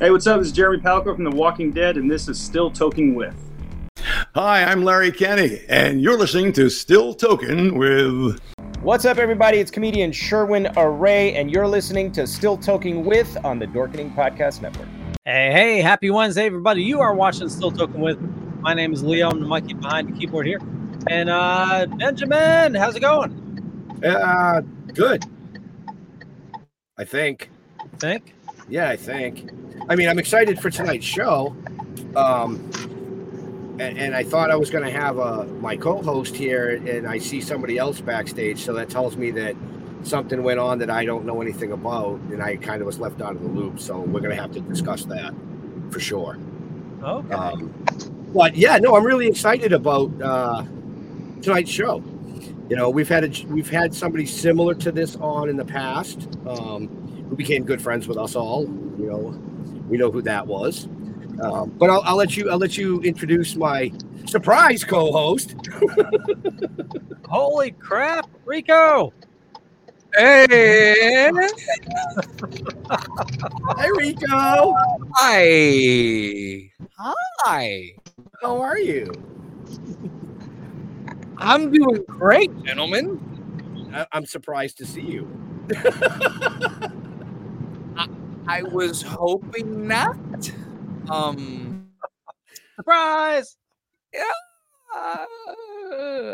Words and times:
Hey, 0.00 0.10
what's 0.10 0.26
up? 0.26 0.38
This 0.38 0.46
is 0.46 0.54
Jeremy 0.54 0.78
Palko 0.78 1.14
from 1.14 1.24
The 1.24 1.30
Walking 1.30 1.72
Dead, 1.72 1.98
and 1.98 2.10
this 2.10 2.26
is 2.26 2.40
Still 2.40 2.70
Toking 2.70 3.14
With. 3.14 3.34
Hi, 4.34 4.64
I'm 4.64 4.82
Larry 4.82 5.12
Kenney, 5.12 5.60
and 5.68 6.00
you're 6.00 6.16
listening 6.16 6.54
to 6.54 6.70
Still 6.70 7.14
Toking 7.14 7.76
with. 7.76 8.40
What's 8.80 9.04
up, 9.04 9.18
everybody? 9.18 9.58
It's 9.58 9.70
comedian 9.70 10.10
Sherwin 10.10 10.72
Array, 10.78 11.34
and 11.34 11.50
you're 11.50 11.68
listening 11.68 12.12
to 12.12 12.26
Still 12.26 12.56
Toking 12.56 13.04
With 13.04 13.36
on 13.44 13.58
the 13.58 13.66
Dorkening 13.66 14.16
Podcast 14.16 14.62
Network. 14.62 14.88
Hey, 15.26 15.52
hey, 15.52 15.82
happy 15.82 16.08
Wednesday, 16.08 16.46
everybody. 16.46 16.82
You 16.82 17.00
are 17.00 17.12
watching 17.12 17.50
Still 17.50 17.70
Toking 17.70 18.00
With. 18.00 18.18
My 18.62 18.72
name 18.72 18.94
is 18.94 19.02
Leo. 19.02 19.28
I'm 19.28 19.38
the 19.38 19.46
monkey 19.46 19.74
behind 19.74 20.08
the 20.08 20.18
keyboard 20.18 20.46
here. 20.46 20.60
And 21.08 21.28
uh 21.28 21.84
Benjamin, 21.98 22.74
how's 22.74 22.96
it 22.96 23.00
going? 23.00 24.00
Uh, 24.02 24.62
good. 24.94 25.26
I 26.96 27.04
think. 27.04 27.50
Think? 27.98 28.32
Yeah, 28.70 28.88
I 28.88 28.96
think. 28.96 29.50
I 29.88 29.96
mean, 29.96 30.08
I'm 30.08 30.18
excited 30.18 30.60
for 30.60 30.70
tonight's 30.70 31.04
show. 31.04 31.54
Um, 32.16 32.70
and, 33.80 33.98
and 33.98 34.14
I 34.14 34.22
thought 34.22 34.50
I 34.50 34.56
was 34.56 34.70
going 34.70 34.84
to 34.84 34.90
have 34.90 35.18
uh, 35.18 35.44
my 35.60 35.76
co-host 35.76 36.36
here, 36.36 36.76
and 36.86 37.06
I 37.06 37.18
see 37.18 37.40
somebody 37.40 37.78
else 37.78 38.00
backstage. 38.00 38.60
So 38.64 38.72
that 38.74 38.88
tells 38.88 39.16
me 39.16 39.30
that 39.32 39.56
something 40.02 40.42
went 40.42 40.60
on 40.60 40.78
that 40.78 40.90
I 40.90 41.04
don't 41.04 41.24
know 41.24 41.42
anything 41.42 41.72
about, 41.72 42.20
and 42.30 42.42
I 42.42 42.56
kind 42.56 42.80
of 42.80 42.86
was 42.86 42.98
left 42.98 43.20
out 43.20 43.34
of 43.36 43.42
the 43.42 43.48
loop. 43.48 43.80
So 43.80 43.98
we're 43.98 44.20
going 44.20 44.34
to 44.34 44.40
have 44.40 44.52
to 44.52 44.60
discuss 44.60 45.04
that 45.06 45.34
for 45.90 46.00
sure. 46.00 46.38
Okay. 47.02 47.34
Um, 47.34 47.72
but 48.32 48.54
yeah, 48.54 48.76
no, 48.76 48.94
I'm 48.94 49.04
really 49.04 49.26
excited 49.26 49.72
about 49.72 50.10
uh, 50.22 50.64
tonight's 51.42 51.70
show. 51.70 52.04
You 52.68 52.76
know, 52.76 52.88
we've 52.88 53.08
had 53.08 53.24
a, 53.24 53.46
we've 53.46 53.68
had 53.68 53.92
somebody 53.94 54.26
similar 54.26 54.74
to 54.74 54.92
this 54.92 55.16
on 55.16 55.48
in 55.48 55.56
the 55.56 55.64
past, 55.64 56.28
um, 56.46 56.88
who 57.30 57.36
became 57.36 57.64
good 57.64 57.80
friends 57.80 58.08
with 58.08 58.18
us 58.18 58.34
all. 58.34 58.64
You 58.98 59.06
know, 59.06 59.40
we 59.88 59.96
know 59.96 60.10
who 60.10 60.20
that 60.22 60.46
was. 60.46 60.88
Um, 61.40 61.70
but 61.78 61.88
I'll, 61.88 62.02
I'll 62.04 62.16
let 62.16 62.36
you 62.36 62.50
I'll 62.50 62.58
let 62.58 62.76
you 62.76 63.00
introduce 63.00 63.56
my 63.56 63.90
surprise 64.26 64.84
co-host. 64.84 65.54
Holy 67.28 67.70
crap, 67.70 68.28
Rico! 68.44 69.14
Hey, 70.14 71.30
Hey 73.78 73.88
Rico, 73.96 74.74
hi, 75.14 76.70
hi. 76.98 77.92
how 78.42 78.60
are 78.60 78.78
you? 78.78 79.10
I'm 81.38 81.70
doing 81.70 82.04
great, 82.08 82.50
gentlemen. 82.64 83.18
I, 83.94 84.06
I'm 84.12 84.26
surprised 84.26 84.76
to 84.78 84.86
see 84.86 85.02
you. 85.02 85.28
I 88.50 88.64
was 88.64 89.00
hoping 89.00 89.86
not. 89.86 90.50
Um, 91.08 91.86
Surprise! 92.74 93.56
uh, 94.92 95.24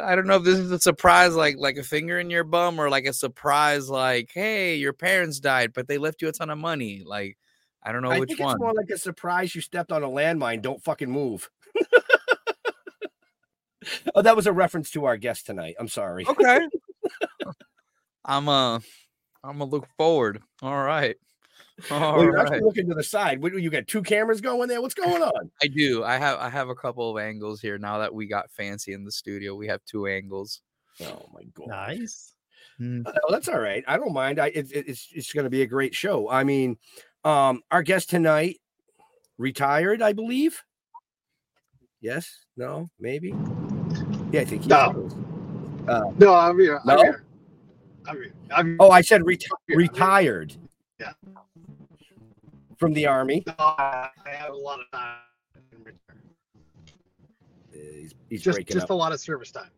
I 0.03 0.15
don't 0.17 0.27
know 0.27 0.37
if 0.37 0.43
this 0.43 0.59
is 0.59 0.71
a 0.71 0.79
surprise, 0.79 1.35
like 1.35 1.57
like 1.59 1.77
a 1.77 1.83
finger 1.83 2.19
in 2.19 2.31
your 2.31 2.45
bum, 2.45 2.81
or 2.81 2.89
like 2.89 3.05
a 3.05 3.13
surprise, 3.13 3.91
like 3.91 4.31
hey, 4.33 4.77
your 4.77 4.95
parents 4.95 5.41
died, 5.41 5.75
but 5.75 5.89
they 5.89 5.99
left 5.99 6.23
you 6.23 6.29
a 6.29 6.33
ton 6.33 6.49
of 6.49 6.57
money. 6.57 7.03
Like 7.05 7.37
I 7.83 7.93
don't 7.93 8.01
know 8.01 8.13
I 8.13 8.19
which 8.19 8.31
think 8.31 8.41
one. 8.41 8.53
it's 8.53 8.61
more 8.61 8.73
like 8.73 8.89
a 8.89 8.97
surprise 8.97 9.55
you 9.55 9.61
stepped 9.61 9.93
on 9.93 10.03
a 10.03 10.09
landmine. 10.09 10.63
Don't 10.63 10.83
fucking 10.83 11.11
move. 11.11 11.51
oh, 14.15 14.23
that 14.23 14.35
was 14.35 14.47
a 14.47 14.55
reference 14.55 14.91
to 14.93 15.05
our 15.05 15.19
guest 15.19 15.45
tonight. 15.45 15.75
I'm 15.79 15.89
sorry. 15.89 16.27
Okay. 16.27 16.61
I'm 18.25 18.49
uh, 18.49 18.77
I'm 19.45 19.59
gonna 19.59 19.67
look 19.67 19.87
forward. 19.99 20.41
All 20.63 20.83
right. 20.83 21.17
All 21.91 22.01
Well, 22.17 22.23
you're 22.25 22.33
right. 22.33 22.43
actually 22.47 22.61
looking 22.61 22.89
to 22.89 22.95
the 22.95 23.03
side. 23.05 23.43
What, 23.43 23.53
you 23.61 23.69
got 23.71 23.87
two 23.87 24.03
cameras 24.03 24.41
going 24.41 24.69
there. 24.69 24.81
What's 24.81 24.95
going 24.95 25.23
on? 25.23 25.51
I 25.63 25.67
do. 25.67 26.05
I 26.05 26.17
have 26.17 26.39
I 26.39 26.49
have 26.49 26.69
a 26.69 26.75
couple 26.75 27.11
of 27.17 27.23
angles 27.23 27.61
here 27.61 27.79
now 27.79 27.99
that 27.99 28.15
we 28.15 28.27
got 28.27 28.51
fancy 28.51 28.93
in 28.93 29.05
the 29.05 29.13
studio. 29.13 29.55
We 29.55 29.67
have 29.69 29.85
two 29.85 30.07
angles. 30.07 30.61
Oh 31.03 31.29
my 31.35 31.43
god. 31.55 31.69
Nice. 31.69 32.33
Mm. 32.81 33.05
Oh, 33.07 33.31
that's 33.33 33.49
all 33.49 33.59
right. 33.61 33.85
I 33.87 33.97
don't 33.99 34.13
mind. 34.13 34.39
I 34.39 34.47
it, 34.49 34.71
it- 34.73 34.89
it's 34.89 35.09
it's 35.13 35.33
going 35.33 35.45
to 35.45 35.51
be 35.51 35.63
a 35.63 35.67
great 35.67 35.95
show. 35.95 36.31
I 36.31 36.45
mean, 36.45 36.79
um, 37.25 37.63
our 37.71 37.83
guest 37.83 38.09
tonight 38.11 38.59
retired, 39.39 40.01
I 40.03 40.13
believe. 40.15 40.63
Yes. 42.01 42.45
No. 42.57 42.89
Maybe. 43.01 43.35
Yeah, 44.33 44.41
I 44.43 44.45
think 44.45 44.63
he 44.63 44.69
No. 44.69 45.07
is. 45.07 45.15
Uh, 45.89 46.03
No, 46.19 46.35
I'm 46.35 46.59
here. 46.59 46.79
I'm 46.79 46.97
No? 46.97 47.03
here. 47.03 47.25
I'm 48.07 48.17
here. 48.17 48.33
I'm 48.55 48.67
here. 48.67 48.77
oh, 48.81 48.91
I 48.91 49.01
said 49.01 49.23
reti- 49.23 49.47
Yeah. 49.69 49.77
retired. 49.77 50.55
Yeah. 51.01 51.13
From 52.77 52.93
the 52.93 53.07
army. 53.07 53.43
No, 53.47 53.55
I 53.59 54.09
I 54.25 54.31
have 54.31 54.53
a 54.53 54.57
lot 54.57 54.81
of 54.81 54.91
time. 54.91 55.19
in 55.73 55.79
return. 55.79 56.01
He's, 57.73 58.15
he's 58.29 58.43
Just, 58.43 58.57
breaking 58.57 58.75
just 58.75 58.85
up. 58.85 58.91
a 58.91 58.95
lot 58.95 59.13
of 59.13 59.21
service 59.21 59.51
time. 59.51 59.71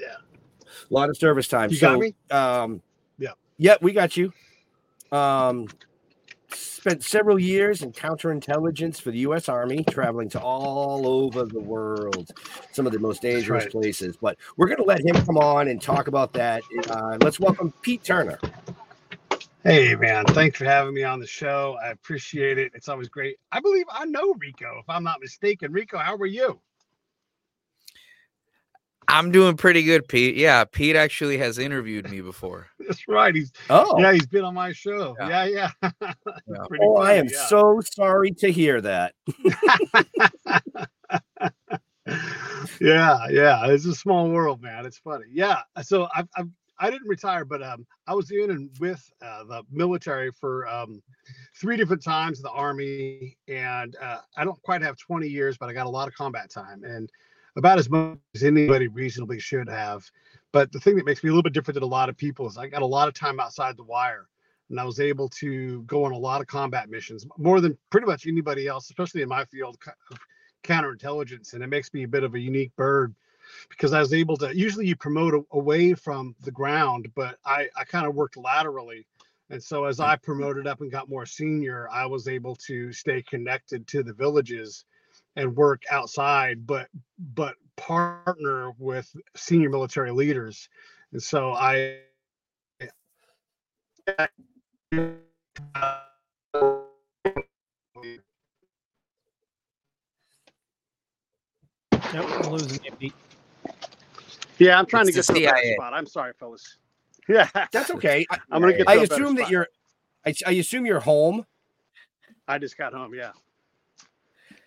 Yeah. 0.00 0.16
A 0.62 0.94
lot 0.94 1.08
of 1.08 1.16
service 1.16 1.48
time. 1.48 1.70
You 1.70 1.76
so, 1.76 1.92
got 1.92 2.00
me? 2.00 2.14
Um, 2.30 2.82
Yeah. 3.18 3.32
Yeah, 3.58 3.76
we 3.80 3.92
got 3.92 4.16
you. 4.16 4.32
Um, 5.12 5.68
spent 6.52 7.02
several 7.02 7.38
years 7.38 7.82
in 7.82 7.92
counterintelligence 7.92 9.00
for 9.00 9.10
the 9.10 9.18
U.S. 9.18 9.48
Army, 9.48 9.84
traveling 9.90 10.28
to 10.30 10.40
all 10.40 11.06
over 11.06 11.44
the 11.44 11.60
world, 11.60 12.30
some 12.72 12.86
of 12.86 12.92
the 12.92 12.98
most 12.98 13.22
dangerous 13.22 13.64
right. 13.64 13.72
places. 13.72 14.16
But 14.16 14.38
we're 14.56 14.66
going 14.68 14.78
to 14.78 14.84
let 14.84 15.04
him 15.04 15.14
come 15.26 15.36
on 15.38 15.68
and 15.68 15.80
talk 15.82 16.08
about 16.08 16.32
that. 16.34 16.62
Uh, 16.88 17.18
let's 17.20 17.40
welcome 17.40 17.72
Pete 17.82 18.04
Turner. 18.04 18.38
Hey, 19.64 19.96
man. 19.96 20.24
Thanks 20.26 20.56
for 20.56 20.64
having 20.64 20.94
me 20.94 21.02
on 21.02 21.18
the 21.18 21.26
show. 21.26 21.76
I 21.82 21.88
appreciate 21.88 22.58
it. 22.58 22.70
It's 22.74 22.88
always 22.88 23.08
great. 23.08 23.38
I 23.50 23.60
believe 23.60 23.86
I 23.90 24.04
know 24.04 24.34
Rico, 24.38 24.78
if 24.78 24.88
I'm 24.88 25.02
not 25.02 25.20
mistaken. 25.20 25.72
Rico, 25.72 25.98
how 25.98 26.14
are 26.16 26.26
you? 26.26 26.60
I'm 29.08 29.32
doing 29.32 29.56
pretty 29.56 29.82
good, 29.82 30.06
Pete. 30.06 30.36
Yeah, 30.36 30.64
Pete 30.64 30.94
actually 30.94 31.38
has 31.38 31.58
interviewed 31.58 32.10
me 32.10 32.20
before. 32.20 32.68
That's 32.78 33.08
right. 33.08 33.34
He's 33.34 33.50
Oh, 33.70 33.98
yeah, 33.98 34.12
he's 34.12 34.26
been 34.26 34.44
on 34.44 34.54
my 34.54 34.72
show. 34.72 35.16
Yeah. 35.18 35.46
Yeah, 35.46 35.70
yeah. 35.82 35.90
Yeah. 36.46 36.62
Pretty 36.68 36.84
oh 36.86 36.96
I 36.96 37.14
am 37.14 37.26
yeah. 37.26 37.46
so 37.46 37.80
sorry 37.94 38.30
to 38.32 38.52
hear 38.52 38.80
that. 38.82 39.14
yeah, 42.80 43.26
yeah. 43.28 43.66
It's 43.66 43.86
a 43.86 43.94
small 43.94 44.30
world, 44.30 44.62
man. 44.62 44.86
It's 44.86 44.98
funny. 44.98 45.24
Yeah. 45.30 45.60
So 45.82 46.08
I've, 46.14 46.28
I've 46.36 46.48
I 46.80 46.90
didn't 46.90 47.08
retire, 47.08 47.44
but 47.44 47.62
um, 47.62 47.86
I 48.06 48.14
was 48.14 48.30
in 48.30 48.50
and 48.50 48.70
with 48.78 49.02
uh, 49.20 49.44
the 49.44 49.62
military 49.70 50.30
for 50.30 50.68
um, 50.68 51.02
three 51.60 51.76
different 51.76 52.02
times 52.02 52.40
the 52.40 52.50
army, 52.50 53.36
and 53.48 53.96
uh, 54.00 54.18
I 54.36 54.44
don't 54.44 54.60
quite 54.62 54.82
have 54.82 54.96
20 54.96 55.26
years, 55.26 55.56
but 55.58 55.68
I 55.68 55.72
got 55.72 55.86
a 55.86 55.90
lot 55.90 56.08
of 56.08 56.14
combat 56.14 56.50
time 56.50 56.84
and 56.84 57.10
about 57.56 57.78
as 57.78 57.90
much 57.90 58.18
as 58.34 58.44
anybody 58.44 58.86
reasonably 58.86 59.40
should 59.40 59.68
have. 59.68 60.04
But 60.52 60.70
the 60.70 60.78
thing 60.78 60.96
that 60.96 61.04
makes 61.04 61.24
me 61.24 61.30
a 61.30 61.32
little 61.32 61.42
bit 61.42 61.52
different 61.52 61.74
than 61.74 61.82
a 61.82 61.86
lot 61.86 62.08
of 62.08 62.16
people 62.16 62.46
is 62.46 62.56
I 62.56 62.68
got 62.68 62.82
a 62.82 62.86
lot 62.86 63.08
of 63.08 63.14
time 63.14 63.40
outside 63.40 63.76
the 63.76 63.84
wire, 63.84 64.28
and 64.70 64.78
I 64.78 64.84
was 64.84 65.00
able 65.00 65.28
to 65.30 65.82
go 65.82 66.04
on 66.04 66.12
a 66.12 66.18
lot 66.18 66.40
of 66.40 66.46
combat 66.46 66.88
missions, 66.88 67.26
more 67.36 67.60
than 67.60 67.76
pretty 67.90 68.06
much 68.06 68.26
anybody 68.26 68.68
else, 68.68 68.88
especially 68.88 69.22
in 69.22 69.28
my 69.28 69.44
field 69.44 69.76
of 70.10 70.18
counterintelligence, 70.62 71.54
and 71.54 71.62
it 71.62 71.68
makes 71.68 71.92
me 71.92 72.04
a 72.04 72.08
bit 72.08 72.22
of 72.22 72.34
a 72.34 72.38
unique 72.38 72.74
bird 72.76 73.14
because 73.68 73.92
I 73.92 74.00
was 74.00 74.12
able 74.12 74.36
to. 74.38 74.56
Usually, 74.56 74.86
you 74.86 74.96
promote 74.96 75.34
a, 75.34 75.42
away 75.52 75.94
from 75.94 76.34
the 76.42 76.50
ground, 76.50 77.08
but 77.14 77.38
I 77.44 77.68
I 77.76 77.84
kind 77.84 78.06
of 78.06 78.14
worked 78.14 78.36
laterally, 78.36 79.06
and 79.50 79.62
so 79.62 79.84
as 79.84 80.00
I 80.00 80.16
promoted 80.16 80.66
up 80.66 80.80
and 80.80 80.90
got 80.90 81.08
more 81.08 81.26
senior, 81.26 81.88
I 81.90 82.06
was 82.06 82.28
able 82.28 82.56
to 82.66 82.92
stay 82.92 83.22
connected 83.22 83.86
to 83.88 84.02
the 84.02 84.12
villages 84.12 84.84
and 85.36 85.56
work 85.56 85.82
outside, 85.90 86.66
but 86.66 86.88
but 87.34 87.54
partner 87.76 88.72
with 88.78 89.14
senior 89.36 89.70
military 89.70 90.10
leaders, 90.10 90.68
and 91.12 91.22
so 91.22 91.52
I. 91.52 91.98
Nope, 102.12 102.26
I'm 102.42 102.52
losing 102.52 102.80
you, 102.84 102.92
Pete. 102.98 103.14
Yeah, 104.58 104.78
I'm 104.78 104.86
trying 104.86 105.08
It's 105.08 105.26
to 105.26 105.32
get 105.32 105.38
to 105.38 105.48
a 105.48 105.52
better 105.52 105.74
spot. 105.74 105.94
I'm 105.94 106.06
sorry, 106.06 106.32
fellas. 106.38 106.76
Yeah, 107.28 107.46
That's 107.72 107.90
okay. 107.90 108.24
I, 108.30 108.38
I'm 108.50 108.62
gonna 108.62 108.74
get. 108.74 108.88
I 108.88 108.94
to 108.94 109.00
a 109.00 109.04
assume 109.04 109.34
that 109.34 109.42
spot. 109.42 109.50
you're. 109.50 109.68
I, 110.24 110.32
I 110.46 110.52
assume 110.52 110.86
you're 110.86 110.98
home. 111.00 111.44
I 112.48 112.56
just 112.58 112.78
got 112.78 112.94
home. 112.94 113.14
Yeah. 113.14 113.32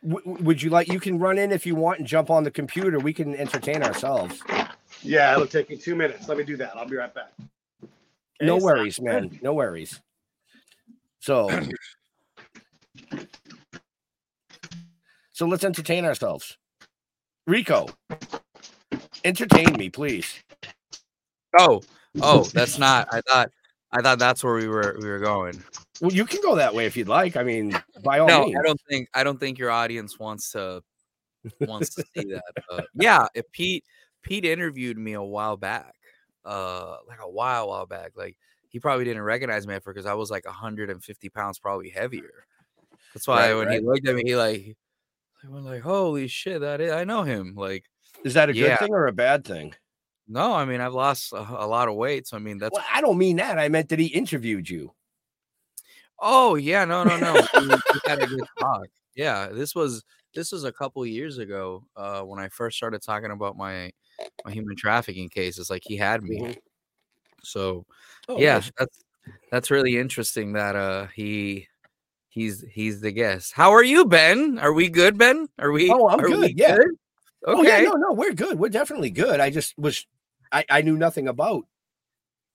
W- 0.07 0.23
w- 0.23 0.43
would 0.45 0.61
you 0.61 0.69
like? 0.69 0.87
You 0.87 0.99
can 0.99 1.17
run 1.17 1.39
in 1.39 1.51
if 1.51 1.65
you 1.65 1.73
want 1.73 1.97
and 1.97 2.07
jump 2.07 2.29
on 2.29 2.43
the 2.43 2.51
computer. 2.51 2.99
We 2.99 3.13
can 3.13 3.33
entertain 3.35 3.81
ourselves. 3.81 4.43
Yeah, 5.01 5.33
it'll 5.33 5.47
take 5.47 5.71
me 5.71 5.75
two 5.77 5.95
minutes. 5.95 6.27
Let 6.29 6.37
me 6.37 6.43
do 6.43 6.55
that. 6.57 6.77
I'll 6.77 6.87
be 6.87 6.97
right 6.97 7.11
back. 7.11 7.31
no 8.39 8.57
Okay, 8.57 8.63
worries, 8.63 8.97
sounds 8.97 9.05
man. 9.07 9.39
No 9.41 9.53
worries. 9.55 9.99
So, 11.19 11.49
so 15.31 15.47
let's 15.47 15.63
entertain 15.63 16.05
ourselves. 16.05 16.57
Rico, 17.47 17.87
entertain 19.23 19.73
me, 19.73 19.89
please. 19.89 20.43
Oh, 21.57 21.81
oh, 22.21 22.43
that's 22.53 22.77
not. 22.77 23.07
I 23.11 23.21
thought 23.21 23.49
I 23.91 24.01
thought 24.01 24.19
that's 24.19 24.43
where 24.43 24.55
we 24.55 24.67
were 24.67 24.97
we 25.01 25.07
were 25.09 25.19
going. 25.19 25.61
Well, 25.99 26.11
you 26.11 26.25
can 26.25 26.41
go 26.41 26.55
that 26.55 26.73
way 26.73 26.85
if 26.85 26.95
you'd 26.95 27.07
like. 27.07 27.35
I 27.35 27.43
mean, 27.43 27.77
by 28.03 28.19
all 28.19 28.27
No, 28.27 28.45
means. 28.45 28.57
I 28.57 28.63
don't 28.63 28.81
think 28.89 29.09
I 29.13 29.23
don't 29.23 29.39
think 29.39 29.59
your 29.59 29.71
audience 29.71 30.17
wants 30.17 30.51
to 30.51 30.81
wants 31.61 31.95
to 31.95 32.03
see 32.15 32.31
that. 32.31 32.43
But 32.69 32.87
yeah, 32.95 33.27
if 33.35 33.51
Pete 33.51 33.83
Pete 34.23 34.45
interviewed 34.45 34.97
me 34.97 35.13
a 35.13 35.21
while 35.21 35.57
back, 35.57 35.95
uh, 36.45 36.97
like 37.07 37.19
a 37.21 37.29
while 37.29 37.69
while 37.69 37.85
back. 37.85 38.11
Like 38.15 38.37
he 38.69 38.79
probably 38.79 39.05
didn't 39.05 39.23
recognize 39.23 39.67
me 39.67 39.77
because 39.85 40.05
I 40.05 40.13
was 40.13 40.31
like 40.31 40.45
150 40.45 41.29
pounds, 41.29 41.59
probably 41.59 41.89
heavier. 41.89 42.45
That's 43.13 43.27
why 43.27 43.49
Right, 43.49 43.55
when 43.55 43.67
right. 43.67 43.79
he 43.79 43.85
looked 43.85 44.07
at 44.07 44.15
me, 44.15 44.23
he 44.25 44.35
like, 44.35 44.77
I 45.43 45.49
went 45.49 45.65
like, 45.65 45.81
holy 45.81 46.27
shit, 46.27 46.61
that 46.61 46.79
is, 46.81 46.91
I 46.91 47.03
know 47.03 47.23
him. 47.23 47.55
Like, 47.55 47.85
Is 48.23 48.33
that 48.35 48.49
a 48.49 48.53
good 48.53 48.77
thing 48.79 48.93
or 48.93 49.07
a 49.07 49.13
bad 49.13 49.45
thing? 49.45 49.73
no, 50.27 50.53
I 50.53 50.65
mean 50.65 50.79
I've 50.81 50.93
lost 50.93 51.33
a, 51.33 51.39
a 51.39 51.67
lot 51.67 51.87
of 51.89 51.95
weight, 51.95 52.27
so 52.27 52.37
I 52.37 52.39
mean 52.39 52.57
that's 52.57 52.73
Well, 52.73 52.85
I 52.91 53.01
don't 53.01 53.17
mean 53.17 53.37
that. 53.37 53.59
I 53.59 53.67
meant 53.69 53.89
that 53.89 53.99
he 53.99 54.07
interviewed 54.07 54.69
you. 54.69 54.93
Oh 56.19 56.55
yeah, 56.55 56.85
no, 56.85 57.03
no, 57.03 57.17
no. 57.17 57.33
we, 57.33 57.67
we 57.67 57.75
had 58.05 58.21
a 58.21 58.27
good 58.27 58.43
talk. 58.59 58.85
Yeah, 59.15 59.47
this 59.47 59.75
was 59.75 60.03
this 60.33 60.51
was 60.51 60.63
a 60.63 60.71
couple 60.71 61.05
years 61.05 61.37
ago 61.37 61.83
uh, 61.97 62.21
when 62.21 62.39
I 62.39 62.47
first 62.49 62.77
started 62.77 63.01
talking 63.01 63.31
about 63.31 63.57
my 63.57 63.91
my 64.45 64.51
human 64.51 64.75
trafficking 64.75 65.29
cases. 65.29 65.69
Like 65.69 65.83
he 65.85 65.97
had 65.97 66.23
me. 66.23 66.39
Mhm. 66.39 66.57
So 67.43 67.85
Oh, 68.29 68.39
yeah, 68.39 68.55
nice. 68.55 68.71
that's 68.77 69.03
that's 69.51 69.71
really 69.71 69.97
interesting 69.97 70.53
that 70.53 70.75
uh 70.75 71.07
he 71.07 71.67
he's 72.29 72.63
he's 72.71 73.01
the 73.01 73.11
guest. 73.11 73.53
How 73.53 73.71
are 73.71 73.83
you, 73.83 74.05
Ben? 74.05 74.59
Are 74.59 74.73
we 74.73 74.89
good, 74.89 75.17
Ben? 75.17 75.47
Are 75.59 75.71
we? 75.71 75.91
Oh, 75.91 76.07
I'm 76.07 76.19
are 76.19 76.29
we 76.29 76.33
good, 76.33 76.59
yeah. 76.59 76.75
good? 76.77 76.95
Oh, 77.45 77.63
yeah, 77.63 77.75
Okay. 77.77 77.83
no, 77.85 77.93
no, 77.93 78.13
we're 78.13 78.33
good. 78.33 78.59
We're 78.59 78.69
definitely 78.69 79.09
good. 79.09 79.39
I 79.39 79.49
just 79.49 79.77
was, 79.77 80.05
I, 80.51 80.65
I 80.69 80.81
knew 80.81 80.97
nothing 80.97 81.27
about. 81.27 81.63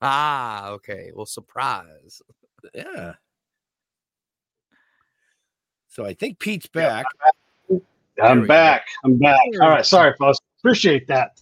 Ah, 0.01 0.71
okay. 0.71 1.11
Well, 1.15 1.27
surprise. 1.27 2.23
Yeah. 2.75 3.15
So 5.89 6.05
I 6.05 6.15
think 6.15 6.39
Pete's 6.39 6.67
back. 6.69 7.07
There 7.69 7.81
I'm 8.27 8.43
we 8.43 8.47
go. 8.47 8.49
back. 8.49 8.87
I'm 9.05 9.19
back. 9.19 9.41
All 9.61 9.69
right. 9.69 9.85
Sorry, 9.85 10.15
folks. 10.19 10.39
Appreciate 10.61 11.07
that. 11.09 11.33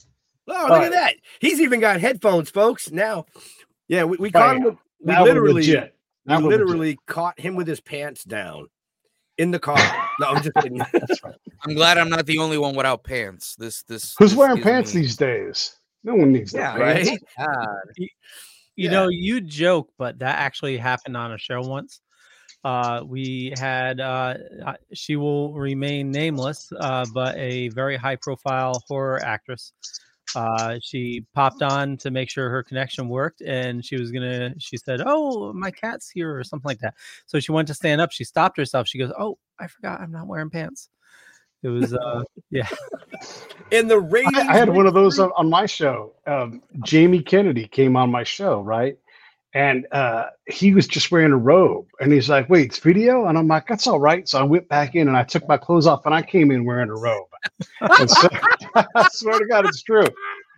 Oh, 0.49 0.53
look 0.53 0.71
right. 0.71 0.85
at 0.87 0.93
that. 0.93 1.15
He's 1.41 1.61
even 1.61 1.81
got 1.81 2.01
headphones, 2.01 2.51
folks. 2.51 2.91
Now, 2.91 3.27
yeah, 3.89 4.05
we, 4.05 4.17
we 4.19 4.31
caught 4.31 4.57
him. 4.57 4.63
With, 4.65 4.75
we 5.01 5.13
Now 5.13 5.23
we're 5.23 5.29
literally, 5.29 5.55
legit. 5.55 5.95
we 6.27 6.33
Now 6.33 6.41
we're 6.41 6.49
legit. 6.51 6.61
literally 6.67 6.99
caught 7.07 7.41
him 7.41 7.57
with 7.57 7.67
his 7.67 7.81
pants 7.81 8.25
down 8.25 8.69
in 9.39 9.51
the 9.51 9.59
car. 9.59 9.79
No, 10.21 10.29
I'm 10.29 10.43
just 10.43 10.55
kidding. 10.57 10.81
I'm 11.67 11.75
glad 11.75 11.99
I'm 11.99 12.09
not 12.09 12.27
the 12.27 12.39
only 12.39 12.59
one 12.59 12.75
without 12.75 13.05
pants. 13.05 13.55
This 13.57 13.83
this 13.83 14.15
Who's 14.19 14.31
this 14.31 14.39
wearing 14.39 14.63
pants 14.63 14.95
me- 14.95 15.01
these 15.03 15.17
days? 15.17 15.77
No 16.05 16.15
one 16.15 16.33
needs 16.33 16.53
Yeah, 16.53 16.77
that. 16.77 16.81
right? 16.81 17.05
pants. 17.07 17.25
God. 17.39 17.77
You 17.97 18.09
Yeah. 18.77 18.91
know, 18.91 19.09
you 19.09 19.41
joke, 19.41 19.91
but 19.99 20.19
that 20.19 20.39
actually 20.39 20.77
happened 20.77 21.17
on 21.17 21.33
a 21.33 21.39
show 21.39 21.61
once. 21.63 22.01
Uh, 22.65 23.03
we 23.07 23.53
had 23.59 24.01
uh, 24.01 24.35
uh, 24.67 24.73
she 24.95 25.17
will 25.17 25.53
remain 25.55 26.11
nameless, 26.11 26.71
uh, 26.81 27.05
but 27.13 27.37
a 27.37 27.69
very 27.71 27.97
high 27.97 28.17
profile 28.17 28.83
horror 28.89 29.23
actress. 29.23 29.73
Uh, 30.37 30.79
she 30.83 31.25
popped 31.35 31.63
on 31.63 31.97
to 31.99 32.11
make 32.11 32.31
sure 32.31 32.51
her 32.51 32.63
connection 32.63 33.09
worked, 33.09 33.41
and 33.41 33.85
she 33.85 33.97
was 33.97 34.11
gonna. 34.11 34.55
She 34.59 34.77
said, 34.77 35.03
"Oh, 35.05 35.53
my 35.53 35.71
cat's 35.71 36.11
here" 36.11 36.37
or 36.37 36.45
something 36.45 36.69
like 36.69 36.81
that. 36.81 36.95
So 37.27 37.41
she 37.41 37.53
went 37.53 37.69
to 37.69 37.75
stand 37.75 38.01
up. 38.01 38.13
She 38.13 38.25
stopped 38.25 38.57
herself. 38.57 38.89
She 38.89 38.99
goes, 38.99 39.13
"Oh, 39.19 39.39
I 39.59 39.67
forgot. 39.67 40.01
I'm 40.01 40.13
not 40.13 40.27
wearing 40.27 40.51
pants." 40.51 40.89
It 41.63 41.69
was 41.69 41.95
uh, 41.95 42.23
yeah. 42.51 42.69
In 43.71 43.89
the 43.89 43.99
ratings. 43.99 44.37
I, 44.37 44.53
I 44.53 44.57
had 44.57 44.69
one 44.69 44.87
of 44.87 44.95
those 44.95 45.19
on, 45.21 45.33
on 45.37 45.49
my 45.49 45.67
show. 45.67 46.15
Um, 46.27 46.63
Jamie 46.85 47.23
Kennedy 47.23 47.67
came 47.67 47.97
on 47.97 48.11
my 48.11 48.23
show, 48.23 48.61
right? 48.61 48.99
And 49.55 49.87
uh, 49.93 50.27
he 50.47 50.75
was 50.75 50.89
just 50.89 51.13
wearing 51.13 51.33
a 51.33 51.37
robe. 51.37 51.87
And 52.01 52.13
he's 52.13 52.29
like, 52.29 52.51
wait, 52.51 52.67
it's 52.67 52.79
video? 52.79 53.27
And 53.27 53.39
I'm 53.39 53.47
like, 53.47 53.69
that's 53.69 53.87
all 53.87 54.01
right. 54.01 54.29
So 54.29 54.41
I 54.41 54.43
went 54.43 54.69
back 54.69 54.97
in 54.97 55.07
and 55.07 55.17
I 55.17 55.23
took 55.23 55.47
my 55.49 55.57
clothes 55.57 55.87
off 55.87 56.05
and 56.07 56.15
I 56.15 56.23
came 56.23 56.51
in 56.51 56.65
wearing 56.65 56.91
a 56.91 56.95
robe. 56.95 57.29
So, 58.09 58.29
I 58.75 59.09
swear 59.13 59.39
to 59.39 59.47
God, 59.47 59.67
it's 59.67 59.83
true. 59.83 60.07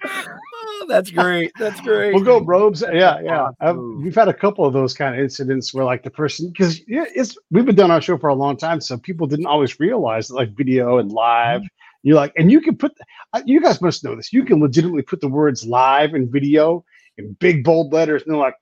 Oh, 0.04 0.86
that's 0.88 1.10
great. 1.10 1.52
That's 1.58 1.80
great. 1.80 2.14
We'll 2.14 2.24
go 2.24 2.40
robes. 2.40 2.82
Yeah, 2.92 3.20
yeah. 3.20 3.48
I've, 3.60 3.76
we've 3.76 4.14
had 4.14 4.28
a 4.28 4.34
couple 4.34 4.64
of 4.64 4.72
those 4.72 4.94
kind 4.94 5.14
of 5.14 5.20
incidents 5.20 5.72
where, 5.74 5.84
like, 5.84 6.02
the 6.02 6.10
person, 6.10 6.50
because 6.50 6.80
yeah, 6.86 7.04
it's 7.14 7.36
we've 7.50 7.64
been 7.64 7.74
doing 7.74 7.90
our 7.90 8.00
show 8.00 8.18
for 8.18 8.28
a 8.28 8.34
long 8.34 8.56
time, 8.56 8.80
so 8.80 8.98
people 8.98 9.26
didn't 9.26 9.46
always 9.46 9.80
realize 9.80 10.28
that, 10.28 10.34
like, 10.34 10.56
video 10.56 10.98
and 10.98 11.10
live. 11.12 11.62
You're 12.02 12.16
like, 12.16 12.32
and 12.36 12.52
you 12.52 12.60
can 12.60 12.76
put, 12.76 12.92
uh, 13.32 13.42
you 13.46 13.60
guys 13.60 13.80
must 13.80 14.04
know 14.04 14.14
this. 14.14 14.32
You 14.32 14.44
can 14.44 14.60
legitimately 14.60 15.02
put 15.02 15.20
the 15.20 15.28
words 15.28 15.66
live 15.66 16.14
and 16.14 16.30
video 16.30 16.84
in 17.18 17.32
big 17.34 17.64
bold 17.64 17.92
letters, 17.92 18.22
and 18.22 18.32
they're 18.32 18.40
like, 18.40 18.54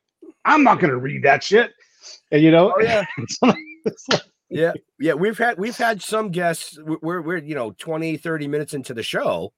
I'm 0.44 0.62
not 0.62 0.80
going 0.80 0.90
to 0.90 0.98
read 0.98 1.22
that 1.24 1.42
shit. 1.42 1.72
And 2.30 2.42
you 2.42 2.50
know, 2.50 2.74
Oh, 2.76 2.82
yeah. 2.82 3.04
it's 3.18 3.38
like, 3.42 3.56
it's 3.84 4.08
like- 4.10 4.22
yeah 4.50 4.72
yeah 5.00 5.14
we've 5.14 5.38
had 5.38 5.58
we've 5.58 5.76
had 5.76 6.02
some 6.02 6.30
guests 6.30 6.78
we're- 7.02 7.22
we're 7.22 7.38
you 7.38 7.54
know 7.54 7.72
20 7.78 8.18
30 8.18 8.46
minutes 8.46 8.74
into 8.74 8.92
the 8.92 9.02
show 9.02 9.52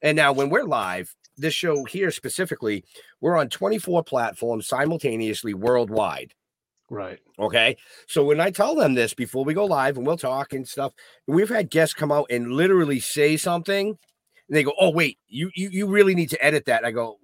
and 0.00 0.16
now 0.16 0.32
when 0.32 0.48
we're 0.48 0.64
live 0.64 1.14
this 1.36 1.52
show 1.52 1.84
here 1.84 2.10
specifically 2.10 2.82
we're 3.20 3.36
on 3.36 3.50
24 3.50 4.02
platforms 4.02 4.66
simultaneously 4.66 5.52
worldwide 5.52 6.32
right. 6.88 7.18
okay 7.38 7.76
so 8.08 8.24
when 8.24 8.40
i 8.40 8.50
tell 8.50 8.74
them 8.74 8.94
this 8.94 9.12
before 9.12 9.44
we 9.44 9.52
go 9.52 9.66
live 9.66 9.98
and 9.98 10.06
we'll 10.06 10.16
talk 10.16 10.54
and 10.54 10.66
stuff 10.66 10.94
we've 11.26 11.50
had 11.50 11.70
guests 11.70 11.94
come 11.94 12.10
out 12.10 12.26
and 12.30 12.50
literally 12.50 13.00
say 13.00 13.36
something 13.36 13.88
and 13.88 14.56
they 14.56 14.62
go 14.64 14.72
oh 14.80 14.90
wait 14.90 15.18
you 15.28 15.50
you, 15.54 15.68
you 15.70 15.86
really 15.86 16.14
need 16.14 16.30
to 16.30 16.42
edit 16.42 16.64
that 16.64 16.78
and 16.78 16.86
i 16.86 16.90
go 16.90 17.18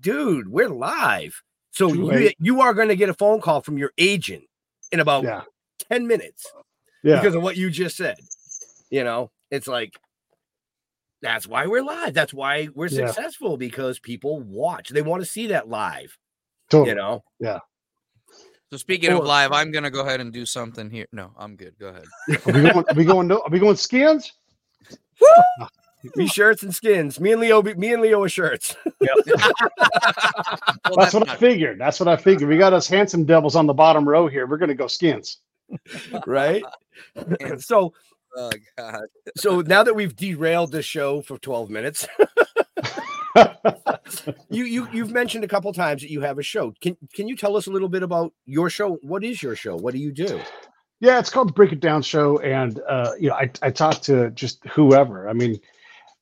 dude 0.00 0.48
we're 0.48 0.68
live 0.68 1.42
so 1.74 1.92
you, 1.92 2.30
you 2.38 2.60
are 2.60 2.72
going 2.74 2.88
to 2.88 2.96
get 2.96 3.08
a 3.08 3.14
phone 3.14 3.40
call 3.40 3.60
from 3.60 3.76
your 3.78 3.90
agent 3.98 4.44
in 4.92 5.00
about 5.00 5.24
Yeah. 5.24 5.42
10 5.90 6.06
minutes 6.06 6.46
Yeah. 7.02 7.16
because 7.20 7.34
of 7.34 7.42
what 7.42 7.56
you 7.56 7.68
just 7.70 7.96
said. 7.96 8.16
You 8.90 9.02
know, 9.04 9.30
it's 9.50 9.66
like 9.66 9.98
that's 11.20 11.46
why 11.46 11.66
we're 11.66 11.82
live. 11.82 12.14
That's 12.14 12.32
why 12.34 12.68
we're 12.74 12.86
Yeah. 12.88 13.06
successful 13.06 13.56
because 13.56 13.98
people 13.98 14.40
watch. 14.40 14.90
They 14.90 15.02
want 15.02 15.22
to 15.22 15.26
see 15.28 15.48
that 15.48 15.68
live. 15.68 16.16
totally. 16.70 16.90
You 16.90 16.94
know, 16.96 17.24
Yeah. 17.40 17.58
So 18.70 18.78
speaking 18.78 19.12
of 19.12 19.24
live, 19.24 19.52
I'm 19.52 19.70
gonna 19.70 19.90
go 19.90 20.00
ahead 20.00 20.20
and 20.20 20.32
do 20.32 20.44
something 20.46 20.90
here. 20.90 21.06
No, 21.12 21.32
I'm 21.38 21.54
good. 21.56 21.74
Go 21.78 21.88
ahead. 21.88 22.04
Are 22.46 22.52
we 22.52 22.62
going? 22.62 22.84
Are 22.88 22.94
we 22.94 23.04
going? 23.04 23.28
no- 23.28 23.40
Are 23.40 23.50
we 23.50 23.58
going 23.60 23.76
skins? 23.88 24.32
we 26.16 26.26
shirts 26.26 26.62
and 26.62 26.74
skins. 26.74 27.18
Me 27.20 27.32
and 27.32 27.40
Leo. 27.40 27.62
Me 27.62 27.92
and 27.92 28.02
Leo 28.02 28.22
are 28.22 28.28
shirts. 28.28 28.76
Well, 30.86 30.96
That's 30.98 31.14
what 31.14 31.28
I 31.28 31.36
figured. 31.36 31.80
That's 31.80 31.98
what 31.98 32.08
I 32.08 32.16
figured. 32.16 32.48
We 32.48 32.58
got 32.58 32.74
us 32.74 32.86
handsome 32.86 33.24
devils 33.24 33.56
on 33.56 33.66
the 33.66 33.72
bottom 33.72 34.06
row 34.06 34.26
here. 34.28 34.46
We're 34.46 34.58
going 34.58 34.68
to 34.68 34.74
go 34.74 34.86
skins. 34.86 35.38
right? 36.26 36.62
so, 37.58 37.92
Oh 38.36 38.50
God. 38.76 39.04
so 39.36 39.60
now 39.60 39.82
that 39.82 39.94
we've 39.94 40.14
derailed 40.14 40.72
the 40.72 40.82
show 40.82 41.22
for 41.22 41.38
twelve 41.38 41.70
minutes, 41.70 42.06
you 44.50 44.64
you 44.64 44.88
you've 44.92 45.12
mentioned 45.12 45.44
a 45.44 45.48
couple 45.48 45.72
times 45.72 46.02
that 46.02 46.10
you 46.10 46.20
have 46.20 46.38
a 46.38 46.42
show. 46.42 46.72
Can 46.80 46.96
can 47.14 47.28
you 47.28 47.36
tell 47.36 47.56
us 47.56 47.66
a 47.66 47.70
little 47.70 47.88
bit 47.88 48.02
about 48.02 48.32
your 48.44 48.68
show? 48.70 48.98
What 49.02 49.24
is 49.24 49.42
your 49.42 49.56
show? 49.56 49.76
What 49.76 49.94
do 49.94 50.00
you 50.00 50.12
do? 50.12 50.40
Yeah, 51.00 51.18
it's 51.18 51.30
called 51.30 51.48
the 51.48 51.52
Break 51.52 51.72
It 51.72 51.80
Down 51.80 52.02
Show, 52.02 52.38
and 52.38 52.80
uh, 52.88 53.12
you 53.18 53.28
know, 53.28 53.34
I 53.34 53.50
I 53.62 53.70
talk 53.70 54.00
to 54.02 54.30
just 54.30 54.64
whoever. 54.66 55.28
I 55.28 55.32
mean, 55.32 55.60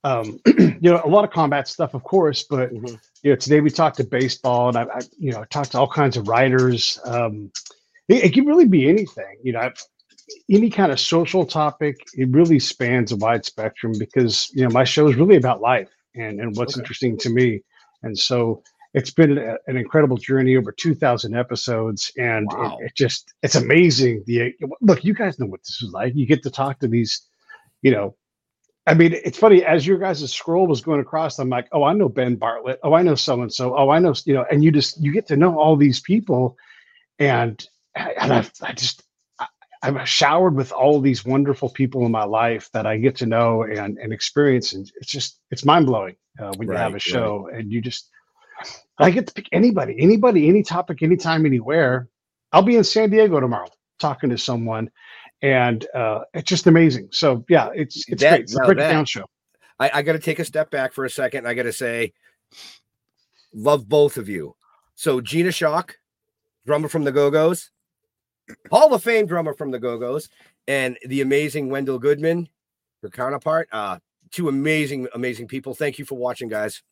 um, 0.04 0.40
you 0.46 0.90
know, 0.90 1.00
a 1.04 1.08
lot 1.08 1.24
of 1.24 1.30
combat 1.30 1.68
stuff, 1.68 1.94
of 1.94 2.02
course, 2.02 2.44
but 2.44 2.70
Mhm. 2.70 3.00
you 3.22 3.30
know, 3.30 3.36
today 3.36 3.60
we 3.60 3.70
talked 3.70 3.98
to 3.98 4.04
baseball, 4.04 4.68
and 4.68 4.76
I, 4.78 4.82
I 4.82 5.00
you 5.18 5.32
know, 5.32 5.40
I 5.42 5.44
talked 5.46 5.72
to 5.72 5.78
all 5.78 5.88
kinds 5.88 6.16
of 6.16 6.28
writers. 6.28 6.98
Um, 7.04 7.52
it, 8.08 8.24
it 8.24 8.34
can 8.34 8.46
really 8.46 8.66
be 8.66 8.88
anything, 8.88 9.38
you 9.42 9.52
know, 9.52 9.60
I've, 9.60 9.76
any 10.50 10.70
kind 10.70 10.92
of 10.92 11.00
social 11.00 11.46
topic. 11.46 11.96
It 12.14 12.28
really 12.30 12.58
spans 12.58 13.12
a 13.12 13.16
wide 13.16 13.44
spectrum 13.44 13.98
because 13.98 14.50
you 14.54 14.64
know 14.64 14.70
my 14.70 14.84
show 14.84 15.08
is 15.08 15.16
really 15.16 15.36
about 15.36 15.60
life 15.60 15.90
and 16.14 16.40
and 16.40 16.56
what's 16.56 16.76
Okay. 16.76 16.80
interesting 16.80 17.16
to 17.18 17.30
me, 17.30 17.62
and 18.02 18.18
so 18.18 18.62
it's 18.94 19.10
been 19.10 19.38
a, 19.38 19.56
an 19.66 19.76
incredible 19.76 20.16
journey 20.16 20.56
over 20.56 20.72
2000 20.72 21.34
episodes 21.34 22.12
and 22.18 22.52
Wow. 22.52 22.78
it, 22.78 22.86
it 22.86 22.92
just 22.96 23.32
it's 23.42 23.54
amazing 23.54 24.22
the 24.26 24.52
look 24.82 25.04
you 25.04 25.14
guys 25.14 25.38
know 25.38 25.46
what 25.46 25.60
this 25.62 25.82
is 25.82 25.90
like 25.92 26.12
you 26.14 26.26
get 26.26 26.42
to 26.42 26.50
talk 26.50 26.78
to 26.78 26.88
these 26.88 27.26
you 27.82 27.90
know 27.90 28.14
i 28.86 28.94
mean 28.94 29.14
it's 29.14 29.38
funny 29.38 29.64
as 29.64 29.86
your 29.86 29.98
guys' 29.98 30.32
scroll 30.32 30.66
was 30.68 30.82
going 30.82 31.00
across 31.00 31.38
i'm 31.40 31.50
like 31.50 31.68
oh 31.72 31.84
i 31.84 31.94
know 31.94 32.08
ben 32.10 32.36
bartlett. 32.36 32.80
Oh 32.84 32.94
i 32.94 33.02
know 33.02 33.16
so 33.16 33.42
and 33.42 33.52
so 33.52 33.76
oh 33.76 33.90
i 33.90 34.00
know 34.00 34.14
you 34.26 34.34
know 34.34 34.46
and 34.50 34.64
you 34.64 34.72
just 34.72 35.02
you 35.02 35.12
get 35.12 35.28
to 35.28 35.36
know 35.36 35.58
all 35.60 35.76
these 35.76 36.00
people. 36.00 36.56
And 37.18 37.66
and 37.96 38.32
i, 38.32 38.46
I 38.62 38.72
just 38.74 39.04
I, 39.40 39.46
i'm 39.82 40.04
showered 40.06 40.56
with 40.56 40.72
all 40.72 41.00
these 41.00 41.24
wonderful 41.24 41.70
people 41.70 42.06
in 42.06 42.12
my 42.12 42.24
life 42.24 42.70
that 42.74 42.86
i 42.86 42.98
get 42.98 43.16
to 43.18 43.26
know 43.26 43.64
and 43.64 43.98
and 43.98 44.12
experience. 44.12 44.74
And 44.74 44.90
it's 44.96 45.10
just 45.12 45.40
it's 45.50 45.64
mind-blowing 45.66 46.16
uh, 46.40 46.54
when 46.54 46.70
you 46.70 46.76
have 46.76 46.94
Right, 46.94 46.96
a 46.96 47.00
right. 47.06 47.34
show 47.38 47.48
and 47.54 47.72
you 47.72 47.80
just 47.82 48.06
I 49.00 49.12
get 49.12 49.28
to 49.28 49.34
pick 49.34 49.48
anybody, 49.52 49.96
anybody, 50.00 50.48
any 50.48 50.64
topic, 50.64 51.04
anytime, 51.04 51.46
anywhere. 51.46 52.08
I'll 52.52 52.62
be 52.62 52.78
in 52.78 52.84
San 52.84 53.10
Diego 53.10 53.40
tomorrow 53.40 53.68
talking 54.00 54.30
to 54.30 54.38
someone, 54.38 54.90
and 55.42 55.86
uh, 55.94 56.20
it's 56.34 56.48
just 56.48 56.66
amazing. 56.66 57.08
So 57.12 57.44
yeah, 57.48 57.68
it's 57.74 58.08
it's 58.08 58.22
That- 58.22 58.30
great. 58.30 58.40
It's 58.42 58.54
a 58.54 58.58
now 58.58 58.66
break 58.66 58.78
it 58.78 58.80
that- 58.80 58.92
down 58.92 59.04
show. 59.04 59.26
I, 59.80 59.90
I 59.94 60.02
got 60.02 60.12
to 60.12 60.18
take 60.20 60.38
a 60.38 60.44
step 60.44 60.70
back 60.70 60.92
for 60.92 61.04
a 61.04 61.10
second. 61.10 61.46
I 61.48 61.54
got 61.54 61.64
to 61.64 61.72
say, 61.72 62.12
love 63.52 63.88
both 63.88 64.16
of 64.16 64.28
you. 64.28 64.54
So 64.94 65.20
Gina 65.20 65.50
Shock 65.50 65.96
drummer 66.66 66.88
from 66.88 67.02
the 67.04 67.10
Go 67.10 67.30
Go's, 67.30 67.70
Hall 68.70 68.94
of 68.94 69.02
Fame 69.02 69.26
drummer 69.26 69.54
from 69.54 69.70
the 69.72 69.80
Go 69.80 69.98
Go's, 69.98 70.28
and 70.68 70.96
the 71.06 71.20
amazing 71.22 71.68
Wendell 71.68 71.98
Goodman, 71.98 72.48
her 73.02 73.08
counterpart. 73.08 73.68
Uh, 73.72 73.98
two 74.30 74.48
amazing, 74.48 75.08
amazing 75.14 75.48
people. 75.48 75.74
Thank 75.74 75.98
you 75.98 76.04
for 76.04 76.16
watching, 76.16 76.48
guys. 76.48 76.82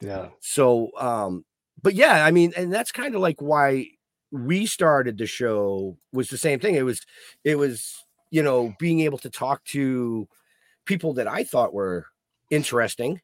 Yeah. 0.00 0.28
So, 0.40 0.90
um, 0.96 1.44
but 1.82 1.94
yeah, 1.94 2.24
I 2.24 2.30
mean, 2.30 2.52
and 2.56 2.72
that's 2.72 2.92
kind 2.92 3.14
of 3.16 3.20
like 3.20 3.40
why 3.42 3.88
we 4.30 4.66
started 4.66 5.16
the 5.18 5.26
show 5.26 5.96
was 6.12 6.28
the 6.28 6.38
same 6.38 6.60
thing. 6.60 6.74
It 6.74 6.82
was, 6.82 7.04
it 7.44 7.56
was, 7.56 8.04
you 8.30 8.42
know, 8.42 8.74
being 8.78 9.00
able 9.00 9.18
to 9.18 9.30
talk 9.30 9.64
to 9.66 10.28
people 10.84 11.14
that 11.14 11.26
I 11.26 11.44
thought 11.44 11.72
were 11.74 12.06
interesting 12.50 13.20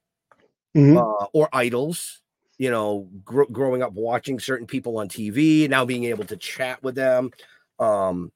Mhm. 0.75 0.97
uh, 0.97 1.27
or 1.33 1.49
idols. 1.53 2.21
You 2.57 2.71
know, 2.71 3.09
gr- 3.25 3.51
growing 3.51 3.83
up 3.83 3.93
watching 3.95 4.39
certain 4.39 4.67
people 4.67 4.99
on 4.99 5.09
TV, 5.09 5.69
now 5.69 5.85
being 5.85 6.05
able 6.05 6.25
to 6.27 6.37
chat 6.37 6.81
with 6.85 6.95
them, 6.95 7.33
um, 7.81 8.31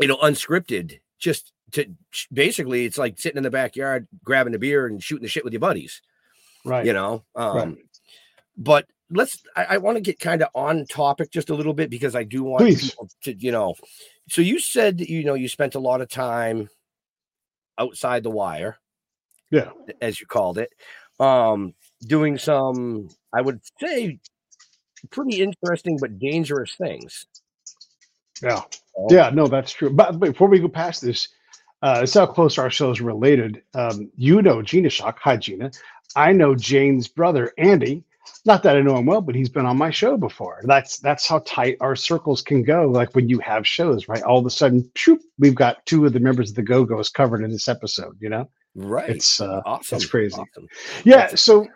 you 0.00 0.08
know, 0.08 0.16
unscripted. 0.16 1.00
Just 1.18 1.52
to 1.72 1.84
basically, 2.32 2.86
it's 2.86 2.96
like 2.96 3.18
sitting 3.18 3.36
in 3.36 3.42
the 3.42 3.50
backyard, 3.50 4.08
grabbing 4.24 4.54
a 4.54 4.58
beer 4.58 4.86
and 4.86 5.02
shooting 5.02 5.24
the 5.24 5.28
shit 5.28 5.44
with 5.44 5.52
your 5.52 5.60
buddies. 5.60 6.00
Right. 6.64 6.86
You 6.86 6.94
know, 6.94 7.24
um, 7.34 7.56
Right. 7.56 7.76
but 8.56 8.86
let's. 9.10 9.42
I, 9.56 9.64
I 9.70 9.76
want 9.78 9.96
to 9.96 10.00
get 10.02 10.18
kind 10.20 10.42
of 10.42 10.48
on 10.54 10.86
topic 10.86 11.30
just 11.30 11.50
a 11.50 11.54
little 11.54 11.74
bit 11.74 11.90
because 11.90 12.14
I 12.14 12.24
do 12.24 12.42
want 12.44 12.62
Please. 12.62 12.90
people 12.90 13.08
to, 13.24 13.34
you 13.34 13.52
know. 13.52 13.74
So 14.28 14.42
you 14.42 14.58
said 14.60 14.98
that, 14.98 15.08
you 15.08 15.24
know 15.24 15.34
you 15.34 15.48
spent 15.48 15.74
a 15.74 15.80
lot 15.80 16.00
of 16.00 16.08
time 16.08 16.68
outside 17.78 18.22
the 18.22 18.30
wire 18.30 18.76
Yeah. 19.50 19.70
as 20.02 20.20
you 20.20 20.26
called 20.26 20.58
it, 20.58 20.70
um, 21.20 21.74
doing 22.06 22.36
some, 22.38 23.08
I 23.32 23.40
would 23.40 23.60
say, 23.80 24.18
pretty 25.10 25.40
interesting 25.42 25.96
but 26.00 26.18
dangerous 26.18 26.74
things. 26.74 27.26
Yeah. 28.42 28.62
Oh. 28.96 29.06
Yeah, 29.10 29.30
no, 29.30 29.46
that's 29.46 29.72
true. 29.72 29.90
But 29.90 30.18
before 30.18 30.48
we 30.48 30.58
go 30.58 30.68
past 30.68 31.02
this, 31.02 31.28
uh, 31.82 32.00
it's 32.02 32.14
how 32.14 32.26
close 32.26 32.58
our 32.58 32.70
shows 32.70 33.00
related. 33.00 33.62
Um, 33.74 34.10
you 34.16 34.42
know 34.42 34.60
Gina 34.62 34.90
Shock. 34.90 35.20
Hi, 35.22 35.36
Gina. 35.36 35.70
I 36.16 36.32
know 36.32 36.54
Jane's 36.56 37.06
brother, 37.06 37.52
Andy. 37.58 38.02
Not 38.44 38.62
that 38.62 38.76
I 38.76 38.80
know 38.80 38.96
him 38.96 39.06
well, 39.06 39.20
but 39.20 39.34
he's 39.34 39.48
been 39.48 39.66
on 39.66 39.76
my 39.76 39.90
show 39.90 40.16
before. 40.16 40.60
That's 40.64 40.98
that's 40.98 41.26
how 41.26 41.40
tight 41.40 41.76
our 41.80 41.96
circles 41.96 42.42
can 42.42 42.62
go. 42.62 42.86
Like 42.88 43.14
when 43.14 43.28
you 43.28 43.38
have 43.40 43.66
shows, 43.66 44.08
right? 44.08 44.22
All 44.22 44.38
of 44.38 44.46
a 44.46 44.50
sudden, 44.50 44.90
shoop, 44.96 45.20
we've 45.38 45.54
got 45.54 45.84
two 45.86 46.06
of 46.06 46.12
the 46.12 46.20
members 46.20 46.50
of 46.50 46.56
the 46.56 46.62
Go 46.62 46.84
Go's 46.84 47.10
covered 47.10 47.42
in 47.42 47.50
this 47.50 47.68
episode. 47.68 48.16
You 48.20 48.28
know, 48.30 48.48
Right. 48.74 49.10
it's 49.10 49.40
uh, 49.40 49.60
awesome. 49.66 49.96
It's 49.96 50.06
crazy. 50.06 50.36
Awesome. 50.36 50.68
yeah 51.04 51.28
so 51.34 51.66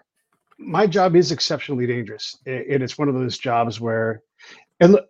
my 0.58 0.86
job 0.86 1.16
is 1.16 1.32
exceptionally 1.32 1.86
dangerous 1.86 2.36
and 2.46 2.82
it's 2.82 2.96
one 2.96 3.08
of 3.08 3.14
those 3.14 3.36
jobs 3.38 3.80
where 3.80 4.22
and 4.80 4.92
look, 4.92 5.06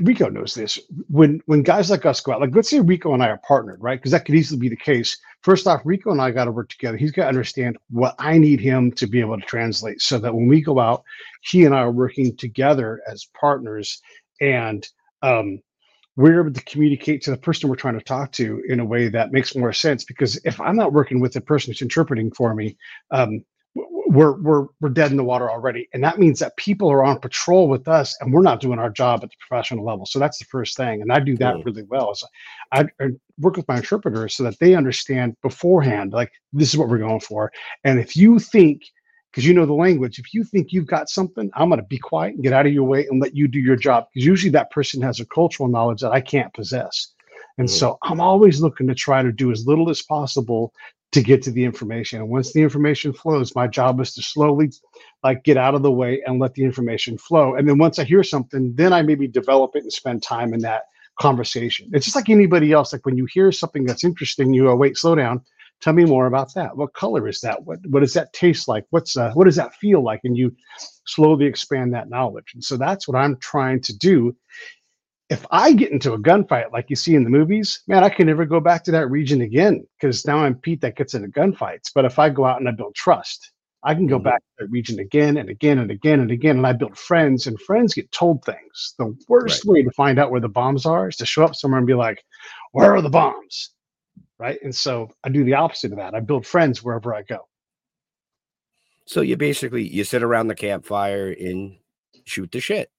rico 0.00 0.28
knows 0.28 0.54
this. 0.54 0.78
When 1.08 1.40
when 1.46 1.62
guys 1.62 1.90
like 1.90 2.06
us 2.06 2.20
go 2.20 2.32
out 2.32 2.40
like 2.40 2.54
let's 2.54 2.70
say 2.70 2.80
rico 2.80 3.14
and 3.14 3.22
i 3.22 3.28
are 3.28 3.40
partnered 3.46 3.82
right? 3.82 3.98
Because 3.98 4.12
that 4.12 4.24
could 4.24 4.34
easily 4.34 4.60
be 4.60 4.68
the 4.68 4.76
case. 4.76 5.16
First 5.42 5.66
off 5.66 5.82
rico 5.84 6.10
and 6.10 6.20
i 6.20 6.30
got 6.30 6.46
to 6.46 6.52
work 6.52 6.68
together. 6.70 6.96
He's 6.96 7.12
got 7.12 7.24
to 7.24 7.28
understand 7.28 7.78
what 7.90 8.14
i 8.18 8.38
need 8.38 8.60
him 8.60 8.92
to 8.92 9.06
be 9.06 9.20
able 9.20 9.38
to 9.38 9.46
translate 9.46 10.00
so 10.00 10.18
that 10.18 10.34
when 10.34 10.48
we 10.48 10.62
go 10.62 10.80
out 10.80 11.04
he 11.42 11.64
and 11.64 11.74
i 11.74 11.78
are 11.80 11.92
working 11.92 12.36
together 12.36 13.02
as 13.10 13.26
partners 13.38 14.00
and 14.40 14.88
um 15.22 15.60
we're 16.16 16.40
able 16.40 16.52
to 16.52 16.64
communicate 16.64 17.22
to 17.22 17.30
the 17.32 17.36
person 17.36 17.68
we're 17.68 17.76
trying 17.76 17.98
to 17.98 18.04
talk 18.04 18.30
to 18.32 18.62
in 18.68 18.78
a 18.80 18.84
way 18.84 19.08
that 19.08 19.32
makes 19.32 19.56
more 19.56 19.72
sense. 19.72 20.04
Because 20.04 20.40
if 20.44 20.60
i'm 20.60 20.76
not 20.76 20.92
working 20.92 21.20
with 21.20 21.32
the 21.32 21.40
person 21.40 21.72
who's 21.72 21.82
interpreting 21.82 22.30
for 22.32 22.54
me 22.54 22.76
um, 23.10 23.44
we're 24.06 24.40
we're 24.40 24.66
we're 24.80 24.90
dead 24.90 25.10
in 25.10 25.16
the 25.16 25.24
water 25.24 25.50
already, 25.50 25.88
and 25.92 26.02
that 26.04 26.18
means 26.18 26.38
that 26.40 26.56
people 26.56 26.90
are 26.90 27.04
on 27.04 27.18
patrol 27.18 27.68
with 27.68 27.88
us, 27.88 28.16
and 28.20 28.32
we're 28.32 28.42
not 28.42 28.60
doing 28.60 28.78
our 28.78 28.90
job 28.90 29.20
at 29.22 29.30
the 29.30 29.36
professional 29.46 29.84
level. 29.84 30.06
So 30.06 30.18
that's 30.18 30.38
the 30.38 30.44
first 30.46 30.76
thing, 30.76 31.02
and 31.02 31.12
I 31.12 31.20
do 31.20 31.36
that 31.38 31.56
Mm. 31.56 31.64
really 31.64 31.82
well. 31.84 32.14
So 32.14 32.26
I, 32.72 32.86
I 33.00 33.08
work 33.38 33.56
with 33.56 33.68
my 33.68 33.76
interpreters 33.76 34.36
so 34.36 34.42
that 34.44 34.58
they 34.58 34.74
understand 34.74 35.36
beforehand, 35.42 36.12
like 36.12 36.32
this 36.52 36.68
is 36.70 36.78
what 36.78 36.88
we're 36.88 36.98
going 36.98 37.20
for, 37.20 37.52
and 37.84 37.98
if 37.98 38.16
you 38.16 38.38
think. 38.38 38.82
Because 39.30 39.48
you 39.48 39.52
know 39.54 39.66
the 39.66 39.72
language. 39.74 40.20
If 40.20 40.32
you 40.32 40.44
think 40.44 40.72
you've 40.72 40.86
got 40.86 41.08
something, 41.08 41.50
I'm 41.54 41.68
going 41.68 41.80
to 41.80 41.86
be 41.88 41.98
quiet 41.98 42.34
and 42.34 42.42
get 42.44 42.52
out 42.52 42.66
of 42.66 42.72
your 42.72 42.84
way 42.84 43.04
and 43.10 43.20
let 43.20 43.34
you 43.34 43.48
do 43.48 43.58
your 43.58 43.74
job. 43.74 44.04
Because 44.14 44.24
usually 44.24 44.52
that 44.52 44.70
person 44.70 45.02
has 45.02 45.18
a 45.18 45.26
cultural 45.26 45.68
knowledge 45.68 46.02
that 46.02 46.12
I 46.12 46.20
can't 46.20 46.54
possess. 46.54 47.12
And 47.58 47.66
Mhm. 47.66 47.72
so 47.72 47.98
I'm 48.02 48.20
always 48.20 48.60
looking 48.60 48.86
to 48.86 48.94
try 48.94 49.24
to 49.24 49.32
do 49.32 49.50
as 49.50 49.66
little 49.66 49.90
as 49.90 50.02
possible 50.02 50.72
to 51.14 51.22
get 51.22 51.42
to 51.42 51.52
the 51.52 51.64
information. 51.64 52.18
And 52.18 52.28
once 52.28 52.52
the 52.52 52.60
information 52.60 53.12
flows, 53.12 53.54
my 53.54 53.68
job 53.68 54.00
is 54.00 54.14
to 54.14 54.22
slowly 54.22 54.72
like 55.22 55.44
get 55.44 55.56
out 55.56 55.76
of 55.76 55.82
the 55.82 55.92
way 55.92 56.20
and 56.26 56.40
let 56.40 56.54
the 56.54 56.64
information 56.64 57.18
flow. 57.18 57.54
And 57.54 57.68
then 57.68 57.78
once 57.78 58.00
I 58.00 58.04
hear 58.04 58.24
something, 58.24 58.74
then 58.74 58.92
I 58.92 59.02
maybe 59.02 59.28
develop 59.28 59.76
it 59.76 59.84
and 59.84 59.92
spend 59.92 60.24
time 60.24 60.52
in 60.52 60.60
that 60.62 60.82
conversation. 61.20 61.88
It's 61.92 62.04
just 62.04 62.16
like 62.16 62.30
anybody 62.30 62.72
else. 62.72 62.92
Like 62.92 63.06
when 63.06 63.16
you 63.16 63.26
hear 63.32 63.52
something 63.52 63.84
that's 63.84 64.02
interesting, 64.02 64.52
you 64.52 64.64
go, 64.64 64.74
wait, 64.74 64.96
slow 64.96 65.14
down. 65.14 65.40
Tell 65.80 65.92
me 65.92 66.04
more 66.04 66.26
about 66.26 66.52
that. 66.54 66.76
What 66.76 66.94
color 66.94 67.28
is 67.28 67.40
that? 67.42 67.62
What 67.64 67.78
what 67.90 68.00
does 68.00 68.14
that 68.14 68.32
taste 68.32 68.66
like? 68.66 68.84
What's 68.90 69.16
uh, 69.16 69.32
what 69.34 69.44
does 69.44 69.56
that 69.56 69.74
feel 69.74 70.02
like? 70.02 70.20
And 70.24 70.36
you 70.36 70.54
slowly 71.06 71.46
expand 71.46 71.94
that 71.94 72.08
knowledge. 72.08 72.52
And 72.54 72.64
so 72.64 72.76
that's 72.76 73.06
what 73.06 73.16
I'm 73.16 73.36
trying 73.36 73.82
to 73.82 73.96
do 73.96 74.34
if 75.30 75.46
I 75.50 75.72
get 75.72 75.90
into 75.90 76.12
a 76.12 76.18
gunfight 76.18 76.70
like 76.72 76.90
you 76.90 76.96
see 76.96 77.14
in 77.14 77.24
the 77.24 77.30
movies, 77.30 77.82
man, 77.88 78.04
I 78.04 78.10
can 78.10 78.26
never 78.26 78.44
go 78.44 78.60
back 78.60 78.84
to 78.84 78.90
that 78.92 79.10
region 79.10 79.40
again 79.40 79.86
because 79.98 80.26
now 80.26 80.38
I'm 80.38 80.54
Pete 80.56 80.80
that 80.82 80.96
gets 80.96 81.14
into 81.14 81.28
gunfights. 81.28 81.90
But 81.94 82.04
if 82.04 82.18
I 82.18 82.28
go 82.28 82.44
out 82.44 82.60
and 82.60 82.68
I 82.68 82.72
build 82.72 82.94
trust, 82.94 83.52
I 83.82 83.94
can 83.94 84.06
go 84.06 84.18
Mhm. 84.18 84.24
back 84.24 84.40
to 84.40 84.64
that 84.64 84.70
region 84.70 84.98
again 84.98 85.36
and 85.36 85.48
again 85.48 85.78
and 85.78 85.90
again 85.90 86.20
and 86.20 86.30
again, 86.30 86.56
and 86.56 86.66
I 86.66 86.72
build 86.72 86.96
friends, 86.96 87.46
and 87.46 87.60
friends 87.60 87.94
get 87.94 88.10
told 88.12 88.44
things. 88.44 88.94
The 88.98 89.14
worst 89.28 89.64
way 89.64 89.82
to 89.82 89.90
find 89.92 90.18
out 90.18 90.30
where 90.30 90.40
the 90.40 90.48
bombs 90.48 90.86
are 90.86 91.08
is 91.08 91.16
to 91.16 91.26
show 91.26 91.44
up 91.44 91.54
somewhere 91.54 91.78
and 91.78 91.86
be 91.86 91.94
like, 91.94 92.24
"Where 92.72 92.94
are 92.94 93.02
the 93.02 93.10
bombs?" 93.10 93.70
Right? 94.38 94.58
And 94.62 94.74
so 94.74 95.10
I 95.22 95.28
do 95.28 95.44
the 95.44 95.54
opposite 95.54 95.92
of 95.92 95.98
that. 95.98 96.14
I 96.14 96.20
build 96.20 96.46
friends 96.46 96.82
wherever 96.82 97.14
I 97.14 97.22
go. 97.22 97.48
So 99.06 99.20
you 99.20 99.36
basically 99.36 99.86
you 99.86 100.04
sit 100.04 100.22
around 100.22 100.48
the 100.48 100.54
campfire 100.54 101.30
and 101.30 101.76
shoot 102.24 102.50
the 102.52 102.60
shit. 102.60 102.90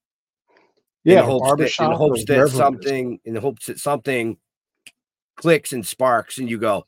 Yeah, 1.06 1.20
in 1.20 1.26
hopes 1.26 1.78
that, 1.78 1.86
in 1.86 1.92
hopes 1.92 2.26
that 2.26 2.34
wherever 2.34 2.46
it 2.48 2.52
is. 2.52 2.58
something 2.58 3.20
in 3.24 3.36
hopes 3.36 3.68
that 3.68 3.80
something 3.80 4.38
clicks 5.38 5.72
and 5.72 5.86
sparks 5.86 6.40
and 6.40 6.50
you 6.50 6.58
go, 6.58 6.86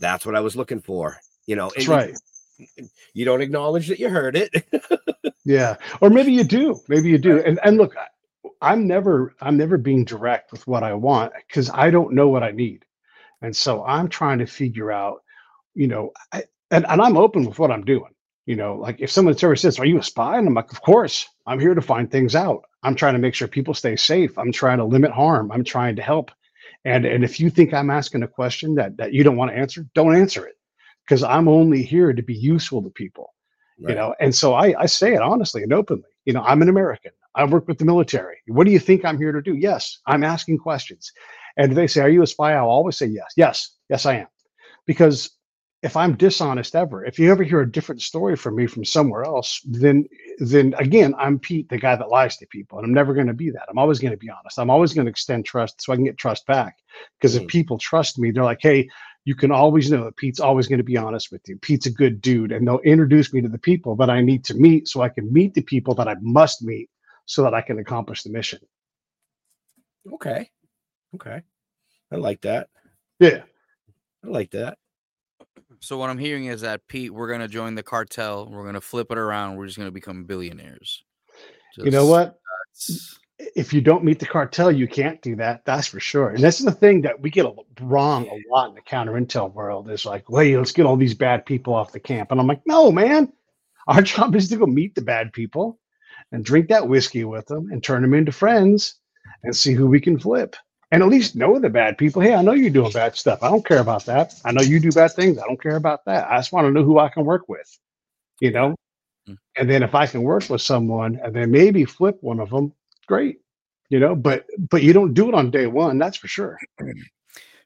that's 0.00 0.24
what 0.24 0.34
I 0.36 0.40
was 0.40 0.56
looking 0.56 0.80
for. 0.80 1.18
You 1.46 1.56
know, 1.56 1.70
That's 1.74 1.76
and 1.76 1.86
you- 1.86 1.92
right. 1.92 2.18
You, 3.14 3.24
don't 3.24 3.40
acknowledge 3.42 3.88
that 3.88 3.98
you 3.98 4.08
heard 4.08 4.36
it. 4.36 4.64
Yeah, 5.44 5.76
or 6.00 6.08
maybe 6.08 6.32
you 6.32 6.44
do. 6.44 6.80
Maybe 6.88 7.08
you 7.08 7.18
do. 7.18 7.40
And 7.40 7.58
and 7.64 7.76
look, 7.76 7.96
I'm 8.60 8.86
never 8.86 9.34
I'm 9.40 9.56
never 9.56 9.76
being 9.76 10.04
direct 10.04 10.52
with 10.52 10.64
what 10.68 10.84
I 10.84 10.94
want 10.94 11.32
because 11.48 11.68
I 11.70 11.90
don't 11.90 12.12
know 12.14 12.28
what 12.28 12.44
I 12.44 12.52
need, 12.52 12.84
and 13.40 13.54
so 13.56 13.84
I'm 13.84 14.08
trying 14.08 14.38
to 14.38 14.46
figure 14.46 14.92
out, 14.92 15.22
you 15.74 15.88
know, 15.88 16.12
I, 16.32 16.44
and 16.70 16.86
and 16.88 17.00
I'm 17.00 17.16
open 17.16 17.44
with 17.44 17.58
what 17.58 17.72
I'm 17.72 17.84
doing. 17.84 18.12
You 18.46 18.56
know, 18.56 18.76
like 18.76 19.00
if 19.00 19.10
someone 19.10 19.36
ever 19.42 19.56
says, 19.56 19.78
"Are 19.78 19.86
you 19.86 19.98
a 19.98 20.02
spy?" 20.02 20.38
and 20.38 20.48
I'm 20.48 20.54
like, 20.54 20.72
"Of 20.72 20.82
course, 20.82 21.28
I'm 21.46 21.60
here 21.60 21.74
to 21.74 21.82
find 21.82 22.10
things 22.10 22.34
out. 22.34 22.64
I'm 22.82 22.96
trying 22.96 23.14
to 23.14 23.20
make 23.20 23.34
sure 23.34 23.48
people 23.48 23.74
stay 23.74 23.96
safe. 23.96 24.36
I'm 24.38 24.52
trying 24.52 24.78
to 24.78 24.84
limit 24.84 25.12
harm. 25.12 25.52
I'm 25.52 25.64
trying 25.64 25.96
to 25.96 26.02
help." 26.02 26.30
And 26.84 27.04
and 27.06 27.24
if 27.24 27.38
you 27.40 27.50
think 27.50 27.72
I'm 27.74 27.90
asking 27.90 28.22
a 28.24 28.28
question 28.28 28.74
that 28.76 28.96
that 28.98 29.12
you 29.12 29.22
don't 29.24 29.36
want 29.36 29.52
to 29.52 29.56
answer, 29.56 29.86
don't 29.94 30.16
answer 30.16 30.46
it, 30.46 30.56
because 31.06 31.22
I'm 31.22 31.48
only 31.48 31.82
here 31.82 32.12
to 32.12 32.22
be 32.22 32.34
useful 32.34 32.82
to 32.82 32.90
people 32.90 33.32
you 33.88 33.94
know? 33.94 34.14
And 34.20 34.34
so 34.34 34.54
I, 34.54 34.74
I 34.80 34.86
say 34.86 35.14
it 35.14 35.22
honestly 35.22 35.62
and 35.62 35.72
openly. 35.72 36.04
You 36.24 36.32
know 36.32 36.42
i'm 36.42 36.62
an 36.62 36.68
american. 36.68 37.12
I 37.34 37.44
work 37.44 37.66
with 37.66 37.78
the 37.78 37.84
military. 37.84 38.36
What 38.46 38.64
do 38.64 38.70
you 38.70 38.78
think 38.78 39.04
i'm 39.04 39.18
here 39.18 39.32
to 39.32 39.42
do? 39.42 39.54
Yes 39.54 39.98
i'm 40.06 40.24
asking 40.24 40.58
questions. 40.58 41.12
And 41.56 41.76
they 41.76 41.86
say 41.86 42.00
are 42.02 42.08
you 42.08 42.22
a 42.22 42.26
spy? 42.26 42.54
I'll 42.54 42.68
always 42.68 42.96
say 42.96 43.06
yes. 43.06 43.32
Yes. 43.36 43.76
Yes 43.88 44.06
i 44.06 44.14
am. 44.14 44.28
Because 44.86 45.30
if 45.82 45.96
i'm 45.96 46.14
dishonest 46.16 46.74
ever 46.74 47.04
if 47.04 47.18
you 47.18 47.30
ever 47.30 47.42
hear 47.42 47.60
a 47.60 47.70
different 47.70 48.00
story 48.00 48.36
from 48.36 48.54
me 48.56 48.66
from 48.66 48.84
somewhere 48.84 49.24
else 49.24 49.60
then 49.64 50.04
then 50.38 50.74
again 50.78 51.14
i'm 51.18 51.38
pete 51.38 51.68
the 51.68 51.78
guy 51.78 51.96
that 51.96 52.08
lies 52.08 52.36
to 52.36 52.46
people 52.46 52.78
and 52.78 52.86
i'm 52.86 52.94
never 52.94 53.14
going 53.14 53.26
to 53.26 53.34
be 53.34 53.50
that 53.50 53.64
i'm 53.68 53.78
always 53.78 53.98
going 53.98 54.12
to 54.12 54.16
be 54.16 54.30
honest 54.30 54.58
i'm 54.58 54.70
always 54.70 54.92
going 54.94 55.04
to 55.06 55.10
extend 55.10 55.44
trust 55.44 55.80
so 55.82 55.92
i 55.92 55.96
can 55.96 56.04
get 56.04 56.16
trust 56.18 56.46
back 56.46 56.76
because 57.18 57.34
if 57.34 57.42
Mm. 57.44 57.48
people 57.48 57.78
trust 57.78 58.18
me 58.18 58.30
they're 58.30 58.44
like 58.44 58.62
hey 58.62 58.88
you 59.24 59.36
can 59.36 59.52
always 59.52 59.88
know 59.90 60.04
that 60.04 60.16
Pete's 60.16 60.40
always 60.40 60.66
going 60.66 60.78
to 60.80 60.84
be 60.84 60.96
honest 60.96 61.30
with 61.30 61.42
you. 61.46 61.56
Pete's 61.58 61.86
a 61.86 61.92
good 61.92 62.20
dude, 62.20 62.50
and 62.50 62.66
they'll 62.66 62.80
introduce 62.80 63.32
me 63.32 63.40
to 63.40 63.48
the 63.48 63.56
people 63.56 63.94
that 63.94 64.10
I 64.10 64.20
need 64.20 64.44
to 64.46 64.54
meet 64.54 64.88
so 64.88 65.00
I 65.00 65.10
can 65.10 65.32
meet 65.32 65.54
the 65.54 65.62
people 65.62 65.94
that 65.94 66.08
I 66.08 66.16
must 66.20 66.62
meet 66.62 66.90
so 67.26 67.44
that 67.44 67.54
I 67.54 67.60
can 67.60 67.78
accomplish 67.78 68.24
the 68.24 68.30
mission. 68.30 68.58
okay. 70.14 70.50
Okay. 71.14 71.40
I 72.10 72.16
like 72.16 72.40
that. 72.42 72.68
Yeah. 73.20 73.42
I 74.24 74.28
like 74.28 74.50
that. 74.52 74.76
So 75.82 75.98
what 75.98 76.10
I'm 76.10 76.18
hearing 76.18 76.44
is 76.46 76.60
that 76.60 76.86
Pete, 76.86 77.12
we're 77.12 77.28
gonna 77.30 77.48
join 77.48 77.74
the 77.74 77.82
cartel. 77.82 78.48
We're 78.48 78.64
gonna 78.64 78.80
flip 78.80 79.10
it 79.10 79.18
around. 79.18 79.56
We're 79.56 79.66
just 79.66 79.78
gonna 79.78 79.90
become 79.90 80.24
billionaires. 80.24 81.02
You 81.76 81.90
know 81.90 82.06
what? 82.06 82.38
that's- 82.74 83.18
If 83.56 83.72
you 83.72 83.80
don't 83.80 84.04
meet 84.04 84.20
the 84.20 84.26
cartel, 84.26 84.70
you 84.70 84.86
can't 84.86 85.20
do 85.20 85.34
that. 85.36 85.64
That's 85.64 85.88
for 85.88 85.98
sure. 85.98 86.30
And 86.30 86.38
this 86.38 86.60
is 86.60 86.66
the 86.66 86.70
thing 86.72 87.00
that 87.02 87.20
we 87.20 87.28
get 87.30 87.46
wrong 87.80 88.28
a 88.28 88.40
lot 88.48 88.68
in 88.68 88.76
the 88.76 88.80
counter 88.80 89.14
intel 89.14 89.52
world 89.52 89.90
is 89.90 90.04
like, 90.06 90.30
wait, 90.30 90.56
let's 90.56 90.70
get 90.70 90.86
all 90.86 90.96
these 90.96 91.14
bad 91.14 91.44
people 91.44 91.74
off 91.74 91.90
the 91.90 91.98
camp. 91.98 92.30
And 92.30 92.40
I'm 92.40 92.46
like, 92.46 92.62
no, 92.66 92.92
man, 92.92 93.32
our 93.88 94.02
job 94.12 94.36
is 94.36 94.48
to 94.50 94.56
go 94.58 94.66
meet 94.66 94.94
the 94.94 95.02
bad 95.02 95.32
people 95.32 95.80
and 96.30 96.44
drink 96.44 96.68
that 96.68 96.86
whiskey 96.86 97.24
with 97.24 97.46
them 97.46 97.70
and 97.72 97.82
turn 97.82 98.02
them 98.02 98.14
into 98.14 98.30
friends 98.30 99.00
and 99.42 99.56
see 99.56 99.72
who 99.72 99.88
we 99.88 100.00
can 100.00 100.20
flip. 100.20 100.54
And 100.92 101.02
at 101.02 101.08
least 101.08 101.34
know 101.34 101.58
the 101.58 101.70
bad 101.70 101.96
people. 101.96 102.20
Hey, 102.20 102.34
I 102.34 102.42
know 102.42 102.52
you're 102.52 102.68
doing 102.68 102.92
bad 102.92 103.16
stuff. 103.16 103.42
I 103.42 103.48
don't 103.48 103.66
care 103.66 103.80
about 103.80 104.04
that. 104.04 104.34
I 104.44 104.52
know 104.52 104.60
you 104.60 104.78
do 104.78 104.92
bad 104.92 105.12
things. 105.12 105.38
I 105.38 105.46
don't 105.46 105.60
care 105.60 105.76
about 105.76 106.04
that. 106.04 106.30
I 106.30 106.36
just 106.36 106.52
want 106.52 106.66
to 106.66 106.70
know 106.70 106.84
who 106.84 106.98
I 106.98 107.08
can 107.08 107.24
work 107.24 107.48
with, 107.48 107.78
you 108.40 108.50
know? 108.50 108.76
Mm. 109.26 109.38
And 109.56 109.70
then 109.70 109.82
if 109.82 109.94
I 109.94 110.06
can 110.06 110.22
work 110.22 110.50
with 110.50 110.60
someone 110.60 111.18
and 111.24 111.34
then 111.34 111.50
maybe 111.50 111.86
flip 111.86 112.18
one 112.20 112.38
of 112.38 112.50
them, 112.50 112.74
great, 113.06 113.40
you 113.88 114.00
know? 114.00 114.14
But 114.14 114.44
but 114.68 114.82
you 114.82 114.92
don't 114.92 115.14
do 115.14 115.30
it 115.30 115.34
on 115.34 115.50
day 115.50 115.66
one, 115.66 115.98
that's 115.98 116.18
for 116.18 116.28
sure. 116.28 116.58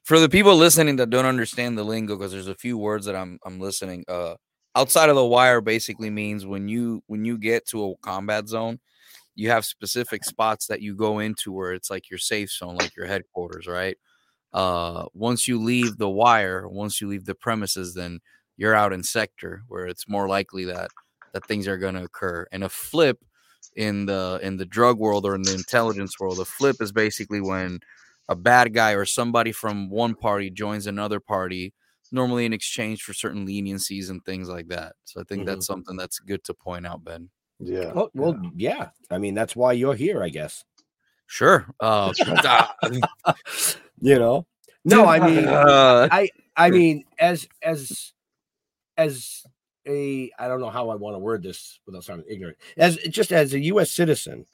For 0.03 0.21
the 0.21 0.29
people 0.29 0.55
listening 0.55 0.95
that 0.95 1.09
don't 1.09 1.25
understand 1.25 1.77
the 1.77 1.83
lingo, 1.83 2.15
because 2.15 2.31
there's 2.31 2.47
a 2.47 2.55
few 2.55 2.77
words 2.77 3.05
that 3.07 3.15
I'm 3.17 3.39
I'm 3.45 3.59
listening. 3.59 4.05
Uh, 4.07 4.35
outside 4.73 5.09
of 5.09 5.17
the 5.17 5.25
wire 5.25 5.59
basically 5.59 6.09
means 6.09 6.45
when 6.45 6.69
you 6.69 7.03
when 7.07 7.25
you 7.25 7.37
get 7.37 7.67
to 7.67 7.89
a 7.89 7.97
combat 7.97 8.47
zone, 8.47 8.79
you 9.37 9.51
have 9.51 9.65
specific 9.65 10.23
spots 10.23 10.65
that 10.65 10.81
you 10.81 10.95
go 10.95 11.19
into 11.19 11.51
where 11.51 11.71
it's 11.71 11.91
like 11.91 12.09
your 12.09 12.17
safe 12.17 12.51
zone, 12.51 12.75
like 12.75 12.95
your 12.95 13.05
headquarters, 13.05 13.67
right? 13.67 13.95
Uh, 14.51 15.05
once 15.13 15.47
you 15.47 15.61
leave 15.61 15.97
the 15.97 16.09
wire, 16.09 16.67
once 16.67 16.99
you 16.99 17.07
leave 17.07 17.25
the 17.25 17.35
premises, 17.35 17.93
then 17.93 18.19
you're 18.57 18.73
out 18.73 18.91
in 18.93 19.03
sector 19.03 19.61
where 19.67 19.85
it's 19.85 20.09
more 20.09 20.27
likely 20.27 20.65
that 20.65 20.89
that 21.33 21.45
things 21.45 21.67
are 21.67 21.77
going 21.77 21.93
to 21.93 22.03
occur. 22.03 22.47
And 22.51 22.63
a 22.63 22.69
flip 22.69 23.19
in 23.75 24.07
the 24.07 24.39
in 24.41 24.57
the 24.57 24.65
drug 24.65 24.97
world 24.97 25.23
or 25.23 25.35
in 25.35 25.43
the 25.43 25.53
intelligence 25.53 26.19
world, 26.19 26.39
a 26.39 26.45
flip 26.45 26.77
is 26.81 26.91
basically 26.91 27.39
when 27.39 27.79
a 28.27 28.35
bad 28.35 28.73
guy 28.73 28.93
or 28.93 29.05
somebody 29.05 29.51
from 29.51 29.91
one 29.91 30.15
party 30.15 30.49
joins 30.49 30.87
another 30.87 31.19
party, 31.19 31.73
normally 32.11 32.45
in 32.45 32.53
exchange 32.53 33.03
for 33.03 33.13
certain 33.13 33.45
leniencies 33.47 34.09
and 34.09 34.25
things 34.25 34.49
like 34.49 34.69
that. 34.69 34.93
So 35.05 35.21
I 35.21 35.25
think 35.25 35.45
that's 35.45 35.67
something 35.67 35.95
that's 35.95 36.17
good 36.17 36.43
to 36.45 36.55
point 36.55 36.87
out, 36.87 37.03
Ben. 37.03 37.29
Yeah. 37.59 37.91
Well, 37.93 38.09
well, 38.13 38.39
yeah. 38.55 38.89
I 39.09 39.17
mean, 39.17 39.33
that's 39.33 39.55
why 39.55 39.73
you're 39.73 39.95
here, 39.95 40.23
I 40.23 40.29
guess. 40.29 40.63
Sure. 41.25 41.65
Uh, 41.79 42.13
uh, 43.25 43.33
You 43.99 44.19
know. 44.19 44.45
No, 44.85 45.05
I 45.05 45.19
mean, 45.19 45.45
uh, 45.45 46.07
I 46.11 46.29
I 46.55 46.69
mean, 46.69 47.03
as 47.19 47.47
as 47.61 48.13
as 48.95 49.43
a 49.85 50.31
I 50.39 50.47
don't 50.47 50.61
know 50.61 50.69
how 50.69 50.89
I 50.89 50.95
want 50.95 51.15
to 51.15 51.19
word 51.19 51.43
this 51.43 51.79
without 51.85 52.05
sounding 52.05 52.25
ignorant. 52.29 52.57
As 52.77 52.95
just 53.09 53.33
as 53.33 53.53
a 53.53 53.59
U.S. 53.65 53.91
citizen 53.91 54.45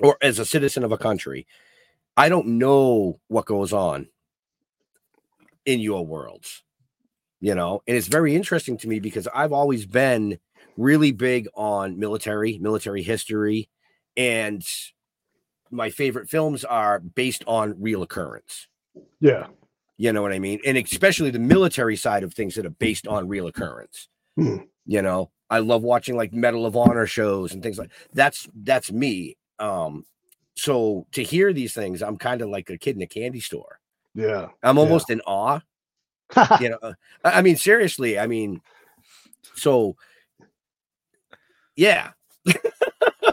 or 0.00 0.16
as 0.22 0.38
a 0.38 0.46
citizen 0.46 0.82
of 0.82 0.92
a 0.92 0.98
country, 0.98 1.46
I 2.16 2.30
don't 2.30 2.58
know 2.58 3.20
what 3.28 3.44
goes 3.44 3.72
on 3.72 4.08
in 5.66 5.80
your 5.80 6.06
worlds. 6.06 6.62
You 7.40 7.54
know, 7.54 7.82
and 7.86 7.96
it's 7.96 8.08
very 8.08 8.34
interesting 8.34 8.78
to 8.78 8.88
me 8.88 8.98
because 8.98 9.28
I've 9.34 9.52
always 9.52 9.84
been 9.84 10.38
really 10.76 11.12
big 11.12 11.48
on 11.54 11.98
military, 11.98 12.58
military 12.58 13.02
history, 13.02 13.68
and 14.16 14.64
my 15.70 15.90
favorite 15.90 16.28
films 16.28 16.64
are 16.64 17.00
based 17.00 17.44
on 17.46 17.80
real 17.80 18.02
occurrence. 18.02 18.68
Yeah. 19.20 19.46
You 19.98 20.12
know 20.12 20.22
what 20.22 20.32
I 20.32 20.38
mean? 20.38 20.60
And 20.64 20.76
especially 20.78 21.30
the 21.30 21.38
military 21.38 21.96
side 21.96 22.22
of 22.22 22.32
things 22.34 22.54
that 22.54 22.66
are 22.66 22.70
based 22.70 23.06
on 23.06 23.28
real 23.28 23.46
occurrence. 23.46 24.08
Hmm. 24.36 24.56
You 24.86 25.02
know, 25.02 25.30
I 25.50 25.58
love 25.58 25.82
watching 25.82 26.16
like 26.16 26.32
Medal 26.32 26.66
of 26.66 26.76
Honor 26.76 27.06
shows 27.06 27.52
and 27.52 27.62
things 27.62 27.78
like 27.78 27.90
that's 28.14 28.48
that's 28.62 28.90
me. 28.90 29.36
Um, 29.58 30.04
so 30.56 31.06
to 31.12 31.22
hear 31.22 31.52
these 31.52 31.74
things, 31.74 32.02
I'm 32.02 32.16
kind 32.16 32.40
of 32.42 32.48
like 32.48 32.70
a 32.70 32.78
kid 32.78 32.96
in 32.96 33.02
a 33.02 33.06
candy 33.06 33.40
store. 33.40 33.78
Yeah. 34.14 34.48
I'm 34.62 34.76
Yeah. 34.76 34.82
almost 34.82 35.10
in 35.10 35.20
awe. 35.22 35.60
You 36.60 36.70
know, 36.70 36.94
I 37.24 37.42
mean, 37.42 37.56
seriously, 37.56 38.18
I 38.18 38.26
mean, 38.26 38.60
so 39.54 39.96
yeah, 41.76 42.10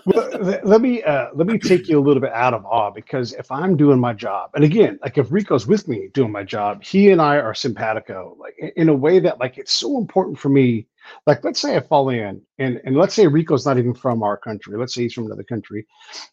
well, 0.05 0.59
let 0.63 0.81
me 0.81 1.03
uh, 1.03 1.27
let 1.33 1.47
me 1.47 1.57
take 1.57 1.87
you 1.87 1.99
a 1.99 2.01
little 2.01 2.21
bit 2.21 2.31
out 2.31 2.53
of 2.53 2.65
awe 2.65 2.91
because 2.91 3.33
if 3.33 3.51
I'm 3.51 3.77
doing 3.77 3.99
my 3.99 4.13
job, 4.13 4.51
and 4.55 4.63
again, 4.63 4.99
like 5.01 5.17
if 5.17 5.31
Rico's 5.31 5.67
with 5.67 5.87
me 5.87 6.09
doing 6.13 6.31
my 6.31 6.43
job, 6.43 6.83
he 6.83 7.11
and 7.11 7.21
I 7.21 7.37
are 7.37 7.53
simpatico, 7.53 8.37
like 8.39 8.73
in 8.75 8.89
a 8.89 8.95
way 8.95 9.19
that 9.19 9.39
like 9.39 9.57
it's 9.57 9.73
so 9.73 9.97
important 9.97 10.39
for 10.39 10.49
me. 10.49 10.87
Like, 11.25 11.41
let's 11.45 11.61
say 11.61 11.77
I 11.77 11.79
fall 11.79 12.09
in, 12.09 12.41
and 12.59 12.81
and 12.83 12.97
let's 12.97 13.13
say 13.13 13.27
Rico's 13.27 13.65
not 13.65 13.77
even 13.77 13.93
from 13.93 14.23
our 14.23 14.35
country. 14.35 14.77
Let's 14.77 14.93
say 14.93 15.03
he's 15.03 15.13
from 15.13 15.27
another 15.27 15.43
country. 15.43 15.87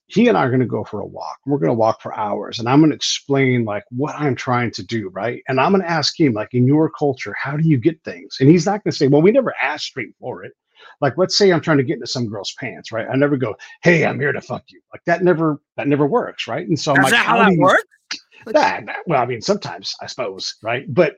He 0.06 0.26
and 0.26 0.36
I 0.36 0.44
are 0.44 0.50
going 0.50 0.58
to 0.60 0.66
go 0.66 0.82
for 0.82 1.00
a 1.00 1.06
walk. 1.06 1.38
We're 1.46 1.58
going 1.58 1.70
to 1.70 1.74
walk 1.74 2.02
for 2.02 2.12
hours, 2.16 2.58
and 2.58 2.68
I'm 2.68 2.80
going 2.80 2.90
to 2.90 2.96
explain 2.96 3.64
like 3.64 3.84
what 3.90 4.16
I'm 4.16 4.34
trying 4.34 4.72
to 4.72 4.82
do, 4.84 5.10
right? 5.10 5.42
And 5.46 5.60
I'm 5.60 5.70
going 5.70 5.82
to 5.82 5.90
ask 5.90 6.18
him 6.18 6.32
like, 6.32 6.54
in 6.54 6.66
your 6.66 6.90
culture, 6.90 7.34
how 7.40 7.56
do 7.56 7.68
you 7.68 7.78
get 7.78 8.02
things? 8.02 8.38
And 8.40 8.50
he's 8.50 8.66
not 8.66 8.82
going 8.82 8.90
to 8.90 8.96
say, 8.96 9.06
well, 9.06 9.22
we 9.22 9.30
never 9.30 9.54
asked 9.60 9.84
straight 9.84 10.12
for 10.18 10.42
it 10.42 10.54
like 11.00 11.16
let's 11.16 11.36
say 11.36 11.52
i'm 11.52 11.60
trying 11.60 11.78
to 11.78 11.84
get 11.84 11.94
into 11.94 12.06
some 12.06 12.26
girl's 12.28 12.54
pants 12.58 12.92
right? 12.92 13.06
I 13.10 13.16
never 13.16 13.36
go 13.36 13.54
hey 13.82 14.04
i'm 14.04 14.18
here 14.20 14.32
to 14.32 14.40
fuck 14.40 14.64
you. 14.68 14.80
Like 14.92 15.02
that 15.06 15.22
never 15.22 15.60
that 15.76 15.88
never 15.88 16.06
works 16.06 16.46
right? 16.48 16.66
And 16.66 16.78
so 16.78 16.92
i'm 16.92 16.98
is 16.98 17.04
like 17.04 17.12
that 17.12 17.26
how 17.26 17.44
do 17.44 17.50
that 17.54 17.58
works? 17.60 17.84
Yeah, 18.46 18.80
that- 18.82 18.96
well 19.06 19.22
i 19.22 19.26
mean 19.26 19.40
sometimes 19.40 19.94
i 20.02 20.06
suppose 20.06 20.56
right? 20.62 20.92
But 20.92 21.16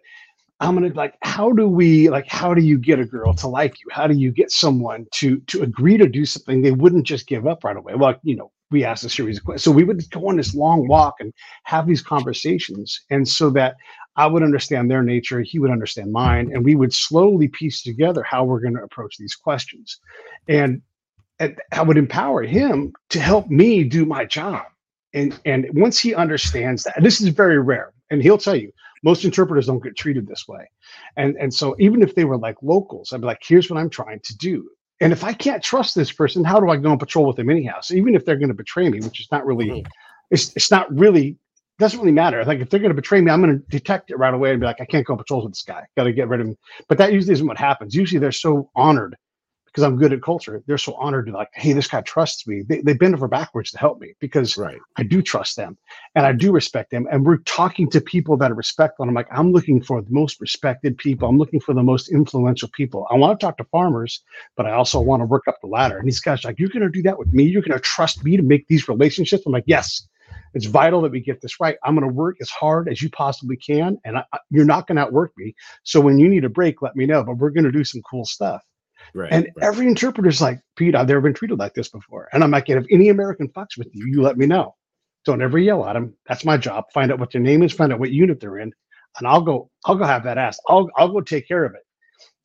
i'm 0.60 0.74
gonna 0.74 0.94
like 0.94 1.14
how 1.22 1.52
do 1.52 1.68
we 1.68 2.08
like 2.08 2.26
how 2.28 2.54
do 2.54 2.62
you 2.62 2.78
get 2.78 2.98
a 2.98 3.04
girl 3.04 3.34
to 3.34 3.48
like 3.48 3.74
you? 3.84 3.90
How 3.90 4.06
do 4.06 4.14
you 4.14 4.30
get 4.30 4.50
someone 4.50 5.06
to 5.12 5.38
to 5.40 5.62
agree 5.62 5.96
to 5.98 6.08
do 6.08 6.24
something 6.24 6.62
they 6.62 6.70
wouldn't 6.72 7.06
just 7.06 7.26
give 7.26 7.46
up 7.46 7.64
right 7.64 7.76
away? 7.76 7.94
Well 7.94 8.14
you 8.22 8.36
know 8.36 8.52
we 8.70 8.84
asked 8.84 9.04
a 9.04 9.08
series 9.08 9.38
of 9.38 9.44
questions 9.44 9.64
so 9.64 9.70
we 9.70 9.84
would 9.84 10.08
go 10.10 10.28
on 10.28 10.36
this 10.36 10.54
long 10.54 10.88
walk 10.88 11.14
and 11.20 11.32
have 11.64 11.86
these 11.86 12.02
conversations 12.02 13.00
and 13.10 13.26
so 13.26 13.50
that 13.50 13.76
I 14.16 14.26
would 14.26 14.42
understand 14.42 14.90
their 14.90 15.02
nature, 15.02 15.42
he 15.42 15.58
would 15.58 15.70
understand 15.70 16.10
mine, 16.10 16.50
and 16.52 16.64
we 16.64 16.74
would 16.74 16.92
slowly 16.92 17.48
piece 17.48 17.82
together 17.82 18.22
how 18.22 18.44
we're 18.44 18.60
going 18.60 18.74
to 18.74 18.82
approach 18.82 19.18
these 19.18 19.34
questions. 19.34 20.00
And, 20.48 20.80
and 21.38 21.60
I 21.72 21.82
would 21.82 21.98
empower 21.98 22.42
him 22.42 22.94
to 23.10 23.20
help 23.20 23.48
me 23.48 23.84
do 23.84 24.06
my 24.06 24.24
job. 24.24 24.64
And 25.12 25.38
and 25.44 25.66
once 25.72 25.98
he 25.98 26.14
understands 26.14 26.84
that, 26.84 27.02
this 27.02 27.20
is 27.20 27.28
very 27.28 27.58
rare, 27.58 27.92
and 28.10 28.22
he'll 28.22 28.38
tell 28.38 28.56
you 28.56 28.70
most 29.02 29.24
interpreters 29.24 29.66
don't 29.66 29.82
get 29.82 29.96
treated 29.96 30.26
this 30.26 30.48
way. 30.48 30.68
And 31.16 31.36
and 31.36 31.52
so 31.52 31.76
even 31.78 32.02
if 32.02 32.14
they 32.14 32.24
were 32.24 32.38
like 32.38 32.56
locals, 32.62 33.12
I'd 33.12 33.20
be 33.20 33.26
like, 33.26 33.42
here's 33.46 33.70
what 33.70 33.78
I'm 33.78 33.90
trying 33.90 34.20
to 34.24 34.36
do. 34.36 34.68
And 35.00 35.12
if 35.12 35.24
I 35.24 35.32
can't 35.32 35.62
trust 35.62 35.94
this 35.94 36.10
person, 36.10 36.42
how 36.44 36.58
do 36.58 36.70
I 36.70 36.76
go 36.76 36.90
on 36.90 36.98
patrol 36.98 37.26
with 37.26 37.36
them 37.36 37.50
anyhow? 37.50 37.80
So 37.82 37.94
even 37.94 38.14
if 38.14 38.24
they're 38.24 38.36
going 38.36 38.48
to 38.48 38.54
betray 38.54 38.88
me, 38.88 39.00
which 39.00 39.20
is 39.20 39.28
not 39.30 39.44
really, 39.46 39.68
Mhm. 39.68 39.86
it's 40.30 40.54
it's 40.56 40.70
not 40.70 40.92
really 40.96 41.36
doesn't 41.78 42.00
really 42.00 42.12
matter. 42.12 42.42
Like 42.44 42.60
if 42.60 42.70
they're 42.70 42.80
going 42.80 42.90
to 42.90 42.94
betray 42.94 43.20
me, 43.20 43.30
I'm 43.30 43.42
going 43.42 43.58
to 43.58 43.64
detect 43.68 44.10
it 44.10 44.16
right 44.16 44.32
away 44.32 44.50
and 44.52 44.60
be 44.60 44.64
like, 44.66 44.80
I 44.80 44.86
can't 44.86 45.06
go 45.06 45.12
on 45.12 45.18
patrols 45.18 45.44
with 45.44 45.52
this 45.52 45.62
guy. 45.62 45.82
Got 45.96 46.04
to 46.04 46.12
get 46.12 46.28
rid 46.28 46.40
of 46.40 46.46
him. 46.46 46.56
But 46.88 46.96
that 46.98 47.12
usually 47.12 47.34
isn't 47.34 47.46
what 47.46 47.58
happens. 47.58 47.94
Usually 47.94 48.18
they're 48.18 48.32
so 48.32 48.70
honored 48.74 49.14
because 49.76 49.86
I'm 49.86 49.98
good 49.98 50.14
at 50.14 50.22
culture. 50.22 50.62
They're 50.66 50.78
so 50.78 50.94
honored 50.94 51.26
to 51.26 51.32
like, 51.32 51.50
hey, 51.52 51.74
this 51.74 51.86
guy 51.86 52.00
trusts 52.00 52.46
me. 52.46 52.62
They, 52.66 52.80
they 52.80 52.94
bend 52.94 53.14
over 53.14 53.28
backwards 53.28 53.70
to 53.72 53.78
help 53.78 54.00
me 54.00 54.14
because 54.20 54.56
right. 54.56 54.78
I 54.96 55.02
do 55.02 55.20
trust 55.20 55.54
them 55.54 55.76
and 56.14 56.24
I 56.24 56.32
do 56.32 56.50
respect 56.50 56.90
them. 56.90 57.06
And 57.12 57.26
we're 57.26 57.40
talking 57.40 57.90
to 57.90 58.00
people 58.00 58.38
that 58.38 58.50
are 58.50 58.54
respectful. 58.54 59.02
And 59.02 59.10
I'm 59.10 59.14
like, 59.14 59.28
I'm 59.30 59.52
looking 59.52 59.82
for 59.82 60.00
the 60.00 60.10
most 60.10 60.40
respected 60.40 60.96
people. 60.96 61.28
I'm 61.28 61.36
looking 61.36 61.60
for 61.60 61.74
the 61.74 61.82
most 61.82 62.08
influential 62.08 62.70
people. 62.72 63.06
I 63.10 63.16
want 63.16 63.38
to 63.38 63.44
talk 63.44 63.58
to 63.58 63.64
farmers, 63.64 64.22
but 64.56 64.64
I 64.64 64.70
also 64.70 64.98
want 64.98 65.20
to 65.20 65.26
work 65.26 65.46
up 65.46 65.60
the 65.60 65.66
ladder. 65.66 65.98
And 65.98 66.08
these 66.08 66.20
guys 66.20 66.42
are 66.42 66.48
like, 66.48 66.58
you're 66.58 66.70
going 66.70 66.80
to 66.80 66.88
do 66.88 67.02
that 67.02 67.18
with 67.18 67.34
me. 67.34 67.44
You're 67.44 67.60
going 67.60 67.76
to 67.76 67.78
trust 67.78 68.24
me 68.24 68.38
to 68.38 68.42
make 68.42 68.66
these 68.68 68.88
relationships. 68.88 69.44
I'm 69.44 69.52
like, 69.52 69.64
yes, 69.66 70.08
it's 70.54 70.64
vital 70.64 71.02
that 71.02 71.12
we 71.12 71.20
get 71.20 71.42
this 71.42 71.60
right. 71.60 71.76
I'm 71.84 71.94
going 71.94 72.08
to 72.08 72.14
work 72.14 72.38
as 72.40 72.48
hard 72.48 72.88
as 72.88 73.02
you 73.02 73.10
possibly 73.10 73.58
can. 73.58 73.98
And 74.06 74.16
I, 74.16 74.24
you're 74.50 74.64
not 74.64 74.86
going 74.86 74.96
to 74.96 75.02
outwork 75.02 75.32
me. 75.36 75.54
So 75.82 76.00
when 76.00 76.18
you 76.18 76.30
need 76.30 76.46
a 76.46 76.48
break, 76.48 76.80
let 76.80 76.96
me 76.96 77.04
know, 77.04 77.22
but 77.22 77.36
we're 77.36 77.50
going 77.50 77.64
to 77.64 77.72
do 77.72 77.84
some 77.84 78.00
cool 78.10 78.24
stuff. 78.24 78.62
Right. 79.16 79.32
And 79.32 79.44
right. 79.56 79.66
every 79.66 79.86
interpreter's 79.86 80.42
like, 80.42 80.60
Pete, 80.76 80.94
I've 80.94 81.08
never 81.08 81.22
been 81.22 81.32
treated 81.32 81.58
like 81.58 81.72
this 81.72 81.88
before. 81.88 82.28
And 82.32 82.44
I'm 82.44 82.50
like, 82.50 82.68
if 82.68 82.84
any 82.90 83.08
American 83.08 83.48
fucks 83.48 83.78
with 83.78 83.88
you, 83.92 84.06
you 84.06 84.20
let 84.20 84.36
me 84.36 84.44
know. 84.44 84.74
Don't 85.24 85.40
ever 85.40 85.58
yell 85.58 85.86
at 85.86 85.94
them. 85.94 86.14
That's 86.28 86.44
my 86.44 86.58
job. 86.58 86.84
Find 86.92 87.10
out 87.10 87.18
what 87.18 87.32
their 87.32 87.40
name 87.40 87.62
is, 87.62 87.72
find 87.72 87.92
out 87.92 87.98
what 87.98 88.10
unit 88.10 88.40
they're 88.40 88.58
in, 88.58 88.72
and 89.18 89.26
I'll 89.26 89.40
go, 89.40 89.70
I'll 89.86 89.96
go 89.96 90.04
have 90.04 90.22
that 90.24 90.38
ass. 90.38 90.60
I'll 90.68 90.88
I'll 90.96 91.08
go 91.08 91.22
take 91.22 91.48
care 91.48 91.64
of 91.64 91.74
it. 91.74 91.80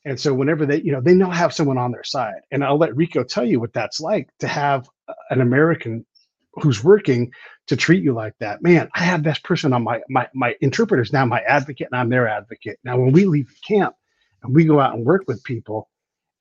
And 0.05 0.19
so 0.19 0.33
whenever 0.33 0.65
they, 0.65 0.81
you 0.81 0.91
know, 0.91 1.01
they 1.01 1.13
now 1.13 1.29
have 1.29 1.53
someone 1.53 1.77
on 1.77 1.91
their 1.91 2.03
side. 2.03 2.41
And 2.51 2.63
I'll 2.63 2.77
let 2.77 2.95
Rico 2.95 3.23
tell 3.23 3.45
you 3.45 3.59
what 3.59 3.73
that's 3.73 3.99
like 3.99 4.29
to 4.39 4.47
have 4.47 4.89
an 5.29 5.41
American 5.41 6.05
who's 6.53 6.83
working 6.83 7.31
to 7.67 7.75
treat 7.75 8.03
you 8.03 8.13
like 8.13 8.33
that. 8.39 8.63
Man, 8.63 8.89
I 8.95 9.03
have 9.03 9.23
this 9.23 9.39
person 9.39 9.73
on 9.73 9.83
my 9.83 10.01
my 10.09 10.27
my 10.33 10.55
interpreter's 10.61 11.13
now 11.13 11.25
my 11.25 11.41
advocate 11.41 11.89
and 11.91 11.99
I'm 11.99 12.09
their 12.09 12.27
advocate. 12.27 12.79
Now 12.83 12.97
when 12.97 13.11
we 13.11 13.25
leave 13.25 13.53
camp 13.67 13.93
and 14.41 14.55
we 14.55 14.65
go 14.65 14.79
out 14.79 14.95
and 14.95 15.05
work 15.05 15.25
with 15.27 15.43
people 15.43 15.90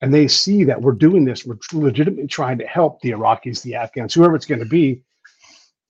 and 0.01 0.13
they 0.13 0.27
see 0.27 0.63
that 0.63 0.81
we're 0.81 0.93
doing 0.93 1.25
this, 1.25 1.45
we're 1.45 1.57
legitimately 1.73 2.27
trying 2.27 2.57
to 2.57 2.65
help 2.65 3.01
the 3.01 3.11
Iraqis, 3.11 3.61
the 3.61 3.75
Afghans, 3.75 4.13
whoever 4.13 4.35
it's 4.35 4.45
going 4.45 4.59
to 4.59 4.65
be, 4.65 5.03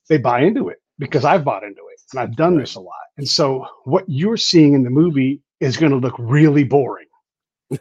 they 0.10 0.18
buy 0.18 0.42
into 0.42 0.70
it 0.70 0.82
because 1.00 1.24
I've 1.24 1.44
bought 1.44 1.64
into 1.64 1.82
it 1.92 2.02
and 2.12 2.20
I've 2.20 2.36
done 2.36 2.58
this 2.58 2.76
a 2.76 2.80
lot. 2.82 2.96
And 3.18 3.28
so 3.28 3.66
what 3.86 4.04
you're 4.08 4.38
seeing 4.38 4.74
in 4.74 4.84
the 4.84 4.90
movie 4.90 5.42
is 5.60 5.78
going 5.78 5.92
to 5.92 5.98
look 5.98 6.16
really 6.18 6.64
boring 6.64 7.08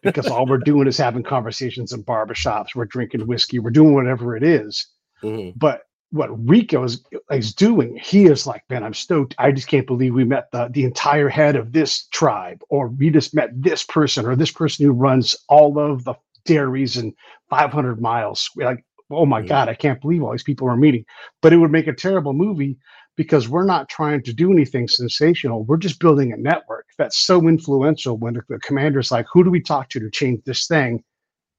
because 0.02 0.26
all 0.28 0.46
we're 0.46 0.58
doing 0.58 0.86
is 0.86 0.96
having 0.96 1.24
conversations 1.24 1.92
in 1.92 2.04
barbershops, 2.04 2.76
we're 2.76 2.84
drinking 2.84 3.26
whiskey, 3.26 3.58
we're 3.58 3.70
doing 3.70 3.94
whatever 3.94 4.36
it 4.36 4.44
is. 4.44 4.86
Mhm. 5.22 5.52
But 5.56 5.82
what 6.10 6.30
Rico 6.48 6.84
is, 6.84 7.04
is 7.30 7.54
doing, 7.54 7.98
he 8.02 8.26
is 8.26 8.46
like, 8.46 8.62
man, 8.70 8.84
I'm 8.84 8.94
stoked. 8.94 9.34
I 9.38 9.52
just 9.52 9.68
can't 9.68 9.86
believe 9.86 10.14
we 10.14 10.24
met 10.24 10.50
the, 10.52 10.68
the 10.72 10.84
entire 10.84 11.28
head 11.28 11.56
of 11.56 11.72
this 11.72 12.06
tribe, 12.08 12.62
or 12.68 12.88
we 12.88 13.10
just 13.10 13.34
met 13.34 13.50
this 13.54 13.84
person, 13.84 14.26
or 14.26 14.36
this 14.36 14.50
person 14.52 14.86
who 14.86 14.92
runs 14.92 15.36
all 15.48 15.78
of 15.78 16.04
the 16.04 16.14
dairies 16.44 16.96
in 16.96 17.14
500 17.50 18.00
miles. 18.00 18.50
Like, 18.56 18.84
oh 19.10 19.26
my 19.26 19.42
Mhm. 19.42 19.48
god, 19.48 19.68
I 19.68 19.74
can't 19.74 20.00
believe 20.00 20.22
all 20.22 20.32
these 20.32 20.42
people 20.42 20.68
are 20.68 20.76
meeting. 20.76 21.04
But 21.42 21.52
it 21.52 21.58
would 21.58 21.72
make 21.72 21.86
a 21.88 21.94
terrible 21.94 22.32
movie 22.32 22.78
because 23.16 23.48
we're 23.48 23.64
not 23.66 23.88
trying 23.88 24.22
to 24.24 24.32
do 24.32 24.52
anything 24.52 24.88
sensational. 24.88 25.64
We're 25.64 25.76
just 25.76 26.00
building 26.00 26.32
a 26.32 26.36
network 26.36 26.86
that's 26.98 27.18
so 27.18 27.48
influential. 27.48 28.16
When 28.18 28.34
the, 28.34 28.42
the 28.48 28.58
commander's 28.60 29.10
like, 29.12 29.26
"Who 29.32 29.44
do 29.44 29.50
we 29.50 29.60
talk 29.62 29.90
to 29.90 30.00
to 30.00 30.10
change 30.10 30.42
this 30.44 30.66
thing?" 30.66 31.04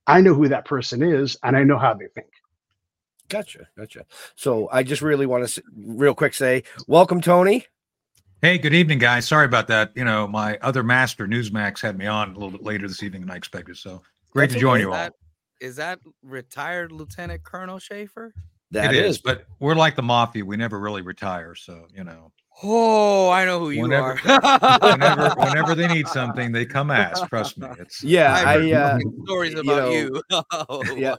I 0.08 0.22
know 0.22 0.34
who 0.36 0.50
that 0.50 0.66
person 0.66 1.04
is, 1.04 1.38
and 1.44 1.58
I 1.58 1.64
know 1.64 1.78
how 1.80 1.94
they 1.96 2.08
think. 2.16 2.28
Gotcha, 3.32 3.70
gotcha. 3.78 4.06
So 4.36 4.68
I 4.74 4.84
just 4.84 5.02
really 5.02 5.26
want 5.26 5.48
to 5.48 5.64
real 5.74 6.14
quick 6.14 6.34
say, 6.34 6.64
welcome, 6.86 7.22
Tony. 7.22 7.66
Hey, 8.42 8.58
good 8.58 8.74
evening, 8.74 9.00
guys. 9.00 9.26
Sorry 9.26 9.46
about 9.46 9.68
that. 9.68 9.94
You 9.96 10.04
know, 10.04 10.28
my 10.28 10.58
other 10.58 10.84
master, 10.84 11.26
Newsmax, 11.28 11.80
had 11.80 11.98
me 11.98 12.08
on 12.08 12.32
a 12.32 12.34
little 12.34 12.52
bit 12.52 12.62
later 12.62 12.90
this 12.90 13.02
evening 13.04 13.22
than 13.22 13.32
I 13.32 13.38
expected. 13.38 13.78
So 13.78 14.02
great 14.32 14.50
That's 14.50 14.56
to 14.56 14.60
join 14.60 14.80
Is 14.80 14.82
you 14.82 14.88
all. 14.90 14.98
that, 14.98 15.14
is 15.62 15.78
that 15.78 16.00
retired 16.24 16.92
Lieutenant 16.92 17.42
Colonel 17.44 17.80
Shaffer? 17.80 18.34
That 18.72 18.94
it 18.94 19.06
is, 19.06 19.16
is, 19.16 19.22
but 19.22 19.46
we're 19.60 19.76
like 19.76 19.96
the 19.96 20.02
mafia. 20.02 20.44
We 20.44 20.58
never 20.58 20.78
really 20.78 21.02
retire. 21.02 21.56
So, 21.56 21.88
you 21.96 22.04
know, 22.04 22.34
Oh, 22.64 23.30
I 23.30 23.46
know 23.46 23.60
who 23.60 23.72
you 23.72 23.82
Whenever- 23.82 24.20
are. 24.26 24.80
whenever 24.92 25.30
whenever 25.38 25.76
they 25.76 25.88
need 25.88 26.08
something, 26.08 26.52
they 26.52 26.66
come 26.66 26.92
ask. 26.92 27.28
Trust 27.28 27.58
me. 27.58 27.68
It's 27.80 28.04
yeah, 28.04 28.34
I've 28.34 28.72
uh, 28.72 28.92
fucking 28.94 29.22
stories 29.26 29.54
you 29.54 29.60
about 29.62 29.76
know, 29.84 29.92
you. 29.92 30.22
Oh, 30.52 30.84
yeah. 30.96 31.16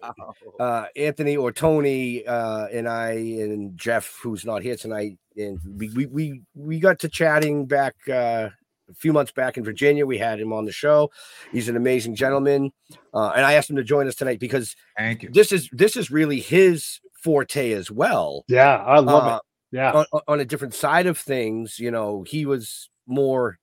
uh, 0.61 0.85
Anthony 0.97 1.37
or 1.37 1.51
Tony 1.53 2.25
uh, 2.27 2.67
and 2.67 2.89
I 2.89 3.11
and 3.13 3.77
Jeff, 3.77 4.19
who's 4.23 4.45
not 4.45 4.63
here 4.63 4.77
tonight, 4.77 5.19
and 5.37 5.59
we 5.77 5.89
we 5.91 6.07
we, 6.07 6.43
we 6.55 6.79
got 6.81 6.99
to 7.01 7.09
chatting 7.09 7.67
back 7.67 7.95
uh, 8.09 8.49
a 8.91 8.95
few 8.95 9.13
months 9.13 9.33
back 9.33 9.57
in 9.57 9.65
Virginia. 9.65 10.07
We 10.07 10.19
had 10.19 10.39
him 10.41 10.53
on 10.53 10.65
the 10.65 10.73
show. 10.73 11.11
He's 11.51 11.69
an 11.69 11.77
amazing 11.77 12.15
gentleman, 12.15 12.71
uh, 13.15 13.33
and 13.35 13.45
I 13.45 13.55
asked 13.55 13.69
him 13.71 13.77
to 13.77 13.85
join 13.85 14.07
us 14.07 14.15
tonight 14.15 14.39
because 14.39 14.77
thank 14.97 15.23
you. 15.25 15.31
this 15.33 15.51
is 15.51 15.69
this 15.73 15.97
is 15.97 16.11
really 16.11 16.39
his 16.41 17.01
forte 17.23 17.73
as 17.73 17.91
well. 17.91 18.45
Yeah, 18.49 18.77
I 18.77 18.99
love 19.01 19.25
Uh, 19.25 19.37
it. 19.37 19.43
Yeah, 19.73 20.05
on, 20.13 20.21
on 20.29 20.41
a 20.41 20.45
different 20.45 20.75
side 20.75 21.07
of 21.07 21.19
things, 21.19 21.79
you 21.79 21.91
know, 21.91 22.23
he 22.23 22.47
was 22.47 22.91
more 23.07 23.59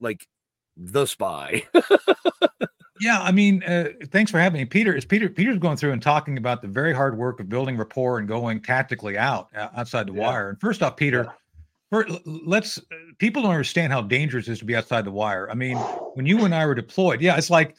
like 0.00 0.26
the 0.76 1.06
spy. 1.06 1.64
Yeah, 3.00 3.20
I 3.20 3.32
mean, 3.32 3.62
uh, 3.64 3.88
thanks 4.12 4.30
for 4.30 4.38
having 4.38 4.60
me, 4.60 4.64
Peter. 4.64 4.94
Is 4.94 5.04
Peter 5.04 5.28
Peter's 5.28 5.58
going 5.58 5.76
through 5.76 5.90
and 5.92 6.00
talking 6.00 6.38
about 6.38 6.62
the 6.62 6.68
very 6.68 6.94
hard 6.94 7.18
work 7.18 7.40
of 7.40 7.48
building 7.48 7.76
rapport 7.76 8.18
and 8.18 8.28
going 8.28 8.62
tactically 8.62 9.18
out 9.18 9.48
uh, 9.54 9.68
outside 9.76 10.06
the 10.06 10.14
Yeah. 10.14 10.20
wire. 10.20 10.48
And 10.50 10.60
first 10.60 10.80
off, 10.80 10.96
Peter, 10.96 11.26
for, 11.90 12.06
let's 12.24 12.80
people 13.18 13.42
don't 13.42 13.50
understand 13.50 13.92
how 13.92 14.00
dangerous 14.00 14.46
it 14.46 14.52
is 14.52 14.58
to 14.60 14.64
be 14.64 14.76
outside 14.76 15.04
the 15.04 15.10
wire. 15.10 15.50
I 15.50 15.54
mean, 15.54 15.76
when 16.14 16.24
you 16.24 16.44
and 16.44 16.54
I 16.54 16.64
were 16.66 16.74
deployed, 16.74 17.20
yeah, 17.20 17.36
it's 17.36 17.50
like 17.50 17.76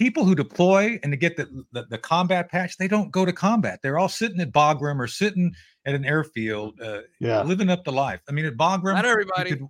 people 0.00 0.24
who 0.24 0.34
deploy 0.34 0.98
and 1.02 1.12
to 1.12 1.16
get 1.16 1.36
the, 1.36 1.46
the 1.72 1.84
the 1.90 1.98
combat 1.98 2.50
patch, 2.50 2.78
they 2.78 2.88
don't 2.88 3.10
go 3.10 3.26
to 3.26 3.32
combat. 3.32 3.80
They're 3.82 3.98
all 3.98 4.08
sitting 4.08 4.40
at 4.40 4.50
Bagram 4.50 4.98
or 4.98 5.06
sitting 5.06 5.54
at 5.84 5.94
an 5.94 6.06
airfield, 6.06 6.80
uh, 6.80 7.02
yeah, 7.20 7.42
living 7.42 7.68
up 7.68 7.84
the 7.84 7.92
life. 7.92 8.20
I 8.26 8.32
mean, 8.32 8.46
at 8.46 8.56
Bagram, 8.56 8.94
Not 8.94 9.04
you 9.04 9.10
everybody. 9.10 9.50
could, 9.50 9.68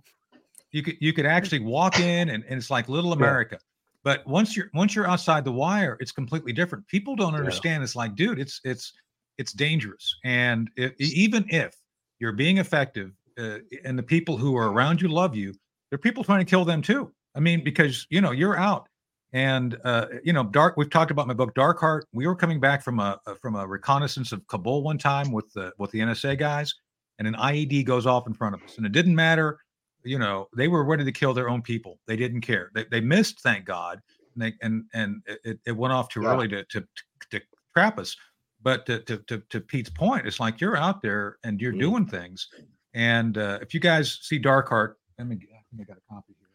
you 0.71 0.83
could 0.83 0.95
you 1.01 1.11
could 1.11 1.25
actually 1.25 1.59
walk 1.59 1.99
in 1.99 2.29
and, 2.29 2.45
and 2.47 2.57
it's 2.57 2.71
like 2.71 2.87
little 2.87 3.11
America. 3.11 3.59
But 4.03 4.25
once 4.25 4.55
you're 4.55 4.69
once 4.73 4.95
you're 4.95 5.05
outside 5.05 5.43
the 5.43 5.51
wire, 5.51 5.97
it's 5.99 6.13
completely 6.13 6.53
different. 6.53 6.87
People 6.87 7.17
don't 7.17 7.35
understand. 7.35 7.83
It's 7.83 7.95
like, 7.95 8.15
dude, 8.15 8.39
it's 8.39 8.61
it's 8.63 8.93
it's 9.37 9.51
dangerous. 9.51 10.15
And 10.23 10.69
if, 10.77 10.93
even 10.99 11.43
if 11.49 11.75
you're 12.19 12.31
being 12.31 12.57
effective, 12.57 13.11
uh, 13.37 13.57
and 13.83 13.99
the 13.99 14.03
people 14.03 14.37
who 14.37 14.55
are 14.55 14.71
around 14.71 15.01
you 15.01 15.09
love 15.09 15.35
you, 15.35 15.51
there 15.89 15.95
are 15.95 16.05
people 16.07 16.23
trying 16.23 16.39
to 16.39 16.49
kill 16.49 16.63
them 16.63 16.81
too. 16.81 17.11
I 17.35 17.41
mean, 17.41 17.65
because 17.65 18.07
you 18.09 18.21
know 18.21 18.31
you're 18.31 18.57
out, 18.57 18.87
and 19.33 19.77
uh, 19.83 20.07
you 20.23 20.33
know, 20.33 20.43
dark. 20.43 20.75
We've 20.77 20.89
talked 20.89 21.11
about 21.11 21.27
my 21.27 21.33
book, 21.33 21.53
Dark 21.55 21.79
Heart. 21.79 22.07
We 22.13 22.27
were 22.27 22.35
coming 22.35 22.59
back 22.59 22.83
from 22.83 22.99
a 22.99 23.19
from 23.41 23.55
a 23.55 23.65
reconnaissance 23.65 24.31
of 24.31 24.45
Kabul 24.47 24.83
one 24.83 24.97
time 24.97 25.31
with 25.31 25.51
the 25.53 25.71
with 25.77 25.91
the 25.91 25.99
NSA 25.99 26.37
guys, 26.37 26.73
and 27.19 27.27
an 27.27 27.35
IED 27.35 27.85
goes 27.85 28.05
off 28.05 28.27
in 28.27 28.33
front 28.33 28.55
of 28.55 28.63
us, 28.63 28.77
and 28.77 28.85
it 28.85 28.91
didn't 28.91 29.15
matter. 29.15 29.59
You 30.03 30.17
know, 30.19 30.47
they 30.57 30.67
were 30.67 30.83
ready 30.83 31.05
to 31.05 31.11
kill 31.11 31.33
their 31.33 31.47
own 31.49 31.61
people. 31.61 31.99
They 32.07 32.15
didn't 32.17 32.41
care. 32.41 32.71
They, 32.73 32.85
they 32.89 33.01
missed, 33.01 33.39
thank 33.41 33.65
God, 33.65 34.01
and 34.33 34.43
they, 34.43 34.53
and 34.61 34.83
and 34.93 35.21
it, 35.43 35.59
it 35.65 35.71
went 35.73 35.93
off 35.93 36.09
too 36.09 36.23
Yeah. 36.23 36.29
early 36.29 36.47
to, 36.49 36.63
to 36.65 36.83
to 37.29 37.41
trap 37.73 37.99
us. 37.99 38.15
But 38.63 38.85
to, 38.87 38.99
to 38.99 39.17
to 39.27 39.41
to 39.49 39.61
Pete's 39.61 39.89
point, 39.91 40.27
it's 40.27 40.39
like 40.39 40.59
you're 40.59 40.75
out 40.75 41.01
there 41.01 41.37
and 41.43 41.61
you're 41.61 41.73
Mm. 41.73 41.79
doing 41.79 42.05
things. 42.05 42.47
And 42.93 43.37
uh, 43.37 43.59
if 43.61 43.73
you 43.73 43.79
guys 43.79 44.19
see 44.23 44.37
Dark 44.39 44.67
Heart, 44.69 44.97
let 45.17 45.27
me 45.27 45.35
I 45.35 45.61
think 45.75 45.87
I 45.87 45.93
got 45.93 45.97
a 45.97 46.13
copy 46.13 46.35
here. 46.37 46.49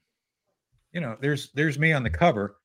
You 0.93 1.01
know, 1.01 1.17
there's 1.21 1.51
there's 1.53 1.79
me 1.79 1.93
on 1.93 2.03
the 2.03 2.11
cover, 2.11 2.57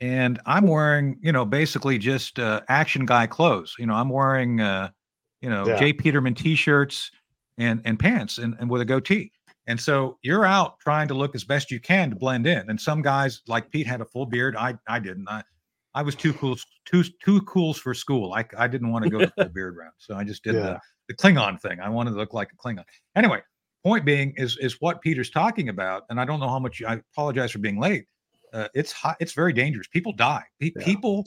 and 0.00 0.40
I'm 0.46 0.66
wearing 0.66 1.18
you 1.22 1.32
know 1.32 1.44
basically 1.44 1.98
just 1.98 2.38
uh, 2.38 2.60
action 2.68 3.06
guy 3.06 3.26
clothes. 3.26 3.74
You 3.78 3.86
know, 3.86 3.94
I'm 3.94 4.08
wearing 4.08 4.60
uh, 4.60 4.90
you 5.40 5.50
know 5.50 5.66
Yeah. 5.66 5.78
J. 5.78 5.92
Peterman 5.92 6.34
t-shirts 6.34 7.10
and 7.58 7.80
and 7.84 7.98
pants 7.98 8.38
and, 8.38 8.54
and 8.60 8.70
with 8.70 8.80
a 8.80 8.84
goatee. 8.84 9.32
And 9.66 9.78
so 9.78 10.16
you're 10.22 10.46
out 10.46 10.78
trying 10.80 11.08
to 11.08 11.14
look 11.14 11.34
as 11.34 11.44
best 11.44 11.70
you 11.70 11.78
can 11.78 12.10
to 12.10 12.16
blend 12.16 12.46
in. 12.46 12.70
And 12.70 12.80
some 12.80 13.02
guys 13.02 13.42
like 13.46 13.70
Pete 13.70 13.86
had 13.86 14.00
a 14.00 14.04
full 14.06 14.24
beard. 14.26 14.56
I 14.56 14.74
I 14.88 14.98
didn't. 14.98 15.28
I 15.28 15.42
I 15.94 16.02
was 16.02 16.14
too 16.14 16.32
cool 16.32 16.56
too 16.86 17.04
too 17.24 17.40
cools 17.42 17.78
for 17.78 17.92
school. 17.94 18.32
I 18.34 18.44
I 18.56 18.66
didn't 18.68 18.90
want 18.92 19.04
to 19.04 19.10
go 19.10 19.18
to 19.18 19.26
the 19.26 19.32
full 19.44 19.52
beard 19.52 19.76
route. 19.76 19.92
So 19.98 20.14
I 20.14 20.24
just 20.24 20.42
did 20.44 20.54
Yeah. 20.54 20.60
the 20.60 20.80
the 21.08 21.14
Klingon 21.14 21.60
thing. 21.60 21.80
I 21.80 21.88
wanted 21.88 22.10
to 22.12 22.16
look 22.16 22.32
like 22.34 22.50
a 22.52 22.56
Klingon. 22.56 22.84
Anyway, 23.16 23.42
point 23.84 24.04
being 24.04 24.32
is 24.36 24.56
is 24.58 24.76
what 24.80 25.02
Peter's 25.02 25.30
talking 25.30 25.68
about. 25.68 26.04
And 26.08 26.18
I 26.20 26.24
don't 26.24 26.40
know 26.40 26.48
how 26.48 26.58
much 26.58 26.82
I 26.86 27.00
apologize 27.12 27.50
for 27.50 27.58
being 27.58 27.78
late. 27.80 28.04
Uh, 28.52 28.68
it's 28.74 28.92
hot. 28.92 29.16
It's 29.20 29.32
very 29.32 29.52
dangerous. 29.52 29.86
People 29.88 30.12
die. 30.12 30.44
Pe- 30.60 30.72
Yeah, 30.76 30.84
People, 30.84 31.24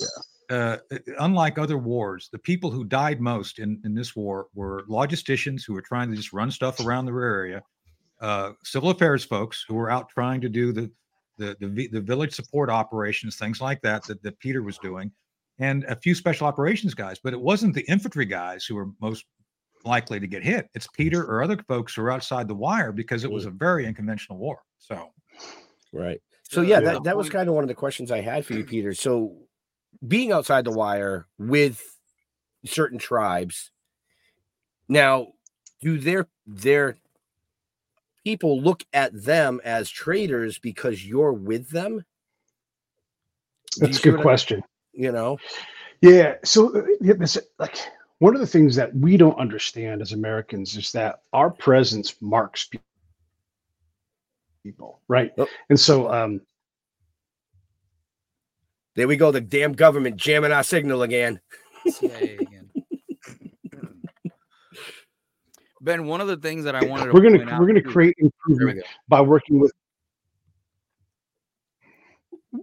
uh, 0.49 0.77
unlike 1.19 1.57
other 1.57 1.77
wars, 1.77 2.29
the 2.31 2.39
people 2.39 2.71
who 2.71 2.83
died 2.83 3.21
most 3.21 3.59
in, 3.59 3.79
in 3.85 3.93
this 3.93 4.15
war 4.15 4.47
were 4.53 4.83
logisticians 4.89 5.63
who 5.65 5.73
were 5.73 5.81
trying 5.81 6.09
to 6.09 6.15
just 6.15 6.33
run 6.33 6.51
stuff 6.51 6.79
around 6.79 7.05
the 7.05 7.11
area, 7.13 7.61
uh, 8.19 8.51
civil 8.63 8.89
affairs 8.89 9.23
folks 9.23 9.63
who 9.67 9.75
were 9.75 9.89
out 9.89 10.09
trying 10.09 10.41
to 10.41 10.49
do 10.49 10.71
the 10.71 10.91
the 11.37 11.55
the, 11.59 11.87
the 11.87 12.01
village 12.01 12.33
support 12.33 12.69
operations, 12.69 13.35
things 13.37 13.61
like 13.61 13.81
that, 13.81 14.03
that 14.05 14.21
that 14.23 14.37
Peter 14.39 14.61
was 14.61 14.77
doing, 14.77 15.11
and 15.59 15.83
a 15.85 15.95
few 15.95 16.13
special 16.13 16.45
operations 16.47 16.93
guys. 16.93 17.17
But 17.23 17.33
it 17.33 17.41
wasn't 17.41 17.73
the 17.73 17.89
infantry 17.89 18.25
guys 18.25 18.65
who 18.65 18.75
were 18.75 18.89
most 19.01 19.25
likely 19.83 20.19
to 20.19 20.27
get 20.27 20.43
hit. 20.43 20.69
It's 20.75 20.87
Peter 20.87 21.23
or 21.23 21.41
other 21.41 21.57
folks 21.67 21.95
who 21.95 22.03
are 22.03 22.11
outside 22.11 22.47
the 22.47 22.53
wire 22.55 22.91
because 22.91 23.23
it 23.23 23.31
was 23.31 23.45
a 23.45 23.49
very 23.51 23.87
unconventional 23.87 24.37
war. 24.37 24.59
So 24.77 25.09
Right. 25.93 26.21
So 26.51 26.61
yeah, 26.61 26.79
Yeah. 26.79 26.93
that, 26.93 27.03
that 27.05 27.17
was 27.17 27.29
kind 27.29 27.47
of 27.47 27.55
one 27.55 27.63
of 27.63 27.69
the 27.69 27.73
questions 27.73 28.11
I 28.11 28.19
had 28.19 28.45
for 28.45 28.53
you, 28.53 28.65
Peter. 28.65 28.93
So 28.93 29.37
being 30.05 30.33
outside 30.33 30.65
the 30.65 30.71
wire 30.71 31.25
with 31.37 31.81
certain 32.65 32.99
tribes, 32.99 33.71
now 34.89 35.29
do 35.79 35.97
their 35.97 36.27
their 36.45 36.97
people 38.25 38.61
look 38.61 38.83
at 38.91 39.13
them 39.23 39.61
as 39.63 39.89
traitors 39.89 40.59
because 40.59 41.05
you're 41.05 41.31
with 41.31 41.69
them? 41.69 42.03
Do 43.75 43.87
that's 43.87 43.99
a 43.99 44.11
good 44.11 44.19
question. 44.19 44.61
you 44.91 45.13
know, 45.13 45.37
Yeah. 46.01 46.35
So 46.43 46.75
uh, 46.77 47.27
like 47.59 47.77
one 48.19 48.35
of 48.35 48.41
the 48.41 48.47
things 48.47 48.75
that 48.75 48.93
we 48.93 49.15
don't 49.15 49.39
understand 49.39 50.01
as 50.01 50.11
Americans 50.11 50.75
is 50.75 50.91
that 50.91 51.21
our 51.31 51.49
presence 51.49 52.21
marks 52.21 52.67
people, 54.63 55.01
right? 55.07 55.31
Yep. 55.37 55.47
And 55.69 55.79
so, 55.79 56.11
um, 56.11 56.41
there 58.95 59.07
we 59.07 59.15
go. 59.15 59.31
The 59.31 59.41
damn 59.41 59.73
government 59.73 60.17
jamming 60.17 60.51
our 60.51 60.63
signal 60.63 61.03
again. 61.03 61.39
Again. 62.01 62.69
Ben, 65.83 66.05
one 66.05 66.21
of 66.21 66.27
the 66.27 66.37
things 66.37 66.63
that 66.65 66.75
I 66.75 66.85
wanted 66.85 67.05
to 67.05 67.11
we're 67.11 67.21
gonna 67.21 67.39
point 67.39 67.59
we're 67.59 67.65
gonna 67.65 67.81
too- 67.81 67.89
create 67.89 68.15
There 68.19 68.29
we 68.47 68.53
improvement 68.53 68.79
go. 68.81 68.89
by 69.07 69.21
working 69.21 69.59
with. 69.59 69.71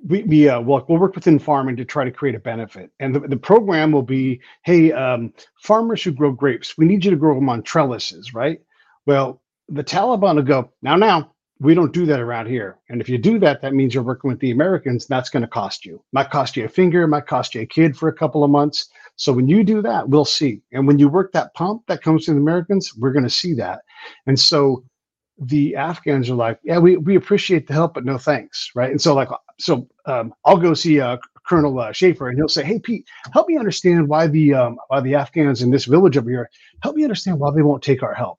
We, 0.06 0.22
we 0.22 0.48
uh, 0.48 0.61
we'll, 0.61 0.84
we'll 0.88 0.98
work 0.98 1.14
within 1.16 1.38
farming 1.38 1.76
to 1.76 1.84
try 1.84 2.04
to 2.04 2.11
create 2.12 2.34
a 2.37 2.38
benefit, 2.38 2.92
and 3.00 3.12
the, 3.14 3.20
the 3.20 3.37
program 3.37 3.90
will 3.90 4.02
be, 4.02 4.40
hey, 4.62 4.92
um, 4.92 5.32
farmers 5.62 6.02
who 6.02 6.12
grow 6.12 6.30
grapes, 6.30 6.76
we 6.78 6.84
need 6.84 7.04
you 7.04 7.11
to 7.11 7.16
grow 7.16 7.34
them 7.34 7.48
on 7.48 7.62
trellises, 7.62 8.34
right? 8.34 8.61
Well, 9.06 9.42
the 9.68 9.82
Taliban 9.82 10.37
will 10.37 10.42
go 10.42 10.70
now. 10.82 10.94
Now 10.96 11.32
we 11.60 11.74
don't 11.74 11.92
do 11.92 12.06
that 12.06 12.20
around 12.20 12.46
here, 12.46 12.78
and 12.88 13.00
if 13.00 13.08
you 13.08 13.18
do 13.18 13.38
that, 13.40 13.60
that 13.62 13.74
means 13.74 13.92
you're 13.92 14.02
working 14.02 14.30
with 14.30 14.38
the 14.40 14.52
Americans. 14.52 15.06
That's 15.06 15.30
going 15.30 15.42
to 15.42 15.48
cost 15.48 15.84
you. 15.84 16.02
Might 16.12 16.30
cost 16.30 16.56
you 16.56 16.64
a 16.64 16.68
finger, 16.68 17.06
might 17.06 17.26
cost 17.26 17.54
you 17.54 17.62
a 17.62 17.66
kid 17.66 17.96
for 17.96 18.08
a 18.08 18.12
couple 18.12 18.44
of 18.44 18.50
months. 18.50 18.88
So 19.16 19.32
when 19.32 19.48
you 19.48 19.64
do 19.64 19.82
that, 19.82 20.08
we'll 20.08 20.24
see. 20.24 20.62
And 20.72 20.86
when 20.86 20.98
you 20.98 21.08
work 21.08 21.32
that 21.32 21.52
pump 21.54 21.82
that 21.88 22.02
comes 22.02 22.24
to 22.24 22.32
the 22.32 22.38
Americans, 22.38 22.94
we're 22.94 23.12
going 23.12 23.24
to 23.24 23.30
see 23.30 23.54
that. 23.54 23.80
And 24.28 24.38
so 24.38 24.84
the 25.40 25.74
Afghans 25.74 26.30
are 26.30 26.34
like, 26.34 26.60
yeah, 26.62 26.78
we, 26.78 26.96
we 26.96 27.16
appreciate 27.16 27.66
the 27.66 27.72
help, 27.72 27.94
but 27.94 28.04
no 28.04 28.18
thanks, 28.18 28.70
right? 28.76 28.90
And 28.90 29.00
so 29.00 29.14
like, 29.14 29.28
so 29.58 29.88
um, 30.06 30.32
I'll 30.44 30.56
go 30.56 30.74
see 30.74 31.00
uh, 31.00 31.16
Colonel 31.46 31.78
uh, 31.80 31.92
Shaffer, 31.92 32.28
and 32.28 32.38
he'll 32.38 32.48
say, 32.48 32.62
hey 32.62 32.78
Pete, 32.78 33.08
help 33.32 33.48
me 33.48 33.56
understand 33.56 34.06
why 34.06 34.26
the 34.26 34.54
um, 34.54 34.78
why 34.88 35.00
the 35.00 35.14
Afghans 35.14 35.62
in 35.62 35.70
this 35.70 35.86
village 35.86 36.16
over 36.16 36.30
here, 36.30 36.50
help 36.82 36.94
me 36.94 37.04
understand 37.04 37.38
why 37.38 37.50
they 37.50 37.62
won't 37.62 37.82
take 37.82 38.02
our 38.02 38.14
help. 38.14 38.38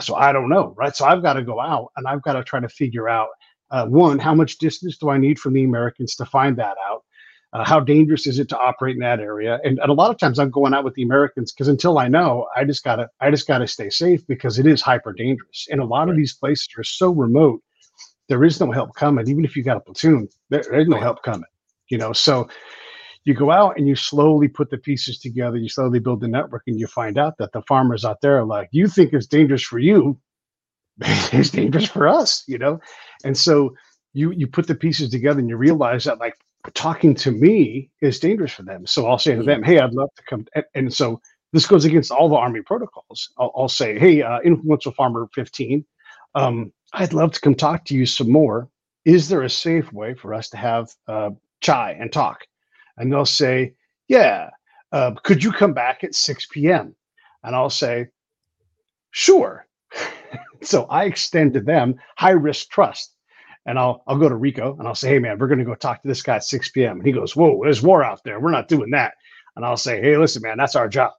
So 0.00 0.14
I 0.14 0.32
don't 0.32 0.48
know, 0.48 0.74
right? 0.76 0.96
So 0.96 1.04
I've 1.04 1.22
got 1.22 1.34
to 1.34 1.42
go 1.42 1.60
out 1.60 1.92
and 1.96 2.06
I've 2.06 2.22
got 2.22 2.34
to 2.34 2.44
try 2.44 2.60
to 2.60 2.68
figure 2.68 3.08
out 3.08 3.28
uh, 3.70 3.86
one, 3.86 4.18
how 4.18 4.34
much 4.34 4.58
distance 4.58 4.98
do 4.98 5.08
I 5.08 5.18
need 5.18 5.38
from 5.38 5.54
the 5.54 5.64
Americans 5.64 6.14
to 6.16 6.26
find 6.26 6.56
that 6.58 6.76
out? 6.88 7.04
Uh, 7.54 7.64
how 7.64 7.80
dangerous 7.80 8.26
is 8.26 8.38
it 8.38 8.48
to 8.48 8.58
operate 8.58 8.96
in 8.96 9.00
that 9.00 9.20
area? 9.20 9.58
And, 9.64 9.78
and 9.78 9.90
a 9.90 9.94
lot 9.94 10.10
of 10.10 10.18
times 10.18 10.38
I'm 10.38 10.50
going 10.50 10.72
out 10.72 10.84
with 10.84 10.94
the 10.94 11.02
Americans 11.02 11.52
because 11.52 11.68
until 11.68 11.98
I 11.98 12.08
know, 12.08 12.46
I 12.56 12.64
just 12.64 12.82
gotta 12.82 13.08
I 13.20 13.30
just 13.30 13.46
gotta 13.46 13.66
stay 13.66 13.90
safe 13.90 14.26
because 14.26 14.58
it 14.58 14.66
is 14.66 14.80
hyper 14.80 15.12
dangerous. 15.12 15.66
And 15.70 15.80
a 15.80 15.84
lot 15.84 16.08
of 16.08 16.16
these 16.16 16.34
places 16.34 16.68
are 16.78 16.84
so 16.84 17.10
remote, 17.10 17.62
there 18.28 18.44
is 18.44 18.58
no 18.60 18.70
help 18.72 18.94
coming. 18.94 19.28
Even 19.28 19.44
if 19.44 19.54
you 19.54 19.62
got 19.62 19.76
a 19.76 19.80
platoon, 19.80 20.28
there, 20.48 20.64
there's 20.70 20.88
no 20.88 20.98
help 20.98 21.22
coming. 21.22 21.44
You 21.90 21.98
know, 21.98 22.14
so 22.14 22.48
you 23.24 23.34
go 23.34 23.50
out 23.50 23.76
and 23.76 23.86
you 23.86 23.94
slowly 23.94 24.48
put 24.48 24.70
the 24.70 24.78
pieces 24.78 25.18
together, 25.18 25.56
you 25.56 25.68
slowly 25.68 25.98
build 25.98 26.20
the 26.20 26.28
network, 26.28 26.62
and 26.66 26.78
you 26.78 26.86
find 26.86 27.18
out 27.18 27.38
that 27.38 27.52
the 27.52 27.62
farmers 27.62 28.04
out 28.04 28.20
there 28.20 28.38
are 28.38 28.44
like, 28.44 28.68
you 28.72 28.88
think 28.88 29.12
it's 29.12 29.26
dangerous 29.26 29.62
for 29.62 29.78
you, 29.78 30.18
it's 31.00 31.50
dangerous 31.50 31.88
for 31.88 32.08
us, 32.08 32.44
you 32.46 32.58
know? 32.58 32.80
And 33.24 33.36
so 33.36 33.74
you 34.12 34.32
you 34.32 34.46
put 34.46 34.66
the 34.66 34.74
pieces 34.74 35.10
together 35.10 35.40
and 35.40 35.48
you 35.48 35.56
realize 35.56 36.04
that 36.04 36.18
like 36.18 36.34
talking 36.74 37.14
to 37.14 37.30
me 37.30 37.90
is 38.00 38.20
dangerous 38.20 38.52
for 38.52 38.62
them. 38.62 38.86
So 38.86 39.06
I'll 39.06 39.18
say 39.18 39.34
to 39.34 39.42
them, 39.42 39.62
"Hey, 39.62 39.78
I'd 39.78 39.94
love 39.94 40.10
to 40.16 40.22
come." 40.28 40.46
And, 40.54 40.64
and 40.74 40.94
so 40.94 41.20
this 41.52 41.66
goes 41.66 41.84
against 41.84 42.10
all 42.10 42.28
the 42.28 42.36
Army 42.36 42.62
protocols. 42.62 43.32
I'll, 43.38 43.52
I'll 43.56 43.68
say, 43.68 43.98
"Hey, 43.98 44.22
uh, 44.22 44.40
influential 44.40 44.92
farmer 44.92 45.28
15, 45.34 45.84
um, 46.34 46.72
I'd 46.92 47.12
love 47.12 47.32
to 47.32 47.40
come 47.40 47.54
talk 47.54 47.84
to 47.86 47.94
you 47.94 48.06
some 48.06 48.30
more. 48.30 48.68
Is 49.04 49.28
there 49.28 49.42
a 49.42 49.50
safe 49.50 49.92
way 49.92 50.14
for 50.14 50.34
us 50.34 50.48
to 50.50 50.56
have 50.56 50.90
uh, 51.08 51.30
chai 51.60 51.96
and 51.98 52.12
talk?" 52.12 52.44
And 52.96 53.12
they'll 53.12 53.26
say, 53.26 53.74
"Yeah. 54.08 54.50
Uh, 54.92 55.12
could 55.22 55.42
you 55.42 55.52
come 55.52 55.72
back 55.72 56.04
at 56.04 56.14
6 56.14 56.46
p.m.?" 56.46 56.94
And 57.42 57.56
I'll 57.56 57.70
say, 57.70 58.08
"Sure." 59.10 59.66
so 60.62 60.84
I 60.84 61.04
extend 61.04 61.54
to 61.54 61.60
them 61.60 61.96
high 62.16 62.30
risk 62.30 62.70
trust 62.70 63.14
and 63.66 63.78
I'll 63.78 64.02
I'll 64.06 64.18
go 64.18 64.28
to 64.28 64.34
Rico 64.36 64.76
and 64.78 64.88
I'll 64.88 64.94
say, 64.94 65.08
hey 65.08 65.18
man, 65.18 65.38
we're 65.38 65.48
gonna 65.48 65.64
go 65.64 65.74
talk 65.74 66.02
to 66.02 66.08
this 66.08 66.22
guy 66.22 66.36
at 66.36 66.44
6 66.44 66.70
p.m. 66.70 66.98
And 66.98 67.06
he 67.06 67.12
goes, 67.12 67.36
Whoa, 67.36 67.60
there's 67.62 67.82
war 67.82 68.02
out 68.04 68.22
there. 68.24 68.40
We're 68.40 68.50
not 68.50 68.68
doing 68.68 68.90
that. 68.90 69.14
And 69.56 69.64
I'll 69.64 69.76
say, 69.76 70.00
Hey, 70.00 70.16
listen, 70.16 70.42
man, 70.42 70.58
that's 70.58 70.76
our 70.76 70.88
job. 70.88 71.12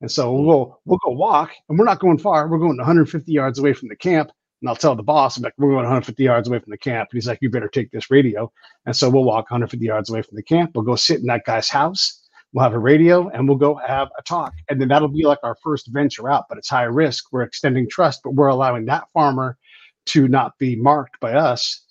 And 0.00 0.10
so 0.10 0.32
we'll 0.32 0.80
we'll 0.84 0.98
go 1.04 1.12
walk, 1.12 1.52
and 1.68 1.78
we're 1.78 1.84
not 1.84 2.00
going 2.00 2.18
far. 2.18 2.48
We're 2.48 2.58
going 2.58 2.76
150 2.76 3.30
yards 3.32 3.58
away 3.58 3.72
from 3.72 3.88
the 3.88 3.96
camp. 3.96 4.30
And 4.64 4.70
I'll 4.70 4.76
tell 4.76 4.96
the 4.96 5.02
boss, 5.02 5.36
I'm 5.36 5.42
like, 5.42 5.52
we're 5.58 5.68
going 5.68 5.84
150 5.84 6.24
yards 6.24 6.48
away 6.48 6.58
from 6.58 6.70
the 6.70 6.78
camp. 6.78 7.10
And 7.12 7.18
he's 7.18 7.26
like, 7.26 7.38
you 7.42 7.50
better 7.50 7.68
take 7.68 7.90
this 7.90 8.10
radio. 8.10 8.50
And 8.86 8.96
so 8.96 9.10
we'll 9.10 9.24
walk 9.24 9.50
150 9.50 9.84
yards 9.84 10.08
away 10.08 10.22
from 10.22 10.36
the 10.36 10.42
camp. 10.42 10.70
We'll 10.74 10.86
go 10.86 10.96
sit 10.96 11.20
in 11.20 11.26
that 11.26 11.44
guy's 11.44 11.68
house. 11.68 12.22
We'll 12.54 12.62
have 12.62 12.72
a 12.72 12.78
radio 12.78 13.28
and 13.28 13.46
we'll 13.46 13.58
go 13.58 13.74
have 13.74 14.08
a 14.18 14.22
talk. 14.22 14.54
And 14.70 14.80
then 14.80 14.88
that'll 14.88 15.08
be 15.08 15.26
like 15.26 15.40
our 15.42 15.54
first 15.62 15.88
venture 15.88 16.30
out, 16.30 16.46
but 16.48 16.56
it's 16.56 16.70
high 16.70 16.84
risk. 16.84 17.30
We're 17.30 17.42
extending 17.42 17.90
trust, 17.90 18.22
but 18.24 18.30
we're 18.30 18.48
allowing 18.48 18.86
that 18.86 19.04
farmer 19.12 19.58
to 20.06 20.28
not 20.28 20.56
be 20.58 20.76
marked 20.76 21.20
by 21.20 21.34
us 21.34 21.82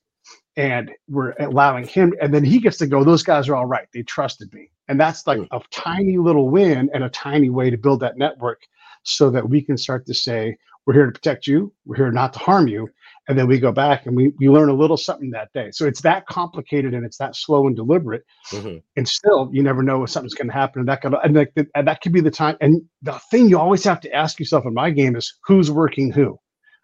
and 0.56 0.90
we're 1.08 1.34
allowing 1.40 1.86
him 1.86 2.12
and 2.22 2.34
then 2.34 2.44
he 2.44 2.60
gets 2.60 2.78
to 2.78 2.86
go 2.86 3.04
those 3.04 3.24
guys 3.24 3.50
are 3.50 3.56
all 3.56 3.66
right 3.66 3.88
they 3.92 4.04
trusted 4.04 4.54
me 4.54 4.70
and 4.88 5.00
that's 5.00 5.26
like 5.26 5.40
hmm. 5.40 5.46
a 5.50 5.60
tiny 5.72 6.20
little 6.20 6.48
win 6.48 6.92
and 6.94 7.04
a 7.04 7.10
tiny 7.10 7.50
way 7.50 7.72
to 7.72 7.78
build 7.78 8.00
that 8.00 8.20
network 8.20 8.62
so 9.02 9.32
that 9.32 9.50
we 9.50 9.64
can 9.64 9.76
start 9.78 10.06
to 10.06 10.14
say 10.14 10.56
we're 10.86 10.94
here 10.94 11.06
to 11.06 11.12
protect 11.12 11.48
you 11.48 11.72
we're 11.86 11.96
here 11.96 12.12
not 12.12 12.34
to 12.34 12.40
harm 12.40 12.68
you 12.68 12.88
and 13.30 13.38
then 13.40 13.48
we 13.48 13.58
go 13.58 13.72
back 13.72 14.06
and 14.06 14.16
we, 14.16 14.34
we 14.40 14.50
learn 14.50 14.68
a 14.70 14.74
little 14.74 14.98
something 14.98 15.30
that 15.32 15.50
day 15.54 15.70
so 15.72 15.86
it's 15.86 16.02
that 16.02 16.26
complicated 16.28 16.94
and 16.94 17.06
it's 17.06 17.18
that 17.18 17.36
slow 17.36 17.68
and 17.68 17.76
deliberate 17.76 18.24
Mhm. 18.52 18.82
and 18.98 19.08
still 19.08 19.50
you 19.54 19.64
never 19.64 19.82
know 19.84 20.04
if 20.04 20.10
something's 20.10 20.34
going 20.34 20.48
to 20.48 20.54
happen 20.54 20.80
and 20.82 20.90
that 20.90 21.02
could 21.02 21.14
and, 21.24 21.36
like, 21.36 21.54
and 21.76 21.88
that 21.88 22.02
could 22.02 22.12
be 22.12 22.22
the 22.22 22.32
time 22.32 22.58
and 22.62 22.82
the 23.02 23.14
thing 23.32 23.48
you 23.50 23.58
always 23.60 23.84
have 23.84 24.02
to 24.02 24.12
ask 24.14 24.40
yourself 24.40 24.66
in 24.66 24.74
my 24.74 24.90
game 24.90 25.16
is 25.16 25.34
who's 25.46 25.72
working 25.72 26.12
who 26.12 26.38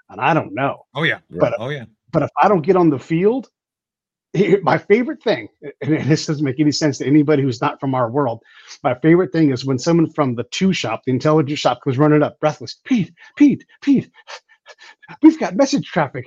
and 0.09 0.21
i 0.21 0.33
don't 0.33 0.53
know 0.53 0.85
Oh 0.95 1.03
yeah. 1.03 1.19
But- 1.29 1.55
oh 1.59 1.69
yeah. 1.69 1.85
but 2.11 2.23
if 2.23 2.29
I 2.41 2.47
don't 2.47 2.61
get 2.61 2.75
on 2.75 2.89
the 2.89 2.97
field, 2.99 3.49
my 4.61 4.77
favorite 4.77 5.23
thing, 5.23 5.49
and 5.81 6.09
this 6.09 6.25
doesn't 6.25 6.45
make 6.45 6.59
any 6.59 6.71
sense 6.71 6.99
to 6.99 7.05
anybody 7.05 7.41
who's 7.41 7.61
not 7.61 7.79
from 7.79 7.95
our 7.95 8.11
world. 8.11 8.41
My 8.83 8.93
favorite 8.95 9.31
thing 9.31 9.51
is 9.51 9.65
when 9.65 9.79
someone 9.79 10.11
from 10.11 10.35
the 10.35 10.43
two 10.45 10.73
shop, 10.73 11.01
the 11.05 11.11
intelligence 11.11 11.59
shop, 11.59 11.81
comes 11.83 11.97
running 11.97 12.21
up, 12.21 12.39
breathless. 12.39 12.79
Pete, 12.85 13.11
Pete, 13.35 13.65
Pete, 13.81 14.09
we've 15.21 15.39
got 15.39 15.55
message 15.55 15.87
traffic. 15.87 16.25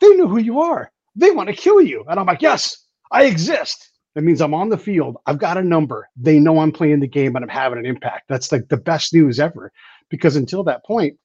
They 0.00 0.16
know 0.16 0.28
who 0.28 0.40
you 0.40 0.60
are. 0.60 0.90
They 1.14 1.30
want 1.30 1.48
to 1.48 1.54
kill 1.54 1.80
you. 1.80 2.04
And 2.08 2.18
I'm 2.18 2.26
like, 2.26 2.42
yes, 2.42 2.86
I 3.12 3.24
exist. 3.24 3.90
That 4.14 4.22
means 4.22 4.40
I'm 4.40 4.54
on 4.54 4.68
the 4.68 4.78
field. 4.78 5.16
I've 5.26 5.38
got 5.38 5.58
a 5.58 5.62
number. 5.62 6.08
They 6.16 6.38
know 6.38 6.58
I'm 6.58 6.72
playing 6.72 7.00
the 7.00 7.08
game 7.08 7.36
and 7.36 7.44
I'm 7.44 7.48
having 7.48 7.78
an 7.78 7.86
impact. 7.86 8.24
That's 8.28 8.50
like 8.50 8.68
the 8.68 8.76
best 8.76 9.12
news 9.12 9.38
ever. 9.38 9.72
Because 10.08 10.36
until 10.36 10.64
that 10.64 10.84
point, 10.84 11.16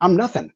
I'm 0.00 0.16
nothing. 0.16 0.52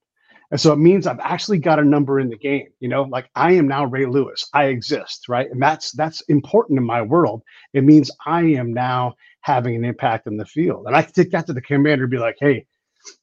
And 0.51 0.59
so 0.61 0.73
it 0.73 0.79
means 0.79 1.07
I've 1.07 1.21
actually 1.21 1.59
got 1.59 1.79
a 1.79 1.85
number 1.85 2.19
in 2.21 2.31
the 2.31 2.39
game. 2.39 2.69
You 2.81 2.89
know, 2.89 3.03
like 3.03 3.29
I 3.35 3.53
am 3.53 3.69
now 3.69 3.85
Ray 3.85 4.07
Lewis. 4.07 4.49
I 4.55 4.65
exist, 4.67 5.29
right? 5.29 5.51
And 5.51 5.61
that's 5.61 5.93
that's 5.93 6.21
important 6.23 6.79
in 6.79 6.87
my 6.87 7.03
world. 7.03 7.43
It 7.75 7.85
means 7.85 8.11
I 8.27 8.43
am 8.43 8.73
now 8.73 9.15
having 9.43 9.77
an 9.77 9.85
impact 9.85 10.27
in 10.27 10.37
the 10.37 10.47
field. 10.47 10.87
And 10.87 10.97
I 10.97 11.03
can 11.03 11.13
take 11.13 11.31
that 11.33 11.47
to 11.47 11.53
the 11.53 11.61
commander 11.61 12.05
and 12.05 12.11
be 12.11 12.19
like, 12.19 12.37
hey, 12.41 12.67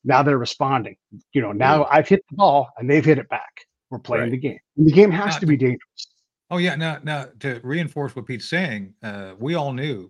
now 0.03 0.23
they're 0.23 0.37
responding. 0.37 0.95
You 1.33 1.41
know, 1.41 1.51
now 1.51 1.85
I've 1.85 2.07
hit 2.07 2.23
the 2.29 2.35
ball 2.35 2.69
and 2.77 2.89
they've 2.89 3.03
hit 3.05 3.17
it 3.17 3.29
back. 3.29 3.51
We're 3.89 3.99
playing 3.99 4.23
Right. 4.23 4.31
the 4.31 4.37
game. 4.37 4.59
And 4.77 4.87
the 4.87 4.91
game 4.91 5.11
has 5.11 5.35
Uh, 5.35 5.39
to 5.41 5.45
be 5.45 5.57
dangerous. 5.57 6.07
Oh 6.51 6.57
yeah. 6.57 6.75
Now, 6.75 6.99
now 7.03 7.25
to 7.39 7.59
reinforce 7.63 8.15
what 8.15 8.27
Pete's 8.27 8.47
saying, 8.49 8.93
uh, 9.03 9.33
we 9.39 9.55
all 9.55 9.73
knew 9.73 10.09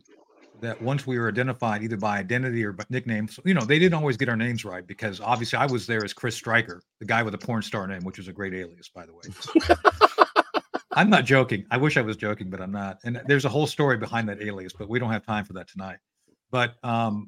that 0.65 0.82
once 0.82 1.06
we 1.06 1.17
were 1.19 1.30
identified 1.30 1.84
either 1.84 1.97
by 1.97 2.17
identity 2.17 2.63
or 2.65 2.73
by 2.73 2.84
nicknames, 2.89 3.39
you 3.45 3.54
know, 3.54 3.62
they 3.62 3.80
didn't 3.80 3.93
always 3.93 4.17
get 4.17 4.30
our 4.30 4.36
names 4.36 4.65
right 4.65 4.86
because 4.86 5.21
obviously 5.21 5.58
I 5.58 5.65
was 5.65 5.86
there 5.88 6.04
as 6.04 6.13
Chris 6.13 6.36
Stryker, 6.36 6.82
the 6.99 7.06
guy 7.06 7.23
with 7.23 7.34
a 7.34 7.38
porn 7.38 7.62
star 7.62 7.88
name, 7.88 8.04
which 8.04 8.17
was 8.17 8.28
a 8.28 8.34
great 8.34 8.54
alias, 8.54 8.89
by 8.89 9.06
the 9.06 9.13
way. 9.13 9.67
I'm 10.95 11.10
not 11.10 11.25
joking. 11.25 11.65
I 11.71 11.78
wish 11.78 11.97
I 11.97 12.01
was 12.01 12.15
joking, 12.15 12.49
but 12.49 12.62
I'm 12.62 12.71
not. 12.71 12.99
And 13.04 13.21
there's 13.28 13.45
a 13.45 13.49
whole 13.49 13.67
story 13.67 13.97
behind 13.97 14.30
that 14.30 14.41
alias, 14.41 14.73
but 14.73 14.88
we 14.88 14.97
don't 14.97 15.12
have 15.12 15.25
time 15.25 15.45
for 15.45 15.54
that 15.54 15.67
tonight. 15.67 15.97
But 16.51 16.75
um, 16.84 17.28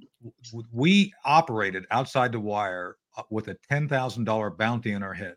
we 0.71 1.13
operated 1.25 1.85
outside 1.91 2.31
the 2.31 2.39
wire 2.39 2.95
uh, 3.17 3.23
with 3.29 3.49
a 3.49 3.57
ten 3.69 3.89
thousand 3.89 4.23
dollar 4.23 4.49
bounty 4.49 4.93
on 4.93 5.03
our 5.03 5.13
head, 5.13 5.35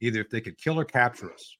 either 0.00 0.20
if 0.20 0.28
they 0.28 0.42
could 0.42 0.58
kill 0.58 0.78
or 0.78 0.84
capture 0.84 1.32
us. 1.32 1.56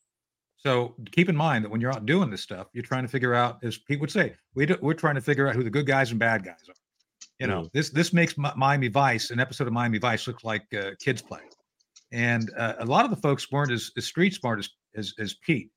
So 0.63 0.95
keep 1.11 1.29
in 1.31 1.37
mind 1.37 1.65
that 1.65 1.71
when 1.71 1.81
you're 1.81 1.93
out 1.93 2.05
doing 2.05 2.31
this 2.31 2.43
stuff, 2.43 2.67
you're 2.75 2.83
trying 2.85 3.03
to 3.03 3.09
figure 3.09 3.33
out, 3.35 3.59
as 3.65 3.79
Pete 3.79 3.99
would 4.01 4.11
say, 4.11 4.35
we 4.55 4.67
do, 4.67 4.77
we're 4.83 4.93
trying 4.95 5.15
to 5.15 5.21
figure 5.23 5.49
out 5.49 5.55
who 5.55 5.63
the 5.63 5.71
good 5.71 5.87
guys 5.87 6.11
and 6.11 6.21
bad 6.21 6.45
guys 6.45 6.63
are. 6.69 6.75
You 7.39 7.47
know, 7.47 7.69
this 7.73 7.89
this 7.89 8.13
makes 8.13 8.35
Miami 8.37 8.89
Vice, 8.89 9.31
an 9.31 9.41
episode 9.41 9.67
of 9.67 9.73
Miami 9.73 9.97
Vice, 9.99 10.27
look 10.27 10.45
like 10.45 10.67
uh, 10.75 10.91
kids 11.01 11.23
play, 11.23 11.41
and 12.13 12.51
uh, 12.59 12.75
a 12.81 12.85
lot 12.85 13.07
of 13.07 13.11
the 13.11 13.17
folks 13.17 13.51
weren't 13.51 13.73
as, 13.73 13.91
as 13.97 14.05
street 14.05 14.35
smart 14.35 14.59
as, 14.59 14.69
as 14.95 15.15
as 15.19 15.33
Pete, 15.43 15.71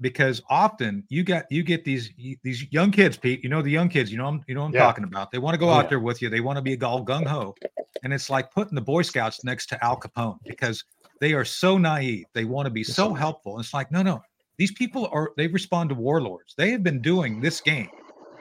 because 0.00 0.42
often 0.50 1.04
you 1.08 1.22
got 1.22 1.44
you 1.48 1.62
get 1.62 1.84
these 1.84 2.10
these 2.42 2.66
young 2.72 2.90
kids, 2.90 3.16
Pete. 3.16 3.44
You 3.44 3.48
know 3.48 3.62
the 3.62 3.70
young 3.70 3.88
kids. 3.88 4.10
You 4.10 4.18
know 4.18 4.26
'em- 4.26 4.42
you 4.48 4.56
know 4.56 4.62
what 4.62 4.66
I'm 4.68 4.74
Yeah. 4.74 4.80
talking 4.80 5.04
about. 5.04 5.30
They 5.30 5.38
want 5.38 5.54
to 5.54 5.58
go 5.58 5.68
Oh, 5.70 5.74
out 5.74 5.88
there 5.88 6.00
with 6.00 6.20
you. 6.20 6.28
They 6.28 6.40
want 6.40 6.56
to 6.56 6.62
be 6.62 6.76
all 6.82 7.04
gung 7.06 7.24
ho, 7.24 7.54
and 8.02 8.12
it's 8.12 8.28
like 8.28 8.50
putting 8.50 8.74
the 8.74 8.80
Boy 8.80 9.02
Scouts 9.02 9.44
next 9.44 9.66
to 9.66 9.84
Al 9.84 10.00
Capone 10.00 10.38
because 10.44 10.82
they 11.20 11.32
are 11.32 11.44
so 11.44 11.78
naive. 11.78 12.26
They 12.34 12.44
want 12.44 12.66
to 12.66 12.70
be 12.70 12.84
so 12.84 13.14
helpful. 13.14 13.58
It's 13.58 13.74
like, 13.74 13.90
no, 13.90 14.02
no, 14.02 14.22
these 14.58 14.72
people 14.72 15.08
are, 15.12 15.32
they 15.36 15.46
respond 15.46 15.90
to 15.90 15.94
warlords. 15.94 16.54
They 16.56 16.70
have 16.70 16.82
been 16.82 17.00
doing 17.00 17.40
this 17.40 17.60
game 17.60 17.90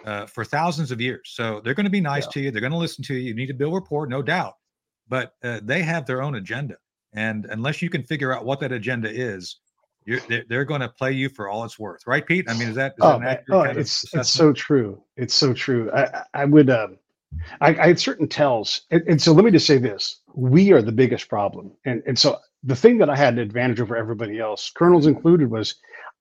uh, 0.06 0.26
for 0.26 0.44
thousands 0.46 0.92
of 0.92 1.02
years. 1.02 1.32
So 1.34 1.62
they're 1.64 1.74
going 1.74 1.86
to 1.86 1.90
be 1.90 2.02
nice 2.02 2.28
to 2.28 2.40
you. 2.40 2.52
They're 2.52 2.62
going 2.62 2.72
to 2.72 2.78
listen 2.78 3.04
to 3.06 3.14
you. 3.14 3.22
You 3.22 3.36
need 3.36 3.48
to 3.48 3.54
build 3.54 3.74
rapport, 3.74 4.08
no 4.08 4.22
doubt. 4.22 4.56
But 5.08 5.34
uh, 5.44 5.60
they 5.64 5.82
have 5.84 6.06
their 6.06 6.22
own 6.22 6.36
agenda. 6.36 6.76
And 7.14 7.46
unless 7.46 7.82
you 7.82 7.90
can 7.90 8.04
figure 8.04 8.34
out 8.34 8.46
what 8.46 8.60
that 8.60 8.72
agenda 8.72 9.10
is, 9.10 9.60
you're, 10.06 10.20
they're, 10.28 10.44
they're 10.50 10.66
going 10.66 10.82
to 10.82 10.90
play 10.90 11.14
you 11.14 11.30
for 11.30 11.50
all 11.50 11.64
it's 11.64 11.80
worth. 11.80 12.06
Right, 12.06 12.26
Pete? 12.26 12.50
I 12.50 12.54
mean, 12.54 12.70
is 12.70 12.76
that, 12.76 12.94
is 12.98 13.04
that 13.04 13.22
Oh, 13.22 13.22
accurate 13.22 13.44
oh 13.52 13.64
kind 13.64 13.78
of 13.78 13.82
it's 13.82 14.14
it's 14.14 14.30
so 14.30 14.54
true. 14.54 15.02
It's 15.18 15.34
so 15.34 15.54
true. 15.54 15.90
I 15.92 16.04
I- 16.04 16.24
I 16.34 16.46
would 16.46 16.70
um 16.70 16.98
I, 17.62 17.70
I 17.70 17.88
had 17.88 18.00
certain 18.00 18.28
tells, 18.28 18.82
and, 18.92 19.02
and 19.08 19.22
so 19.22 19.32
let 19.34 19.44
me 19.46 19.52
just 19.52 19.68
say 19.68 19.78
this: 19.78 20.22
we 20.34 20.72
are 20.72 20.82
the 20.82 20.92
biggest 20.92 21.28
problem, 21.28 21.72
and 21.86 22.04
and 22.06 22.18
so 22.18 22.40
the 22.66 22.76
thing 22.76 22.98
that 22.98 23.10
I 23.10 23.16
had 23.16 23.34
an 23.34 23.40
advantage 23.40 23.80
over 23.80 23.96
everybody 23.96 24.40
else, 24.40 24.72
colonels 24.76 25.06
included, 25.06 25.52
was 25.52 25.76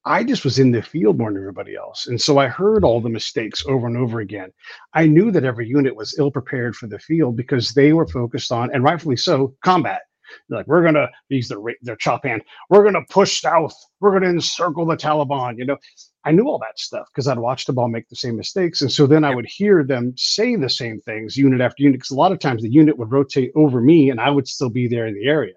I 0.04 0.22
just 0.22 0.44
was 0.44 0.58
in 0.58 0.70
the 0.70 0.82
field 0.82 1.16
more 1.18 1.32
than 1.32 1.40
everybody 1.40 1.74
else, 1.74 2.06
and 2.06 2.20
so 2.20 2.36
I 2.38 2.46
heard 2.48 2.84
all 2.84 3.00
the 3.00 3.08
mistakes 3.08 3.64
over 3.66 3.86
and 3.86 3.96
over 3.96 4.20
again. 4.20 4.52
I 4.92 5.06
knew 5.06 5.30
that 5.30 5.44
every 5.44 5.66
unit 5.66 5.96
was 5.96 6.18
ill 6.18 6.30
prepared 6.30 6.76
for 6.76 6.86
the 6.86 6.98
field 6.98 7.36
because 7.36 7.70
they 7.70 7.94
were 7.94 8.06
focused 8.06 8.52
on, 8.52 8.70
and 8.74 8.84
rightfully 8.84 9.16
so, 9.16 9.54
combat. 9.64 10.02
They're 10.48 10.58
like 10.58 10.66
we're 10.66 10.84
gonna 10.84 11.08
use 11.28 11.48
their 11.48 11.58
their 11.82 11.96
chop 11.96 12.24
hand. 12.24 12.42
We're 12.68 12.84
gonna 12.84 13.04
push 13.08 13.40
south. 13.40 13.74
We're 14.00 14.12
gonna 14.12 14.30
encircle 14.32 14.84
the 14.84 14.96
Taliban. 14.96 15.56
You 15.56 15.64
know, 15.64 15.78
I 16.24 16.32
knew 16.32 16.44
all 16.44 16.58
that 16.58 16.78
stuff 16.78 17.06
because 17.12 17.28
I'd 17.28 17.38
watched 17.38 17.66
them 17.66 17.78
all 17.78 17.88
make 17.88 18.08
the 18.08 18.16
same 18.16 18.36
mistakes. 18.36 18.82
And 18.82 18.92
so 18.92 19.06
then 19.06 19.24
I 19.24 19.34
would 19.34 19.46
hear 19.46 19.84
them 19.84 20.12
say 20.16 20.56
the 20.56 20.68
same 20.68 21.00
things 21.00 21.36
unit 21.36 21.60
after 21.60 21.82
unit. 21.82 22.00
Because 22.00 22.10
a 22.10 22.16
lot 22.16 22.32
of 22.32 22.38
times 22.38 22.62
the 22.62 22.70
unit 22.70 22.98
would 22.98 23.12
rotate 23.12 23.52
over 23.54 23.80
me 23.80 24.10
and 24.10 24.20
I 24.20 24.30
would 24.30 24.48
still 24.48 24.70
be 24.70 24.88
there 24.88 25.06
in 25.06 25.14
the 25.14 25.26
area. 25.26 25.54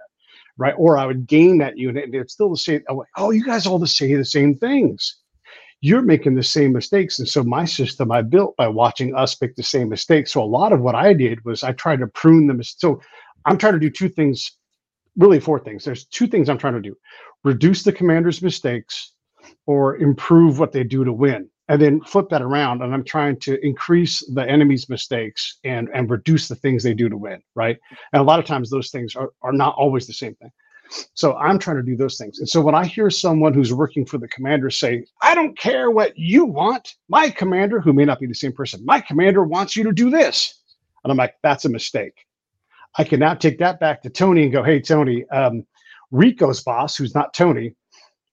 Right. 0.57 0.73
Or 0.77 0.97
I 0.97 1.05
would 1.05 1.27
gain 1.27 1.59
that 1.59 1.77
unit 1.77 2.05
and 2.05 2.15
it's 2.15 2.33
still 2.33 2.49
the 2.49 2.57
same. 2.57 2.81
I'm 2.89 2.99
oh, 3.17 3.31
you 3.31 3.45
guys 3.45 3.67
all 3.67 3.79
just 3.79 3.97
say 3.97 4.13
the 4.15 4.25
same 4.25 4.55
things. 4.55 5.17
You're 5.81 6.01
making 6.01 6.33
the 6.33 6.43
same 6.43 6.73
mistakes. 6.73 7.19
And 7.19 7.27
so 7.27 7.43
my 7.43 7.65
system 7.65 8.11
I 8.11 8.23
built 8.23 8.57
by 8.57 8.67
watching 8.67 9.15
us 9.15 9.39
make 9.39 9.55
the 9.55 9.63
same 9.63 9.89
mistakes. 9.89 10.33
So 10.33 10.41
a 10.41 10.45
lot 10.45 10.73
of 10.73 10.81
what 10.81 10.95
I 10.95 11.13
did 11.13 11.45
was 11.45 11.63
I 11.63 11.73
tried 11.73 11.99
to 11.99 12.07
prune 12.07 12.47
them. 12.47 12.61
So 12.63 12.99
I'm 13.45 13.57
trying 13.59 13.73
to 13.73 13.79
do 13.79 13.91
two 13.91 14.09
things, 14.09 14.51
really 15.15 15.39
four 15.39 15.59
things. 15.59 15.85
There's 15.85 16.05
two 16.05 16.25
things 16.25 16.49
I'm 16.49 16.57
trying 16.57 16.73
to 16.73 16.81
do 16.81 16.95
reduce 17.43 17.83
the 17.83 17.93
commander's 17.93 18.41
mistakes 18.41 19.13
or 19.67 19.97
improve 19.97 20.59
what 20.59 20.71
they 20.71 20.83
do 20.83 21.03
to 21.03 21.13
win. 21.13 21.49
And 21.69 21.81
then 21.81 22.01
flip 22.01 22.29
that 22.29 22.41
around 22.41 22.81
and 22.81 22.93
i'm 22.93 23.03
trying 23.03 23.37
to 23.39 23.63
increase 23.65 24.23
the 24.33 24.47
enemy's 24.47 24.89
mistakes 24.89 25.59
and 25.63 25.89
and 25.93 26.09
reduce 26.09 26.47
the 26.47 26.55
things 26.55 26.83
they 26.83 26.93
do 26.93 27.09
to 27.09 27.17
win 27.17 27.41
right? 27.57 27.77
And 28.13 28.21
a 28.21 28.23
lot 28.23 28.39
of 28.39 28.45
times 28.45 28.69
those 28.69 28.91
things 28.91 29.15
are, 29.15 29.31
are 29.41 29.51
not 29.51 29.75
always 29.75 30.07
the 30.07 30.13
same 30.13 30.35
thing. 30.35 30.51
So 31.15 31.35
i'm 31.35 31.59
trying 31.59 31.77
to 31.77 31.83
do 31.83 31.97
those 31.97 32.17
things. 32.17 32.39
And 32.39 32.47
so 32.47 32.61
when 32.61 32.75
i 32.75 32.85
hear 32.85 33.09
someone 33.09 33.53
who's 33.53 33.73
working 33.73 34.05
for 34.05 34.17
the 34.17 34.27
commander 34.29 34.69
say 34.69 35.03
i 35.21 35.35
don't 35.35 35.57
care 35.57 35.91
what 35.91 36.17
you 36.17 36.45
want. 36.45 36.93
My 37.09 37.29
commander 37.29 37.81
who 37.81 37.91
may 37.91 38.05
not 38.05 38.19
be 38.19 38.27
the 38.27 38.33
same 38.33 38.53
person 38.53 38.85
my 38.85 39.01
commander 39.01 39.43
wants 39.43 39.75
you 39.75 39.83
to 39.83 39.91
do 39.91 40.09
this. 40.09 40.61
And 41.03 41.11
i'm 41.11 41.17
like 41.17 41.35
that's 41.43 41.65
a 41.65 41.69
mistake. 41.69 42.13
I 42.97 43.03
can 43.03 43.19
now 43.19 43.33
take 43.33 43.59
that 43.59 43.79
back 43.79 44.01
to 44.03 44.09
tony 44.09 44.43
and 44.43 44.51
go 44.51 44.63
hey 44.63 44.79
tony 44.79 45.27
um, 45.29 45.65
rico's 46.11 46.63
boss 46.63 46.95
who's 46.95 47.13
not 47.13 47.33
tony 47.33 47.75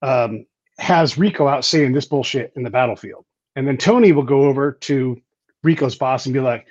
um, 0.03 0.45
has 0.79 1.17
Rico 1.17 1.47
out 1.47 1.65
saying 1.65 1.93
this 1.93 2.07
bullshit 2.07 2.53
in 2.57 2.63
the 2.63 2.71
battlefield. 2.71 3.25
And 3.57 3.67
then 3.67 3.77
Tony 3.77 4.13
will 4.13 4.25
go 4.25 4.43
over 4.43 4.73
to 4.73 5.21
Rico's 5.63 5.95
boss 5.95 6.27
and 6.27 6.33
be 6.33 6.41
like, 6.41 6.67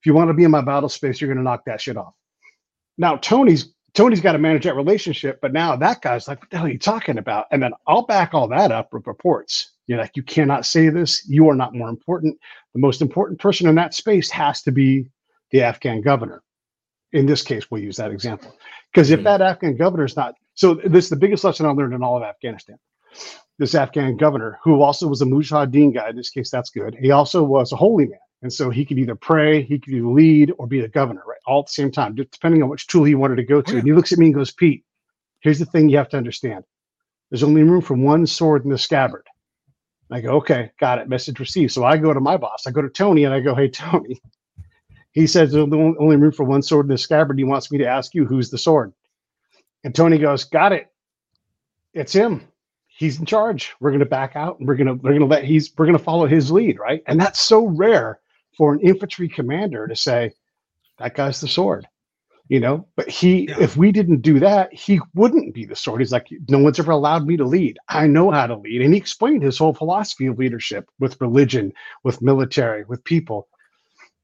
if 0.00 0.06
you 0.06 0.14
want 0.14 0.28
to 0.28 0.34
be 0.34 0.44
in 0.44 0.50
my 0.50 0.60
battle 0.60 0.88
space, 0.88 1.20
you're 1.20 1.28
going 1.28 1.38
to 1.38 1.44
knock 1.44 1.64
that 1.66 1.80
shit 1.80 1.96
off. 1.96 2.14
Now, 2.96 3.16
Tony's 3.16 3.72
Tony's 3.94 4.20
got 4.20 4.32
to 4.32 4.38
manage 4.38 4.64
that 4.64 4.76
relationship, 4.76 5.40
but 5.40 5.52
now 5.52 5.74
that 5.74 6.02
guy's 6.02 6.28
like, 6.28 6.40
what 6.40 6.50
the 6.50 6.58
hell 6.58 6.66
are 6.66 6.70
you 6.70 6.78
talking 6.78 7.18
about? 7.18 7.46
And 7.50 7.60
then 7.62 7.72
I'll 7.86 8.02
back 8.02 8.34
all 8.34 8.46
that 8.48 8.70
up 8.70 8.92
with 8.92 9.06
reports. 9.06 9.72
You're 9.86 9.98
like, 9.98 10.14
you 10.14 10.22
cannot 10.22 10.66
say 10.66 10.90
this. 10.90 11.26
You 11.26 11.48
are 11.48 11.54
not 11.54 11.74
more 11.74 11.88
important. 11.88 12.38
The 12.74 12.80
most 12.80 13.00
important 13.00 13.40
person 13.40 13.66
in 13.66 13.74
that 13.76 13.94
space 13.94 14.30
has 14.30 14.62
to 14.62 14.72
be 14.72 15.10
the 15.50 15.62
Afghan 15.62 16.02
governor. 16.02 16.42
In 17.12 17.24
this 17.24 17.42
case, 17.42 17.70
we'll 17.70 17.82
use 17.82 17.96
that 17.96 18.12
example. 18.12 18.54
Because 18.92 19.10
if 19.10 19.20
hmm. 19.20 19.24
that 19.24 19.40
Afghan 19.40 19.76
governor 19.76 20.04
is 20.04 20.16
not, 20.16 20.34
so 20.54 20.74
this 20.74 21.04
is 21.04 21.10
the 21.10 21.16
biggest 21.16 21.42
lesson 21.42 21.64
I 21.64 21.70
learned 21.70 21.94
in 21.94 22.02
all 22.02 22.16
of 22.16 22.22
Afghanistan 22.22 22.78
this 23.58 23.74
Afghan 23.74 24.16
governor, 24.16 24.58
who 24.62 24.82
also 24.82 25.08
was 25.08 25.20
a 25.20 25.24
Mujahideen 25.26 25.94
guy. 25.94 26.10
In 26.10 26.16
this 26.16 26.30
case, 26.30 26.50
that's 26.50 26.70
good. 26.70 26.96
He 27.00 27.10
also 27.10 27.42
was 27.42 27.72
a 27.72 27.76
holy 27.76 28.06
man. 28.06 28.18
And 28.42 28.52
so 28.52 28.70
he 28.70 28.84
could 28.84 28.98
either 28.98 29.16
pray, 29.16 29.62
he 29.62 29.80
could 29.80 29.92
either 29.92 30.06
lead, 30.06 30.52
or 30.58 30.68
be 30.68 30.80
the 30.80 30.88
governor, 30.88 31.22
right? 31.26 31.40
All 31.46 31.60
at 31.60 31.66
the 31.66 31.72
same 31.72 31.90
time, 31.90 32.14
depending 32.14 32.62
on 32.62 32.68
which 32.68 32.86
tool 32.86 33.02
he 33.04 33.16
wanted 33.16 33.36
to 33.36 33.44
go 33.44 33.60
to. 33.60 33.78
And 33.78 33.84
he 33.86 33.92
looks 33.92 34.12
at 34.12 34.18
me 34.18 34.26
and 34.26 34.34
goes, 34.34 34.52
Pete, 34.52 34.84
here's 35.40 35.58
the 35.58 35.66
thing 35.66 35.88
you 35.88 35.96
have 35.98 36.08
to 36.10 36.16
understand. 36.16 36.64
There's 37.30 37.42
only 37.42 37.64
room 37.64 37.82
for 37.82 37.94
one 37.94 38.26
sword 38.26 38.64
in 38.64 38.70
the 38.70 38.78
scabbard. 38.78 39.26
And 40.08 40.18
I 40.18 40.20
go, 40.20 40.36
okay, 40.36 40.70
got 40.78 40.98
it. 40.98 41.08
Message 41.08 41.40
received. 41.40 41.72
So 41.72 41.84
I 41.84 41.96
go 41.96 42.14
to 42.14 42.20
my 42.20 42.36
boss. 42.36 42.66
I 42.66 42.70
go 42.70 42.80
to 42.80 42.88
Tony 42.88 43.24
and 43.24 43.34
I 43.34 43.40
go, 43.40 43.54
hey, 43.54 43.68
Tony. 43.68 44.20
He 45.12 45.26
says 45.26 45.50
there's 45.50 45.64
only 45.64 46.16
room 46.16 46.30
for 46.30 46.44
one 46.44 46.62
sword 46.62 46.86
in 46.86 46.90
the 46.90 46.98
scabbard. 46.98 47.38
He 47.38 47.44
wants 47.44 47.72
me 47.72 47.78
to 47.78 47.86
ask 47.86 48.14
you 48.14 48.24
who's 48.24 48.50
the 48.50 48.58
sword. 48.58 48.92
And 49.82 49.92
Tony 49.92 50.16
goes, 50.18 50.44
got 50.44 50.72
it. 50.72 50.92
It's 51.92 52.12
him 52.12 52.46
he's 52.98 53.20
in 53.20 53.26
charge. 53.26 53.74
We're 53.80 53.90
going 53.90 54.00
to 54.00 54.06
back 54.06 54.34
out 54.34 54.58
and 54.58 54.68
we're 54.68 54.74
going 54.74 54.88
to 54.88 54.94
we're 54.94 55.10
going 55.10 55.20
to 55.20 55.26
let 55.26 55.44
he's 55.44 55.72
we're 55.78 55.86
going 55.86 55.96
to 55.96 56.04
follow 56.04 56.26
his 56.26 56.50
lead, 56.50 56.78
right? 56.78 57.02
And 57.06 57.18
that's 57.18 57.40
so 57.40 57.64
rare 57.64 58.18
for 58.56 58.74
an 58.74 58.80
infantry 58.80 59.28
commander 59.28 59.86
to 59.86 59.96
say 59.96 60.32
that 60.98 61.14
guy's 61.14 61.40
the 61.40 61.48
sword. 61.48 61.86
You 62.48 62.60
know, 62.60 62.88
but 62.96 63.10
he 63.10 63.46
yeah. 63.48 63.56
if 63.60 63.76
we 63.76 63.92
didn't 63.92 64.22
do 64.22 64.40
that, 64.40 64.72
he 64.72 65.00
wouldn't 65.14 65.54
be 65.54 65.64
the 65.64 65.76
sword. 65.76 66.00
He's 66.00 66.12
like 66.12 66.28
no 66.48 66.58
one's 66.58 66.78
ever 66.78 66.92
allowed 66.92 67.26
me 67.26 67.36
to 67.36 67.44
lead. 67.44 67.78
I 67.88 68.06
know 68.06 68.30
how 68.30 68.46
to 68.46 68.56
lead. 68.56 68.82
And 68.82 68.92
he 68.92 68.98
explained 68.98 69.42
his 69.42 69.58
whole 69.58 69.74
philosophy 69.74 70.26
of 70.26 70.38
leadership 70.38 70.88
with 70.98 71.20
religion, 71.20 71.72
with 72.04 72.22
military, 72.22 72.84
with 72.84 73.04
people. 73.04 73.48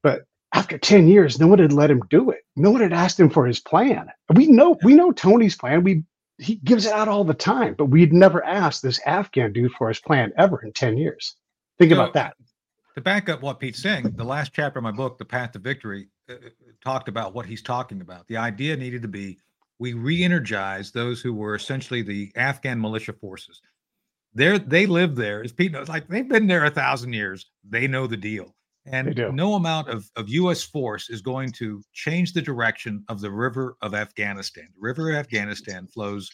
But 0.03 0.23
after 0.53 0.77
10 0.77 1.07
years, 1.07 1.39
no 1.39 1.47
one 1.47 1.59
had 1.59 1.73
let 1.73 1.91
him 1.91 2.01
do 2.09 2.31
it. 2.31 2.41
No 2.55 2.71
one 2.71 2.81
had 2.81 2.93
asked 2.93 3.19
him 3.19 3.29
for 3.29 3.45
his 3.45 3.59
plan. 3.59 4.09
We 4.33 4.47
know 4.47 4.77
we 4.83 4.95
know 4.95 5.11
Tony's 5.11 5.55
plan. 5.55 5.83
We 5.83 6.03
he 6.37 6.55
gives 6.55 6.85
it 6.85 6.93
out 6.93 7.07
all 7.07 7.23
the 7.23 7.33
time, 7.33 7.75
but 7.77 7.85
we'd 7.85 8.13
never 8.13 8.43
asked 8.45 8.81
this 8.81 8.99
Afghan 9.05 9.53
dude 9.53 9.71
for 9.73 9.87
his 9.87 9.99
plan 9.99 10.33
ever 10.37 10.61
in 10.63 10.73
10 10.73 10.97
years. 10.97 11.35
Think 11.77 11.91
so, 11.91 11.97
about 11.97 12.13
that. 12.13 12.35
To 12.95 13.01
back 13.01 13.29
up 13.29 13.41
what 13.41 13.59
Pete's 13.59 13.81
saying, 13.81 14.13
the 14.15 14.23
last 14.23 14.53
chapter 14.53 14.79
of 14.79 14.83
my 14.83 14.91
book, 14.91 15.17
The 15.17 15.25
Path 15.25 15.51
to 15.53 15.59
Victory, 15.59 16.07
uh, 16.29 16.33
uh, 16.33 16.37
talked 16.83 17.07
about 17.07 17.33
what 17.33 17.45
he's 17.45 17.61
talking 17.61 18.01
about. 18.01 18.27
The 18.27 18.37
idea 18.37 18.75
needed 18.75 19.01
to 19.01 19.07
be 19.07 19.37
we 19.79 19.93
re-energize 19.93 20.91
those 20.91 21.21
who 21.21 21.33
were 21.33 21.55
essentially 21.55 22.01
the 22.01 22.31
Afghan 22.35 22.79
militia 22.79 23.13
forces. 23.13 23.61
There, 24.33 24.59
they 24.59 24.85
live 24.85 25.15
there, 25.15 25.43
as 25.43 25.51
Pete 25.51 25.71
knows, 25.71 25.89
like 25.89 26.07
they've 26.07 26.27
been 26.27 26.47
there 26.47 26.65
a 26.65 26.69
thousand 26.69 27.13
years. 27.13 27.49
They 27.67 27.87
know 27.87 28.07
the 28.07 28.17
deal. 28.17 28.55
And 28.87 29.15
no 29.33 29.55
amount 29.55 29.89
of, 29.89 30.09
of 30.15 30.29
U.S. 30.29 30.61
force 30.61 31.09
is 31.09 31.21
going 31.21 31.51
to 31.53 31.81
change 31.93 32.33
the 32.33 32.41
direction 32.41 33.03
of 33.09 33.19
the 33.19 33.31
river 33.31 33.77
of 33.81 33.95
Afghanistan. 33.95 34.67
The 34.75 34.81
river 34.81 35.09
of 35.09 35.15
Afghanistan 35.15 35.87
flows 35.87 36.29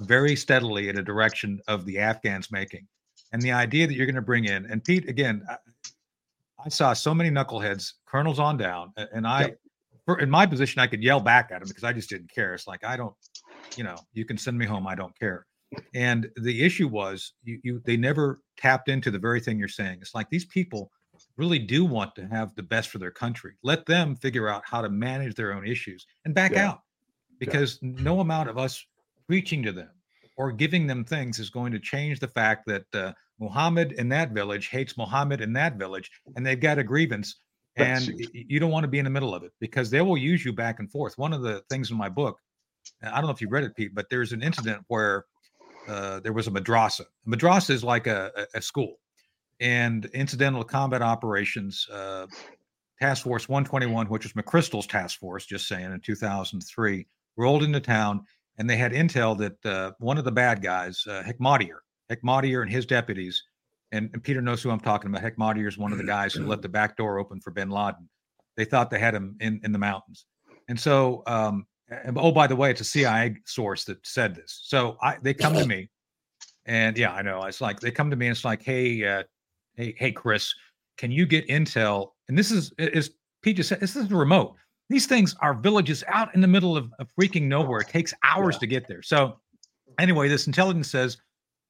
very 0.00 0.36
steadily 0.36 0.88
in 0.88 0.98
a 0.98 1.02
direction 1.02 1.60
of 1.66 1.84
the 1.84 1.98
Afghans 1.98 2.52
making. 2.52 2.86
And 3.32 3.42
the 3.42 3.52
idea 3.52 3.86
that 3.86 3.94
you're 3.94 4.06
going 4.06 4.14
to 4.14 4.22
bring 4.22 4.44
in, 4.44 4.66
and 4.66 4.84
Pete, 4.84 5.08
again, 5.08 5.44
I, 5.48 5.56
I 6.64 6.68
saw 6.68 6.92
so 6.92 7.12
many 7.12 7.30
knuckleheads, 7.30 7.92
colonels 8.06 8.38
on 8.38 8.56
down, 8.56 8.92
and 8.96 9.26
I, 9.26 9.40
yep. 9.40 9.58
for, 10.04 10.20
in 10.20 10.30
my 10.30 10.46
position, 10.46 10.80
I 10.80 10.86
could 10.86 11.02
yell 11.02 11.20
back 11.20 11.50
at 11.50 11.60
them 11.60 11.68
because 11.68 11.84
I 11.84 11.92
just 11.92 12.08
didn't 12.08 12.32
care. 12.32 12.54
It's 12.54 12.68
like, 12.68 12.84
I 12.84 12.96
don't, 12.96 13.14
you 13.76 13.82
know, 13.82 13.96
you 14.12 14.24
can 14.24 14.38
send 14.38 14.56
me 14.56 14.64
home. 14.64 14.86
I 14.86 14.94
don't 14.94 15.18
care. 15.18 15.46
And 15.94 16.30
the 16.36 16.62
issue 16.62 16.86
was 16.86 17.32
you, 17.42 17.58
you 17.64 17.82
they 17.84 17.96
never 17.96 18.38
tapped 18.56 18.88
into 18.88 19.10
the 19.10 19.18
very 19.18 19.40
thing 19.40 19.58
you're 19.58 19.68
saying. 19.68 19.98
It's 20.00 20.14
like 20.14 20.30
these 20.30 20.44
people 20.44 20.90
really 21.36 21.58
do 21.58 21.84
want 21.84 22.14
to 22.16 22.26
have 22.26 22.54
the 22.54 22.62
best 22.62 22.88
for 22.88 22.98
their 22.98 23.10
country. 23.10 23.54
Let 23.62 23.86
them 23.86 24.16
figure 24.16 24.48
out 24.48 24.62
how 24.64 24.80
to 24.82 24.88
manage 24.88 25.34
their 25.34 25.52
own 25.52 25.66
issues 25.66 26.06
and 26.24 26.34
back 26.34 26.52
yeah. 26.52 26.70
out 26.70 26.80
because 27.38 27.78
yeah. 27.82 27.90
no 27.98 28.20
amount 28.20 28.48
of 28.48 28.58
us 28.58 28.84
preaching 29.26 29.62
to 29.64 29.72
them 29.72 29.90
or 30.36 30.52
giving 30.52 30.86
them 30.86 31.04
things 31.04 31.38
is 31.38 31.50
going 31.50 31.72
to 31.72 31.78
change 31.78 32.20
the 32.20 32.28
fact 32.28 32.66
that 32.66 32.84
uh, 32.94 33.12
Muhammad 33.38 33.92
in 33.92 34.08
that 34.10 34.30
village 34.32 34.68
hates 34.68 34.96
Muhammad 34.96 35.40
in 35.40 35.52
that 35.54 35.76
village 35.76 36.10
and 36.36 36.46
they've 36.46 36.60
got 36.60 36.78
a 36.78 36.84
grievance 36.84 37.36
and 37.76 38.10
you 38.32 38.58
don't 38.58 38.70
want 38.70 38.84
to 38.84 38.88
be 38.88 38.98
in 38.98 39.04
the 39.04 39.10
middle 39.10 39.34
of 39.34 39.42
it 39.42 39.52
because 39.60 39.90
they 39.90 40.00
will 40.00 40.16
use 40.16 40.42
you 40.42 40.52
back 40.52 40.80
and 40.80 40.90
forth. 40.90 41.18
One 41.18 41.34
of 41.34 41.42
the 41.42 41.62
things 41.68 41.90
in 41.90 41.98
my 41.98 42.08
book, 42.08 42.38
I 43.02 43.16
don't 43.16 43.26
know 43.26 43.32
if 43.32 43.42
you've 43.42 43.52
read 43.52 43.64
it, 43.64 43.76
Pete, 43.76 43.94
but 43.94 44.06
there's 44.08 44.32
an 44.32 44.42
incident 44.42 44.82
where 44.88 45.26
uh, 45.86 46.20
there 46.20 46.32
was 46.32 46.46
a 46.46 46.50
madrasa. 46.50 47.02
A 47.02 47.28
madrasa 47.28 47.70
is 47.70 47.84
like 47.84 48.06
a, 48.06 48.46
a 48.54 48.62
school 48.62 48.96
and 49.60 50.06
incidental 50.06 50.64
combat 50.64 51.02
operations 51.02 51.86
uh, 51.92 52.26
task 53.00 53.24
force 53.24 53.48
121 53.48 54.06
which 54.08 54.24
was 54.24 54.32
mcchrystal's 54.32 54.86
task 54.86 55.18
force 55.18 55.46
just 55.46 55.68
saying 55.68 55.92
in 55.92 56.00
2003 56.00 57.06
rolled 57.36 57.62
into 57.62 57.80
town 57.80 58.22
and 58.58 58.68
they 58.68 58.76
had 58.76 58.92
intel 58.92 59.36
that 59.36 59.66
uh, 59.66 59.92
one 59.98 60.18
of 60.18 60.24
the 60.24 60.32
bad 60.32 60.62
guys 60.62 61.04
uh, 61.08 61.22
hekmatyar 61.22 61.78
hekmatyar 62.10 62.62
and 62.62 62.70
his 62.70 62.86
deputies 62.86 63.42
and, 63.92 64.10
and, 64.12 64.22
peter 64.22 64.42
knows 64.42 64.62
who 64.62 64.70
i'm 64.70 64.80
talking 64.80 65.10
about 65.10 65.22
hekmatyar 65.22 65.68
is 65.68 65.78
one 65.78 65.92
of 65.92 65.98
the 65.98 66.04
guys 66.04 66.34
who 66.34 66.46
left 66.46 66.62
the 66.62 66.68
back 66.68 66.96
door 66.96 67.18
open 67.18 67.40
for 67.40 67.50
bin 67.50 67.70
laden. 67.70 68.08
They 68.56 68.64
thought 68.64 68.90
they 68.90 68.98
had 68.98 69.14
him 69.14 69.36
in, 69.40 69.60
in 69.64 69.72
the 69.72 69.78
mountains. 69.78 70.24
And 70.68 70.80
so 70.80 71.22
um, 71.26 71.66
and, 71.88 72.16
oh 72.18 72.32
by 72.32 72.46
the 72.46 72.56
way 72.56 72.70
it's 72.70 72.80
a 72.80 72.84
cia 72.84 73.34
source 73.44 73.84
that 73.84 74.04
said 74.06 74.34
this. 74.34 74.60
So 74.64 74.96
I, 75.02 75.18
they 75.22 75.34
come 75.34 75.54
to 75.54 75.66
me 75.66 75.90
and 76.66 76.98
yeah 76.98 77.12
i 77.12 77.22
know 77.22 77.42
it's 77.44 77.60
like 77.60 77.78
they 77.78 77.92
come 77.92 78.10
to 78.10 78.16
me 78.16 78.26
and 78.26 78.36
it's 78.36 78.44
like 78.44 78.62
hey 78.62 79.04
uh, 79.04 79.22
hey, 79.76 79.94
hey, 79.98 80.12
Chris, 80.12 80.54
can 80.98 81.10
you 81.10 81.26
get 81.26 81.46
intel? 81.48 82.10
And 82.28 82.36
this 82.36 82.50
is, 82.50 82.72
is 82.78 83.12
Pete 83.42 83.56
just 83.56 83.68
said, 83.68 83.80
this 83.80 83.96
is 83.96 84.10
remote. 84.10 84.54
These 84.88 85.06
things 85.06 85.34
are 85.40 85.54
villages 85.54 86.04
out 86.08 86.34
in 86.34 86.40
the 86.40 86.46
middle 86.46 86.76
of, 86.76 86.92
of 86.98 87.08
freaking 87.18 87.42
nowhere. 87.42 87.80
It 87.80 87.88
takes 87.88 88.14
hours 88.22 88.54
yeah. 88.56 88.60
to 88.60 88.66
get 88.66 88.88
there. 88.88 89.02
So, 89.02 89.38
anyway, 89.98 90.28
this 90.28 90.46
intelligence 90.46 90.90
says 90.90 91.18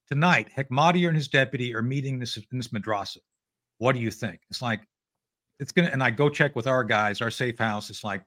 tonight, 0.08 0.48
Hekmatyar 0.56 1.08
and 1.08 1.16
his 1.16 1.28
deputy 1.28 1.74
are 1.74 1.82
meeting 1.82 2.18
this 2.18 2.36
in 2.36 2.58
this 2.58 2.68
madrasa. 2.68 3.18
What 3.78 3.94
do 3.94 4.00
you 4.00 4.10
think? 4.10 4.40
It's 4.50 4.62
like, 4.62 4.82
it's 5.58 5.72
gonna, 5.72 5.88
and 5.88 6.02
I 6.02 6.10
go 6.10 6.28
check 6.28 6.54
with 6.54 6.66
our 6.66 6.84
guys, 6.84 7.20
our 7.20 7.30
safe 7.30 7.58
house. 7.58 7.88
It's 7.90 8.04
like, 8.04 8.22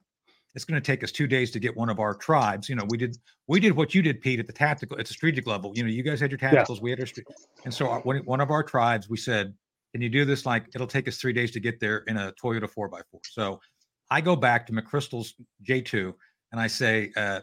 it's 0.54 0.64
going 0.64 0.80
to 0.80 0.84
take 0.84 1.04
us 1.04 1.12
two 1.12 1.28
days 1.28 1.52
to 1.52 1.60
get 1.60 1.76
one 1.76 1.88
of 1.88 2.00
our 2.00 2.14
tribes. 2.14 2.68
You 2.68 2.74
know, 2.74 2.84
we 2.88 2.96
did 2.96 3.16
we 3.46 3.60
did 3.60 3.76
what 3.76 3.94
you 3.94 4.02
did, 4.02 4.20
Pete, 4.20 4.40
at 4.40 4.48
the 4.48 4.52
tactical, 4.52 4.98
at 4.98 5.06
the 5.06 5.12
strategic 5.12 5.46
level. 5.46 5.72
You 5.76 5.84
know, 5.84 5.88
you 5.88 6.02
guys 6.02 6.18
had 6.20 6.32
your 6.32 6.38
tacticals, 6.38 6.76
yeah. 6.76 6.82
we 6.82 6.90
had 6.90 7.00
our, 7.00 7.06
and 7.64 7.72
so 7.72 7.86
uh, 7.86 7.90
our, 7.90 8.00
one 8.00 8.40
of 8.40 8.50
our 8.50 8.64
tribes, 8.64 9.08
we 9.08 9.16
said, 9.16 9.54
can 9.92 10.02
you 10.02 10.08
do 10.08 10.24
this? 10.24 10.46
Like 10.46 10.66
it'll 10.74 10.86
take 10.86 11.08
us 11.08 11.16
three 11.18 11.32
days 11.32 11.50
to 11.52 11.60
get 11.60 11.80
there 11.80 11.98
in 12.06 12.16
a 12.16 12.32
Toyota 12.42 12.68
4x4. 12.70 13.02
So 13.30 13.60
I 14.10 14.20
go 14.20 14.36
back 14.36 14.66
to 14.66 14.72
McChrystal's 14.72 15.34
J2 15.64 16.12
and 16.52 16.60
I 16.60 16.66
say, 16.66 17.12
uh, 17.16 17.40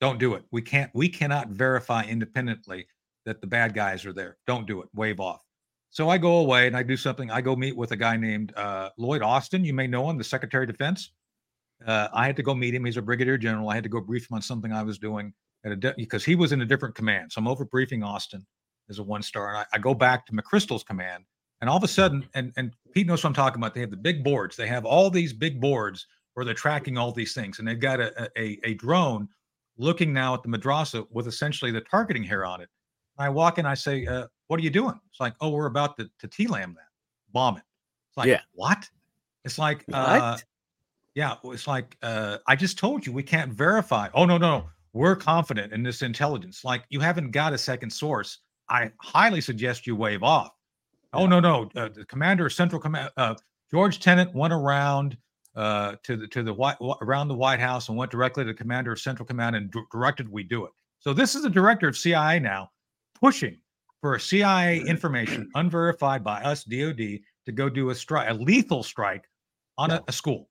don't 0.00 0.18
do 0.18 0.34
it. 0.34 0.44
We 0.50 0.62
can't, 0.62 0.90
we 0.94 1.08
cannot 1.08 1.48
verify 1.48 2.04
independently 2.04 2.86
that 3.26 3.40
the 3.40 3.46
bad 3.46 3.74
guys 3.74 4.06
are 4.06 4.12
there. 4.12 4.38
Don't 4.46 4.66
do 4.66 4.80
it. 4.82 4.88
Wave 4.94 5.20
off. 5.20 5.42
So 5.90 6.08
I 6.08 6.18
go 6.18 6.38
away 6.38 6.66
and 6.66 6.76
I 6.76 6.82
do 6.82 6.96
something. 6.96 7.30
I 7.30 7.40
go 7.40 7.56
meet 7.56 7.76
with 7.76 7.90
a 7.90 7.96
guy 7.96 8.16
named 8.16 8.52
uh, 8.56 8.90
Lloyd 8.96 9.22
Austin. 9.22 9.64
You 9.64 9.74
may 9.74 9.86
know 9.86 10.08
him, 10.08 10.16
the 10.16 10.24
Secretary 10.24 10.64
of 10.64 10.70
Defense. 10.70 11.12
Uh, 11.84 12.08
I 12.12 12.26
had 12.26 12.36
to 12.36 12.42
go 12.42 12.54
meet 12.54 12.74
him. 12.74 12.84
He's 12.84 12.96
a 12.96 13.02
brigadier 13.02 13.36
general. 13.36 13.68
I 13.68 13.74
had 13.74 13.84
to 13.84 13.90
go 13.90 14.00
brief 14.00 14.30
him 14.30 14.36
on 14.36 14.42
something 14.42 14.72
I 14.72 14.82
was 14.82 14.98
doing 14.98 15.32
at 15.64 15.72
a 15.72 15.76
de- 15.76 15.94
because 15.96 16.24
he 16.24 16.36
was 16.36 16.52
in 16.52 16.62
a 16.62 16.66
different 16.66 16.94
command. 16.94 17.32
So 17.32 17.40
I'm 17.40 17.48
over 17.48 17.64
briefing 17.64 18.02
Austin 18.02 18.46
as 18.88 18.98
a 18.98 19.02
one 19.02 19.22
star, 19.22 19.48
and 19.48 19.58
I, 19.58 19.66
I 19.72 19.78
go 19.78 19.94
back 19.94 20.26
to 20.26 20.32
McChrystal's 20.32 20.84
command 20.84 21.24
and 21.60 21.70
all 21.70 21.76
of 21.76 21.84
a 21.84 21.88
sudden, 21.88 22.26
and 22.34 22.52
and 22.56 22.72
Pete 22.92 23.06
knows 23.06 23.22
what 23.22 23.30
I'm 23.30 23.34
talking 23.34 23.60
about. 23.60 23.74
They 23.74 23.80
have 23.80 23.90
the 23.90 23.96
big 23.96 24.24
boards. 24.24 24.56
They 24.56 24.66
have 24.66 24.84
all 24.84 25.10
these 25.10 25.32
big 25.32 25.60
boards 25.60 26.06
where 26.34 26.44
they're 26.44 26.54
tracking 26.54 26.96
all 26.96 27.12
these 27.12 27.34
things, 27.34 27.58
and 27.58 27.66
they've 27.68 27.80
got 27.80 28.00
a 28.00 28.30
a, 28.36 28.58
a 28.64 28.74
drone 28.74 29.28
looking 29.76 30.12
now 30.12 30.34
at 30.34 30.42
the 30.42 30.48
madrasa 30.48 31.06
with 31.10 31.26
essentially 31.26 31.70
the 31.70 31.80
targeting 31.82 32.22
hair 32.22 32.44
on 32.44 32.60
it. 32.60 32.68
And 33.18 33.26
I 33.26 33.28
walk 33.30 33.58
in, 33.58 33.66
I 33.66 33.74
say, 33.74 34.06
uh, 34.06 34.26
"What 34.48 34.60
are 34.60 34.62
you 34.62 34.70
doing?" 34.70 34.98
It's 35.10 35.20
like, 35.20 35.34
"Oh, 35.40 35.50
we're 35.50 35.66
about 35.66 35.96
to 35.98 36.10
to 36.18 36.28
T-lam 36.28 36.74
that." 36.74 36.90
bomb 37.32 37.56
it. 37.56 37.62
It's 38.08 38.16
like, 38.16 38.26
Yeah. 38.28 38.40
what? 38.52 38.88
It's 39.44 39.58
like, 39.58 39.84
uh, 39.92 40.36
yeah, 41.14 41.36
it's 41.44 41.66
like, 41.66 41.96
uh, 42.02 42.38
I 42.46 42.56
just 42.56 42.78
told 42.78 43.06
you 43.06 43.12
we 43.12 43.22
can't 43.22 43.52
verify. 43.52 44.08
Oh, 44.14 44.24
no, 44.24 44.36
no, 44.36 44.58
no. 44.58 44.70
We're 44.92 45.16
confident 45.16 45.72
in 45.72 45.82
this 45.82 46.02
intelligence. 46.02 46.64
Like, 46.64 46.84
you 46.88 47.00
haven't 47.00 47.30
got 47.30 47.52
a 47.52 47.58
second 47.58 47.90
source. 47.90 48.38
I 48.68 48.90
highly 49.00 49.40
suggest 49.40 49.86
you 49.86 49.94
wave 49.96 50.22
off. 50.22 50.50
Oh, 51.12 51.26
no, 51.26 51.40
no. 51.40 51.68
Uh, 51.74 51.88
the 51.88 52.04
commander 52.04 52.46
of 52.46 52.52
Central 52.52 52.80
Command, 52.80 53.10
uh, 53.16 53.34
George 53.70 54.00
Tenet 54.00 54.34
went 54.34 54.52
around 54.52 55.16
uh, 55.56 55.96
to 56.04 56.16
the 56.16 56.28
to 56.28 56.42
the 56.42 56.54
white 56.54 56.76
around 57.02 57.28
the 57.28 57.34
White 57.34 57.60
House 57.60 57.88
and 57.88 57.98
went 57.98 58.10
directly 58.10 58.44
to 58.44 58.48
the 58.48 58.54
commander 58.54 58.92
of 58.92 59.00
Central 59.00 59.26
Command 59.26 59.56
and 59.56 59.70
d- 59.70 59.82
directed 59.90 60.28
we 60.28 60.42
do 60.42 60.64
it. 60.64 60.70
So 61.00 61.12
this 61.12 61.34
is 61.34 61.42
the 61.42 61.50
director 61.50 61.88
of 61.88 61.96
CIA 61.96 62.38
now 62.38 62.70
pushing 63.20 63.58
for 64.00 64.14
a 64.14 64.20
CIA 64.20 64.80
information 64.80 65.50
unverified 65.54 66.22
by 66.22 66.40
us 66.42 66.64
DoD 66.64 67.18
to 67.46 67.52
go 67.52 67.68
do 67.68 67.90
a 67.90 67.94
strike, 67.94 68.30
a 68.30 68.34
lethal 68.34 68.82
strike 68.82 69.24
on 69.76 69.90
a, 69.90 70.02
a 70.08 70.12
school 70.12 70.48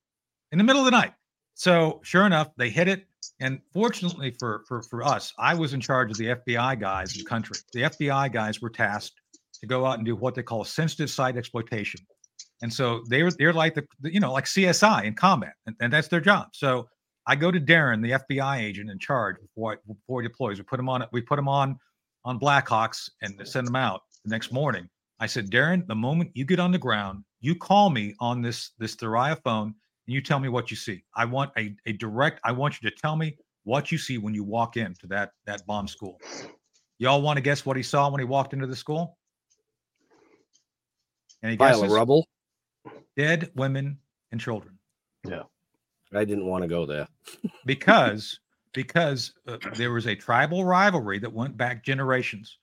in 0.52 0.58
the 0.58 0.64
middle 0.64 0.82
of 0.82 0.86
the 0.86 0.92
night. 0.92 1.14
So 1.56 2.00
sure 2.04 2.26
enough, 2.26 2.50
they 2.58 2.70
hit 2.70 2.88
it. 2.88 3.06
And 3.40 3.62
fortunately 3.74 4.36
for 4.38 4.64
for 4.68 4.82
for 4.82 5.04
us, 5.04 5.34
I 5.38 5.54
was 5.54 5.74
in 5.74 5.80
charge 5.80 6.12
of 6.12 6.18
the 6.18 6.28
FBI 6.28 6.80
guys 6.80 7.16
in 7.16 7.24
the 7.24 7.30
country. 7.30 7.58
The 7.74 7.84
FBI 7.84 8.34
guys 8.34 8.62
were 8.62 8.70
tasked 8.70 9.22
to 9.62 9.68
go 9.68 9.86
out 9.86 9.98
and 9.98 10.06
do 10.06 10.16
what 10.16 10.36
they 10.36 10.44
call 10.44 10.64
sensitive 10.64 11.10
site 11.10 11.38
exploitation. 11.38 12.02
And 12.62 12.72
so 12.72 13.04
they're 13.08 13.32
they're 13.32 13.54
like 13.54 13.76
the, 13.76 13.86
you 14.04 14.20
know 14.20 14.34
like 14.34 14.46
CSI 14.46 15.06
in 15.06 15.14
combat, 15.14 15.54
and, 15.66 15.76
and 15.80 15.94
that's 15.94 16.08
their 16.08 16.20
job. 16.20 16.50
So 16.54 16.88
I 17.26 17.36
go 17.36 17.52
to 17.52 17.60
Darren, 17.60 18.02
the 18.02 18.24
FBI 18.26 18.60
agent 18.60 18.90
in 18.90 19.00
charge 19.00 19.38
before 19.40 19.74
I, 19.74 19.76
before 19.88 20.22
he 20.22 20.28
deploys. 20.28 20.58
We 20.58 20.64
put 20.64 20.80
him 20.80 20.90
on 20.90 21.06
we 21.12 21.22
put 21.22 21.40
him 21.40 21.48
on 21.48 21.78
on 22.26 22.40
Blackhawks 22.40 23.10
and 23.22 23.40
send 23.48 23.68
him 23.68 23.76
out 23.76 24.02
the 24.26 24.32
next 24.32 24.52
morning. 24.52 24.90
I 25.20 25.28
said, 25.28 25.52
Darren, 25.52 25.86
the 25.88 25.96
moment 25.96 26.32
you 26.34 26.46
get 26.46 26.60
on 26.60 26.72
the 26.72 26.78
ground, 26.78 27.24
you 27.42 27.56
call 27.56 27.90
me 27.90 28.16
on 28.20 28.42
this 28.42 28.72
this 28.80 28.96
Thuraya 28.96 29.42
phone 29.44 29.68
and 29.68 30.14
you 30.14 30.22
tell 30.22 30.40
me 30.40 30.50
what 30.50 30.72
you 30.72 30.78
see. 30.78 31.04
I 31.16 31.26
want 31.26 31.52
a, 31.58 31.76
a 31.86 31.94
direct. 31.94 32.40
I 32.44 32.52
want 32.52 32.82
you 32.82 32.90
to 32.90 32.96
tell 32.96 33.16
me 33.16 33.38
what 33.64 33.92
you 33.92 34.00
see 34.00 34.18
when 34.18 34.34
you 34.34 34.44
walk 34.44 34.76
into 34.76 35.06
that 35.08 35.32
that 35.46 35.66
bomb 35.68 35.88
school. 35.88 36.18
Y'all 36.98 37.22
want 37.22 37.38
to 37.38 37.42
guess 37.42 37.66
what 37.66 37.78
he 37.78 37.84
saw 37.84 38.10
when 38.10 38.20
he 38.20 38.26
walked 38.26 38.54
into 38.54 38.66
the 38.66 38.76
school? 38.76 39.19
Any 41.44 41.58
Pile 41.58 41.84
of 41.84 41.92
rubble. 41.92 42.28
Dead 43.16 43.52
women 43.56 43.98
and 44.32 44.40
children. 44.40 44.78
Yeah, 45.28 45.44
I 46.14 46.26
didn't 46.26 46.46
want 46.46 46.64
to 46.64 46.68
go 46.68 46.86
there. 46.86 47.08
because 47.66 48.40
because 48.74 49.34
uh, 49.48 49.58
there 49.76 49.92
was 49.92 50.08
a 50.08 50.16
tribal 50.16 50.64
rivalry 50.64 51.20
that 51.20 51.34
went 51.34 51.58
back 51.58 51.84
generations 51.84 52.58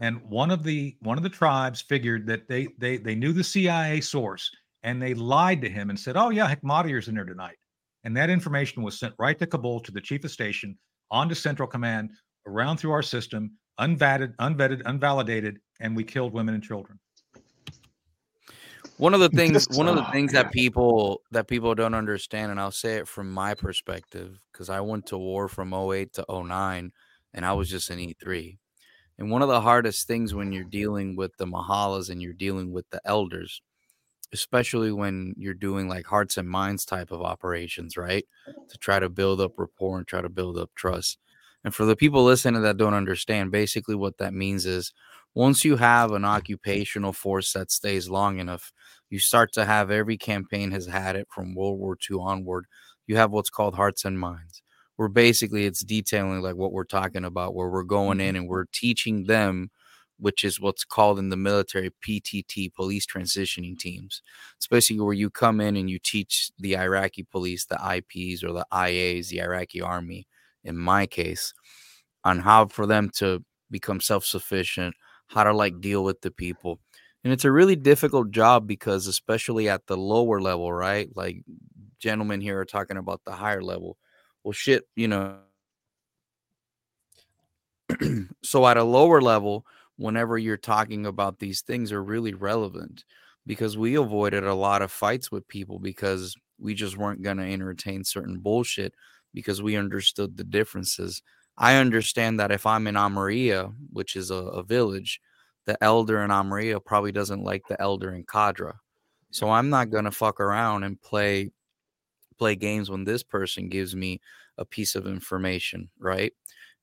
and 0.00 0.20
one 0.22 0.50
of 0.50 0.64
the 0.64 0.96
one 1.00 1.16
of 1.16 1.22
the 1.22 1.30
tribes 1.30 1.80
figured 1.80 2.26
that 2.26 2.48
they 2.48 2.68
they 2.78 2.96
they 2.96 3.14
knew 3.14 3.32
the 3.32 3.44
CIA 3.44 4.00
source 4.00 4.50
and 4.82 5.00
they 5.00 5.14
lied 5.14 5.62
to 5.62 5.70
him 5.70 5.90
and 5.90 5.98
said 5.98 6.16
oh 6.16 6.30
yeah 6.30 6.52
Hekmatyar's 6.52 7.08
in 7.08 7.14
there 7.14 7.24
tonight 7.24 7.56
and 8.04 8.16
that 8.16 8.30
information 8.30 8.82
was 8.82 8.98
sent 8.98 9.14
right 9.18 9.38
to 9.38 9.46
Kabul 9.46 9.80
to 9.80 9.92
the 9.92 10.00
chief 10.00 10.24
of 10.24 10.30
station 10.30 10.76
onto 11.10 11.34
central 11.34 11.68
command 11.68 12.10
around 12.46 12.78
through 12.78 12.92
our 12.92 13.02
system 13.02 13.52
unvetted 13.80 14.34
unvetted 14.36 14.82
unvalidated 14.82 15.56
and 15.80 15.96
we 15.96 16.04
killed 16.04 16.32
women 16.32 16.54
and 16.54 16.62
children 16.62 16.98
One 18.98 19.14
of 19.14 19.20
the 19.20 19.28
things, 19.36 19.66
one 19.70 19.88
of 19.88 19.96
the 19.96 20.06
oh, 20.06 20.12
things 20.12 20.32
that 20.32 20.52
people 20.52 21.22
that 21.30 21.48
people 21.48 21.74
don't 21.74 21.94
understand, 21.94 22.50
and 22.50 22.60
I'll 22.60 22.70
say 22.70 22.96
it 22.96 23.08
from 23.08 23.32
my 23.32 23.54
perspective, 23.54 24.38
because 24.52 24.70
I 24.70 24.80
went 24.80 25.06
to 25.06 25.18
war 25.18 25.48
from 25.48 25.72
08 25.74 26.12
to 26.14 26.24
09, 26.28 26.92
and 27.34 27.46
I 27.46 27.52
was 27.52 27.68
just 27.68 27.90
an 27.90 27.98
E3. 27.98 28.58
And 29.18 29.30
one 29.30 29.42
of 29.42 29.48
the 29.48 29.60
hardest 29.60 30.06
things 30.06 30.34
when 30.34 30.52
you're 30.52 30.64
dealing 30.64 31.16
with 31.16 31.36
the 31.36 31.46
Mahalas 31.46 32.10
and 32.10 32.20
you're 32.22 32.32
dealing 32.32 32.72
with 32.72 32.88
the 32.90 33.00
elders, 33.04 33.62
especially 34.32 34.90
when 34.90 35.34
you're 35.36 35.54
doing 35.54 35.88
like 35.88 36.06
hearts 36.06 36.36
and 36.38 36.48
minds 36.48 36.84
type 36.84 37.10
of 37.12 37.22
operations, 37.22 37.96
right? 37.96 38.24
To 38.70 38.78
try 38.78 38.98
to 38.98 39.08
build 39.08 39.40
up 39.40 39.52
rapport 39.58 39.98
and 39.98 40.06
try 40.06 40.22
to 40.22 40.28
build 40.28 40.58
up 40.58 40.70
trust. 40.74 41.18
And 41.64 41.74
for 41.74 41.84
the 41.84 41.94
people 41.96 42.24
listening 42.24 42.62
that 42.62 42.78
don't 42.78 42.94
understand, 42.94 43.52
basically 43.52 43.94
what 43.94 44.18
that 44.18 44.34
means 44.34 44.66
is 44.66 44.92
once 45.34 45.64
you 45.64 45.76
have 45.76 46.12
an 46.12 46.24
occupational 46.24 47.12
force 47.12 47.52
that 47.52 47.70
stays 47.70 48.08
long 48.08 48.38
enough, 48.38 48.72
you 49.08 49.18
start 49.18 49.52
to 49.52 49.64
have 49.64 49.90
every 49.90 50.16
campaign 50.16 50.70
has 50.70 50.86
had 50.86 51.16
it 51.16 51.28
from 51.30 51.54
World 51.54 51.78
War 51.78 51.96
II 52.10 52.18
onward. 52.20 52.66
You 53.06 53.16
have 53.16 53.30
what's 53.30 53.50
called 53.50 53.74
hearts 53.74 54.04
and 54.04 54.18
minds, 54.18 54.62
where 54.96 55.08
basically 55.08 55.66
it's 55.66 55.80
detailing 55.80 56.40
like 56.40 56.56
what 56.56 56.72
we're 56.72 56.84
talking 56.84 57.24
about, 57.24 57.54
where 57.54 57.68
we're 57.68 57.82
going 57.82 58.18
mm-hmm. 58.18 58.28
in 58.28 58.36
and 58.36 58.48
we're 58.48 58.66
teaching 58.72 59.24
them, 59.24 59.70
which 60.18 60.44
is 60.44 60.60
what's 60.60 60.84
called 60.84 61.18
in 61.18 61.30
the 61.30 61.36
military 61.36 61.90
PTT, 62.06 62.74
police 62.74 63.06
transitioning 63.06 63.78
teams. 63.78 64.22
It's 64.56 64.66
basically 64.66 65.00
where 65.00 65.14
you 65.14 65.30
come 65.30 65.60
in 65.60 65.76
and 65.76 65.90
you 65.90 65.98
teach 65.98 66.50
the 66.58 66.76
Iraqi 66.76 67.24
police, 67.24 67.66
the 67.66 67.76
IPs 67.76 68.44
or 68.44 68.52
the 68.52 68.66
IAs, 68.72 69.28
the 69.28 69.40
Iraqi 69.40 69.80
army, 69.80 70.26
in 70.62 70.76
my 70.76 71.06
case, 71.06 71.54
on 72.22 72.38
how 72.40 72.66
for 72.66 72.86
them 72.86 73.10
to 73.16 73.44
become 73.70 74.00
self 74.00 74.24
sufficient, 74.24 74.94
how 75.32 75.44
to 75.44 75.52
like 75.52 75.80
deal 75.80 76.04
with 76.04 76.20
the 76.20 76.30
people. 76.30 76.78
And 77.24 77.32
it's 77.32 77.44
a 77.44 77.52
really 77.52 77.76
difficult 77.76 78.30
job 78.30 78.66
because, 78.66 79.06
especially 79.06 79.68
at 79.68 79.86
the 79.86 79.96
lower 79.96 80.40
level, 80.40 80.72
right? 80.72 81.08
Like, 81.14 81.42
gentlemen 81.98 82.40
here 82.40 82.58
are 82.58 82.64
talking 82.64 82.96
about 82.96 83.22
the 83.24 83.32
higher 83.32 83.62
level. 83.62 83.96
Well, 84.44 84.52
shit, 84.52 84.84
you 84.96 85.08
know. 85.08 85.38
so, 88.42 88.66
at 88.66 88.76
a 88.76 88.84
lower 88.84 89.20
level, 89.20 89.64
whenever 89.96 90.36
you're 90.36 90.56
talking 90.56 91.06
about 91.06 91.38
these 91.38 91.62
things, 91.62 91.92
are 91.92 92.02
really 92.02 92.34
relevant 92.34 93.04
because 93.46 93.78
we 93.78 93.94
avoided 93.94 94.44
a 94.44 94.54
lot 94.54 94.82
of 94.82 94.90
fights 94.92 95.30
with 95.30 95.48
people 95.48 95.78
because 95.78 96.34
we 96.58 96.74
just 96.74 96.96
weren't 96.96 97.22
going 97.22 97.38
to 97.38 97.44
entertain 97.44 98.04
certain 98.04 98.38
bullshit 98.38 98.94
because 99.32 99.62
we 99.62 99.76
understood 99.76 100.36
the 100.36 100.44
differences. 100.44 101.22
I 101.56 101.76
understand 101.76 102.40
that 102.40 102.50
if 102.50 102.66
I'm 102.66 102.86
in 102.86 102.94
Amaria, 102.94 103.74
which 103.92 104.16
is 104.16 104.30
a, 104.30 104.36
a 104.36 104.62
village, 104.62 105.20
the 105.66 105.82
elder 105.82 106.22
in 106.22 106.30
Amaria 106.30 106.84
probably 106.84 107.12
doesn't 107.12 107.44
like 107.44 107.66
the 107.68 107.80
elder 107.80 108.12
in 108.14 108.24
Kadra. 108.24 108.74
So 109.30 109.50
I'm 109.50 109.70
not 109.70 109.90
gonna 109.90 110.10
fuck 110.10 110.40
around 110.40 110.84
and 110.84 111.00
play 111.00 111.50
play 112.38 112.56
games 112.56 112.90
when 112.90 113.04
this 113.04 113.22
person 113.22 113.68
gives 113.68 113.94
me 113.94 114.20
a 114.58 114.64
piece 114.64 114.94
of 114.94 115.06
information, 115.06 115.88
right? 115.98 116.32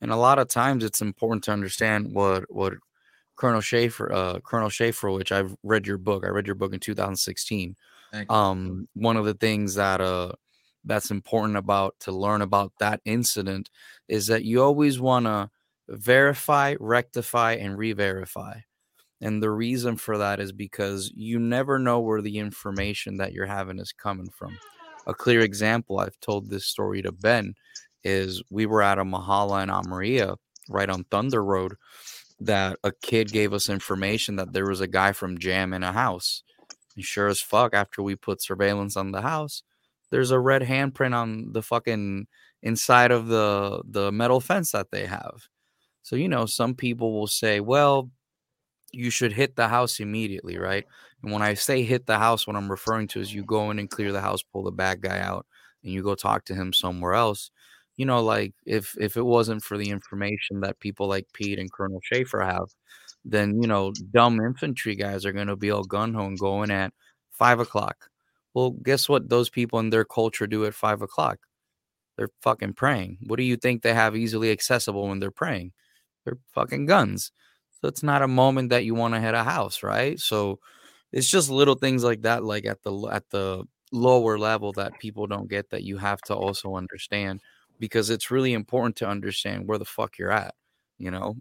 And 0.02 0.12
a 0.12 0.16
lot 0.16 0.40
of 0.40 0.48
times 0.48 0.84
it's 0.84 1.02
important 1.02 1.44
to 1.46 1.52
understand 1.52 2.14
what 2.14 2.46
what 2.50 2.74
Colonel 3.36 3.62
Shaffer, 3.62 4.12
uh, 4.12 4.40
Colonel 4.42 4.70
Shaffer, 4.70 5.12
which 5.12 5.32
I've 5.32 5.56
read 5.64 5.88
your 5.88 5.98
book. 5.98 6.26
I 6.26 6.30
read 6.30 6.46
your 6.46 6.56
book 6.56 6.74
in 6.74 6.80
2016. 6.80 7.76
You. 8.14 8.26
Um, 8.30 8.88
one 8.96 9.18
of 9.18 9.26
the 9.26 9.34
things 9.36 9.76
that 9.76 10.02
uh 10.02 10.32
that's 10.86 11.12
important 11.12 11.58
about 11.58 11.96
to 12.02 12.12
learn 12.12 12.42
about 12.42 12.74
that 12.80 13.02
incident 13.06 13.70
is 14.08 14.28
that 14.28 14.46
you 14.46 14.64
always 14.64 15.00
want 15.00 15.26
to 15.26 15.50
verify, 15.88 16.76
rectify, 16.80 17.54
and 17.54 17.78
re-verify. 17.78 18.60
And 19.22 19.44
the 19.44 19.52
reason 19.52 19.98
for 19.98 20.18
that 20.18 20.40
is 20.40 20.52
because 20.52 21.12
you 21.14 21.40
never 21.40 21.78
know 21.78 22.00
where 22.00 22.22
the 22.22 22.38
information 22.38 23.18
that 23.18 23.34
you're 23.34 23.46
having 23.46 23.80
is 23.80 23.92
coming 23.92 24.30
from. 24.30 24.58
A 25.08 25.14
clear 25.14 25.42
example, 25.42 26.00
I've 26.00 26.20
told 26.22 26.50
this 26.50 26.66
story 26.66 27.02
to 27.02 27.12
Ben, 27.12 27.56
is 28.04 28.42
we 28.50 28.66
were 28.66 28.82
at 28.82 29.00
a 29.00 29.04
Mahala 29.04 29.64
in 29.64 29.70
Amaria, 29.70 30.38
right 30.70 30.90
on 30.90 31.04
Thunder 31.06 31.44
Road, 31.44 31.74
that 32.40 32.80
a 32.84 32.94
kid 33.02 33.32
gave 33.32 33.52
us 33.52 33.70
information 33.70 34.38
that 34.38 34.54
there 34.54 34.68
was 34.68 34.80
a 34.80 34.88
guy 34.88 35.12
from 35.12 35.38
Jam 35.38 35.74
in 35.74 35.84
a 35.84 35.92
house. 35.92 36.44
And 36.96 37.04
sure 37.04 37.28
as 37.28 37.42
fuck, 37.42 37.74
after 37.74 38.02
we 38.02 38.16
put 38.16 38.42
surveillance 38.42 38.96
on 38.96 39.12
the 39.12 39.22
house, 39.22 39.64
there's 40.12 40.32
a 40.32 40.40
red 40.40 40.62
handprint 40.64 41.14
on 41.16 41.52
the 41.54 41.62
fucking 41.64 42.28
inside 42.64 43.12
of 43.12 43.28
the 43.28 43.82
the 43.90 44.12
metal 44.12 44.40
fence 44.42 44.72
that 44.72 44.92
they 44.92 45.06
have. 45.06 45.48
So 46.04 46.16
you 46.16 46.28
know, 46.30 46.46
some 46.46 46.76
people 46.76 47.14
will 47.14 47.28
say, 47.28 47.60
"Well, 47.62 48.12
you 48.92 49.10
should 49.12 49.34
hit 49.34 49.56
the 49.56 49.68
house 49.68 50.00
immediately, 50.00 50.58
right?" 50.58 50.86
And 51.24 51.32
when 51.34 51.42
I 51.42 51.54
say 51.56 51.84
hit 51.84 52.06
the 52.08 52.18
house, 52.20 52.48
what 52.48 52.56
I'm 52.56 52.72
referring 52.72 53.08
to 53.10 53.20
is 53.22 53.34
you 53.34 53.44
go 53.46 53.72
in 53.72 53.80
and 53.80 53.90
clear 53.90 54.12
the 54.12 54.22
house, 54.22 54.42
pull 54.44 54.64
the 54.64 54.72
bad 54.72 55.02
guy 55.02 55.20
out, 55.20 55.46
and 55.84 55.94
you 55.94 56.04
go 56.04 56.16
talk 56.16 56.46
to 56.46 56.56
him 56.56 56.74
somewhere 56.74 57.14
else. 57.14 57.52
You 57.98 58.06
know, 58.06 58.24
like 58.24 58.54
if 58.66 58.96
if 59.00 59.18
it 59.18 59.26
wasn't 59.26 59.64
for 59.64 59.78
the 59.78 59.90
information 59.90 60.62
that 60.62 60.80
people 60.80 61.08
like 61.08 61.28
Pete 61.34 61.60
and 61.60 61.72
Colonel 61.72 62.00
Shaffer 62.04 62.42
have, 62.42 62.70
then 63.26 63.62
you 63.62 63.68
know, 63.68 63.94
dumb 64.14 64.40
infantry 64.42 64.96
guys 64.96 65.26
are 65.26 65.34
gonna 65.34 65.56
be 65.58 65.72
all 65.72 65.84
gun 65.84 66.14
ho 66.14 66.26
and 66.26 66.40
going 66.40 66.72
at 66.72 66.94
five 67.32 67.60
o'clock. 67.60 68.10
Well, 68.54 68.72
guess 68.72 69.08
what? 69.10 69.30
Those 69.30 69.50
people 69.50 69.80
in 69.80 69.90
their 69.92 70.06
culture 70.06 70.48
do 70.48 70.66
at 70.66 70.74
five 70.74 71.02
o'clock. 71.02 71.40
They're 72.18 72.30
fucking 72.42 72.74
praying. 72.74 73.20
What 73.28 73.38
do 73.38 73.44
you 73.44 73.56
think 73.58 73.82
they 73.82 73.94
have 73.94 74.16
easily 74.16 74.52
accessible 74.52 75.08
when 75.08 75.20
they're 75.20 75.32
praying? 75.32 75.72
They're 76.26 76.38
fucking 76.54 76.86
guns. 76.88 77.32
So 77.82 77.88
it's 77.88 78.04
not 78.04 78.22
a 78.22 78.28
moment 78.28 78.70
that 78.72 78.86
you 78.86 78.96
want 78.96 79.14
to 79.14 79.22
hit 79.22 79.34
a 79.36 79.44
house, 79.44 79.84
right? 79.84 80.20
So 80.20 80.60
it's 81.12 81.30
just 81.30 81.50
little 81.50 81.76
things 81.76 82.04
like 82.04 82.24
that, 82.24 82.44
like 82.44 82.66
at 82.66 82.84
the 82.84 82.94
at 83.12 83.30
the 83.32 83.64
lower 83.92 84.38
level 84.38 84.74
that 84.74 85.00
people 85.00 85.28
don't 85.28 85.50
get 85.50 85.70
that 85.72 85.84
you 85.84 85.98
have 85.98 86.22
to 86.24 86.36
also 86.36 86.76
understand 86.76 87.42
because 87.80 88.10
it's 88.10 88.32
really 88.32 88.54
important 88.54 88.96
to 88.98 89.08
understand 89.08 89.68
where 89.68 89.78
the 89.80 89.86
fuck 89.86 90.18
you're 90.18 90.32
at, 90.32 90.56
you 91.00 91.12
know. 91.12 91.36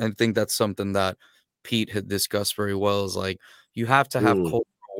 I 0.00 0.10
think 0.10 0.34
that's 0.34 0.54
something 0.54 0.92
that 0.94 1.16
Pete 1.64 1.90
had 1.92 2.08
discussed 2.08 2.56
very 2.56 2.74
well. 2.74 3.04
Is 3.04 3.16
like 3.16 3.38
you 3.74 3.86
have 3.86 4.08
to 4.10 4.20
have 4.20 4.38
Mm. 4.38 4.50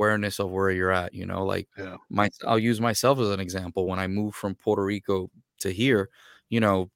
Awareness 0.01 0.39
of 0.41 0.51
where 0.51 0.71
you're 0.71 0.91
at. 0.93 1.15
You 1.15 1.27
know, 1.27 1.45
like 1.45 1.69
Yeah. 1.79 1.97
my 2.11 2.31
I'll 2.47 2.59
use 2.59 2.81
myself 2.81 3.19
as 3.21 3.31
an 3.31 3.41
example. 3.41 3.87
When 3.87 3.99
I 3.99 4.07
moved 4.09 4.37
from 4.37 4.55
Puerto 4.55 4.85
Rico 4.85 5.31
to 5.61 5.71
here, 5.73 6.11
you 6.51 6.61
know, 6.61 6.91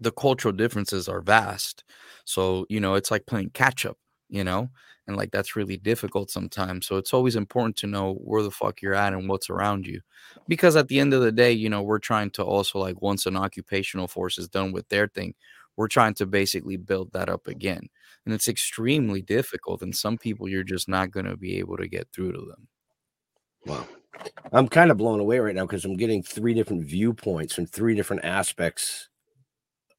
the 0.00 0.12
cultural 0.12 0.52
differences 0.52 1.08
are 1.08 1.20
vast. 1.22 1.84
So, 2.24 2.66
you 2.68 2.80
know, 2.80 2.94
it's 2.94 3.10
like 3.10 3.26
playing 3.26 3.50
catch 3.50 3.86
up, 3.86 3.98
you 4.28 4.44
know, 4.44 4.70
and 5.06 5.16
like 5.16 5.30
that's 5.30 5.56
really 5.56 5.76
difficult 5.76 6.30
sometimes. 6.30 6.86
So 6.86 6.96
it's 6.96 7.14
always 7.14 7.36
important 7.36 7.76
to 7.78 7.86
know 7.86 8.14
where 8.14 8.42
the 8.42 8.50
fuck 8.50 8.82
you're 8.82 8.94
at 8.94 9.12
and 9.12 9.28
what's 9.28 9.50
around 9.50 9.86
you. 9.86 10.00
Because 10.48 10.76
at 10.76 10.88
the 10.88 10.98
end 11.00 11.14
of 11.14 11.22
the 11.22 11.32
day, 11.32 11.52
you 11.52 11.68
know, 11.68 11.82
we're 11.82 11.98
trying 11.98 12.30
to 12.32 12.44
also 12.44 12.78
like 12.78 13.00
once 13.02 13.26
an 13.26 13.36
occupational 13.36 14.08
force 14.08 14.38
is 14.38 14.48
done 14.48 14.72
with 14.72 14.88
their 14.88 15.08
thing, 15.08 15.34
we're 15.76 15.88
trying 15.88 16.14
to 16.14 16.26
basically 16.26 16.76
build 16.76 17.12
that 17.12 17.28
up 17.28 17.46
again. 17.46 17.88
And 18.26 18.34
it's 18.34 18.48
extremely 18.48 19.20
difficult. 19.22 19.82
And 19.82 19.94
some 19.94 20.16
people 20.16 20.48
you're 20.48 20.62
just 20.64 20.88
not 20.88 21.10
going 21.10 21.26
to 21.26 21.36
be 21.36 21.58
able 21.58 21.76
to 21.76 21.86
get 21.88 22.08
through 22.12 22.32
to 22.32 22.38
them. 22.40 22.68
Wow. 23.66 23.86
I'm 24.52 24.68
kind 24.68 24.90
of 24.90 24.96
blown 24.96 25.20
away 25.20 25.38
right 25.40 25.54
now 25.54 25.66
because 25.66 25.84
I'm 25.84 25.96
getting 25.96 26.22
three 26.22 26.54
different 26.54 26.84
viewpoints 26.84 27.54
from 27.54 27.66
three 27.66 27.94
different 27.94 28.24
aspects. 28.24 29.08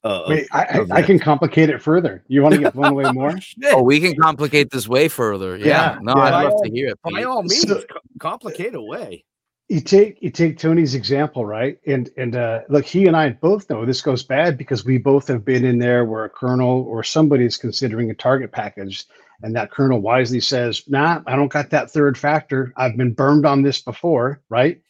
Uh, 0.04 0.22
of- 0.24 0.30
Wait, 0.30 0.48
I, 0.52 0.64
I, 0.64 0.86
I 0.98 1.02
can 1.02 1.20
complicate 1.20 1.70
it 1.70 1.82
further. 1.82 2.24
You 2.28 2.42
want 2.42 2.56
to 2.56 2.62
get 2.62 2.74
blown 2.74 2.92
away 2.92 3.12
more? 3.12 3.38
Oh, 3.66 3.82
we 3.84 4.00
can 4.00 4.16
complicate 4.16 4.70
this 4.72 4.88
way 4.88 5.08
further. 5.08 5.58
Yeah. 5.58 5.66
Yeah, 5.66 6.00
no, 6.02 6.14
yeah. 6.16 6.22
I'd 6.24 6.44
love 6.46 6.54
all- 6.54 6.64
to 6.64 6.70
hear 6.72 6.90
it. 6.90 7.00
By 7.04 7.12
Pete. 7.12 7.26
all 7.26 7.42
means, 7.44 7.62
So- 7.68 7.84
complicate 8.20 8.76
away. 8.76 9.26
You 9.68 9.82
take 9.82 10.22
you 10.22 10.30
take 10.30 10.60
Tony's 10.60 10.94
example, 10.96 11.46
right? 11.46 11.80
And 11.88 12.10
and 12.18 12.36
uh, 12.36 12.62
look, 12.70 12.86
he 12.86 13.08
and 13.08 13.18
I 13.18 13.30
both 13.30 13.70
know 13.70 13.86
this 13.86 14.02
goes 14.02 14.24
bad 14.24 14.58
because 14.58 14.86
we 14.86 14.98
both 15.00 15.28
have 15.28 15.44
been 15.44 15.66
in 15.66 15.80
there 15.80 16.06
where 16.06 16.26
a 16.26 16.30
colonel 16.30 16.84
or 16.88 17.04
somebody 17.04 17.46
is 17.46 17.58
considering 17.58 18.12
a 18.12 18.14
target 18.16 18.52
package, 18.52 19.06
and 19.42 19.56
that 19.56 19.72
colonel 19.72 20.00
wisely 20.02 20.40
says, 20.40 20.84
"Nah, 20.88 21.22
I 21.26 21.36
don't 21.36 21.52
got 21.52 21.72
that 21.72 21.90
third 21.90 22.18
factor. 22.18 22.74
I've 22.78 22.96
been 22.98 23.14
burned 23.14 23.46
on 23.46 23.64
this 23.64 23.82
before, 23.82 24.42
right?" 24.50 24.82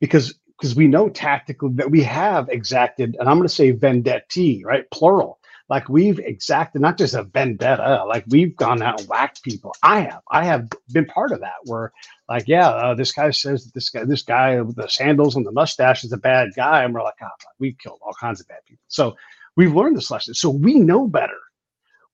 Because 0.00 0.34
because 0.58 0.74
we 0.76 0.86
know 0.86 1.10
tactically 1.10 1.72
that 1.74 1.90
we 1.90 2.02
have 2.02 2.48
exacted, 2.48 3.16
and 3.18 3.28
I'm 3.28 3.36
going 3.36 3.48
to 3.48 3.54
say 3.54 3.72
vendetti, 3.72 4.64
right? 4.64 4.90
Plural. 4.90 5.40
Like 5.68 5.88
we've 5.88 6.18
exacted 6.20 6.82
not 6.82 6.98
just 6.98 7.14
a 7.14 7.24
vendetta, 7.24 8.04
like 8.06 8.24
we've 8.28 8.56
gone 8.56 8.82
out 8.82 9.00
and 9.00 9.08
whacked 9.08 9.42
people. 9.42 9.74
I 9.82 10.00
have, 10.00 10.22
I 10.30 10.44
have 10.44 10.68
been 10.92 11.06
part 11.06 11.32
of 11.32 11.40
that. 11.40 11.54
Where 11.64 11.92
like, 12.32 12.48
yeah, 12.48 12.70
uh, 12.70 12.94
this 12.94 13.12
guy 13.12 13.30
says 13.30 13.70
this 13.74 13.90
guy, 13.90 14.04
this 14.04 14.22
guy 14.22 14.58
with 14.62 14.76
the 14.76 14.88
sandals 14.88 15.36
and 15.36 15.44
the 15.44 15.52
mustache 15.52 16.02
is 16.02 16.12
a 16.12 16.16
bad 16.16 16.48
guy, 16.56 16.82
and 16.82 16.94
we're 16.94 17.02
like, 17.02 17.20
oh, 17.22 17.28
we've 17.58 17.76
killed 17.76 17.98
all 18.00 18.14
kinds 18.18 18.40
of 18.40 18.48
bad 18.48 18.60
people. 18.66 18.82
So 18.88 19.14
we've 19.54 19.74
learned 19.74 19.98
this 19.98 20.10
lesson. 20.10 20.32
So 20.32 20.48
we 20.48 20.78
know 20.78 21.06
better. 21.06 21.38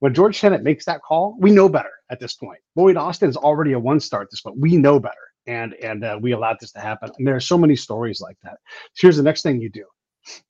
When 0.01 0.15
George 0.15 0.41
Tenet 0.41 0.65
makes 0.65 0.85
that 0.87 1.03
call, 1.03 1.37
we 1.39 1.53
know 1.53 1.69
better 1.69 1.93
at 2.11 2.19
this 2.19 2.35
point. 2.35 2.59
Lloyd 2.75 2.97
Austin 2.97 3.29
is 3.29 3.37
already 3.37 3.75
a 3.75 3.79
one 3.79 4.01
star 4.01 4.21
at 4.23 4.29
this 4.33 4.41
point. 4.41 4.59
We 4.59 4.77
know 4.77 4.99
better, 4.99 5.15
and 5.47 5.75
and 5.75 6.05
uh, 6.05 6.19
we 6.21 6.33
allowed 6.33 6.57
this 6.61 6.73
to 6.73 6.81
happen. 6.81 7.13
And 7.17 7.25
there 7.25 7.37
are 7.37 7.41
so 7.41 7.57
many 7.57 7.77
stories 7.77 8.21
like 8.21 8.39
that. 8.43 8.59
So 8.95 9.07
here's 9.07 9.17
the 9.19 9.23
next 9.23 9.43
thing 9.43 9.61
you 9.61 9.71
do 9.71 9.85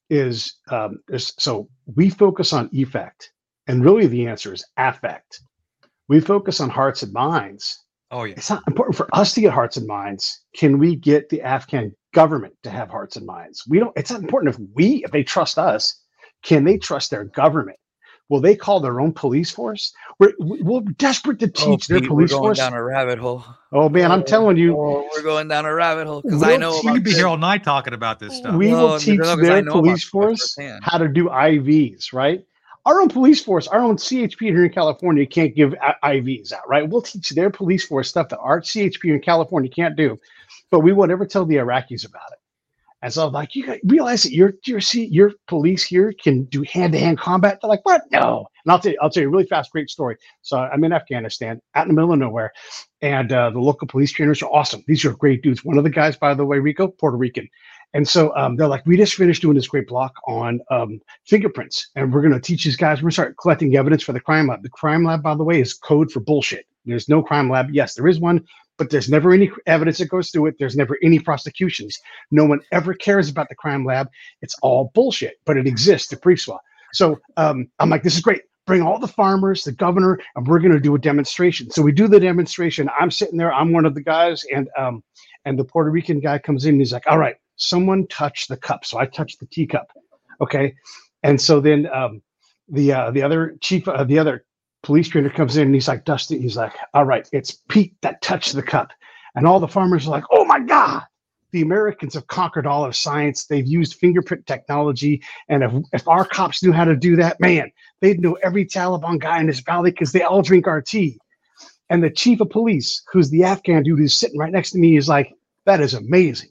is 0.08 0.56
um, 0.70 1.00
is 1.10 1.34
so 1.38 1.68
we 1.94 2.08
focus 2.08 2.54
on 2.54 2.70
effect, 2.72 3.32
and 3.66 3.84
really 3.84 4.06
the 4.06 4.26
answer 4.28 4.54
is 4.54 4.64
affect. 4.78 5.42
We 6.08 6.20
focus 6.20 6.58
on 6.60 6.70
hearts 6.70 7.02
and 7.02 7.12
minds, 7.12 7.84
Oh 8.10 8.24
yeah. 8.24 8.34
it's 8.36 8.48
not 8.50 8.62
important 8.66 8.96
for 8.96 9.08
us 9.12 9.34
to 9.34 9.40
get 9.42 9.52
hearts 9.52 9.76
and 9.76 9.86
minds. 9.86 10.40
Can 10.56 10.78
we 10.78 10.96
get 10.96 11.28
the 11.28 11.42
Afghan 11.42 11.94
government 12.14 12.54
to 12.62 12.70
have 12.70 12.88
hearts 12.88 13.16
and 13.16 13.26
minds? 13.26 13.64
We 13.68 13.78
don't. 13.78 13.92
It's 13.96 14.10
not 14.10 14.22
important 14.22 14.54
if 14.54 14.60
we, 14.74 15.04
if 15.04 15.10
they 15.10 15.22
trust 15.22 15.58
us, 15.58 16.00
can 16.42 16.64
they 16.64 16.78
trust 16.78 17.10
their 17.10 17.24
government? 17.24 17.78
Will 18.30 18.40
they 18.40 18.56
call 18.56 18.80
their 18.80 19.00
own 19.00 19.12
police 19.12 19.50
force? 19.50 19.92
We're 20.18 20.32
we're 20.38 20.80
desperate 20.98 21.38
to 21.40 21.46
Oh, 21.46 21.50
teach 21.72 21.86
their 21.88 22.00
Pete, 22.00 22.10
we're 22.10 22.16
police 22.16 22.30
going 22.30 22.42
force. 22.42 22.58
down 22.58 22.74
a 22.74 22.82
rabbit 22.82 23.18
hole. 23.18 23.44
Oh 23.72 23.88
man, 23.88 24.10
I'm 24.12 24.20
oh, 24.20 24.24
telling 24.24 24.56
you, 24.58 24.74
Oh, 24.76 25.08
we're 25.14 25.22
going 25.22 25.48
down 25.48 25.64
a 25.66 25.72
rabbit 25.74 26.06
hole 26.06 26.20
because 26.22 26.42
I 26.42 26.48
We'll 26.50 26.58
know 26.60 26.72
teach 26.74 26.84
You 26.84 26.92
could 26.94 27.04
be 27.04 27.10
this. 27.10 27.18
here 27.18 27.26
all 27.26 27.38
night 27.38 27.64
talking 27.64 27.94
about 27.94 28.18
this 28.20 28.36
stuff. 28.36 28.54
we 28.54 28.70
No, 28.70 28.76
will 28.82 28.88
no, 28.90 28.98
teach 28.98 29.18
no, 29.18 29.24
'cause 29.36 29.40
their 29.40 29.64
police 29.64 30.04
force 30.04 30.40
firsthand. 30.54 30.80
how 30.82 30.98
to 30.98 31.08
do 31.08 31.28
IVs, 31.28 32.12
right? 32.12 32.44
Our 32.88 33.02
own 33.02 33.10
police 33.10 33.44
force, 33.44 33.68
our 33.68 33.80
own 33.80 33.98
CHP 33.98 34.40
here 34.40 34.64
in 34.64 34.72
California 34.72 35.26
can't 35.26 35.54
give 35.54 35.74
IVs 36.02 36.54
out, 36.54 36.66
right? 36.66 36.88
We'll 36.88 37.02
teach 37.02 37.28
their 37.28 37.50
police 37.50 37.84
force 37.84 38.08
stuff 38.08 38.30
that 38.30 38.38
our 38.38 38.62
CHP 38.62 39.12
in 39.12 39.20
California 39.20 39.70
can't 39.70 39.94
do, 39.94 40.18
but 40.70 40.80
we 40.80 40.94
won't 40.94 41.10
ever 41.10 41.26
tell 41.26 41.44
the 41.44 41.56
Iraqis 41.56 42.08
about 42.08 42.32
it. 42.32 42.38
And 43.02 43.12
so, 43.12 43.26
I'm 43.26 43.32
like, 43.34 43.54
you 43.54 43.66
got, 43.66 43.78
realize 43.84 44.22
that 44.22 44.32
your 44.32 44.54
your 44.64 44.80
your 44.94 45.32
police 45.48 45.82
here 45.82 46.14
can 46.14 46.44
do 46.44 46.62
hand 46.62 46.94
to 46.94 46.98
hand 46.98 47.18
combat. 47.18 47.58
They're 47.60 47.68
like, 47.68 47.84
what? 47.84 48.04
No. 48.10 48.46
And 48.64 48.72
I'll 48.72 48.80
tell 48.80 48.92
you, 48.92 48.98
I'll 49.02 49.10
tell 49.10 49.22
you 49.22 49.28
a 49.28 49.32
really 49.32 49.46
fast, 49.46 49.70
great 49.70 49.90
story. 49.90 50.16
So 50.40 50.56
I'm 50.56 50.82
in 50.82 50.94
Afghanistan, 50.94 51.60
out 51.74 51.82
in 51.82 51.88
the 51.88 51.94
middle 51.94 52.14
of 52.14 52.18
nowhere, 52.18 52.52
and 53.02 53.30
uh, 53.30 53.50
the 53.50 53.60
local 53.60 53.86
police 53.86 54.12
trainers 54.12 54.42
are 54.42 54.50
awesome. 54.50 54.82
These 54.88 55.04
are 55.04 55.12
great 55.12 55.42
dudes. 55.42 55.62
One 55.62 55.76
of 55.76 55.84
the 55.84 55.90
guys, 55.90 56.16
by 56.16 56.32
the 56.32 56.46
way, 56.46 56.58
Rico, 56.58 56.88
Puerto 56.88 57.18
Rican. 57.18 57.50
And 57.94 58.06
so 58.06 58.34
um, 58.36 58.56
they're 58.56 58.68
like, 58.68 58.84
we 58.86 58.96
just 58.96 59.14
finished 59.14 59.42
doing 59.42 59.56
this 59.56 59.68
great 59.68 59.88
block 59.88 60.14
on 60.26 60.60
um, 60.70 61.00
fingerprints, 61.26 61.88
and 61.96 62.12
we're 62.12 62.20
going 62.20 62.34
to 62.34 62.40
teach 62.40 62.64
these 62.64 62.76
guys. 62.76 62.98
We're 62.98 63.02
going 63.04 63.10
to 63.10 63.14
start 63.14 63.36
collecting 63.40 63.76
evidence 63.76 64.02
for 64.02 64.12
the 64.12 64.20
crime 64.20 64.46
lab. 64.46 64.62
The 64.62 64.68
crime 64.68 65.04
lab, 65.04 65.22
by 65.22 65.34
the 65.34 65.44
way, 65.44 65.60
is 65.60 65.74
code 65.74 66.12
for 66.12 66.20
bullshit. 66.20 66.66
There's 66.84 67.08
no 67.08 67.22
crime 67.22 67.50
lab. 67.50 67.70
Yes, 67.70 67.94
there 67.94 68.06
is 68.06 68.20
one, 68.20 68.44
but 68.76 68.90
there's 68.90 69.08
never 69.08 69.32
any 69.32 69.50
evidence 69.66 69.98
that 69.98 70.08
goes 70.08 70.30
through 70.30 70.46
it. 70.46 70.56
There's 70.58 70.76
never 70.76 70.98
any 71.02 71.18
prosecutions. 71.18 71.98
No 72.30 72.44
one 72.44 72.60
ever 72.72 72.94
cares 72.94 73.28
about 73.28 73.48
the 73.48 73.54
crime 73.54 73.84
lab. 73.84 74.08
It's 74.42 74.54
all 74.62 74.90
bullshit, 74.94 75.36
but 75.46 75.56
it 75.56 75.66
exists. 75.66 76.08
The 76.08 76.16
Preefswa. 76.16 76.58
So 76.92 77.18
um, 77.36 77.68
I'm 77.78 77.90
like, 77.90 78.02
this 78.02 78.14
is 78.14 78.20
great. 78.22 78.42
Bring 78.66 78.82
all 78.82 78.98
the 78.98 79.08
farmers, 79.08 79.64
the 79.64 79.72
governor, 79.72 80.18
and 80.36 80.46
we're 80.46 80.58
going 80.58 80.72
to 80.72 80.80
do 80.80 80.94
a 80.94 80.98
demonstration. 80.98 81.70
So 81.70 81.80
we 81.80 81.92
do 81.92 82.06
the 82.06 82.20
demonstration. 82.20 82.88
I'm 82.98 83.10
sitting 83.10 83.38
there. 83.38 83.52
I'm 83.52 83.72
one 83.72 83.86
of 83.86 83.94
the 83.94 84.02
guys, 84.02 84.44
and 84.54 84.68
um, 84.76 85.02
and 85.46 85.58
the 85.58 85.64
Puerto 85.64 85.90
Rican 85.90 86.20
guy 86.20 86.38
comes 86.38 86.66
in. 86.66 86.78
He's 86.78 86.92
like, 86.92 87.06
"All 87.06 87.18
right, 87.18 87.36
someone 87.58 88.06
touch 88.08 88.48
the 88.48 88.56
cup." 88.56 88.84
So 88.84 88.98
I 88.98 89.06
touch 89.06 89.36
the 89.38 89.46
teacup. 89.46 89.92
Okay, 90.40 90.74
and 91.22 91.40
so 91.40 91.60
then 91.60 91.86
um, 91.92 92.22
the 92.68 92.92
uh, 92.92 93.10
the 93.10 93.22
other 93.22 93.56
chief, 93.60 93.86
uh, 93.88 94.04
the 94.04 94.18
other 94.18 94.44
police 94.82 95.08
trainer 95.08 95.30
comes 95.30 95.56
in, 95.56 95.66
and 95.66 95.74
he's 95.74 95.88
like, 95.88 96.04
"Dusty," 96.04 96.38
he's 96.40 96.56
like, 96.56 96.74
"All 96.94 97.04
right, 97.04 97.28
it's 97.32 97.62
Pete 97.68 97.94
that 98.02 98.22
touched 98.22 98.54
the 98.54 98.62
cup," 98.62 98.90
and 99.34 99.46
all 99.46 99.60
the 99.60 99.68
farmers 99.68 100.06
are 100.06 100.10
like, 100.10 100.24
"Oh 100.30 100.44
my 100.44 100.60
god!" 100.60 101.02
The 101.50 101.62
Americans 101.62 102.14
have 102.14 102.26
conquered 102.26 102.66
all 102.66 102.84
of 102.84 102.94
science. 102.94 103.46
They've 103.46 103.66
used 103.66 103.94
fingerprint 103.94 104.46
technology, 104.46 105.22
and 105.48 105.64
if, 105.64 105.72
if 105.92 106.08
our 106.08 106.24
cops 106.24 106.62
knew 106.62 106.72
how 106.72 106.84
to 106.84 106.94
do 106.94 107.16
that, 107.16 107.40
man, 107.40 107.70
they'd 108.00 108.20
know 108.20 108.34
every 108.42 108.66
Taliban 108.66 109.18
guy 109.18 109.40
in 109.40 109.46
this 109.46 109.60
valley 109.60 109.90
because 109.90 110.12
they 110.12 110.22
all 110.22 110.42
drink 110.42 110.66
our 110.66 110.82
tea. 110.82 111.18
And 111.90 112.04
the 112.04 112.10
chief 112.10 112.40
of 112.40 112.50
police, 112.50 113.02
who's 113.10 113.30
the 113.30 113.44
Afghan 113.44 113.82
dude 113.82 113.98
who's 113.98 114.18
sitting 114.18 114.38
right 114.38 114.52
next 114.52 114.72
to 114.72 114.78
me, 114.78 114.98
is 114.98 115.08
like, 115.08 115.32
"That 115.64 115.80
is 115.80 115.94
amazing! 115.94 116.50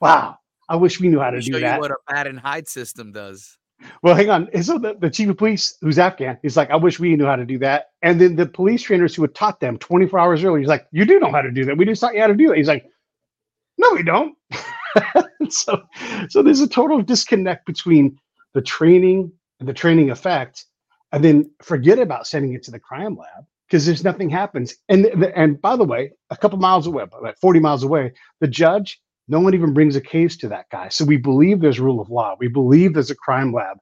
Wow, 0.00 0.38
I 0.68 0.76
wish 0.76 1.00
we 1.00 1.08
knew 1.08 1.20
how 1.20 1.30
to 1.30 1.40
show 1.40 1.52
do 1.52 1.58
you 1.58 1.64
that." 1.64 1.80
what 1.80 1.90
a 1.90 1.96
pat 2.08 2.26
and 2.26 2.38
hide 2.38 2.68
system 2.68 3.12
does. 3.12 3.56
Well, 4.02 4.14
hang 4.14 4.30
on. 4.30 4.48
And 4.52 4.64
so 4.64 4.78
the, 4.78 4.94
the 4.94 5.10
chief 5.10 5.28
of 5.28 5.36
police, 5.36 5.76
who's 5.80 5.98
Afghan, 5.98 6.38
he's 6.42 6.56
like, 6.56 6.70
I 6.70 6.76
wish 6.76 6.98
we 6.98 7.14
knew 7.14 7.26
how 7.26 7.36
to 7.36 7.44
do 7.44 7.58
that. 7.58 7.90
And 8.02 8.20
then 8.20 8.36
the 8.36 8.46
police 8.46 8.82
trainers 8.82 9.14
who 9.14 9.22
had 9.22 9.34
taught 9.34 9.60
them 9.60 9.78
24 9.78 10.18
hours 10.18 10.44
earlier, 10.44 10.60
he's 10.60 10.68
like, 10.68 10.86
You 10.92 11.04
do 11.04 11.18
know 11.18 11.30
how 11.30 11.42
to 11.42 11.50
do 11.50 11.64
that. 11.64 11.76
We 11.76 11.84
just 11.84 12.00
taught 12.00 12.14
you 12.14 12.20
how 12.20 12.26
to 12.26 12.34
do 12.34 12.48
that. 12.48 12.56
He's 12.56 12.68
like, 12.68 12.86
No, 13.78 13.92
we 13.92 14.02
don't. 14.02 14.34
so, 15.50 15.82
so 16.28 16.42
there's 16.42 16.60
a 16.60 16.68
total 16.68 17.02
disconnect 17.02 17.66
between 17.66 18.18
the 18.54 18.62
training 18.62 19.30
and 19.60 19.68
the 19.68 19.74
training 19.74 20.10
effect, 20.10 20.64
and 21.12 21.22
then 21.22 21.50
forget 21.62 21.98
about 21.98 22.26
sending 22.26 22.54
it 22.54 22.62
to 22.64 22.70
the 22.70 22.80
crime 22.80 23.16
lab 23.16 23.44
because 23.68 23.84
there's 23.84 24.04
nothing 24.04 24.30
happens. 24.30 24.76
And 24.88 25.04
the, 25.04 25.32
and 25.36 25.60
by 25.60 25.76
the 25.76 25.84
way, 25.84 26.12
a 26.30 26.36
couple 26.36 26.58
miles 26.58 26.86
away, 26.86 27.04
like 27.20 27.38
40 27.38 27.60
miles 27.60 27.82
away, 27.82 28.12
the 28.40 28.48
judge 28.48 29.00
no 29.28 29.40
one 29.40 29.54
even 29.54 29.74
brings 29.74 29.96
a 29.96 30.00
case 30.00 30.36
to 30.38 30.48
that 30.48 30.66
guy. 30.70 30.88
So 30.88 31.04
we 31.04 31.16
believe 31.16 31.60
there's 31.60 31.80
rule 31.80 32.00
of 32.00 32.10
law. 32.10 32.36
We 32.38 32.48
believe 32.48 32.94
there's 32.94 33.10
a 33.10 33.16
crime 33.16 33.52
lab. 33.52 33.78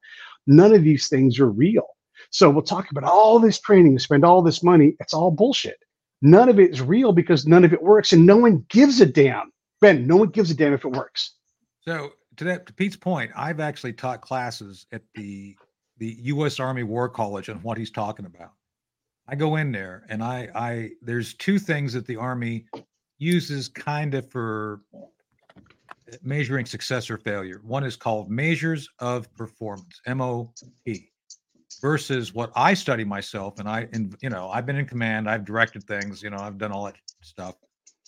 None 0.47 0.75
of 0.75 0.85
these 0.85 1.09
things 1.09 1.39
are 1.39 1.51
real. 1.51 1.87
So 2.31 2.51
we'll 2.51 2.63
talk 2.63 2.91
about 2.91 3.05
all 3.05 3.39
this 3.39 3.61
training, 3.61 3.99
spend 3.99 4.25
all 4.25 4.43
this 4.43 4.63
money. 4.63 4.97
It's 5.01 5.15
all 5.15 5.31
bullshit. 5.31 5.77
None 6.23 6.49
of 6.49 6.59
it 6.59 6.71
is 6.71 6.81
real 6.81 7.13
because 7.13 7.47
none 7.47 7.65
of 7.65 7.73
it 7.73 7.83
works, 7.83 8.13
and 8.13 8.25
no 8.25 8.37
one 8.37 8.65
gives 8.71 9.01
a 9.01 9.07
damn. 9.07 9.53
Ben, 9.81 10.07
no 10.07 10.17
one 10.17 10.29
gives 10.29 10.51
a 10.51 10.55
damn 10.55 10.73
if 10.73 10.85
it 10.85 10.93
works. 10.93 11.35
So 11.83 12.13
to 12.37 12.45
that 12.45 12.67
to 12.67 12.73
Pete's 12.73 12.97
point, 12.97 13.31
I've 13.37 13.61
actually 13.61 13.93
taught 13.93 14.23
classes 14.23 14.87
at 14.93 15.03
the 15.15 15.55
the 15.99 16.17
U.S. 16.23 16.59
Army 16.59 16.83
War 16.83 17.09
College 17.09 17.51
on 17.51 17.57
what 17.59 17.79
he's 17.79 17.91
talking 17.91 18.27
about. 18.27 18.53
I 19.29 19.37
go 19.37 19.57
in 19.57 19.71
there 19.71 20.05
and 20.09 20.23
I 20.23 20.49
I 20.55 20.91
there's 21.03 21.35
two 21.35 21.59
things 21.59 21.93
that 21.93 22.07
the 22.07 22.17
Army 22.17 22.67
uses 23.19 23.69
kind 23.69 24.15
of 24.15 24.29
for 24.31 24.81
measuring 26.23 26.67
success 26.67 27.11
or 27.11 27.19
failure. 27.19 27.61
One 27.65 27.85
is 27.85 27.97
called 27.97 28.31
measures 28.31 28.89
of 28.99 29.33
performance, 29.35 30.01
MOP, 30.07 30.53
versus 31.81 32.35
what 32.35 32.53
I 32.55 32.75
study 32.75 33.05
myself. 33.05 33.59
And 33.59 33.69
I, 33.69 33.89
and 33.93 34.15
you 34.23 34.31
know, 34.31 34.49
I've 34.51 34.67
been 34.67 34.77
in 34.77 34.87
command, 34.87 35.29
I've 35.29 35.45
directed 35.45 35.85
things, 35.85 36.23
you 36.23 36.31
know, 36.31 36.39
I've 36.39 36.59
done 36.59 36.73
all 36.73 36.85
that 36.85 36.97
stuff. 37.23 37.57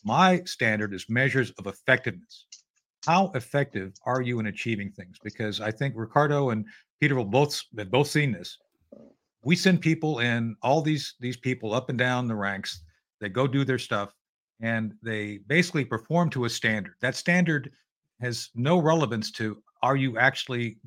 My 0.04 0.42
standard 0.44 0.94
is 0.94 1.08
measures 1.08 1.50
of 1.58 1.66
effectiveness. 1.66 2.46
How 3.06 3.30
effective 3.34 3.92
are 4.04 4.20
you 4.22 4.40
in 4.40 4.46
achieving 4.46 4.90
things? 4.92 5.16
Because 5.22 5.60
I 5.60 5.70
think 5.70 5.94
Ricardo 5.96 6.50
and 6.50 6.64
Peter 7.00 7.14
will 7.14 7.24
both 7.24 7.60
have 7.78 7.90
both 7.90 8.08
seen 8.08 8.32
this. 8.32 8.58
We 9.42 9.56
send 9.56 9.80
people 9.80 10.20
in, 10.20 10.56
all 10.62 10.82
these 10.82 11.14
these 11.20 11.36
people 11.36 11.72
up 11.74 11.88
and 11.88 11.98
down 11.98 12.28
the 12.28 12.34
ranks. 12.34 12.80
They 13.20 13.28
go 13.28 13.46
do 13.46 13.64
their 13.64 13.78
stuff. 13.78 14.12
and 14.60 14.94
they 15.02 15.38
basically 15.46 15.84
perform 15.84 16.30
to 16.30 16.44
a 16.44 16.50
standard. 16.50 16.94
That 17.00 17.14
standard 17.16 17.70
has 18.20 18.50
no 18.54 18.78
relevance 18.78 19.30
to 19.32 19.62
are 19.82 19.96
you 19.96 20.18
actually 20.18 20.78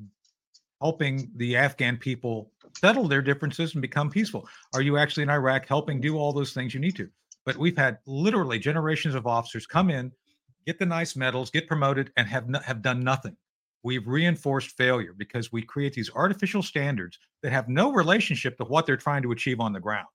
helping 0.80 1.30
the 1.36 1.56
Afghan 1.56 1.96
people 1.96 2.50
settle 2.78 3.06
their 3.06 3.22
differences 3.22 3.74
and 3.74 3.82
become 3.82 4.10
peaceful? 4.10 4.48
Are 4.74 4.82
you 4.82 4.96
actually 4.96 5.22
in 5.22 5.30
Iraq 5.30 5.66
helping 5.66 6.00
do 6.00 6.18
all 6.18 6.32
those 6.32 6.52
things 6.52 6.74
you 6.74 6.80
need 6.80 6.96
to? 6.96 7.08
But 7.44 7.56
we've 7.56 7.76
had 7.76 7.98
literally 8.06 8.58
generations 8.58 9.14
of 9.14 9.26
officers 9.26 9.66
come 9.66 9.90
in, 9.90 10.12
get 10.66 10.78
the 10.78 10.86
nice 10.86 11.16
medals, 11.16 11.50
get 11.50 11.68
promoted, 11.68 12.12
and 12.16 12.28
have 12.28 12.48
no, 12.48 12.58
have 12.60 12.82
done 12.82 13.00
nothing. 13.00 13.36
We've 13.82 14.06
reinforced 14.06 14.76
failure 14.76 15.14
because 15.16 15.50
we 15.50 15.62
create 15.62 15.94
these 15.94 16.10
artificial 16.14 16.62
standards 16.62 17.18
that 17.42 17.52
have 17.52 17.68
no 17.68 17.92
relationship 17.92 18.58
to 18.58 18.64
what 18.64 18.84
they're 18.84 18.96
trying 18.96 19.22
to 19.22 19.32
achieve 19.32 19.60
on 19.60 19.72
the 19.72 19.80
ground. 19.80 20.08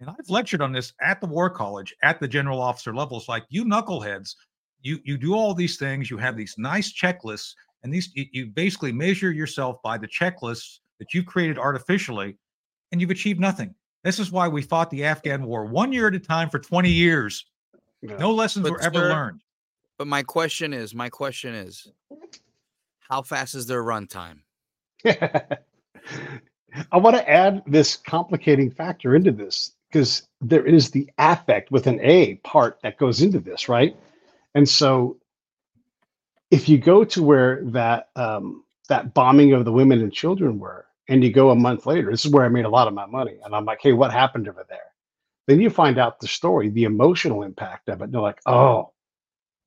And 0.00 0.10
I've 0.10 0.28
lectured 0.28 0.60
on 0.60 0.72
this 0.72 0.92
at 1.00 1.20
the 1.20 1.28
War 1.28 1.48
College, 1.48 1.94
at 2.02 2.18
the 2.18 2.26
general 2.26 2.60
officer 2.60 2.92
levels. 2.92 3.28
Like 3.28 3.44
you 3.48 3.64
knuckleheads, 3.64 4.34
you 4.84 5.00
you 5.02 5.16
do 5.18 5.34
all 5.34 5.54
these 5.54 5.76
things. 5.76 6.10
You 6.10 6.18
have 6.18 6.36
these 6.36 6.54
nice 6.58 6.92
checklists, 6.92 7.54
and 7.82 7.92
these 7.92 8.10
you, 8.14 8.26
you 8.30 8.46
basically 8.46 8.92
measure 8.92 9.32
yourself 9.32 9.82
by 9.82 9.98
the 9.98 10.06
checklists 10.06 10.78
that 11.00 11.12
you 11.12 11.24
created 11.24 11.58
artificially, 11.58 12.36
and 12.92 13.00
you've 13.00 13.10
achieved 13.10 13.40
nothing. 13.40 13.74
This 14.04 14.18
is 14.18 14.30
why 14.30 14.46
we 14.46 14.62
fought 14.62 14.90
the 14.90 15.04
Afghan 15.04 15.44
war 15.44 15.64
one 15.64 15.92
year 15.92 16.08
at 16.08 16.14
a 16.14 16.20
time 16.20 16.50
for 16.50 16.58
20 16.58 16.90
years. 16.90 17.46
No 18.02 18.30
lessons 18.30 18.64
But, 18.64 18.72
were 18.72 18.80
ever 18.82 18.98
sir, 18.98 19.08
learned. 19.08 19.40
But 19.96 20.06
my 20.06 20.22
question 20.22 20.74
is, 20.74 20.94
my 20.94 21.08
question 21.08 21.54
is, 21.54 21.90
how 23.08 23.22
fast 23.22 23.54
is 23.54 23.66
their 23.66 23.82
runtime? 23.82 24.40
I 25.06 26.98
want 26.98 27.16
to 27.16 27.28
add 27.28 27.62
this 27.66 27.96
complicating 27.96 28.70
factor 28.70 29.14
into 29.16 29.32
this 29.32 29.72
because 29.90 30.28
there 30.42 30.66
is 30.66 30.90
the 30.90 31.08
affect 31.16 31.70
with 31.70 31.86
an 31.86 31.98
A 32.02 32.34
part 32.36 32.78
that 32.82 32.98
goes 32.98 33.22
into 33.22 33.38
this, 33.38 33.68
right? 33.70 33.96
And 34.54 34.68
so 34.68 35.18
if 36.50 36.68
you 36.68 36.78
go 36.78 37.04
to 37.04 37.22
where 37.22 37.62
that 37.66 38.08
um, 38.16 38.64
that 38.88 39.14
bombing 39.14 39.52
of 39.52 39.64
the 39.64 39.72
women 39.72 40.00
and 40.00 40.12
children 40.12 40.58
were, 40.58 40.86
and 41.08 41.24
you 41.24 41.32
go 41.32 41.50
a 41.50 41.56
month 41.56 41.86
later, 41.86 42.10
this 42.10 42.24
is 42.24 42.32
where 42.32 42.44
I 42.44 42.48
made 42.48 42.64
a 42.64 42.70
lot 42.70 42.88
of 42.88 42.94
my 42.94 43.06
money, 43.06 43.38
and 43.44 43.54
I'm 43.54 43.64
like, 43.64 43.80
hey, 43.82 43.92
what 43.92 44.12
happened 44.12 44.48
over 44.48 44.64
there? 44.68 44.78
Then 45.46 45.60
you 45.60 45.70
find 45.70 45.98
out 45.98 46.20
the 46.20 46.28
story, 46.28 46.70
the 46.70 46.84
emotional 46.84 47.42
impact 47.42 47.88
of 47.88 48.00
it. 48.00 48.04
And 48.04 48.14
they're 48.14 48.20
like, 48.20 48.40
oh, 48.46 48.92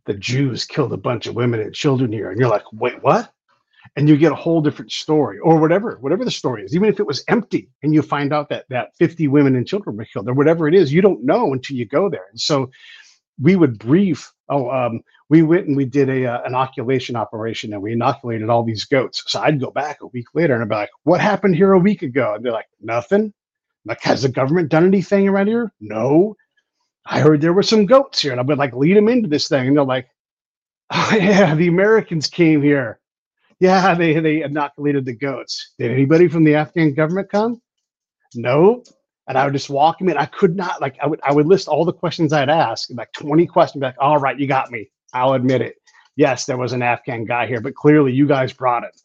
the 0.06 0.16
Jews 0.16 0.66
killed 0.66 0.94
a 0.94 0.98
bunch 0.98 1.28
of 1.28 1.36
women 1.36 1.60
and 1.60 1.74
children 1.74 2.12
here, 2.12 2.32
and 2.32 2.40
you're 2.40 2.50
like, 2.50 2.66
wait, 2.74 3.04
what? 3.04 3.32
and 3.96 4.10
you 4.10 4.18
get 4.18 4.32
a 4.32 4.36
whole 4.36 4.62
different 4.62 4.92
story 4.92 5.40
or 5.40 5.60
whatever 5.60 5.98
whatever 6.02 6.26
the 6.26 6.32
story 6.32 6.64
is 6.64 6.76
even 6.76 6.90
if 6.90 7.00
it 7.00 7.08
was 7.08 7.24
empty 7.28 7.70
and 7.84 7.94
you 7.94 8.02
find 8.02 8.34
out 8.34 8.50
that 8.50 8.66
that 8.70 8.96
50 8.98 9.28
women 9.28 9.56
and 9.56 9.68
children 9.68 9.98
were 9.98 10.06
killed 10.06 10.28
or 10.28 10.34
whatever 10.34 10.68
it 10.68 10.76
is 10.76 10.94
you 10.94 11.02
don't 11.02 11.24
know 11.24 11.54
until 11.54 11.78
you 11.78 11.86
go 11.86 12.10
there 12.10 12.26
and 12.32 12.40
so 12.40 12.70
we 13.42 13.56
would 13.56 13.78
brief 13.80 14.32
oh 14.50 14.70
um, 14.70 15.02
we 15.30 15.44
went 15.44 15.68
and 15.68 15.78
we 15.78 15.86
did 15.86 16.10
a 16.10 16.26
uh, 16.26 16.44
inoculation 16.46 17.16
operation 17.16 17.74
and 17.74 17.82
we 17.82 17.94
inoculated 17.94 18.50
all 18.50 18.64
these 18.64 18.86
goats. 18.86 19.24
So 19.28 19.42
i'd 19.42 19.60
go 19.60 19.72
back 19.72 20.02
a 20.02 20.08
week 20.08 20.28
later 20.34 20.54
and 20.54 20.64
i'd 20.64 20.70
be 20.70 20.76
like 20.76 20.90
what 21.04 21.22
happened 21.22 21.56
here 21.56 21.74
a 21.74 21.80
week 21.80 22.02
ago? 22.02 22.36
And 22.36 22.44
they're 22.44 22.52
like 22.52 22.70
nothing. 22.82 23.22
I'm 23.22 23.34
like 23.86 24.02
has 24.04 24.24
the 24.24 24.30
government 24.30 24.70
done 24.70 24.86
anything 24.86 25.28
around 25.28 25.48
here? 25.48 25.72
No. 25.80 26.36
I 27.06 27.22
heard 27.22 27.40
there 27.42 27.54
were 27.54 27.64
some 27.64 27.86
goats 27.86 28.22
here. 28.22 28.32
And 28.32 28.40
i 28.40 28.44
would 28.44 28.58
like 28.58 28.74
lead 28.74 28.98
them 28.98 29.08
into 29.10 29.30
this 29.30 29.48
thing. 29.48 29.68
And 29.68 29.78
they're 29.78 29.84
like 29.84 30.08
oh 30.92 31.12
yeah 31.16 31.56
the 31.56 31.68
americans 31.68 32.28
came 32.28 32.62
here. 32.62 33.00
Yeah, 33.60 33.96
they 33.96 34.20
they 34.20 34.44
inoculated 34.44 35.06
the 35.06 35.16
goats. 35.16 35.74
Did 35.80 35.92
anybody 35.92 36.28
from 36.28 36.44
the 36.44 36.56
Afghan 36.56 36.94
government 36.94 37.30
come? 37.32 37.60
Nope. 38.36 38.86
And 39.28 39.38
I 39.38 39.44
would 39.46 39.54
just 39.54 39.70
walk 39.70 40.00
him 40.00 40.10
in. 40.10 40.18
I 40.18 40.26
could 40.26 40.56
not 40.56 40.82
like 40.82 40.98
I 41.02 41.08
would 41.08 41.20
I 41.24 41.34
would 41.34 41.48
list 41.48 41.68
all 41.68 41.84
the 41.84 41.94
questions 41.94 42.32
I'd 42.32 42.50
ask, 42.50 42.90
like 42.92 43.12
20 43.14 43.46
questions, 43.48 43.82
like, 43.82 43.96
all 44.00 44.18
right, 44.18 44.40
you 44.40 44.48
got 44.48 44.72
me. 44.72 44.90
I'll 45.14 45.34
admit 45.34 45.62
it. 45.62 45.76
Yes, 46.16 46.46
there 46.46 46.58
was 46.58 46.74
an 46.74 46.82
Afghan 46.82 47.26
guy 47.26 47.46
here, 47.46 47.62
but 47.62 47.76
clearly 47.76 48.14
you 48.14 48.28
guys 48.28 48.54
brought 48.54 48.84
it. 48.84 49.02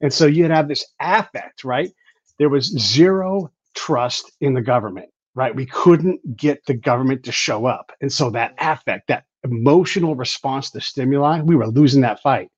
And 0.00 0.12
so 0.12 0.26
you'd 0.26 0.50
have 0.50 0.68
this 0.68 0.84
affect, 1.00 1.64
right? 1.64 1.90
There 2.38 2.48
was 2.48 2.66
zero 2.78 3.50
trust 3.74 4.32
in 4.40 4.54
the 4.54 4.60
government, 4.60 5.08
right? 5.34 5.54
We 5.54 5.66
couldn't 5.66 6.36
get 6.36 6.64
the 6.66 6.74
government 6.74 7.24
to 7.24 7.32
show 7.32 7.66
up. 7.66 7.92
And 8.00 8.12
so 8.12 8.30
that 8.30 8.54
affect, 8.58 9.08
that 9.08 9.24
emotional 9.44 10.14
response 10.14 10.70
to 10.70 10.80
stimuli, 10.80 11.40
we 11.42 11.56
were 11.56 11.68
losing 11.68 12.02
that 12.02 12.20
fight 12.20 12.50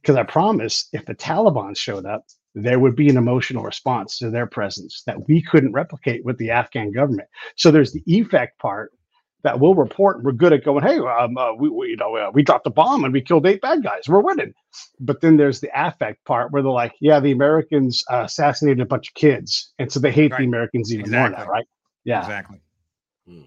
because 0.00 0.16
I 0.16 0.22
promise 0.22 0.88
if 0.92 1.04
the 1.06 1.14
Taliban 1.14 1.76
showed 1.76 2.06
up, 2.06 2.24
there 2.54 2.78
would 2.78 2.96
be 2.96 3.08
an 3.08 3.16
emotional 3.16 3.62
response 3.64 4.18
to 4.18 4.30
their 4.30 4.46
presence 4.46 5.02
that 5.06 5.26
we 5.28 5.42
couldn't 5.42 5.72
replicate 5.72 6.24
with 6.24 6.36
the 6.38 6.50
Afghan 6.50 6.92
government. 6.92 7.28
So 7.56 7.70
there's 7.70 7.92
the 7.92 8.02
effect 8.06 8.58
part 8.58 8.92
that 9.42 9.58
we'll 9.58 9.74
report. 9.74 10.16
and 10.18 10.24
We're 10.26 10.32
good 10.32 10.52
at 10.52 10.62
going, 10.64 10.84
hey, 10.84 10.98
um, 10.98 11.36
uh, 11.36 11.54
we, 11.54 11.68
we 11.68 11.88
you 11.88 11.96
know 11.96 12.14
uh, 12.16 12.30
we 12.32 12.42
dropped 12.42 12.66
a 12.66 12.70
bomb 12.70 13.04
and 13.04 13.12
we 13.12 13.20
killed 13.20 13.46
eight 13.46 13.60
bad 13.60 13.82
guys. 13.82 14.02
We're 14.06 14.20
winning. 14.20 14.52
But 15.00 15.20
then 15.20 15.36
there's 15.36 15.60
the 15.60 15.70
affect 15.74 16.24
part 16.24 16.52
where 16.52 16.62
they're 16.62 16.70
like, 16.70 16.94
yeah, 17.00 17.18
the 17.20 17.32
Americans 17.32 18.04
uh, 18.10 18.22
assassinated 18.24 18.80
a 18.80 18.86
bunch 18.86 19.08
of 19.08 19.14
kids, 19.14 19.72
and 19.78 19.90
so 19.90 19.98
they 20.00 20.12
hate 20.12 20.30
Right. 20.32 20.38
the 20.40 20.44
Americans 20.46 20.92
even 20.94 21.10
more 21.10 21.28
now, 21.30 21.46
right? 21.46 21.66
Yeah. 22.04 22.20
Exactly. 22.20 22.60
Hmm. 23.26 23.42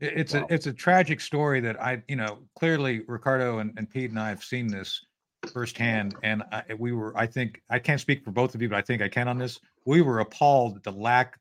It- 0.00 0.12
It's 0.16 0.34
Wow. 0.34 0.46
a 0.48 0.54
it's 0.54 0.66
a 0.66 0.72
tragic 0.72 1.20
story 1.20 1.60
that 1.60 1.80
I 1.82 2.02
you 2.08 2.16
know 2.16 2.38
clearly 2.58 3.02
Ricardo 3.08 3.58
and, 3.58 3.74
and 3.76 3.90
Pete 3.90 4.10
and 4.10 4.18
I 4.18 4.28
have 4.30 4.42
seen 4.44 4.68
this 4.68 5.04
firsthand, 5.50 6.14
and 6.22 6.42
I, 6.52 6.62
we 6.78 6.92
were 6.92 7.16
I 7.16 7.26
think 7.26 7.62
I 7.70 7.78
can't 7.78 8.00
speak 8.00 8.24
for 8.24 8.30
both 8.30 8.54
of 8.54 8.62
you, 8.62 8.68
but 8.68 8.76
I 8.76 8.82
think 8.82 9.02
I 9.02 9.08
can 9.08 9.28
on 9.28 9.38
this. 9.38 9.58
We 9.84 10.02
were 10.02 10.20
appalled 10.20 10.76
at 10.76 10.82
the 10.82 10.92
lack 10.92 11.38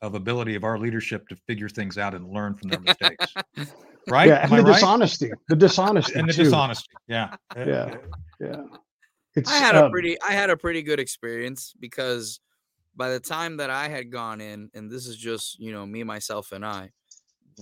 of 0.00 0.14
ability 0.14 0.54
of 0.54 0.64
our 0.64 0.78
leadership 0.78 1.28
to 1.28 1.36
figure 1.36 1.68
things 1.68 1.98
out 1.98 2.14
and 2.14 2.28
learn 2.30 2.54
from 2.54 2.70
their 2.70 2.80
mistakes. 2.80 3.34
Right? 4.10 4.28
Yeah, 4.28 4.42
and 4.42 4.54
I 4.54 4.56
the 4.56 4.62
right? 4.62 4.74
dishonesty, 4.74 5.30
the 5.50 5.56
dishonesty, 5.56 6.18
And 6.18 6.26
the 6.26 6.32
too. 6.32 6.44
dishonesty. 6.44 6.88
Yeah. 7.08 7.36
Yeah. 7.54 7.94
Yeah. 8.40 8.62
It's, 9.34 9.50
I 9.50 9.56
had 9.56 9.74
a 9.74 9.84
um, 9.84 9.90
pretty 9.90 10.20
I 10.22 10.32
had 10.32 10.48
a 10.48 10.56
pretty 10.56 10.82
good 10.82 10.98
experience 10.98 11.74
because 11.78 12.40
by 12.96 13.10
the 13.10 13.20
time 13.20 13.58
that 13.58 13.68
I 13.68 13.88
had 13.88 14.10
gone 14.10 14.40
in, 14.40 14.70
and 14.72 14.90
this 14.90 15.06
is 15.06 15.16
just 15.16 15.58
you 15.58 15.72
know 15.72 15.84
me, 15.84 16.04
myself, 16.04 16.52
and 16.52 16.64
I, 16.64 16.90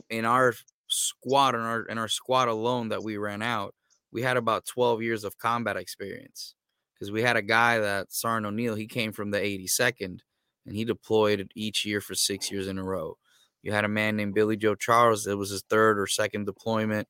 in 0.09 0.25
our 0.25 0.55
squad 0.87 1.55
in 1.55 1.63
our 1.63 1.83
in 1.83 1.99
our 1.99 2.09
squad 2.09 2.47
alone 2.49 2.91
that 2.91 3.03
we 3.03 3.17
ran 3.17 3.43
out, 3.43 3.75
we 4.13 4.23
had 4.23 4.37
about 4.37 4.67
twelve 4.67 5.03
years 5.03 5.25
of 5.25 5.39
combat 5.39 5.77
experience 5.77 6.55
because 6.95 7.13
we 7.13 7.23
had 7.23 7.37
a 7.37 7.43
guy 7.43 7.79
that 7.79 8.13
Sergeant 8.13 8.47
O'Neill. 8.47 8.75
He 8.75 8.87
came 8.87 9.13
from 9.13 9.31
the 9.31 9.39
82nd, 9.39 10.21
and 10.65 10.75
he 10.75 10.85
deployed 10.85 11.51
each 11.55 11.85
year 11.85 12.01
for 12.01 12.15
six 12.15 12.51
years 12.51 12.67
in 12.67 12.79
a 12.79 12.85
row. 12.85 13.19
You 13.63 13.73
had 13.73 13.85
a 13.85 13.89
man 13.89 14.17
named 14.17 14.35
Billy 14.35 14.57
Joe 14.57 14.75
Charles. 14.75 15.27
It 15.27 15.37
was 15.37 15.51
his 15.51 15.63
third 15.69 15.99
or 15.99 16.07
second 16.07 16.47
deployment. 16.47 17.09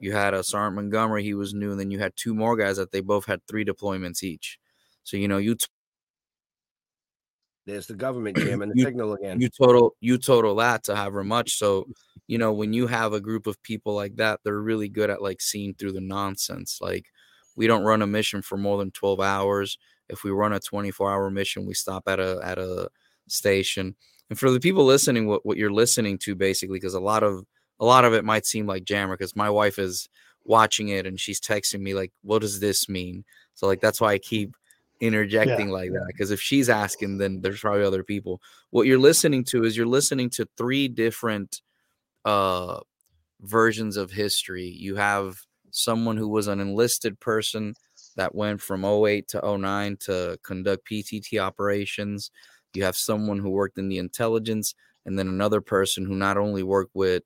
You 0.00 0.12
had 0.12 0.34
a 0.34 0.42
Sergeant 0.42 0.76
Montgomery. 0.76 1.22
He 1.22 1.34
was 1.34 1.54
new. 1.54 1.72
And 1.72 1.80
then 1.80 1.90
you 1.90 1.98
had 1.98 2.14
two 2.16 2.34
more 2.34 2.56
guys 2.56 2.76
that 2.76 2.92
they 2.92 3.00
both 3.00 3.26
had 3.26 3.40
three 3.46 3.64
deployments 3.64 4.22
each. 4.22 4.58
So 5.02 5.16
you 5.16 5.28
know 5.28 5.38
you 5.38 5.56
There's 7.68 7.86
the 7.86 7.94
government 7.94 8.36
jamming 8.44 8.70
the 8.70 8.76
You- 8.76 8.84
signal 8.84 9.12
again. 9.14 9.40
you 9.40 9.48
total 9.48 9.94
you 10.00 10.18
total 10.18 10.54
that 10.56 10.84
to 10.84 10.96
however 10.96 11.22
much. 11.22 11.58
So 11.58 11.86
you 12.26 12.38
know 12.38 12.52
when 12.52 12.72
you 12.72 12.86
have 12.88 13.12
a 13.12 13.20
group 13.20 13.46
of 13.46 13.62
people 13.62 13.94
like 13.94 14.16
that, 14.16 14.40
they're 14.44 14.60
really 14.60 14.88
good 14.88 15.10
at 15.10 15.22
like 15.22 15.40
seeing 15.40 15.74
through 15.74 15.92
the 15.92 16.00
nonsense. 16.00 16.78
Like 16.80 17.06
we 17.56 17.66
don't 17.66 17.84
run 17.84 18.02
a 18.02 18.06
mission 18.06 18.42
for 18.42 18.56
more 18.56 18.78
than 18.78 18.90
12 18.92 19.20
hours. 19.20 19.78
If 20.08 20.24
we 20.24 20.30
run 20.30 20.52
a 20.52 20.60
24 20.60 21.10
hour 21.12 21.30
mission, 21.30 21.66
we 21.66 21.74
stop 21.74 22.04
at 22.08 22.18
a 22.20 22.40
at 22.42 22.58
a 22.58 22.88
station. 23.28 23.94
And 24.30 24.38
for 24.38 24.50
the 24.50 24.60
people 24.60 24.84
listening, 24.84 25.26
what, 25.26 25.44
what 25.46 25.56
you're 25.56 25.72
listening 25.72 26.18
to 26.18 26.34
basically, 26.34 26.76
because 26.78 26.94
a 26.94 27.00
lot 27.00 27.22
of 27.22 27.44
a 27.80 27.84
lot 27.84 28.04
of 28.04 28.12
it 28.14 28.24
might 28.24 28.46
seem 28.46 28.66
like 28.66 28.84
jammer, 28.84 29.16
because 29.16 29.36
my 29.36 29.50
wife 29.50 29.78
is 29.78 30.08
watching 30.44 30.88
it 30.88 31.06
and 31.06 31.20
she's 31.20 31.40
texting 31.40 31.80
me 31.80 31.94
like, 31.94 32.12
"What 32.22 32.40
does 32.40 32.60
this 32.60 32.88
mean?" 32.88 33.24
So 33.54 33.66
like 33.66 33.80
that's 33.80 34.00
why 34.00 34.12
I 34.12 34.18
keep 34.18 34.54
interjecting 35.00 35.68
like 35.70 35.92
that 35.92 36.04
because 36.06 36.30
if 36.30 36.40
she's 36.40 36.68
asking, 36.68 37.18
then 37.18 37.40
there's 37.40 37.60
probably 37.60 37.84
other 37.84 38.04
people. 38.04 38.40
What 38.70 38.86
you're 38.86 38.98
listening 38.98 39.44
to 39.44 39.64
is 39.64 39.76
you're 39.76 39.86
listening 39.86 40.30
to 40.30 40.48
three 40.56 40.88
different 40.88 41.62
uh 42.24 42.80
versions 43.42 43.96
of 43.96 44.10
history. 44.10 44.66
You 44.66 44.96
have 44.96 45.38
someone 45.70 46.16
who 46.16 46.28
was 46.28 46.48
an 46.48 46.60
enlisted 46.60 47.20
person 47.20 47.74
that 48.16 48.34
went 48.34 48.60
from 48.60 48.84
08 48.84 49.28
to 49.28 49.58
09 49.58 49.96
to 50.00 50.38
conduct 50.42 50.86
PTT 50.90 51.40
operations. 51.40 52.30
You 52.74 52.84
have 52.84 52.96
someone 52.96 53.38
who 53.38 53.50
worked 53.50 53.78
in 53.78 53.88
the 53.88 53.98
intelligence, 53.98 54.74
and 55.06 55.18
then 55.18 55.28
another 55.28 55.60
person 55.60 56.04
who 56.04 56.14
not 56.14 56.36
only 56.36 56.62
worked 56.62 56.94
with 56.94 57.22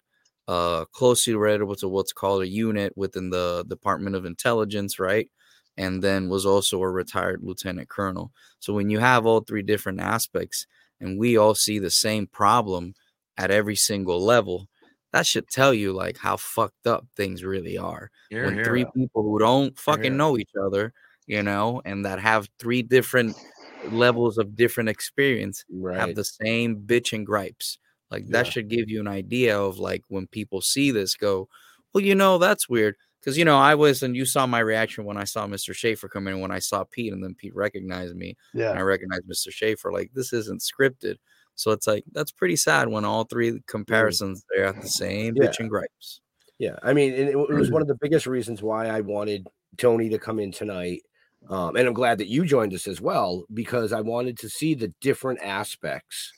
uh, 0.49 0.85
closely 0.87 1.35
related 1.35 1.79
to 1.79 1.89
what's 1.89 2.13
called 2.13 2.43
a 2.43 2.49
unit 2.49 2.93
within 2.97 3.31
the 3.31 3.65
Department 3.69 4.17
of 4.17 4.25
Intelligence, 4.27 4.99
right? 4.99 5.31
And 5.77 6.03
then 6.03 6.29
was 6.29 6.45
also 6.45 6.83
a 6.83 6.91
retired 6.91 7.41
lieutenant 7.43 7.89
colonel. 7.89 8.33
So 8.61 8.75
when 8.75 8.91
you 8.91 8.99
have 8.99 9.25
all 9.27 9.41
three 9.41 9.63
different 9.63 10.01
aspects, 10.01 10.67
and 11.01 11.19
we 11.19 11.37
all 11.37 11.55
see 11.55 11.79
the 11.79 11.91
same 11.91 12.27
problem 12.27 12.95
at 13.37 13.51
every 13.51 13.77
single 13.77 14.21
level, 14.23 14.69
that 15.13 15.27
should 15.27 15.49
tell 15.49 15.75
you 15.75 15.93
like 15.93 16.19
how 16.19 16.37
fucked 16.37 16.87
up 16.87 17.07
things 17.17 17.45
really 17.45 17.77
are 17.79 18.11
Here, 18.31 18.39
when 18.41 18.59
three 18.59 18.85
people 18.87 19.23
who 19.23 19.39
don't 19.39 19.79
fucking 19.79 20.17
know 20.17 20.39
each 20.39 20.51
other, 20.61 20.93
you 21.27 21.43
know, 21.43 21.81
and 21.85 22.05
that 22.05 22.19
have 22.21 22.49
three 22.59 22.83
different 22.83 23.37
levels 23.83 24.39
of 24.39 24.57
different 24.57 24.89
experience 24.89 25.65
right. 25.71 25.99
have 25.99 26.15
the 26.15 26.25
same 26.25 26.77
bitch 26.87 27.13
and 27.13 27.27
gripes. 27.27 27.79
Like 28.11 28.27
that 28.29 28.47
Yeah. 28.47 28.53
should 28.53 28.69
give 28.69 28.89
you 28.89 29.01
an 29.01 29.09
idea 29.09 29.59
of 29.59 29.79
like 29.79 30.03
when 30.09 30.27
people 30.27 30.61
see 30.61 30.91
this, 30.91 31.15
go, 31.17 31.49
Well, 31.95 32.05
you 32.05 32.15
know, 32.15 32.39
that's 32.39 32.69
weird 32.69 32.97
because 33.23 33.39
you 33.39 33.45
know 33.45 33.57
I 33.57 33.77
was, 33.77 34.03
and 34.03 34.17
you 34.17 34.25
saw 34.25 34.47
my 34.47 34.59
reaction 34.59 35.05
when 35.05 35.17
I 35.17 35.25
saw 35.25 35.47
Mr. 35.47 35.73
Shaffer 35.73 36.09
come 36.09 36.27
in. 36.27 36.41
When 36.41 36.51
I 36.51 36.59
saw 36.59 36.83
Pete, 36.85 37.13
and 37.13 37.23
then 37.23 37.35
Pete 37.35 37.55
recognized 37.55 38.17
me, 38.17 38.37
and 38.71 38.79
I 38.79 38.83
recognized 38.83 39.29
Mr. 39.29 39.53
Shaffer. 39.53 39.93
Like 39.93 40.11
this 40.13 40.33
isn't 40.33 40.61
scripted, 40.61 41.17
so 41.55 41.71
it's 41.71 41.87
like 41.87 42.05
that's 42.13 42.33
pretty 42.33 42.57
sad 42.57 42.89
when 42.89 43.05
all 43.05 43.25
three 43.25 43.61
comparisons 43.69 44.45
they're 44.55 44.67
at 44.67 44.81
the 44.81 44.89
same 44.89 45.37
Yeah. 45.37 45.45
bitch 45.45 45.61
and 45.61 45.71
gripes. 45.71 46.21
Yeah, 46.59 46.77
I 46.83 46.93
mean, 46.93 47.13
it, 47.13 47.29
it 47.29 47.37
was 47.37 47.71
one 47.71 47.83
of 47.83 47.89
the 47.89 47.99
biggest 48.01 48.27
reasons 48.27 48.63
why 48.63 48.87
I 48.89 49.01
wanted 49.01 49.47
Tony 49.79 50.09
to 50.11 50.19
come 50.19 50.39
in 50.39 50.51
tonight, 50.53 51.03
um, 51.49 51.77
and 51.77 51.87
I'm 51.89 51.95
glad 51.95 52.19
that 52.19 52.29
you 52.29 52.45
joined 52.45 52.75
us 52.75 52.87
as 52.87 53.01
well 53.01 53.45
because 53.55 53.93
I 53.93 54.01
wanted 54.01 54.39
to 54.39 54.49
see 54.49 54.75
the 54.75 54.93
different 55.01 55.41
aspects 55.43 56.33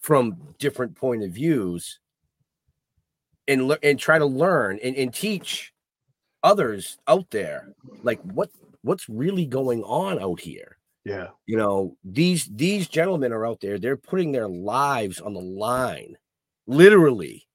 from 0.00 0.36
different 0.58 0.94
point 0.96 1.22
of 1.24 1.30
views, 1.32 1.98
and 3.46 3.68
lear- 3.68 3.78
and 3.82 3.98
try 3.98 4.18
to 4.18 4.26
learn 4.26 4.78
and, 4.82 4.96
and 4.96 5.12
teach 5.12 5.72
others 6.42 6.98
out 7.06 7.30
there 7.30 7.74
like 8.02 8.20
what 8.22 8.50
what's 8.82 9.08
really 9.08 9.46
going 9.46 9.82
on 9.82 10.20
out 10.20 10.40
here? 10.40 10.76
Yeah. 11.04 11.28
you 11.46 11.56
know 11.56 11.96
these 12.04 12.50
these 12.52 12.86
gentlemen 12.86 13.32
are 13.32 13.46
out 13.46 13.60
there 13.62 13.78
they're 13.78 13.96
putting 13.96 14.30
their 14.30 14.48
lives 14.48 15.20
on 15.20 15.32
the 15.32 15.40
line 15.40 16.18
literally 16.66 17.48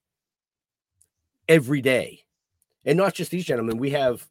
every 1.47 1.81
day. 1.81 2.23
And 2.84 2.97
not 2.97 3.13
just 3.13 3.29
these 3.29 3.45
gentlemen 3.45 3.77
we 3.77 3.91
have 3.91 4.25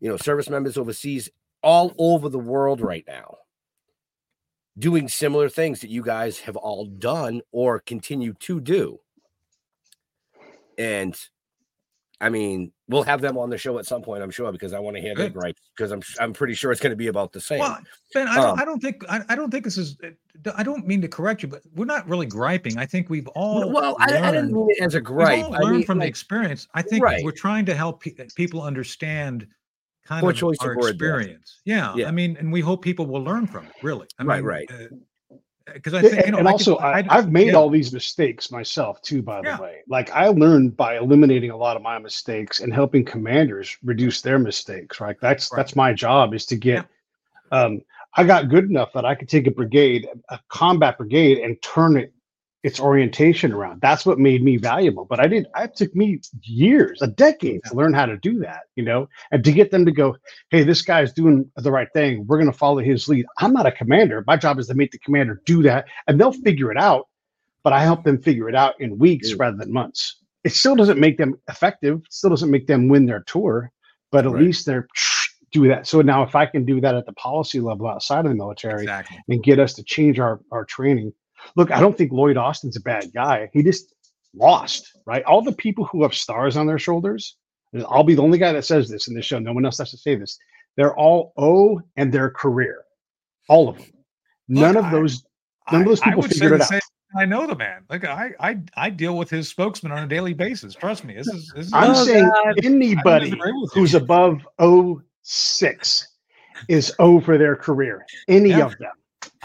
you 0.00 0.08
know 0.08 0.16
service 0.16 0.48
members 0.48 0.78
overseas 0.78 1.28
all 1.62 1.94
over 1.98 2.28
the 2.28 2.38
world 2.38 2.80
right 2.80 3.04
now 3.06 3.36
doing 4.78 5.08
similar 5.08 5.48
things 5.48 5.80
that 5.80 5.90
you 5.90 6.02
guys 6.02 6.40
have 6.40 6.56
all 6.56 6.86
done 6.86 7.40
or 7.52 7.80
continue 7.80 8.32
to 8.40 8.60
do. 8.60 8.98
And 10.78 11.14
i 12.20 12.28
mean 12.28 12.72
we'll 12.88 13.02
have 13.02 13.20
them 13.20 13.38
on 13.38 13.48
the 13.48 13.56
show 13.56 13.78
at 13.78 13.86
some 13.86 14.02
point 14.02 14.22
i'm 14.22 14.30
sure 14.30 14.52
because 14.52 14.72
i 14.74 14.78
want 14.78 14.94
to 14.96 15.00
hear 15.00 15.14
their 15.14 15.30
gripes 15.30 15.60
because 15.74 15.90
i'm 15.90 16.02
i'm 16.20 16.32
pretty 16.34 16.52
sure 16.54 16.70
it's 16.70 16.80
going 16.80 16.90
to 16.90 16.96
be 16.96 17.06
about 17.08 17.32
the 17.32 17.40
same 17.40 17.58
Well, 17.60 17.78
Ben, 18.12 18.28
I 18.28 18.36
don't, 18.36 18.44
Um, 18.50 18.58
I 18.60 18.64
don't 18.64 18.80
think 18.80 19.04
I, 19.08 19.20
I 19.30 19.34
don't 19.36 19.50
think 19.50 19.64
this 19.64 19.78
is. 19.78 19.96
uh, 20.04 20.52
I 20.54 20.62
don't 20.62 20.86
mean 20.86 21.00
to 21.00 21.08
correct 21.08 21.42
you, 21.42 21.48
but 21.48 21.62
we're 21.74 21.86
not 21.86 22.06
really 22.06 22.26
griping. 22.26 22.76
I 22.76 22.84
think 22.84 23.08
we've 23.08 23.26
all 23.28 23.70
well 23.72 23.96
I, 23.98 24.04
I 24.04 24.06
didn't 24.08 24.34
learned- 24.34 24.52
mean 24.52 24.66
it 24.70 24.82
as 24.82 24.94
a 24.94 25.00
gripe. 25.00 25.48
we've 25.50 25.54
I 25.60 25.70
mean, 25.70 25.84
from 25.84 25.98
the 25.98 26.06
experience. 26.06 26.68
I 26.74 26.82
think 26.82 27.02
Right. 27.02 27.24
we're 27.24 27.32
trying 27.32 27.64
to 27.66 27.74
help 27.74 28.02
pe- 28.02 28.12
people 28.36 28.60
understand 28.62 29.46
kind 30.04 30.20
Poor 30.20 30.30
of 30.32 30.36
choice 30.36 30.58
of 30.60 30.68
our 30.68 30.76
word 30.76 30.90
experience. 30.90 31.60
Yeah, 31.64 31.94
Yeah. 31.96 32.08
I 32.08 32.10
mean, 32.10 32.36
and 32.38 32.52
we 32.52 32.60
hope 32.60 32.82
people 32.82 33.06
will 33.06 33.22
learn 33.22 33.46
from 33.46 33.64
it. 33.64 33.72
Really, 33.82 34.06
I 34.18 34.24
Right, 34.24 34.36
mean, 34.36 34.44
right. 34.44 34.70
Because 35.72 35.94
I 35.94 36.00
Yeah, 36.02 36.08
think, 36.10 36.26
you 36.26 36.32
know, 36.32 36.38
and 36.38 36.48
I 36.48 36.52
also, 36.52 36.76
could- 36.76 36.84
I, 36.84 37.06
I've 37.08 37.32
made 37.32 37.48
yeah. 37.48 37.54
all 37.54 37.70
these 37.70 37.92
mistakes 37.92 38.50
myself 38.50 39.00
too. 39.02 39.22
By 39.22 39.40
the 39.40 39.48
Yeah. 39.48 39.60
way, 39.60 39.80
like 39.88 40.10
I 40.10 40.28
learned 40.28 40.76
by 40.76 40.96
eliminating 40.98 41.50
a 41.50 41.56
lot 41.56 41.76
of 41.76 41.82
my 41.82 41.98
mistakes 41.98 42.60
and 42.60 42.72
helping 42.72 43.04
commanders 43.04 43.76
reduce 43.82 44.20
their 44.20 44.38
mistakes. 44.38 45.00
Right, 45.00 45.16
that's 45.20 45.50
Right. 45.50 45.56
that's 45.58 45.74
my 45.74 45.92
job 45.92 46.34
is 46.34 46.44
to 46.46 46.56
get. 46.56 46.86
Um, 47.50 47.80
I 48.16 48.24
got 48.24 48.48
good 48.48 48.64
enough 48.70 48.92
that 48.92 49.04
I 49.04 49.14
could 49.14 49.28
take 49.28 49.46
a 49.46 49.50
brigade, 49.50 50.08
a 50.28 50.38
combat 50.48 50.98
brigade, 50.98 51.38
and 51.38 51.60
turn 51.62 51.96
it 51.96 52.12
its 52.64 52.80
orientation 52.80 53.52
around. 53.52 53.80
That's 53.82 54.04
what 54.06 54.18
made 54.18 54.42
me 54.42 54.56
valuable. 54.56 55.04
But 55.04 55.20
I 55.20 55.28
didn't, 55.28 55.48
It 55.56 55.76
took 55.76 55.94
me 55.94 56.20
years, 56.42 57.00
a 57.02 57.06
decade, 57.06 57.62
to 57.64 57.74
learn 57.74 57.92
how 57.92 58.06
to 58.06 58.16
do 58.16 58.40
that. 58.40 58.62
You 58.74 58.84
know, 58.84 59.08
and 59.30 59.44
to 59.44 59.52
get 59.52 59.70
them 59.70 59.84
to 59.84 59.92
go, 59.92 60.16
hey, 60.50 60.64
this 60.64 60.82
guy's 60.82 61.12
doing 61.12 61.48
the 61.56 61.70
right 61.70 61.88
thing. 61.94 62.26
We're 62.26 62.38
going 62.38 62.50
to 62.50 62.56
follow 62.56 62.78
his 62.78 63.06
lead. 63.08 63.26
I'm 63.38 63.52
not 63.52 63.66
a 63.66 63.72
commander. 63.72 64.24
My 64.26 64.36
job 64.36 64.58
is 64.58 64.66
to 64.68 64.74
make 64.74 64.90
the 64.90 64.98
commander 64.98 65.40
do 65.44 65.62
that, 65.62 65.84
and 66.08 66.18
they'll 66.18 66.32
figure 66.32 66.72
it 66.72 66.78
out. 66.78 67.06
But 67.62 67.72
I 67.74 67.82
help 67.82 68.02
them 68.02 68.20
figure 68.20 68.48
it 68.48 68.54
out 68.56 68.80
in 68.80 68.98
weeks 68.98 69.32
Mm. 69.32 69.38
rather 69.40 69.56
than 69.58 69.72
months. 69.72 70.16
It 70.42 70.52
still 70.52 70.74
doesn't 70.74 70.98
make 70.98 71.16
them 71.18 71.34
effective. 71.48 72.00
Still 72.10 72.30
doesn't 72.30 72.50
make 72.50 72.66
them 72.66 72.88
win 72.88 73.06
their 73.06 73.20
tour, 73.26 73.70
but 74.10 74.26
at 74.26 74.32
Right. 74.32 74.42
least 74.42 74.66
they're 74.66 74.88
do 75.52 75.68
that. 75.68 75.86
So 75.86 76.00
now, 76.02 76.24
if 76.24 76.34
I 76.34 76.46
can 76.46 76.64
do 76.64 76.80
that 76.80 76.96
at 76.96 77.06
the 77.06 77.12
policy 77.12 77.60
level 77.60 77.86
outside 77.86 78.24
of 78.24 78.30
the 78.30 78.34
military 78.34 78.82
exactly. 78.82 79.18
and 79.28 79.40
get 79.42 79.60
us 79.60 79.74
to 79.74 79.84
change 79.84 80.18
our 80.18 80.40
our 80.50 80.64
training, 80.64 81.12
look, 81.56 81.70
I 81.70 81.80
don't 81.80 81.96
think 81.96 82.12
Lloyd 82.12 82.36
Austin's 82.36 82.76
a 82.76 82.80
bad 82.80 83.12
guy. 83.14 83.48
He 83.52 83.62
just 83.62 83.94
lost, 84.34 84.90
right? 85.06 85.22
All 85.24 85.42
the 85.42 85.52
people 85.52 85.84
who 85.86 86.02
have 86.02 86.14
stars 86.14 86.56
on 86.56 86.66
their 86.66 86.78
shoulders, 86.78 87.36
and 87.72 87.84
I'll 87.88 88.04
be 88.04 88.14
the 88.14 88.22
only 88.22 88.38
guy 88.38 88.52
that 88.52 88.64
says 88.64 88.88
this 88.88 89.08
in 89.08 89.14
this 89.14 89.24
show. 89.24 89.38
No 89.38 89.52
one 89.52 89.64
else 89.64 89.78
has 89.78 89.90
to 89.90 89.96
say 89.98 90.14
this. 90.16 90.38
They're 90.76 90.96
all 90.96 91.32
O 91.36 91.80
and 91.96 92.12
their 92.12 92.30
career, 92.30 92.84
all 93.48 93.68
of 93.68 93.78
them. 93.78 93.86
None 94.48 94.74
Look, 94.74 94.84
of 94.84 94.84
I- 94.86 94.90
those, 94.90 95.24
none 95.70 95.82
of 95.82 95.86
those 95.88 96.00
people 96.00 96.22
figured 96.22 96.52
it 96.52 96.60
out. 96.62 96.68
same- 96.68 96.80
I 97.16 97.24
know 97.26 97.46
the 97.46 97.54
man. 97.54 97.84
Like 97.88 98.04
I, 98.04 98.32
I, 98.40 98.58
I 98.76 98.90
deal 98.90 99.16
with 99.16 99.30
his 99.30 99.48
spokesman 99.48 99.92
on 99.92 100.02
a 100.02 100.06
daily 100.08 100.32
basis. 100.34 100.74
Trust 100.74 101.04
me. 101.04 101.14
This 101.14 101.28
is. 101.28 101.52
This 101.54 101.66
is 101.68 101.72
I'm 101.72 101.92
Oh, 101.92 102.04
saying 102.04 102.28
God. 102.28 102.54
anybody 102.64 103.26
disagree 103.30 103.52
with 103.52 103.72
who's 103.72 103.94
above 103.94 104.44
06 105.22 106.08
is 106.68 106.92
O 106.98 107.20
for 107.20 107.38
their 107.38 107.54
career. 107.54 108.04
Any 108.26 108.50
Yeah. 108.50 108.66
of 108.66 108.76
them. 108.78 108.90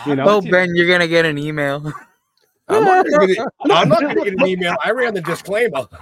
You 0.06 0.16
know, 0.16 0.26
Oh, 0.28 0.42
Ben, 0.42 0.76
you're 0.76 0.88
gonna 0.88 1.08
get 1.08 1.26
an 1.26 1.38
email. 1.38 1.92
I'm 2.70 2.84
not 2.84 3.06
gonna 3.10 3.28
get, 3.28 3.40
I'm 3.72 3.90
not 3.90 4.02
gonna 4.02 4.16
get 4.24 4.34
an 4.34 4.46
email. 4.48 4.76
I 4.84 4.92
ran 4.92 5.14
the 5.14 5.22
disclaimer. 5.22 5.86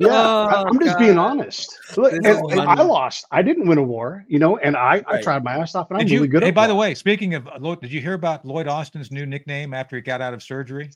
Yeah, 0.00 0.08
Oh, 0.10 0.46
I- 0.50 0.64
I'm 0.66 0.80
just 0.80 0.98
being 0.98 1.18
honest. 1.18 1.78
Look, 1.96 2.12
and, 2.12 2.26
and 2.26 2.60
I 2.60 2.82
lost. 2.82 3.26
I 3.30 3.42
didn't 3.42 3.68
win 3.68 3.78
a 3.78 3.82
war, 3.82 4.24
you 4.26 4.40
know, 4.40 4.56
and 4.56 4.76
I, 4.76 5.04
I 5.06 5.22
tried 5.22 5.44
my 5.44 5.54
ass 5.58 5.76
off, 5.76 5.88
and 5.90 5.98
I'm 5.98 6.04
Did 6.04 6.10
you? 6.10 6.18
really 6.18 6.28
good 6.28 6.42
hey, 6.42 6.48
at 6.48 6.54
by 6.54 6.66
the 6.66 6.74
way, 6.74 6.94
speaking 6.94 7.34
of 7.34 7.46
uh, 7.46 7.58
Lloyd, 7.60 7.80
did 7.80 7.92
you 7.92 8.00
hear 8.00 8.14
about 8.14 8.44
Lloyd 8.44 8.66
Austin's 8.66 9.12
new 9.12 9.24
nickname 9.24 9.72
after 9.72 9.94
he 9.94 10.02
got 10.02 10.20
out 10.20 10.34
of 10.34 10.42
surgery? 10.42 10.90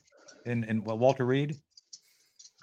And 0.45 0.65
in 0.65 0.83
well, 0.83 0.97
Walter 0.97 1.25
Reed. 1.25 1.55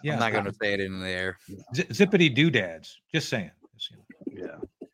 Yeah, 0.03 0.12
I'm 0.14 0.20
not 0.20 0.32
gonna 0.34 0.53
say 0.53 0.74
it 0.74 0.80
in 0.80 1.01
the 1.01 1.09
air. 1.09 1.39
Z- 1.74 1.84
zippity 1.84 2.34
doodads. 2.34 2.99
Just 3.14 3.30
saying. 3.30 3.51
Just, 3.78 3.93
you 4.26 4.43
know. 4.45 4.61
Yeah. 4.82 4.89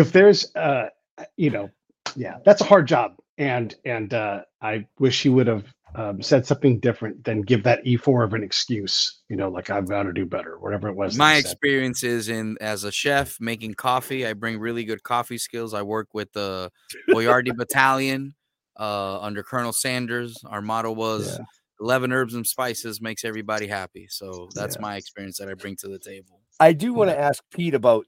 If 0.00 0.12
there's, 0.12 0.54
uh, 0.54 0.90
you 1.36 1.50
know, 1.50 1.70
yeah, 2.14 2.36
that's 2.44 2.60
a 2.60 2.64
hard 2.64 2.86
job, 2.86 3.16
and 3.38 3.74
and 3.84 4.14
uh, 4.14 4.42
I 4.60 4.86
wish 4.98 5.22
he 5.22 5.28
would 5.28 5.46
have 5.46 5.64
um, 5.96 6.20
said 6.22 6.44
something 6.44 6.80
different 6.80 7.22
than 7.24 7.42
give 7.42 7.62
that 7.64 7.84
E4 7.84 8.24
of 8.24 8.34
an 8.34 8.42
excuse. 8.42 9.20
You 9.28 9.36
know, 9.36 9.48
like 9.48 9.70
I've 9.70 9.88
got 9.88 10.04
to 10.04 10.12
do 10.12 10.26
better, 10.26 10.58
whatever 10.58 10.88
it 10.88 10.96
was. 10.96 11.16
My 11.16 11.36
experience 11.36 12.02
is 12.02 12.28
in 12.28 12.56
as 12.60 12.84
a 12.84 12.90
chef 12.92 13.36
making 13.40 13.74
coffee. 13.74 14.26
I 14.26 14.32
bring 14.32 14.58
really 14.58 14.84
good 14.84 15.02
coffee 15.02 15.38
skills. 15.38 15.72
I 15.74 15.82
work 15.82 16.08
with 16.12 16.32
the 16.32 16.70
Boyardee 17.10 17.56
Battalion 17.56 18.34
uh, 18.78 19.20
under 19.20 19.42
Colonel 19.42 19.72
Sanders. 19.72 20.36
Our 20.46 20.60
motto 20.62 20.90
was 20.92 21.38
Yeah. 21.38 21.44
11 21.80 22.12
herbs 22.12 22.34
and 22.34 22.46
spices 22.46 23.00
makes 23.00 23.24
everybody 23.24 23.66
happy. 23.66 24.06
So 24.08 24.48
that's 24.54 24.76
Yeah. 24.76 24.82
my 24.82 24.96
experience 24.96 25.38
that 25.38 25.48
I 25.48 25.54
bring 25.54 25.76
to 25.76 25.88
the 25.88 25.98
table. 25.98 26.40
I 26.60 26.72
do 26.72 26.94
want 26.94 27.10
to 27.10 27.18
ask 27.18 27.42
Pete 27.52 27.74
about 27.74 28.06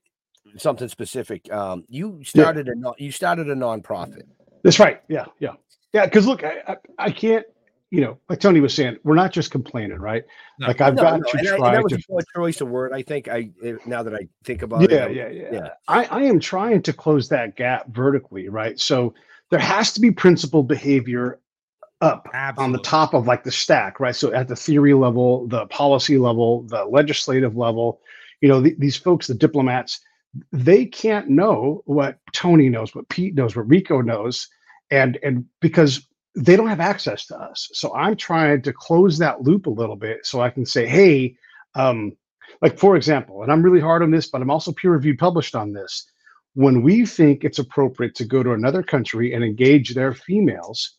something 0.57 0.89
specific. 0.89 1.53
Um, 1.53 1.85
you 1.89 2.23
started 2.25 2.69
a 2.69 2.75
non, 2.77 2.95
you 2.99 3.11
started 3.11 3.49
a 3.51 3.55
nonprofit. 3.55 4.23
That's 4.67 4.79
right. 4.81 5.03
Yeah, 5.09 5.27
yeah, 5.39 5.53
yeah. 5.93 6.05
Because 6.07 6.27
look, 6.27 6.45
I, 6.45 6.63
I 6.69 6.77
I 6.99 7.11
can't. 7.11 7.47
You 7.91 8.01
know, 8.01 8.19
like 8.29 8.41
Tony 8.41 8.59
was 8.61 8.75
saying, 8.75 8.99
we're 9.05 9.15
not 9.15 9.33
just 9.33 9.53
complaining, 9.53 9.99
right? 10.01 10.25
No. 10.59 10.67
Like 10.67 10.81
I've 10.81 10.97
No, 10.97 11.03
got 11.03 11.21
no, 11.21 11.29
to 11.31 11.39
and, 11.39 11.49
I, 11.49 11.55
and 11.55 11.65
that 11.77 11.85
was 11.85 11.93
to 11.93 12.17
a 12.19 12.23
choice 12.35 12.61
of 12.61 12.69
word. 12.69 12.93
I 12.93 13.03
think 13.03 13.29
I 13.29 13.51
eh, 13.63 13.75
now 13.87 14.03
that 14.03 14.13
I 14.13 14.27
think 14.45 14.63
about 14.63 14.85
it. 14.85 14.91
yeah, 14.91 15.05
I- 15.05 15.09
yeah, 15.11 15.29
yeah, 15.29 15.49
yeah. 15.53 15.69
I, 15.87 16.05
I 16.07 16.23
am 16.25 16.41
trying 16.41 16.83
to 16.83 16.93
close 16.93 17.29
that 17.29 17.57
gap 17.57 17.87
vertically, 17.89 18.49
right? 18.49 18.79
So 18.79 19.15
there 19.51 19.61
has 19.61 19.93
to 19.93 20.01
be 20.01 20.11
principled 20.11 20.67
behavior 20.67 21.39
up 22.01 22.29
on 22.59 22.73
the 22.73 22.79
top 22.79 23.15
of 23.15 23.27
like 23.27 23.45
the 23.45 23.53
stack, 23.53 24.01
right? 24.01 24.15
So 24.17 24.33
at 24.33 24.49
the 24.49 24.57
theory 24.57 24.93
level, 24.95 25.47
the 25.47 25.67
policy 25.67 26.19
level, 26.19 26.63
the 26.65 26.85
legislative 26.85 27.57
level, 27.57 28.01
you 28.41 28.49
know, 28.49 28.63
th- 28.63 28.77
these 28.79 28.97
folks, 28.97 29.29
the 29.29 29.35
diplomats, 29.35 30.01
they 30.53 30.85
can't 30.85 31.29
know 31.31 31.83
what 31.87 32.19
Tony 32.33 32.69
knows, 32.69 32.95
what 32.95 33.09
Pete 33.09 33.35
knows, 33.35 33.57
what 33.57 33.69
Rico 33.69 34.01
knows, 34.03 34.49
and 34.91 35.19
and 35.23 35.45
because 35.61 36.07
they 36.35 36.55
don't 36.55 36.69
have 36.69 36.81
access 36.81 37.27
to 37.27 37.37
us. 37.37 37.69
So 37.73 37.95
I'm 37.95 38.17
trying 38.17 38.63
to 38.63 38.73
close 38.73 39.19
that 39.19 39.43
loop 39.43 39.67
a 39.67 39.71
little 39.71 39.97
bit 39.97 40.27
so 40.27 40.43
I 40.43 40.51
can 40.51 40.67
say, 40.67 40.87
hey, 40.87 41.37
um, 41.75 42.13
like 42.61 42.79
for 42.79 42.97
example, 42.97 43.43
and 43.43 43.51
I'm 43.51 43.63
really 43.63 43.81
hard 43.81 44.03
on 44.03 44.11
this, 44.11 44.29
but 44.29 44.43
I'm 44.43 44.51
also 44.51 44.73
peer 44.73 44.93
reviewed 44.93 45.19
published 45.19 45.55
on 45.55 45.73
this. 45.73 46.07
When 46.55 46.83
we 46.83 47.05
think 47.07 47.45
it's 47.45 47.59
appropriate 47.59 48.15
to 48.17 48.25
go 48.25 48.43
to 48.43 48.53
another 48.53 48.83
country 48.83 49.35
and 49.35 49.45
engage 49.45 49.95
their 49.95 50.15
females, 50.15 50.97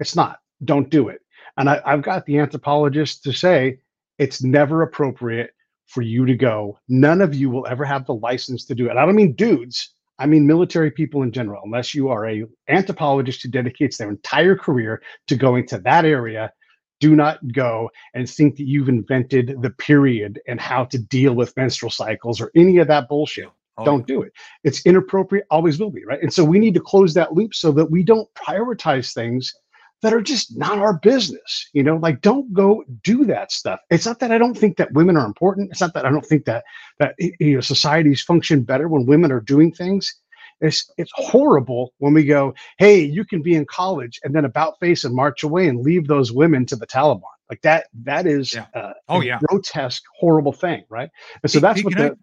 it's 0.00 0.16
not. 0.16 0.38
Don't 0.64 0.90
do 0.90 1.08
it. 1.08 1.20
And 1.56 1.68
I, 1.68 1.80
I've 1.84 2.02
got 2.02 2.26
the 2.26 2.38
anthropologists 2.38 3.20
to 3.22 3.32
say 3.32 3.78
it's 4.18 4.42
never 4.42 4.82
appropriate 4.82 5.50
for 5.86 6.02
you 6.02 6.26
to 6.26 6.34
go. 6.34 6.78
None 6.88 7.20
of 7.20 7.34
you 7.34 7.48
will 7.50 7.66
ever 7.66 7.84
have 7.84 8.06
the 8.06 8.14
license 8.14 8.64
to 8.66 8.74
do 8.74 8.90
it. 8.90 8.96
I 8.96 9.06
don't 9.06 9.14
mean 9.14 9.32
dudes. 9.32 9.94
I 10.18 10.26
mean 10.26 10.46
military 10.46 10.90
people 10.90 11.22
in 11.22 11.32
general. 11.32 11.62
Unless 11.64 11.94
you 11.94 12.08
are 12.08 12.28
a 12.28 12.44
anthropologist 12.68 13.42
who 13.42 13.48
dedicates 13.50 13.98
their 13.98 14.10
entire 14.10 14.56
career 14.56 15.02
to 15.28 15.36
going 15.36 15.66
to 15.68 15.78
that 15.78 16.04
area, 16.04 16.52
do 17.00 17.14
not 17.14 17.38
go 17.52 17.90
and 18.14 18.28
think 18.28 18.56
that 18.56 18.66
you've 18.66 18.88
invented 18.88 19.56
the 19.62 19.70
period 19.70 20.40
and 20.48 20.60
how 20.60 20.84
to 20.86 20.98
deal 20.98 21.34
with 21.34 21.56
menstrual 21.56 21.90
cycles 21.90 22.40
or 22.40 22.50
any 22.56 22.78
of 22.78 22.88
that 22.88 23.08
bullshit 23.08 23.48
Oh, 23.78 23.84
don't 23.84 24.06
do 24.06 24.22
it. 24.22 24.32
It's 24.64 24.84
inappropriate, 24.84 25.46
always 25.50 25.78
will 25.78 25.90
be, 25.90 26.04
right? 26.04 26.20
And 26.20 26.32
so 26.32 26.44
we 26.44 26.58
need 26.58 26.74
to 26.74 26.80
close 26.80 27.14
that 27.14 27.34
loop 27.34 27.54
so 27.54 27.70
that 27.72 27.90
we 27.90 28.02
don't 28.02 28.28
prioritize 28.34 29.14
things 29.14 29.54
that 30.02 30.14
are 30.14 30.20
just 30.20 30.56
not 30.56 30.78
our 30.78 30.94
business. 30.98 31.68
You 31.72 31.82
know, 31.82 31.96
like 31.96 32.20
don't 32.20 32.52
go 32.52 32.84
do 33.02 33.24
that 33.26 33.52
stuff. 33.52 33.80
It's 33.90 34.06
not 34.06 34.20
that 34.20 34.32
I 34.32 34.38
don't 34.38 34.56
think 34.56 34.76
that 34.76 34.92
women 34.92 35.16
are 35.16 35.26
important. 35.26 35.70
It's 35.70 35.80
not 35.80 35.94
that 35.94 36.06
I 36.06 36.10
don't 36.10 36.24
think 36.24 36.44
that 36.46 36.64
that 36.98 37.14
you 37.18 37.54
know 37.54 37.60
societies 37.60 38.22
function 38.22 38.62
better 38.62 38.88
when 38.88 39.06
women 39.06 39.32
are 39.32 39.40
doing 39.40 39.72
things. 39.72 40.14
It's 40.60 40.90
it's 40.98 41.12
horrible 41.14 41.94
when 41.98 42.14
we 42.14 42.24
go, 42.24 42.54
hey, 42.78 43.00
you 43.00 43.24
can 43.24 43.42
be 43.42 43.54
in 43.54 43.64
college 43.66 44.18
and 44.24 44.34
then 44.34 44.44
about 44.44 44.74
face 44.80 45.04
and 45.04 45.14
march 45.14 45.42
away 45.44 45.68
and 45.68 45.80
leave 45.80 46.08
those 46.08 46.32
women 46.32 46.66
to 46.66 46.76
the 46.76 46.86
Taliban. 46.86 47.22
Like 47.48 47.62
that, 47.62 47.86
that 48.02 48.26
is 48.26 48.52
Yeah. 48.54 48.66
uh, 48.74 48.92
Oh, 49.08 49.20
a 49.20 49.24
yeah. 49.24 49.38
grotesque, 49.46 50.02
horrible 50.18 50.52
thing, 50.52 50.82
right? 50.90 51.08
And 51.42 51.50
so 51.50 51.58
Pete, 51.58 51.62
that's 51.62 51.76
Pete, 51.76 51.84
what 51.84 51.94
can 51.94 52.02
I- 52.04 52.08
the 52.10 52.16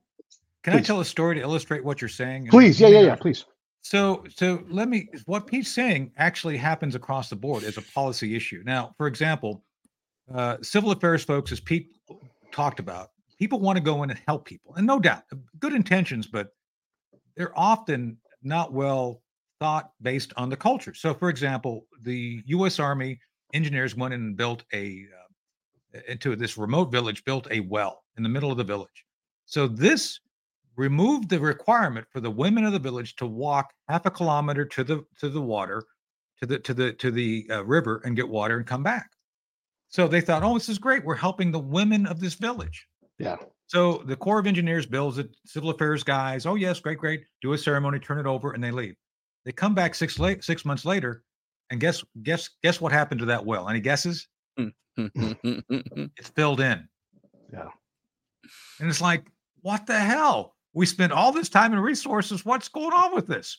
Can 0.64 0.74
I 0.74 0.82
tell 0.82 1.00
a 1.00 1.06
story 1.06 1.36
to 1.36 1.42
illustrate 1.42 1.84
what 1.84 2.02
you're 2.02 2.10
saying? 2.10 2.48
Please, 2.48 2.80
yeah, 2.80 2.90
yeah, 2.90 3.02
yeah, 3.02 3.16
please. 3.16 3.46
So, 3.86 4.24
so 4.36 4.64
let 4.68 4.90
me. 4.90 5.10
What 5.26 5.46
Pete's 5.46 5.70
saying 5.70 6.12
actually 6.18 6.58
happens 6.58 6.96
across 6.96 7.30
the 7.30 7.36
board 7.36 7.64
as 7.64 7.78
a 7.78 7.84
policy 7.84 8.36
issue. 8.36 8.64
Now, 8.66 8.96
for 8.98 9.06
example, 9.06 9.64
uh, 10.34 10.58
civil 10.64 10.90
affairs 10.90 11.24
folks, 11.24 11.52
as 11.52 11.60
Pete 11.60 11.96
talked 12.52 12.80
about, 12.80 13.10
people 13.38 13.60
want 13.60 13.78
to 13.78 13.84
go 13.84 14.02
in 14.02 14.10
and 14.10 14.20
help 14.28 14.44
people, 14.44 14.74
and 14.74 14.88
no 14.88 15.00
doubt, 15.00 15.22
good 15.60 15.74
intentions, 15.74 16.26
but 16.26 16.48
they're 17.38 17.56
often 17.56 18.18
not 18.42 18.74
well 18.74 19.22
thought 19.60 19.92
based 20.02 20.34
on 20.36 20.50
the 20.50 20.58
culture. 20.58 20.96
So, 20.96 21.14
for 21.14 21.30
example, 21.30 21.86
the 22.02 22.42
U.S. 22.48 22.80
Army 22.80 23.20
engineers 23.54 23.96
went 23.96 24.16
in 24.16 24.22
and 24.22 24.36
built 24.36 24.64
a 24.74 25.06
uh, 25.96 26.00
into 26.08 26.36
this 26.36 26.58
remote 26.58 26.92
village, 26.92 27.24
built 27.24 27.48
a 27.52 27.60
well 27.60 28.02
in 28.18 28.24
the 28.24 28.30
middle 28.30 28.50
of 28.50 28.58
the 28.58 28.64
village. 28.64 29.06
So 29.46 29.68
this 29.68 30.22
removed 30.78 31.30
the 31.30 31.40
requirement 31.40 32.06
for 32.12 32.20
the 32.20 32.32
women 32.32 32.66
of 32.66 32.74
the 32.74 32.80
village 32.80 33.16
to 33.18 33.26
walk 33.26 33.72
half 33.90 34.06
a 34.06 34.12
kilometer 34.12 34.66
to 34.66 34.84
the 34.84 35.06
to 35.20 35.30
the 35.30 35.42
water 35.42 35.84
to 36.40 36.46
the 36.46 36.60
to 36.60 36.74
the 36.74 36.94
to 36.94 37.12
the 37.12 37.48
uh, 37.50 37.64
river 37.66 38.02
and 38.06 38.16
get 38.16 38.28
water 38.28 38.58
and 38.58 38.66
come 38.68 38.84
back. 38.84 39.10
So 39.90 40.08
they 40.08 40.22
thought 40.22 40.44
oh 40.44 40.54
this 40.54 40.70
is 40.70 40.78
great. 40.80 41.04
We're 41.06 41.16
helping 41.16 41.52
the 41.52 41.60
women 41.60 42.06
of 42.06 42.20
this 42.20 42.34
village. 42.36 42.88
Yeah. 43.18 43.38
so 43.68 44.04
the 44.06 44.18
corps 44.18 44.40
of 44.40 44.48
engineers 44.48 44.86
builds 44.86 45.18
it 45.18 45.30
civil 45.46 45.70
affairs 45.70 46.04
guys 46.04 46.46
oh 46.46 46.56
yes 46.56 46.80
great 46.80 46.98
great. 46.98 47.24
Do 47.42 47.54
a 47.54 47.58
ceremony 47.58 48.00
turn 48.00 48.20
it 48.20 48.26
over 48.26 48.52
and 48.52 48.64
they 48.64 48.72
leave. 48.72 48.96
They 49.46 49.52
come 49.54 49.74
back 49.74 49.96
six 49.96 50.20
late 50.20 50.44
six 50.44 50.66
months 50.66 50.84
later 50.86 51.24
and 51.70 51.80
guess 51.80 52.04
guess 52.24 52.50
guess 52.64 52.82
what 52.82 52.92
happened 52.92 53.20
to 53.20 53.26
that 53.28 53.46
well? 53.46 53.70
Any 53.70 53.80
guesses? 53.80 54.28
It's 54.98 56.30
filled 56.30 56.62
in. 56.62 56.88
Yeah. 57.52 57.68
and 58.80 58.90
it's 58.90 59.02
like, 59.02 59.26
what 59.62 59.86
the 59.86 60.00
hell? 60.00 60.55
We 60.76 60.86
spent 60.86 61.14
all 61.14 61.32
this 61.32 61.50
time 61.50 61.72
and 61.72 61.82
resources. 61.82 62.46
What's 62.46 62.68
going 62.68 62.94
on 62.94 63.16
with 63.16 63.26
this? 63.26 63.58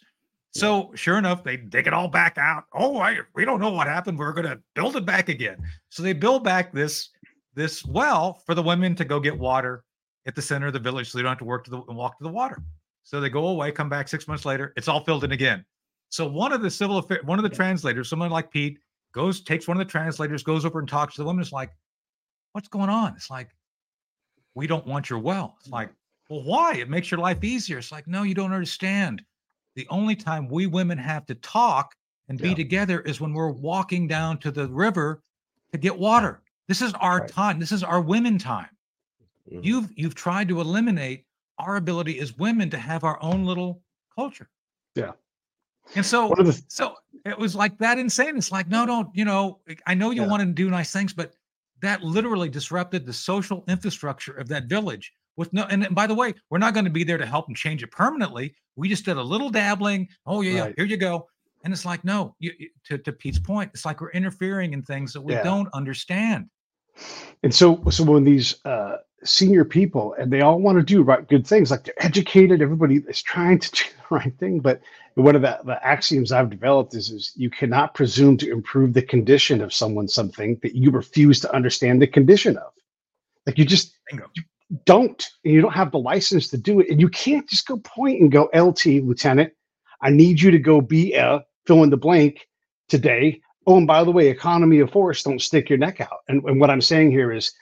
So 0.55 0.93
sure 0.95 1.19
enough, 1.19 1.43
they 1.43 1.57
dig 1.57 1.87
it 1.87 1.93
all 1.93 2.09
back 2.09 2.39
out. 2.39 2.65
Oh, 2.73 2.99
I, 2.99 3.19
we 3.35 3.45
don't 3.45 3.61
know 3.61 3.71
what 3.71 3.87
happened. 3.87 4.19
We're 4.19 4.33
going 4.33 4.47
to 4.47 4.61
build 4.75 4.97
it 4.97 5.05
back 5.05 5.29
again. 5.29 5.57
So 5.89 6.03
they 6.03 6.13
build 6.13 6.45
back 6.45 6.73
this 6.73 7.11
this 7.55 7.85
well 7.87 8.43
for 8.45 8.55
the 8.55 8.63
women 8.63 8.95
to 8.97 9.05
go 9.05 9.19
get 9.19 9.37
water 9.37 9.83
at 10.27 10.35
the 10.35 10.43
center 10.43 10.67
of 10.67 10.75
the 10.75 10.79
village, 10.79 11.11
so 11.11 11.17
they 11.17 11.23
don't 11.23 11.31
have 11.31 11.39
to 11.39 11.45
work 11.45 11.65
to 11.65 11.71
the 11.71 11.81
walk 11.81 12.19
to 12.19 12.25
the 12.25 12.31
water. 12.31 12.63
So 13.03 13.21
they 13.21 13.31
go 13.31 13.49
away, 13.49 13.73
come 13.73 13.89
back 13.89 14.09
six 14.09 14.29
months 14.29 14.45
later. 14.45 14.75
It's 14.77 14.89
all 14.89 15.03
filled 15.03 15.25
in 15.25 15.33
again. 15.33 15.65
So 16.11 16.29
one 16.29 16.53
of 16.53 16.61
the 16.61 16.71
civil 16.71 16.99
affair, 16.99 17.21
one 17.25 17.39
of 17.39 17.43
the 17.43 17.49
translators, 17.49 18.11
someone 18.11 18.31
like 18.31 18.51
Pete, 18.51 18.79
goes 19.13 19.41
takes 19.43 19.67
one 19.67 19.81
of 19.81 19.87
the 19.87 19.91
translators, 19.91 20.43
goes 20.43 20.67
over 20.67 20.81
and 20.81 20.89
talks 20.89 21.15
to 21.15 21.23
the 21.23 21.27
woman. 21.27 21.43
It's 21.43 21.53
like, 21.53 21.71
what's 22.53 22.69
going 22.69 22.91
on? 22.91 23.15
It's 23.17 23.31
like, 23.31 23.51
we 24.55 24.67
don't 24.67 24.87
want 24.87 25.09
your 25.09 25.19
well. 25.19 25.57
It's 25.61 25.71
like, 25.71 25.91
well, 26.29 26.43
why? 26.43 26.75
It 26.75 26.89
makes 26.89 27.11
your 27.11 27.21
life 27.21 27.43
easier. 27.45 27.79
It's 27.79 27.93
like, 27.93 28.07
no, 28.07 28.23
you 28.23 28.35
don't 28.35 28.53
understand. 28.53 29.23
The 29.75 29.87
only 29.91 30.17
time 30.17 30.49
we 30.49 30.67
women 30.67 30.99
have 30.99 31.27
to 31.27 31.35
talk 31.37 31.95
and 32.29 32.41
be 32.41 32.49
Yeah. 32.51 32.55
together 32.55 33.01
is 33.03 33.21
when 33.21 33.33
we're 33.33 33.51
walking 33.51 34.09
down 34.09 34.39
to 34.39 34.51
the 34.51 34.69
river 34.69 35.23
to 35.73 35.79
get 35.79 35.97
water. 35.97 36.43
This 36.69 36.83
is 36.83 36.93
our 36.95 37.21
Right. 37.21 37.29
time. 37.31 37.59
This 37.61 37.73
is 37.73 37.85
our 37.85 38.01
women 38.01 38.39
time. 38.39 38.71
Mhm. 39.51 39.65
You've 39.65 39.93
you've 39.97 40.15
tried 40.17 40.49
to 40.49 40.61
eliminate 40.61 41.25
our 41.59 41.77
ability 41.77 42.19
as 42.19 42.37
women 42.37 42.69
to 42.71 42.79
have 42.79 43.05
our 43.05 43.23
own 43.23 43.45
little 43.45 43.83
culture. 44.15 44.51
Yeah. 44.95 45.13
And 45.95 46.05
so 46.05 46.31
the 46.37 46.61
so 46.69 46.97
it 47.25 47.39
was 47.39 47.55
like 47.55 47.79
that 47.79 47.99
insane. 47.99 48.37
It's 48.37 48.51
like, 48.51 48.67
no, 48.69 48.85
don't, 48.87 49.15
you 49.15 49.25
know, 49.25 49.61
I 49.87 49.95
know 49.95 50.11
you 50.11 50.23
Yeah. 50.23 50.29
want 50.29 50.43
to 50.43 50.53
do 50.53 50.69
nice 50.69 50.93
things, 50.93 51.13
but 51.13 51.35
that 51.81 52.03
literally 52.03 52.49
disrupted 52.49 53.07
the 53.07 53.13
social 53.13 53.63
infrastructure 53.69 54.33
of 54.33 54.49
that 54.49 54.65
village 54.65 55.13
with 55.37 55.53
no 55.53 55.65
and 55.65 55.87
by 55.95 56.07
the 56.07 56.15
way, 56.15 56.35
we're 56.51 56.59
not 56.59 56.75
going 56.75 56.85
to 56.85 56.91
be 56.91 57.05
there 57.05 57.19
to 57.19 57.27
help 57.27 57.49
and 57.49 57.57
change 57.57 57.83
it 57.83 57.91
permanently. 57.91 58.55
We 58.77 58.89
just 58.89 59.05
did 59.05 59.17
a 59.17 59.23
little 59.23 59.51
dabbling. 59.51 60.09
Oh, 60.27 60.41
yeah, 60.43 60.53
yeah, 60.67 60.73
here 60.77 60.87
you 60.87 60.97
go. 60.97 61.27
And 61.65 61.73
it's 61.73 61.85
like, 61.85 62.05
no, 62.05 62.35
you, 62.39 62.53
you- 62.59 62.69
to, 62.87 62.99
to 62.99 63.13
Pete's 63.13 63.39
point, 63.39 63.71
it's 63.75 63.85
like 63.85 64.01
we're 64.01 64.11
interfering 64.13 64.73
in 64.73 64.83
things 64.83 65.13
that 65.13 65.21
we 65.21 65.33
Yeah. 65.33 65.43
don't 65.43 65.69
understand. 65.75 66.47
And 67.43 67.55
so, 67.55 67.83
so 67.91 68.05
when 68.05 68.25
these 68.25 68.65
uh, 68.65 68.97
senior 69.25 69.65
people 69.65 70.15
and 70.19 70.33
they 70.33 70.41
all 70.41 70.59
want 70.61 70.79
to 70.79 70.83
do 70.85 71.03
right 71.03 71.27
good 71.29 71.47
things, 71.47 71.71
like 71.71 71.85
they're 71.85 72.05
educated, 72.05 72.63
everybody 72.63 72.97
is 73.09 73.23
trying 73.23 73.59
to 73.59 73.71
do 73.73 73.83
the 73.85 74.15
right 74.15 74.39
thing. 74.39 74.61
But 74.61 74.81
one 75.15 75.35
of 75.37 75.43
the, 75.43 75.59
the 75.65 75.85
axioms 75.87 76.33
I've 76.33 76.51
developed 76.51 76.95
is, 76.95 77.11
is 77.11 77.33
you 77.37 77.51
cannot 77.51 77.95
presume 77.95 78.37
to 78.39 78.51
improve 78.51 78.95
the 78.95 79.03
condition 79.03 79.61
of 79.61 79.75
someone 79.75 80.09
something 80.09 80.59
that 80.63 80.75
you 80.75 80.91
refuse 80.91 81.41
to 81.41 81.55
understand 81.55 82.01
the 82.01 82.07
condition 82.07 82.57
of. 82.59 82.73
Like 83.47 83.59
you 83.59 83.65
just 83.65 83.95
Bingo. 84.11 84.27
Don't, 84.85 85.25
and 85.45 85.55
you 85.55 85.61
don't 85.61 85.75
have 85.75 85.93
the 85.93 85.99
license 85.99 86.49
to 86.49 86.59
do 86.59 86.81
it, 86.81 86.89
and 86.91 87.01
you 87.01 87.09
can't 87.09 87.49
just 87.49 87.67
go 87.67 87.79
point 87.79 88.21
and 88.21 88.33
go, 88.33 88.45
LT, 88.55 88.87
Lieutenant, 89.05 89.53
I 90.03 90.11
need 90.11 90.41
you 90.41 90.51
to 90.51 90.59
go 90.59 90.81
be 90.81 91.15
a 91.15 91.45
fill 91.67 91.83
in 91.83 91.91
the 91.91 91.97
blank 91.97 92.47
today. 92.89 93.41
Oh, 93.67 93.79
and 93.79 93.87
by 93.87 94.05
the 94.05 94.13
way, 94.13 94.29
economy 94.29 94.81
of 94.81 94.91
force, 94.91 95.23
don't 95.23 95.41
stick 95.41 95.69
your 95.69 95.79
neck 95.79 96.01
out. 96.01 96.21
And, 96.29 96.43
and 96.45 96.61
what 96.61 96.71
I'm 96.71 96.81
saying 96.81 97.11
here 97.11 97.33
is 97.33 97.53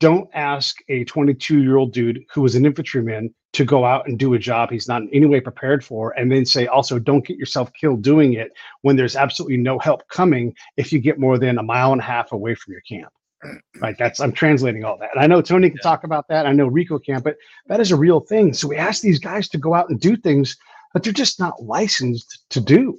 don't 0.00 0.28
ask 0.34 0.78
a 0.88 1.04
22 1.04 1.62
year 1.62 1.76
old 1.76 1.92
dude 1.92 2.24
who 2.32 2.42
was 2.42 2.56
an 2.56 2.66
infantryman 2.66 3.32
to 3.52 3.64
go 3.64 3.84
out 3.84 4.08
and 4.08 4.18
do 4.18 4.34
a 4.34 4.38
job 4.38 4.70
he's 4.70 4.88
not 4.88 5.02
in 5.02 5.10
any 5.12 5.26
way 5.26 5.40
prepared 5.40 5.84
for. 5.84 6.10
And 6.18 6.32
then 6.32 6.44
say, 6.44 6.66
also, 6.66 6.98
don't 6.98 7.24
get 7.24 7.36
yourself 7.36 7.70
killed 7.78 8.02
doing 8.02 8.32
it 8.32 8.50
when 8.80 8.96
there's 8.96 9.14
absolutely 9.14 9.58
no 9.58 9.78
help 9.78 10.08
coming 10.08 10.54
if 10.76 10.92
you 10.92 10.98
get 10.98 11.20
more 11.20 11.38
than 11.38 11.58
a 11.58 11.62
mile 11.62 11.92
and 11.92 12.00
a 12.00 12.04
half 12.04 12.32
away 12.32 12.54
from 12.54 12.72
your 12.72 12.80
camp. 12.80 13.12
Right. 13.80 13.96
That's, 13.98 14.20
I'm 14.20 14.32
translating 14.32 14.84
all 14.84 14.96
that. 14.98 15.10
And 15.14 15.22
I 15.22 15.26
know 15.26 15.42
Tony 15.42 15.68
can 15.68 15.78
Yeah. 15.78 15.90
talk 15.90 16.04
about 16.04 16.28
that. 16.28 16.46
I 16.46 16.52
know 16.52 16.66
Rico 16.68 16.98
can, 16.98 17.20
but 17.22 17.36
that 17.66 17.80
is 17.80 17.90
a 17.90 17.96
real 17.96 18.20
thing. 18.20 18.52
So 18.52 18.68
we 18.68 18.76
ask 18.76 19.02
these 19.02 19.18
guys 19.18 19.48
to 19.48 19.58
go 19.58 19.74
out 19.74 19.90
and 19.90 20.00
do 20.00 20.16
things 20.16 20.56
that 20.94 21.02
they're 21.02 21.12
just 21.12 21.40
not 21.40 21.62
licensed 21.62 22.44
to 22.50 22.60
do. 22.60 22.98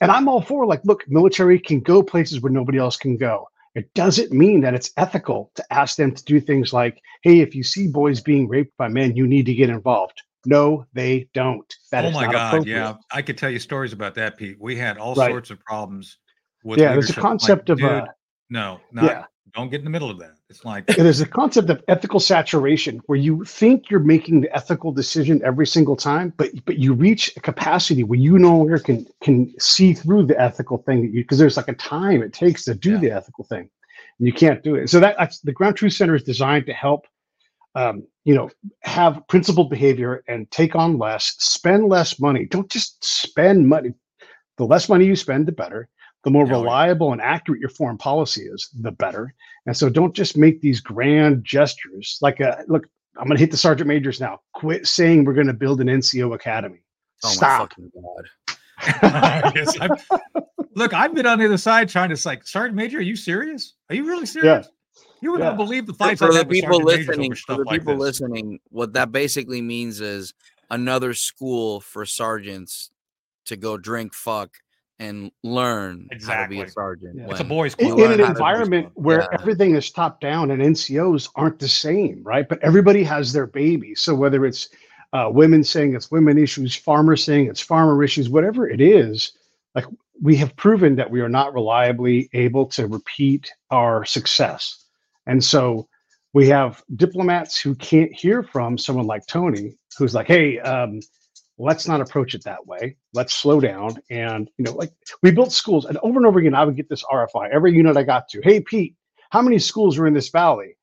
And 0.00 0.10
I'm 0.10 0.28
all 0.28 0.40
for 0.40 0.66
like, 0.66 0.80
look, 0.84 1.04
military 1.08 1.58
can 1.58 1.80
go 1.80 2.02
places 2.02 2.40
where 2.40 2.52
nobody 2.52 2.78
else 2.78 2.96
can 2.96 3.16
go. 3.16 3.48
It 3.74 3.92
doesn't 3.92 4.32
mean 4.32 4.62
that 4.62 4.72
it's 4.72 4.90
ethical 4.96 5.50
to 5.56 5.64
ask 5.70 5.96
them 5.96 6.14
to 6.14 6.24
do 6.24 6.40
things 6.40 6.72
like, 6.72 6.98
hey, 7.22 7.40
if 7.40 7.54
you 7.54 7.62
see 7.62 7.88
boys 7.88 8.22
being 8.22 8.48
raped 8.48 8.74
by 8.78 8.88
men, 8.88 9.14
you 9.16 9.26
need 9.26 9.44
to 9.46 9.54
get 9.54 9.68
involved. 9.68 10.22
No, 10.46 10.86
they 10.94 11.28
don't. 11.34 11.74
That 11.90 12.04
oh 12.04 12.08
is 12.08 12.14
my 12.14 12.24
not 12.24 12.32
God. 12.32 12.66
Yeah. 12.66 12.94
I 13.10 13.20
could 13.20 13.36
tell 13.36 13.50
you 13.50 13.58
stories 13.58 13.92
about 13.92 14.14
that, 14.14 14.38
Pete. 14.38 14.56
We 14.58 14.76
had 14.76 14.96
all 14.96 15.14
Right. 15.14 15.30
sorts 15.30 15.50
of 15.50 15.60
problems 15.60 16.16
with 16.64 16.78
Yeah, 16.78 16.92
there's 16.92 16.96
a 16.96 17.00
leadership. 17.00 17.16
Like, 17.16 17.22
concept 17.22 17.70
of, 17.70 17.82
uh, 17.82 18.06
no, 18.48 18.80
not, 18.92 19.04
yeah. 19.04 19.24
Don't 19.56 19.70
get 19.70 19.78
in 19.78 19.84
the 19.84 19.90
middle 19.90 20.10
of 20.10 20.18
that. 20.18 20.34
It's 20.48 20.64
like, 20.64 20.86
there's 20.86 21.20
a 21.20 21.26
concept 21.26 21.70
of 21.70 21.82
ethical 21.88 22.20
saturation 22.20 23.00
where 23.06 23.18
you 23.18 23.42
think 23.44 23.90
you're 23.90 24.00
making 24.00 24.42
the 24.42 24.54
ethical 24.54 24.92
decision 24.92 25.40
every 25.44 25.66
single 25.66 25.96
time, 25.96 26.32
but 26.36 26.50
but 26.66 26.78
you 26.78 26.92
reach 26.92 27.32
a 27.36 27.40
capacity 27.40 28.04
where 28.04 28.18
you 28.18 28.38
no 28.38 28.56
longer 28.58 28.78
can 28.78 29.06
can 29.22 29.52
see 29.58 29.92
through 29.94 30.26
the 30.26 30.40
ethical 30.40 30.78
thing 30.78 31.02
that 31.02 31.08
you 31.12 31.22
because 31.24 31.38
there's 31.38 31.56
like 31.56 31.68
a 31.68 31.74
time 31.74 32.22
it 32.22 32.32
takes 32.32 32.64
to 32.66 32.74
do 32.74 32.92
Yeah. 32.92 32.98
the 32.98 33.10
ethical 33.12 33.44
thing, 33.44 33.68
and 34.18 34.26
you 34.28 34.32
can't 34.32 34.62
do 34.62 34.76
it. 34.76 34.88
So 34.90 35.00
that 35.00 35.16
that's 35.18 35.40
the 35.40 35.52
Ground 35.52 35.76
Truth 35.76 35.94
Center 35.94 36.14
is 36.14 36.22
designed 36.22 36.66
to 36.66 36.72
help, 36.72 37.06
um, 37.74 38.06
you 38.24 38.34
know, 38.34 38.50
have 38.82 39.22
principled 39.28 39.70
behavior 39.70 40.22
and 40.28 40.48
take 40.50 40.76
on 40.76 40.98
less, 40.98 41.34
spend 41.38 41.88
less 41.88 42.20
money. 42.20 42.44
Don't 42.44 42.70
just 42.70 43.02
spend 43.04 43.66
money. 43.66 43.94
The 44.58 44.64
less 44.64 44.88
money 44.88 45.04
you 45.06 45.16
spend, 45.16 45.46
the 45.46 45.52
better. 45.52 45.88
The 46.26 46.30
more 46.32 46.44
Yeah, 46.44 46.54
reliable 46.54 47.12
and 47.12 47.22
accurate 47.22 47.60
your 47.60 47.68
foreign 47.70 47.96
policy 47.96 48.42
is, 48.42 48.68
the 48.80 48.90
better. 48.90 49.32
And 49.66 49.76
so 49.76 49.88
don't 49.88 50.12
just 50.12 50.36
make 50.36 50.60
these 50.60 50.80
grand 50.80 51.44
gestures 51.44 52.18
like 52.20 52.40
a 52.40 52.64
look, 52.66 52.88
I'm 53.16 53.28
going 53.28 53.36
to 53.36 53.40
hit 53.40 53.52
the 53.52 53.56
sergeant 53.56 53.86
majors 53.86 54.20
now. 54.20 54.40
Quit 54.52 54.88
saying 54.88 55.24
we're 55.24 55.34
going 55.34 55.46
to 55.46 55.52
build 55.52 55.80
an 55.80 55.86
NCO 55.86 56.34
academy. 56.34 56.80
Oh 57.22 57.28
my 57.28 57.32
Stop. 57.34 57.60
fucking 57.74 57.92
god! 57.94 59.52
Yes, 59.54 59.78
I'm- 59.80 59.92
look, 60.74 60.92
I've 60.92 61.14
been 61.14 61.26
on 61.26 61.38
the 61.38 61.44
other 61.46 61.56
side 61.58 61.88
trying 61.88 62.10
to 62.14 62.28
like, 62.28 62.44
Sergeant 62.44 62.74
Major, 62.74 62.98
are 62.98 63.02
you 63.02 63.14
serious? 63.14 63.74
Are 63.88 63.94
you 63.94 64.04
really 64.04 64.26
serious? 64.26 64.66
Yeah. 64.66 65.02
You 65.22 65.30
would 65.30 65.38
Yeah. 65.40 65.50
not 65.50 65.56
believe 65.58 65.86
the 65.86 65.92
For, 65.92 65.98
fights 66.08 66.18
for 66.18 66.26
I've 66.26 66.32
the 66.32 66.38
had 66.38 66.50
people 66.50 66.80
Sergeant 66.80 67.08
listening, 67.08 67.32
over 67.32 67.40
for 67.46 67.54
the 67.54 67.62
like 67.70 67.80
people 67.80 67.92
this. 67.94 68.20
listening, 68.20 68.58
what 68.70 68.94
that 68.94 69.12
basically 69.12 69.62
means 69.62 70.00
is 70.00 70.34
another 70.70 71.14
school 71.14 71.78
for 71.80 72.04
sergeants 72.04 72.90
to 73.44 73.56
go 73.56 73.76
drink, 73.78 74.12
fuck, 74.12 74.50
and 74.98 75.30
learn 75.44 76.12
how 76.24 76.36
to 76.36 76.44
be 76.44 76.60
Exactly. 76.60 76.60
a 76.60 76.68
sergeant. 76.68 77.18
Yeah. 77.18 77.28
It's 77.30 77.40
a 77.40 77.44
boys' 77.44 77.74
In, 77.78 77.88
club. 77.88 77.98
in 77.98 78.10
learn 78.10 78.12
an 78.12 78.20
how 78.20 78.32
to 78.34 78.44
do 78.46 78.64
environment 78.64 78.90
where 78.94 79.26
Yeah. 79.32 79.38
everything 79.40 79.76
is 79.76 79.90
top 79.90 80.20
down 80.20 80.50
and 80.50 80.62
NCOs 80.62 81.30
aren't 81.36 81.58
the 81.60 81.68
same, 81.68 82.22
right? 82.24 82.48
But 82.48 82.62
everybody 82.62 83.04
has 83.04 83.32
their 83.32 83.46
baby. 83.46 83.94
So 83.94 84.14
whether 84.14 84.46
it's 84.46 84.68
uh, 85.12 85.30
women 85.32 85.64
saying 85.64 85.94
it's 85.94 86.10
women 86.10 86.38
issues, 86.38 86.76
farmers 86.76 87.24
saying 87.24 87.48
it's 87.48 87.60
farmer 87.60 88.02
issues, 88.04 88.28
whatever 88.28 88.68
it 88.68 88.80
is, 88.80 89.32
like 89.74 89.86
we 90.22 90.36
have 90.36 90.56
proven 90.56 90.96
that 90.96 91.10
we 91.10 91.20
are 91.20 91.28
not 91.28 91.54
reliably 91.54 92.28
able 92.32 92.66
to 92.66 92.86
repeat 92.86 93.50
our 93.70 94.04
success. 94.04 94.84
And 95.26 95.44
so 95.44 95.88
we 96.34 96.48
have 96.48 96.82
diplomats 96.96 97.60
who 97.60 97.74
can't 97.76 98.12
hear 98.12 98.42
from 98.42 98.78
someone 98.78 99.06
like 99.06 99.26
Tony, 99.26 99.76
who's 99.98 100.14
like, 100.14 100.26
hey, 100.28 100.58
um, 100.60 101.00
let's 101.58 101.88
not 101.88 102.00
approach 102.00 102.34
it 102.34 102.44
that 102.44 102.66
way. 102.66 102.96
Let's 103.14 103.34
slow 103.34 103.60
down. 103.60 103.96
And, 104.10 104.50
you 104.58 104.64
know, 104.64 104.72
like 104.72 104.92
we 105.22 105.30
built 105.30 105.52
schools 105.52 105.86
and 105.86 105.98
over 105.98 106.18
and 106.18 106.26
over 106.26 106.38
again, 106.38 106.54
I 106.54 106.64
would 106.64 106.76
get 106.76 106.88
this 106.88 107.04
RFI 107.04 107.50
every 107.50 107.72
unit 107.74 107.96
I 107.96 108.02
got 108.02 108.28
to. 108.28 108.40
Hey, 108.42 108.60
Pete, 108.60 108.94
how 109.30 109.42
many 109.42 109.58
schools 109.58 109.98
are 109.98 110.06
in 110.06 110.14
this 110.14 110.28
valley? 110.28 110.76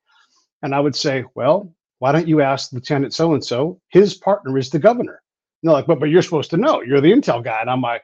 And 0.62 0.74
I 0.74 0.80
would 0.80 0.96
say, 0.96 1.24
well, 1.34 1.72
why 1.98 2.12
don't 2.12 2.28
you 2.28 2.40
ask 2.40 2.72
Lieutenant 2.72 3.14
so 3.14 3.34
and 3.34 3.44
so? 3.44 3.80
His 3.88 4.14
partner 4.14 4.58
is 4.58 4.70
the 4.70 4.78
governor. 4.78 5.22
And 5.62 5.68
they're 5.68 5.74
like, 5.74 5.86
but, 5.86 6.00
but 6.00 6.10
you're 6.10 6.22
supposed 6.22 6.50
to 6.50 6.56
know. 6.56 6.82
You're 6.82 7.00
the 7.00 7.12
intel 7.12 7.42
guy. 7.42 7.60
And 7.60 7.70
I'm 7.70 7.80
like, 7.80 8.02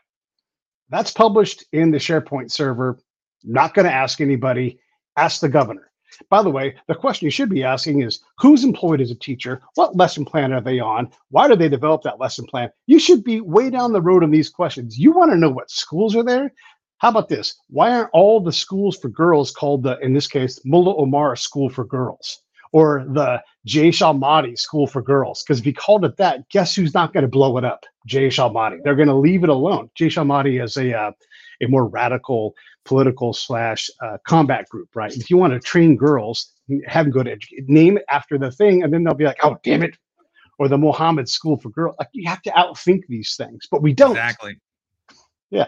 that's 0.89 1.11
published 1.11 1.64
in 1.73 1.91
the 1.91 1.99
SharePoint 1.99 2.51
server. 2.51 2.99
Not 3.45 3.75
going 3.75 3.87
to 3.87 3.93
ask 3.93 4.21
anybody. 4.21 4.79
Ask 5.16 5.41
the 5.41 5.49
governor. 5.49 5.89
By 6.29 6.43
the 6.43 6.51
way, 6.51 6.77
the 6.87 6.95
question 6.95 7.27
you 7.27 7.31
should 7.31 7.51
be 7.51 7.65
asking 7.65 8.03
is 8.03 8.21
who's 8.39 8.65
employed 8.65 9.01
as 9.01 9.11
a 9.11 9.15
teacher? 9.15 9.63
What 9.75 9.97
lesson 9.97 10.25
plan 10.25 10.53
are 10.53 10.61
they 10.61 10.81
on? 10.81 11.11
Why 11.31 11.49
do 11.49 11.57
they 11.57 11.69
develop 11.69 12.03
that 12.03 12.21
lesson 12.21 12.47
plan? 12.47 12.71
You 12.87 12.99
should 12.99 13.25
be 13.25 13.41
way 13.41 13.71
down 13.71 13.93
the 13.93 14.03
road 14.03 14.23
on 14.23 14.31
these 14.31 14.51
questions. 14.51 14.99
You 14.99 15.13
want 15.13 15.31
to 15.31 15.37
know 15.37 15.51
what 15.51 15.71
schools 15.71 16.17
are 16.17 16.25
there? 16.25 16.53
How 16.99 17.09
about 17.09 17.29
this? 17.31 17.55
Why 17.69 17.93
aren't 17.93 18.11
all 18.13 18.41
the 18.41 18.53
schools 18.53 18.99
for 18.99 19.09
girls 19.09 19.53
called 19.53 19.83
the, 19.85 19.99
in 20.01 20.13
this 20.13 20.27
case, 20.27 20.61
Mullah 20.67 20.97
Omar 20.97 21.35
School 21.35 21.71
for 21.71 21.85
Girls 21.85 22.43
or 22.73 23.07
the 23.09 23.43
Jaish 23.67 24.03
al 24.03 24.13
Mahdi 24.13 24.55
School 24.57 24.87
for 24.87 25.01
Girls? 25.01 25.43
Because 25.43 25.61
if 25.61 25.67
you 25.67 25.73
called 25.73 26.05
it 26.05 26.19
that, 26.19 26.47
guess 26.51 26.75
who's 26.75 26.93
not 26.93 27.15
going 27.15 27.23
to 27.23 27.29
blow 27.29 27.57
it 27.57 27.65
up? 27.65 27.87
Jaish 28.07 28.39
al 28.39 28.51
Mahdi. 28.51 28.77
They're 28.85 28.97
going 28.97 29.09
to 29.09 29.15
leave 29.15 29.45
it 29.45 29.49
alone. 29.49 29.89
Jaish 29.99 30.19
al 30.19 30.27
Mahdi 30.27 30.59
is 30.59 30.77
a 30.77 30.95
uh, 30.95 31.13
a 31.63 31.69
more 31.69 31.87
radical 31.87 32.55
political 32.85 33.33
slash 33.33 33.91
uh, 34.03 34.19
combat 34.27 34.69
group, 34.69 34.89
right? 34.95 35.15
If 35.15 35.31
you 35.31 35.37
want 35.37 35.53
to 35.53 35.61
train 35.61 35.97
girls, 35.97 36.53
have 36.87 37.07
them 37.07 37.13
go 37.13 37.23
to 37.23 37.31
educate, 37.31 37.69
name 37.69 37.99
it 37.99 38.05
after 38.11 38.39
the 38.39 38.51
thing, 38.51 38.83
and 38.83 38.93
then 38.93 39.05
they'll 39.05 39.15
be 39.15 39.25
like, 39.25 39.39
"Oh, 39.43 39.57
damn 39.63 39.83
it," 39.83 39.97
or 40.59 40.69
the 40.69 40.79
Mohammed 40.79 41.29
School 41.29 41.59
for 41.59 41.71
Girls. 41.71 41.97
Like 41.99 42.09
you 42.13 42.29
have 42.29 42.43
to 42.43 42.51
outthink 42.51 43.03
these 43.09 43.35
things, 43.37 43.67
but 43.71 43.83
we 43.83 43.93
don't. 43.93 44.13
Exactly. 44.13 44.59
Yeah. 45.51 45.67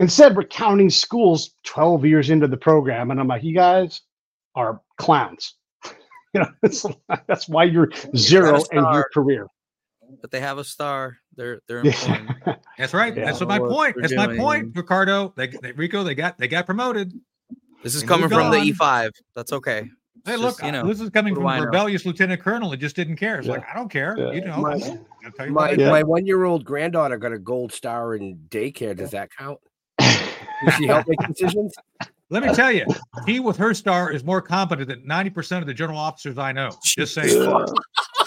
Instead, 0.00 0.36
we're 0.36 0.44
counting 0.44 0.90
schools 0.90 1.54
12 1.64 2.04
years 2.04 2.30
into 2.30 2.48
the 2.48 2.56
program, 2.56 3.10
and 3.10 3.20
I'm 3.20 3.28
like, 3.28 3.44
you 3.44 3.54
guys 3.54 4.00
are 4.54 4.80
clowns. 4.98 5.54
you 6.34 6.40
know, 6.40 6.48
it's, 6.62 6.84
that's 7.28 7.48
why 7.48 7.64
you're 7.64 7.90
zero 8.16 8.62
in 8.72 8.84
your 8.92 9.08
career. 9.14 9.46
But 10.20 10.30
they 10.30 10.40
have 10.40 10.58
a 10.58 10.64
star. 10.64 11.18
They're 11.36 11.60
they're 11.68 11.80
important. 11.80 12.30
That's 12.78 12.94
right. 12.94 13.14
Yeah. 13.16 13.26
That's 13.26 13.40
what 13.40 13.48
my 13.48 13.58
What 13.58 13.70
point. 13.70 13.96
we're 13.96 14.02
That's 14.02 14.14
my 14.16 14.36
point, 14.36 14.74
Ricardo. 14.74 15.32
They, 15.36 15.48
they 15.48 15.72
Rico, 15.72 16.02
they 16.02 16.14
got 16.14 16.38
they 16.38 16.48
got 16.48 16.66
promoted. 16.66 17.12
This 17.82 17.94
is 17.94 18.02
They 18.02 18.08
coming 18.08 18.22
moved 18.30 18.34
from 18.34 18.50
the. 18.50 18.58
E5. 18.58 19.10
That's 19.34 19.52
okay. 19.52 19.90
Hey, 20.24 20.36
look, 20.36 20.52
just, 20.58 20.62
you 20.64 20.72
know, 20.72 20.86
this 20.86 21.00
is 21.02 21.10
coming 21.10 21.34
from 21.34 21.44
do 21.44 21.48
I 21.48 21.56
a 21.56 21.60
know? 21.60 21.66
rebellious 21.66 22.06
lieutenant 22.06 22.40
colonel 22.40 22.70
that 22.70 22.78
just 22.78 22.96
didn't 22.96 23.16
care. 23.16 23.38
It's 23.38 23.46
Yeah. 23.46 23.54
like 23.54 23.66
I 23.70 23.74
don't 23.74 23.90
care. 23.90 24.14
Yeah. 24.18 24.32
You 24.32 24.44
know, 24.46 24.56
My- 24.58 24.72
I'll 24.72 25.32
tell 25.36 25.46
you 25.46 25.52
My 25.52 25.72
Yeah. 25.72 25.90
my 25.90 26.02
one 26.02 26.26
year 26.26 26.44
old 26.44 26.64
granddaughter 26.64 27.18
got 27.18 27.32
a 27.32 27.38
gold 27.38 27.72
star 27.72 28.14
in 28.14 28.36
daycare. 28.48 28.96
Does 28.96 29.10
that 29.10 29.30
count? 29.36 29.58
Does 29.98 30.74
she 30.78 30.86
help 30.86 31.06
make 31.06 31.18
decisions? 31.28 31.74
Let 32.30 32.42
me 32.42 32.54
tell 32.54 32.72
you, 32.72 32.86
he 33.26 33.38
with 33.38 33.58
her 33.58 33.74
star 33.74 34.10
is 34.10 34.24
more 34.24 34.40
competent 34.40 34.88
than 34.88 35.06
ninety 35.06 35.28
percent 35.30 35.60
of 35.62 35.66
the 35.66 35.74
general 35.74 35.98
officers 35.98 36.38
I 36.38 36.52
know. 36.52 36.70
Just 36.82 37.12
saying, 37.14 37.38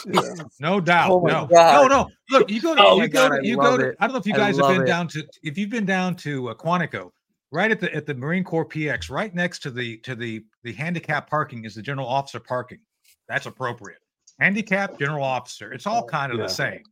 no 0.60 0.80
doubt. 0.80 1.12
Oh 1.12 1.20
no, 1.20 1.48
God. 1.48 1.90
no, 1.90 2.04
no. 2.04 2.10
Look, 2.30 2.50
you 2.52 2.62
go 2.62 2.76
to 2.76 2.82
Oh 2.84 2.94
you 2.96 3.00
my 3.02 3.08
go 3.08 3.30
God, 3.30 3.36
to 3.36 3.36
I 3.36 3.40
you 3.44 3.58
go 3.58 3.78
to. 3.78 3.88
it. 3.90 3.96
I 4.00 4.08
don't 4.08 4.14
know 4.14 4.20
if 4.20 4.26
you 4.26 4.34
guys 4.34 4.58
have 4.58 4.68
been 4.70 4.82
it. 4.84 4.86
down 4.86 5.08
to 5.10 5.24
if 5.44 5.58
you've 5.58 5.70
been 5.70 5.86
down 5.86 6.16
to 6.18 6.50
uh, 6.50 6.54
Quantico, 6.54 7.12
right 7.52 7.72
at 7.72 7.80
the 7.80 7.94
at 7.94 8.06
the 8.06 8.14
Marine 8.14 8.44
Corps 8.44 8.66
PX, 8.68 9.10
right 9.10 9.34
next 9.34 9.60
to 9.60 9.72
the 9.72 9.98
to 10.00 10.16
the 10.16 10.44
the 10.64 10.74
handicap 10.74 11.30
parking 11.30 11.66
is 11.66 11.76
the 11.76 11.82
general 11.82 12.08
officer 12.08 12.40
parking. 12.40 12.80
That's 13.28 13.46
appropriate. 13.46 14.00
Handicap 14.40 15.00
general 15.00 15.24
officer. 15.24 15.74
It's 15.74 15.88
all 15.88 16.04
kind 16.06 16.32
of 16.32 16.38
Yeah. 16.38 16.44
the 16.46 16.50
same. 16.50 16.84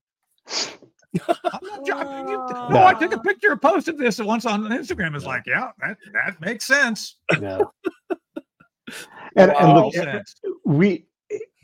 I'm 1.28 1.60
not 1.64 1.86
joking. 1.86 2.28
You- 2.30 2.46
No, 2.72 2.84
I 2.86 2.94
took 2.94 3.14
a 3.14 3.20
picture, 3.20 3.56
posted 3.56 3.98
this 3.98 4.20
once 4.20 4.46
on 4.46 4.64
Instagram. 4.64 5.16
It's 5.16 5.26
like, 5.26 5.44
yeah, 5.46 5.70
that 5.80 5.98
that 6.14 6.42
makes 6.42 6.66
sense. 6.66 7.18
Yeah. 7.40 7.62
and, 9.38 9.52
and 9.52 9.74
look, 9.74 9.94
sense. 9.94 10.36
we 10.66 11.06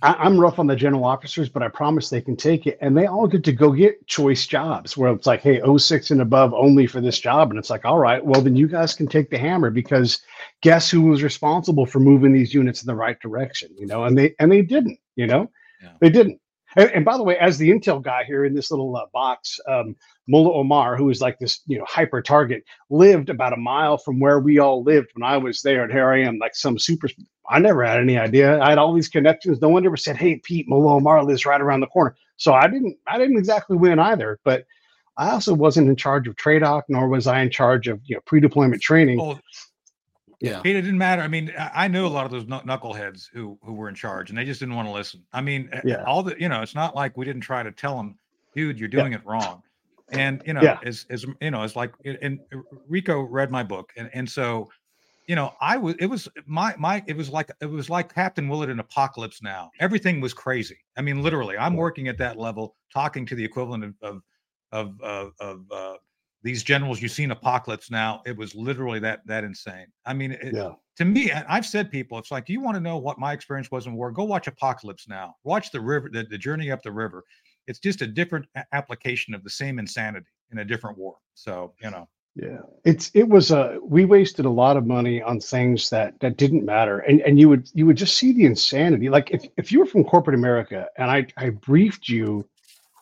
I, 0.01 0.13
I'm 0.13 0.39
rough 0.39 0.59
on 0.59 0.67
the 0.67 0.75
general 0.75 1.05
officers, 1.05 1.49
but 1.49 1.61
I 1.63 1.67
promise 1.67 2.09
they 2.09 2.21
can 2.21 2.35
take 2.35 2.65
it, 2.67 2.77
and 2.81 2.97
they 2.97 3.05
all 3.05 3.27
get 3.27 3.43
to 3.45 3.51
go 3.51 3.71
get 3.71 4.05
choice 4.07 4.47
jobs 4.47 4.97
where 4.97 5.11
it's 5.13 5.27
like, 5.27 5.41
hey, 5.41 5.61
06 5.77 6.11
and 6.11 6.21
above 6.21 6.53
only 6.53 6.87
for 6.87 7.01
this 7.01 7.19
job, 7.19 7.49
and 7.49 7.59
it's 7.59 7.69
like, 7.69 7.85
all 7.85 7.99
right, 7.99 8.23
well 8.25 8.41
then 8.41 8.55
you 8.55 8.67
guys 8.67 8.93
can 8.93 9.07
take 9.07 9.29
the 9.29 9.37
hammer 9.37 9.69
because 9.69 10.19
guess 10.61 10.89
who 10.89 11.01
was 11.03 11.23
responsible 11.23 11.85
for 11.85 11.99
moving 11.99 12.33
these 12.33 12.53
units 12.53 12.81
in 12.81 12.87
the 12.87 12.95
right 12.95 13.19
direction, 13.19 13.69
you 13.77 13.85
know? 13.87 14.03
And 14.05 14.17
they 14.17 14.35
and 14.39 14.51
they 14.51 14.61
didn't, 14.61 14.99
you 15.15 15.27
know, 15.27 15.49
Yeah. 15.81 15.89
they 15.99 16.09
didn't. 16.09 16.39
And, 16.76 16.91
and 16.91 17.05
by 17.05 17.17
the 17.17 17.24
way, 17.24 17.38
as 17.38 17.57
the 17.57 17.69
intel 17.69 18.01
guy 18.01 18.24
here 18.24 18.45
in 18.45 18.53
this 18.53 18.72
little 18.72 18.95
uh, 18.95 19.05
box, 19.13 19.59
um, 19.67 19.95
Mullah 20.28 20.53
Omar, 20.53 20.95
who 20.95 21.09
is 21.09 21.22
like 21.22 21.39
this, 21.39 21.61
you 21.67 21.78
know, 21.78 21.86
hyper 21.88 22.22
target, 22.22 22.63
lived 22.89 23.30
about 23.30 23.53
a 23.53 23.57
mile 23.57 23.97
from 23.97 24.19
where 24.19 24.39
we 24.39 24.59
all 24.59 24.84
lived 24.84 25.09
when 25.13 25.24
I 25.24 25.38
was 25.38 25.61
there. 25.61 25.84
And 25.84 25.91
here 25.91 26.09
I 26.11 26.22
am, 26.22 26.38
like 26.38 26.55
some 26.55 26.80
super. 26.80 27.09
I 27.49 27.59
never 27.59 27.84
had 27.84 27.99
any 27.99 28.17
idea. 28.17 28.61
I 28.61 28.69
had 28.69 28.78
all 28.78 28.93
these 28.93 29.09
connections. 29.09 29.61
No 29.61 29.69
one 29.69 29.86
ever 29.86 29.97
said, 29.97 30.17
"Hey, 30.17 30.38
Pete, 30.38 30.69
Mullah 30.69 30.95
Omar 30.95 31.24
lives 31.24 31.45
right 31.45 31.59
around 31.59 31.82
the 31.82 31.88
corner." 31.88 32.15
So 32.38 32.53
I 32.53 32.67
didn't. 32.67 32.97
I 33.07 33.17
didn't 33.17 33.38
exactly 33.38 33.76
win 33.76 33.99
either. 33.99 34.39
But 34.45 34.65
I 35.17 35.32
also 35.32 35.53
wasn't 35.53 35.89
in 35.89 35.95
charge 35.95 36.28
of 36.28 36.36
TRADOC, 36.36 36.84
nor 36.88 37.09
was 37.09 37.28
I 37.28 37.41
in 37.41 37.49
charge 37.49 37.88
of 37.88 37.99
you 38.05 38.15
know 38.15 38.22
pre-deployment 38.26 38.82
training. 38.82 39.19
Oh, 39.19 39.39
Yeah. 40.41 40.59
It 40.65 40.73
didn't 40.73 40.97
matter. 40.97 41.21
I 41.21 41.27
mean, 41.27 41.53
I 41.57 41.87
knew 41.87 42.05
a 42.05 42.09
lot 42.09 42.25
of 42.25 42.31
those 42.31 42.45
knuckleheads 42.45 43.29
who 43.31 43.57
who 43.63 43.73
were 43.73 43.89
in 43.89 43.95
charge, 43.95 44.29
and 44.29 44.37
they 44.37 44.45
just 44.45 44.59
didn't 44.59 44.75
want 44.75 44.87
to 44.87 44.91
listen. 44.91 45.23
I 45.33 45.41
mean, 45.41 45.69
Yeah. 45.85 46.03
all 46.05 46.23
the 46.23 46.35
you 46.39 46.49
know, 46.49 46.61
it's 46.61 46.75
not 46.75 46.95
like 46.95 47.15
we 47.15 47.25
didn't 47.25 47.41
try 47.41 47.61
to 47.63 47.71
tell 47.71 47.95
them, 47.95 48.17
dude, 48.55 48.79
you're 48.79 48.89
doing 48.89 49.13
it 49.13 49.21
wrong. 49.25 49.61
And 50.09 50.41
you 50.45 50.53
know, 50.53 50.61
Yeah. 50.61 50.79
as 50.83 51.05
as 51.09 51.25
you 51.39 51.51
know, 51.51 51.63
it's 51.63 51.75
like, 51.75 51.93
and 52.21 52.39
Rico 52.89 53.21
read 53.21 53.51
my 53.51 53.63
book, 53.63 53.93
and 53.95 54.09
and 54.13 54.29
so, 54.29 54.69
you 55.27 55.35
know, 55.35 55.53
I 55.61 55.77
was 55.77 55.95
it 55.99 56.07
was 56.07 56.27
my 56.47 56.75
my 56.77 57.03
it 57.07 57.15
was 57.15 57.29
like 57.29 57.51
it 57.61 57.67
was 57.67 57.89
like 57.89 58.13
Captain 58.13 58.49
Willard 58.49 58.69
in 58.69 58.79
Apocalypse 58.79 59.41
Now. 59.43 59.71
Everything 59.79 60.19
was 60.21 60.33
crazy. 60.33 60.79
I 60.97 61.01
mean, 61.01 61.21
literally, 61.21 61.57
I'm 61.57 61.75
working 61.75 62.07
at 62.07 62.17
that 62.17 62.37
level, 62.37 62.75
talking 62.91 63.25
to 63.27 63.35
the 63.35 63.45
equivalent 63.45 63.83
of 63.83 63.95
of 64.01 64.21
of 64.71 64.99
of, 65.01 65.33
of 65.39 65.71
uh, 65.71 65.97
these 66.43 66.63
generals 66.63 67.01
you 67.01 67.07
see 67.07 67.23
in 67.23 67.31
Apocalypse 67.31 67.91
Now. 67.91 68.21
It 68.25 68.35
was 68.35 68.55
literally 68.55 68.99
that 68.99 69.25
that 69.27 69.43
insane. 69.43 69.87
I 70.05 70.13
mean, 70.13 70.31
it, 70.33 70.53
Yeah. 70.53 70.71
to 70.97 71.05
me, 71.05 71.31
and 71.31 71.45
I've 71.47 71.65
said 71.65 71.91
people, 71.91 72.17
it's 72.17 72.31
like, 72.31 72.49
you 72.49 72.61
want 72.61 72.75
to 72.75 72.81
know 72.81 72.97
what 72.97 73.19
my 73.19 73.33
experience 73.33 73.69
was 73.71 73.85
in 73.87 73.93
war? 73.93 74.11
Go 74.11 74.23
watch 74.23 74.47
Apocalypse 74.47 75.07
Now. 75.07 75.35
Watch 75.43 75.71
the 75.71 75.79
river, 75.81 76.09
the, 76.11 76.23
the 76.23 76.37
journey 76.37 76.71
up 76.71 76.81
the 76.83 76.91
river. 76.91 77.23
It's 77.67 77.79
just 77.79 78.01
a 78.01 78.07
different 78.07 78.45
application 78.73 79.33
of 79.33 79.43
the 79.43 79.49
same 79.49 79.77
insanity 79.79 80.25
in 80.51 80.57
a 80.59 80.65
different 80.65 80.97
war. 80.97 81.15
So 81.35 81.73
you 81.81 81.91
know, 81.91 82.07
Yeah, 82.35 82.61
it's 82.85 83.11
it 83.13 83.27
was 83.27 83.51
a 83.51 83.77
we 83.83 84.05
wasted 84.05 84.45
a 84.45 84.49
lot 84.49 84.77
of 84.77 84.85
money 84.87 85.21
on 85.21 85.39
things 85.39 85.89
that 85.91 86.19
that 86.21 86.37
didn't 86.37 86.65
matter, 86.65 86.99
and 86.99 87.21
and 87.21 87.39
you 87.39 87.49
would 87.49 87.69
you 87.73 87.85
would 87.85 87.97
just 87.97 88.17
see 88.17 88.31
the 88.33 88.45
insanity. 88.45 89.09
Like 89.09 89.29
if 89.31 89.45
if 89.57 89.71
you 89.71 89.79
were 89.79 89.85
from 89.85 90.03
corporate 90.03 90.35
America 90.35 90.87
and 90.97 91.11
I 91.11 91.27
I 91.37 91.51
briefed 91.51 92.09
you 92.09 92.47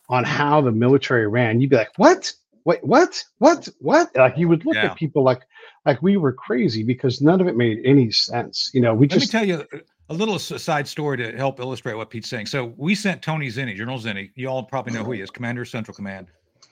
on 0.09 0.23
how 0.25 0.59
the 0.59 0.71
military 0.71 1.27
ran, 1.27 1.61
you'd 1.61 1.69
be 1.69 1.75
like, 1.77 1.91
what? 1.97 2.33
Wait, 2.69 2.83
what? 2.83 3.23
What? 3.39 3.67
What? 3.79 4.15
Like 4.15 4.37
you 4.37 4.47
would 4.47 4.63
look 4.63 4.75
Yeah. 4.75 4.91
at 4.91 4.95
people 4.95 5.23
like 5.23 5.41
like 5.87 5.99
we 6.03 6.17
were 6.17 6.31
crazy 6.33 6.83
because 6.83 7.19
none 7.19 7.41
of 7.41 7.47
it 7.47 7.57
made 7.57 7.79
any 7.83 8.11
sense. 8.11 8.69
You 8.75 8.81
know, 8.81 8.93
we 8.93 9.07
let 9.07 9.15
me 9.15 9.19
just 9.21 9.31
tell 9.31 9.43
you 9.43 9.65
a- 9.73 9.79
a 10.09 10.13
little 10.13 10.37
side 10.37 10.87
story 10.87 11.17
to 11.17 11.35
help 11.35 11.59
illustrate 11.59 11.95
what 11.95 12.11
Pete's 12.11 12.29
saying. 12.29 12.45
So 12.45 12.75
we 12.77 12.93
sent 12.93 13.23
Tony 13.23 13.47
Zinni, 13.47 13.75
General 13.75 13.97
Zinni. 13.99 14.29
You 14.35 14.49
all 14.49 14.61
probably 14.63 14.93
know 14.93 15.03
who 15.03 15.13
he 15.13 15.21
is, 15.21 15.31
Commander 15.31 15.63
of 15.63 15.67
Central 15.67 15.95
Command. 15.95 16.27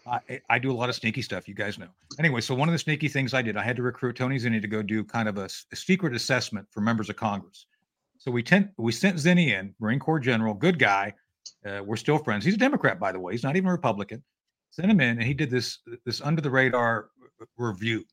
I, 0.05 0.39
I 0.51 0.59
do 0.59 0.71
a 0.71 0.77
lot 0.81 0.87
of 0.89 0.95
sneaky 0.95 1.21
stuff, 1.23 1.47
you 1.47 1.53
guys 1.55 1.79
know. 1.79 1.89
Anyway, 2.19 2.41
so 2.41 2.53
one 2.53 2.67
of 2.69 2.73
the 2.73 2.79
sneaky 2.79 3.07
things 3.09 3.33
I 3.33 3.41
did, 3.41 3.57
I 3.57 3.63
had 3.63 3.75
to 3.77 3.81
recruit 3.83 4.15
Tony 4.17 4.37
Zinni 4.37 4.61
to 4.61 4.67
go 4.67 4.81
do 4.83 5.03
kind 5.03 5.27
of 5.27 5.37
a 5.39 5.49
secret 5.73 6.15
assessment 6.15 6.67
for 6.71 6.81
members 6.81 7.09
of 7.09 7.15
Congress. 7.15 7.65
So 8.19 8.29
we 8.31 8.41
tent, 8.43 8.69
we 8.77 8.91
sent 8.91 9.17
Zinni 9.17 9.47
in, 9.59 9.73
Marine 9.79 9.99
Corps 9.99 10.19
General, 10.19 10.53
good 10.53 10.77
guy. 10.79 11.13
Uh, 11.65 11.81
we're 11.83 11.95
still 11.97 12.17
friends. 12.19 12.45
He's 12.45 12.53
a 12.55 12.57
Democrat, 12.57 12.99
by 12.99 13.11
the 13.11 13.19
way. 13.19 13.33
He's 13.33 13.43
not 13.43 13.55
even 13.55 13.69
a 13.69 13.71
Republican. 13.71 14.23
Sent 14.69 14.91
him 14.91 14.99
in, 14.99 15.17
and 15.17 15.23
he 15.23 15.33
did 15.33 15.49
this 15.49 15.79
this 16.05 16.21
under 16.21 16.41
the 16.41 16.49
radar 16.49 17.09
review. 17.57 18.03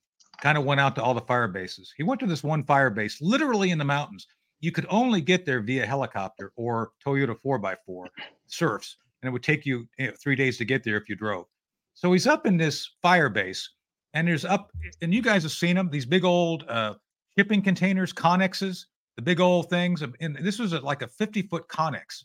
Kind 0.41 0.59
of 0.59 0.65
went 0.65 0.81
out 0.81 0.95
to 0.97 1.03
all 1.03 1.15
the 1.15 1.21
fire 1.21 1.49
bases. 1.49 1.93
He 1.97 2.03
went 2.03 2.21
to 2.21 2.27
this 2.27 2.43
one 2.43 2.65
fire 2.65 2.91
base, 2.91 3.21
literally 3.21 3.71
in 3.71 3.79
the 3.79 3.85
mountains. 3.85 4.27
You 4.61 4.73
could 4.73 4.87
only 4.89 5.21
get 5.21 5.45
there 5.45 5.61
via 5.61 5.87
helicopter 5.87 6.53
or 6.57 6.93
Toyota 7.05 7.37
4x4 7.45 8.07
surfs, 8.47 8.97
and 9.23 9.29
it 9.29 9.33
would 9.33 9.43
take 9.43 9.67
you, 9.67 9.87
you 9.99 10.07
know, 10.07 10.13
three 10.23 10.37
days 10.37 10.57
to 10.59 10.65
get 10.65 10.83
there 10.83 10.97
if 10.97 11.09
you 11.09 11.17
drove. 11.17 11.47
So 11.95 12.13
he's 12.13 12.27
up 12.27 12.47
in 12.47 12.57
this 12.57 12.91
fire 13.03 13.29
base, 13.29 13.71
and 14.15 14.27
there's 14.27 14.45
up, 14.45 14.73
and 15.03 15.15
you 15.15 15.23
guys 15.23 15.43
have 15.43 15.53
seen 15.53 15.77
them, 15.77 15.91
these 15.91 16.07
big 16.07 16.25
old 16.25 16.65
uh, 16.69 16.95
shipping 17.39 17.63
containers, 17.63 18.13
connexes, 18.13 18.87
the 19.17 19.23
big 19.23 19.41
old 19.41 19.71
things. 19.71 20.03
And 20.03 20.37
this 20.41 20.59
was 20.59 20.73
a, 20.73 20.81
like 20.81 21.03
a 21.03 21.09
50 21.09 21.43
foot 21.43 21.69
connex. 21.69 22.25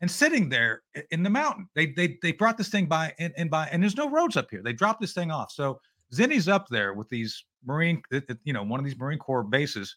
And 0.00 0.10
sitting 0.10 0.48
there 0.48 0.82
in 1.10 1.22
the 1.22 1.30
mountain, 1.30 1.68
they 1.74 1.86
they 1.86 2.18
they 2.22 2.32
brought 2.32 2.58
this 2.58 2.68
thing 2.68 2.86
by 2.86 3.14
and, 3.18 3.32
and 3.36 3.50
by, 3.50 3.68
and 3.68 3.82
there's 3.82 3.96
no 3.96 4.10
roads 4.10 4.36
up 4.36 4.50
here. 4.50 4.62
They 4.62 4.72
dropped 4.72 5.00
this 5.00 5.14
thing 5.14 5.30
off. 5.30 5.50
So 5.52 5.80
Zinni's 6.12 6.48
up 6.48 6.68
there 6.68 6.94
with 6.94 7.08
these 7.08 7.44
Marine, 7.64 8.02
you 8.44 8.52
know, 8.52 8.62
one 8.62 8.80
of 8.80 8.84
these 8.84 8.98
Marine 8.98 9.18
Corps 9.18 9.42
bases, 9.42 9.96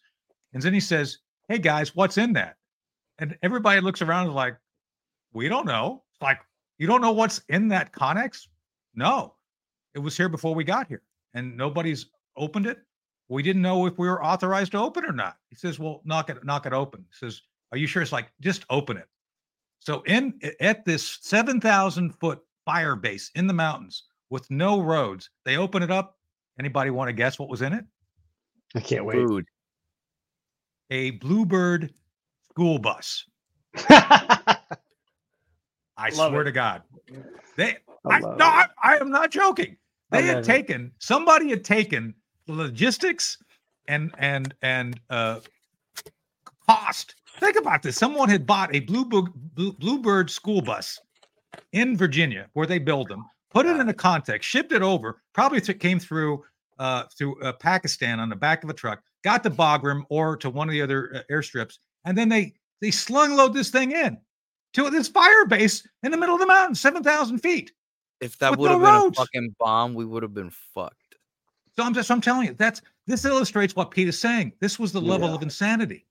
and 0.54 0.62
he 0.62 0.80
says, 0.80 1.18
"Hey 1.48 1.58
guys, 1.58 1.94
what's 1.94 2.16
in 2.18 2.32
that?" 2.34 2.56
And 3.18 3.36
everybody 3.42 3.80
looks 3.80 4.00
around 4.00 4.26
and 4.26 4.34
like, 4.34 4.56
"We 5.32 5.48
don't 5.48 5.66
know." 5.66 6.04
It's 6.12 6.22
like, 6.22 6.40
"You 6.78 6.86
don't 6.86 7.00
know 7.00 7.12
what's 7.12 7.42
in 7.48 7.68
that 7.68 7.92
Connex?" 7.92 8.46
No, 8.94 9.34
it 9.94 9.98
was 9.98 10.16
here 10.16 10.28
before 10.28 10.54
we 10.54 10.64
got 10.64 10.86
here, 10.86 11.02
and 11.34 11.56
nobody's 11.56 12.06
opened 12.36 12.66
it. 12.66 12.78
We 13.28 13.42
didn't 13.42 13.62
know 13.62 13.86
if 13.86 13.98
we 13.98 14.08
were 14.08 14.24
authorized 14.24 14.72
to 14.72 14.78
open 14.78 15.04
or 15.04 15.12
not. 15.12 15.36
He 15.50 15.56
says, 15.56 15.78
"Well, 15.78 16.00
knock 16.04 16.30
it, 16.30 16.42
knock 16.44 16.64
it 16.66 16.72
open." 16.72 17.04
He 17.10 17.16
says, 17.26 17.42
"Are 17.72 17.78
you 17.78 17.86
sure?" 17.86 18.00
It's 18.02 18.12
like, 18.12 18.32
just 18.40 18.64
open 18.70 18.96
it. 18.96 19.08
So 19.80 20.02
in 20.02 20.38
at 20.60 20.84
this 20.84 21.18
seven 21.22 21.60
thousand 21.60 22.12
foot 22.18 22.40
fire 22.64 22.96
base 22.96 23.30
in 23.34 23.46
the 23.46 23.54
mountains 23.54 24.04
with 24.30 24.50
no 24.50 24.80
roads, 24.80 25.30
they 25.44 25.56
open 25.56 25.82
it 25.82 25.90
up. 25.90 26.16
Anybody 26.58 26.90
want 26.90 27.08
to 27.08 27.12
guess 27.12 27.38
what 27.38 27.48
was 27.48 27.62
in 27.62 27.72
it? 27.72 27.84
I 28.74 28.80
can't 28.80 29.04
wait. 29.04 29.16
Food. 29.16 29.44
A 30.90 31.12
Bluebird 31.12 31.92
school 32.50 32.78
bus. 32.78 33.24
I 33.88 34.56
Love 36.14 36.30
swear 36.30 36.42
it. 36.42 36.44
to 36.44 36.52
God, 36.52 36.82
they. 37.56 37.76
I 38.08 38.16
I, 38.16 38.20
no. 38.20 38.44
I, 38.44 38.66
I 38.82 38.96
am 38.96 39.10
not 39.10 39.30
joking. 39.30 39.76
They 40.10 40.22
had 40.22 40.36
love 40.36 40.44
it. 40.44 40.46
taken 40.46 40.92
somebody 40.98 41.50
had 41.50 41.64
taken 41.64 42.14
logistics 42.46 43.38
and 43.88 44.14
and 44.18 44.54
and 44.62 44.98
uh 45.10 45.40
cost. 46.68 47.14
Think 47.40 47.56
about 47.56 47.82
this. 47.82 47.96
Someone 47.96 48.28
had 48.28 48.46
bought 48.46 48.74
a 48.74 48.80
blue 48.80 49.04
Book- 49.04 49.32
Blue, 49.34 49.72
Bluebird 49.72 50.30
school 50.30 50.60
bus 50.62 51.00
in 51.72 51.96
Virginia 51.96 52.48
where 52.52 52.66
they 52.66 52.78
build 52.78 53.08
them, 53.08 53.24
put 53.50 53.66
it 53.66 53.76
in 53.76 53.88
a 53.88 53.94
connex, 53.94 54.42
shipped 54.42 54.72
it 54.72 54.82
over, 54.82 55.22
probably 55.34 55.60
th- 55.60 55.78
came 55.78 55.98
through 55.98 56.44
uh, 56.78 57.04
through 57.16 57.40
uh, 57.42 57.52
Pakistan 57.54 58.20
on 58.20 58.28
the 58.28 58.36
back 58.36 58.62
of 58.62 58.70
a 58.70 58.74
truck, 58.74 59.02
got 59.24 59.42
to 59.42 59.50
Bagram 59.50 60.04
or 60.10 60.36
to 60.36 60.48
one 60.48 60.68
of 60.68 60.72
the 60.72 60.80
other 60.82 61.10
uh, 61.16 61.32
airstrips, 61.32 61.78
and 62.04 62.16
then 62.16 62.28
they 62.28 62.54
they 62.80 62.90
slung 62.92 63.34
load 63.36 63.52
this 63.52 63.70
thing 63.70 63.90
in 63.90 64.16
to 64.74 64.88
this 64.90 65.08
fire 65.08 65.44
base 65.46 65.86
in 66.04 66.12
the 66.12 66.16
middle 66.16 66.36
of 66.36 66.40
the 66.40 66.46
mountain, 66.46 66.74
seven 66.76 67.02
thousand 67.02 67.38
feet. 67.38 67.72
If 68.20 68.38
that 68.38 68.56
would 68.56 68.70
have 68.70 68.80
no 68.80 68.86
been 68.86 68.94
roads. 69.02 69.18
a 69.18 69.22
fucking 69.22 69.54
bomb, 69.58 69.94
we 69.94 70.04
would 70.04 70.22
have 70.22 70.34
been 70.34 70.50
fucked. 70.50 70.94
So 71.76 71.82
I'm 71.84 71.94
just 71.94 72.10
I'm 72.10 72.20
telling 72.20 72.46
you 72.48 72.54
that's 72.54 72.80
this 73.08 73.24
illustrates 73.24 73.74
what 73.74 73.90
Pete 73.90 74.08
is 74.08 74.20
saying. 74.20 74.52
This 74.60 74.78
was 74.78 74.92
the 74.92 75.00
level 75.00 75.28
Yeah. 75.30 75.34
of 75.34 75.42
insanity. 75.42 76.06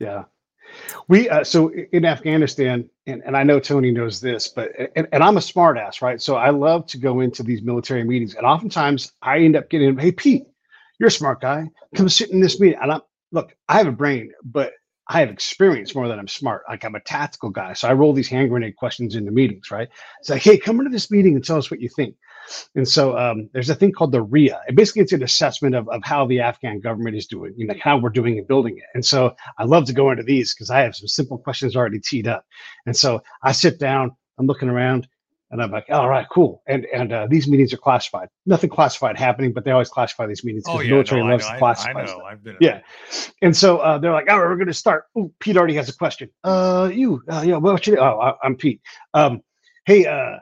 Yeah. 0.00 0.24
We 1.08 1.28
uh, 1.28 1.44
so 1.44 1.70
in 1.92 2.04
Afghanistan, 2.04 2.88
and, 3.06 3.22
and 3.26 3.36
I 3.36 3.42
know 3.42 3.60
Tony 3.60 3.90
knows 3.90 4.20
this, 4.20 4.48
but 4.48 4.70
and, 4.96 5.08
and 5.12 5.22
I'm 5.22 5.36
a 5.36 5.40
smartass, 5.40 6.00
right? 6.02 6.20
So 6.20 6.36
I 6.36 6.50
love 6.50 6.86
to 6.88 6.98
go 6.98 7.20
into 7.20 7.42
these 7.42 7.62
military 7.62 8.04
meetings, 8.04 8.34
and 8.34 8.46
oftentimes 8.46 9.12
I 9.22 9.40
end 9.40 9.56
up 9.56 9.68
getting, 9.70 9.98
hey 9.98 10.12
Pete, 10.12 10.44
you're 10.98 11.08
a 11.08 11.12
smart 11.12 11.40
guy, 11.42 11.66
come 11.94 12.08
sit 12.08 12.30
in 12.30 12.40
this 12.40 12.60
meeting. 12.60 12.78
And 12.80 12.92
I'm 12.92 13.00
look, 13.32 13.54
I 13.68 13.78
have 13.78 13.86
a 13.86 13.92
brain, 13.92 14.32
but 14.44 14.72
I 15.08 15.20
have 15.20 15.30
experience 15.30 15.94
more 15.94 16.08
than 16.08 16.18
I'm 16.18 16.28
smart. 16.28 16.62
Like 16.68 16.84
I'm 16.84 16.94
a 16.94 17.00
tactical 17.00 17.50
guy, 17.50 17.74
so 17.74 17.88
I 17.88 17.92
roll 17.92 18.14
these 18.14 18.28
hand 18.28 18.50
grenade 18.50 18.76
questions 18.76 19.14
into 19.16 19.30
meetings, 19.32 19.70
right? 19.70 19.88
It's 20.20 20.30
like, 20.30 20.42
hey, 20.42 20.58
come 20.58 20.80
into 20.80 20.90
this 20.90 21.10
meeting 21.10 21.34
and 21.36 21.44
tell 21.44 21.58
us 21.58 21.70
what 21.70 21.80
you 21.80 21.90
think. 21.90 22.16
And 22.74 22.86
so 22.88 23.16
um, 23.18 23.48
there's 23.52 23.70
a 23.70 23.74
thing 23.74 23.92
called 23.92 24.12
the 24.12 24.22
RIA. 24.22 24.60
It 24.68 24.76
basically 24.76 25.02
it's 25.02 25.12
an 25.12 25.22
assessment 25.22 25.74
of, 25.74 25.88
of 25.88 26.02
how 26.04 26.26
the 26.26 26.40
Afghan 26.40 26.80
government 26.80 27.16
is 27.16 27.26
doing, 27.26 27.54
you 27.56 27.66
know, 27.66 27.74
how 27.80 27.98
we're 27.98 28.10
doing 28.10 28.38
in 28.38 28.46
building 28.46 28.78
it. 28.78 28.84
And 28.94 29.04
so 29.04 29.34
I 29.58 29.64
love 29.64 29.86
to 29.86 29.92
go 29.92 30.10
into 30.10 30.22
these 30.22 30.54
because 30.54 30.70
I 30.70 30.80
have 30.80 30.96
some 30.96 31.08
simple 31.08 31.38
questions 31.38 31.76
already 31.76 32.00
teed 32.00 32.28
up. 32.28 32.44
And 32.86 32.96
so 32.96 33.22
I 33.42 33.52
sit 33.52 33.78
down, 33.78 34.12
I'm 34.38 34.46
looking 34.46 34.68
around, 34.68 35.08
and 35.52 35.60
I'm 35.60 35.70
like, 35.72 35.86
all 35.90 36.08
right, 36.08 36.26
cool. 36.30 36.62
And 36.68 36.86
and 36.94 37.12
uh, 37.12 37.26
these 37.28 37.48
meetings 37.48 37.74
are 37.74 37.78
classified. 37.78 38.28
Nothing 38.46 38.70
classified 38.70 39.18
happening, 39.18 39.52
but 39.52 39.64
they 39.64 39.72
always 39.72 39.88
classify 39.88 40.26
these 40.26 40.44
meetings 40.44 40.64
because 40.64 40.78
Oh 40.78 40.82
the 40.82 40.86
yeah, 40.88 40.92
military 40.92 41.22
no, 41.22 41.30
loves 41.30 41.46
to 41.48 41.56
classify 41.58 41.90
I 41.90 42.04
know. 42.04 42.06
stuff. 42.06 42.22
I've 42.28 42.44
been 42.44 42.56
Yeah. 42.60 42.80
And 43.42 43.56
so 43.56 43.78
uh, 43.78 43.98
they're 43.98 44.12
like, 44.12 44.30
all 44.30 44.40
right, 44.40 44.48
we're 44.48 44.56
going 44.56 44.68
to 44.68 44.74
start. 44.74 45.04
Ooh, 45.18 45.32
Pete 45.40 45.56
already 45.56 45.74
has 45.74 45.88
a 45.88 45.96
question. 45.96 46.30
Uh, 46.44 46.90
you, 46.92 47.22
uh, 47.28 47.42
yeah, 47.44 47.56
well, 47.56 47.78
you, 47.84 47.98
oh, 47.98 48.20
I, 48.20 48.34
I'm 48.44 48.56
Pete. 48.56 48.80
Um, 49.14 49.42
hey, 49.86 50.06
uh, 50.06 50.36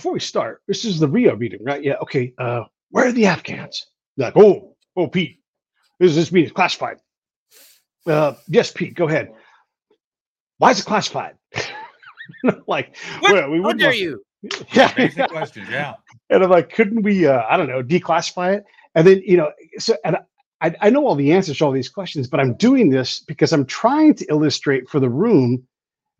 before 0.00 0.14
we 0.14 0.20
start, 0.20 0.62
this 0.66 0.86
is 0.86 0.98
the 0.98 1.06
Rio 1.06 1.36
meeting, 1.36 1.62
right? 1.62 1.84
Yeah. 1.84 1.96
Okay. 2.00 2.32
Uh, 2.38 2.62
where 2.88 3.08
are 3.08 3.12
the 3.12 3.26
Afghans? 3.26 3.84
They're 4.16 4.28
like, 4.28 4.36
oh, 4.36 4.74
oh, 4.96 5.08
Pete, 5.08 5.40
this 5.98 6.08
is 6.08 6.16
this 6.16 6.32
meeting 6.32 6.46
is 6.46 6.54
classified. 6.54 6.96
Uh, 8.06 8.32
yes, 8.48 8.72
Pete, 8.72 8.94
go 8.94 9.06
ahead. 9.06 9.30
Why 10.56 10.70
is 10.70 10.80
it 10.80 10.86
classified? 10.86 11.34
like, 12.66 12.96
What? 13.20 13.32
well, 13.34 13.50
we 13.50 13.60
wouldn't 13.60 13.80
dare 13.80 13.92
you? 13.92 14.22
Yeah. 14.72 14.90
Basic 14.94 15.28
questions, 15.28 15.68
yeah. 15.68 15.92
And 16.30 16.42
I'm 16.42 16.48
like, 16.48 16.72
couldn't 16.72 17.02
we, 17.02 17.26
uh, 17.26 17.42
I 17.50 17.58
don't 17.58 17.68
know, 17.68 17.82
declassify 17.82 18.56
it? 18.56 18.64
And 18.94 19.06
then, 19.06 19.20
you 19.22 19.36
know, 19.36 19.52
so, 19.78 19.96
and 20.02 20.16
I, 20.62 20.74
I 20.80 20.88
know 20.88 21.06
all 21.06 21.14
the 21.14 21.30
answers 21.30 21.58
to 21.58 21.66
all 21.66 21.72
these 21.72 21.90
questions, 21.90 22.26
but 22.26 22.40
I'm 22.40 22.54
doing 22.54 22.88
this 22.88 23.20
because 23.20 23.52
I'm 23.52 23.66
trying 23.66 24.14
to 24.14 24.26
illustrate 24.30 24.88
for 24.88 24.98
the 24.98 25.10
room 25.10 25.62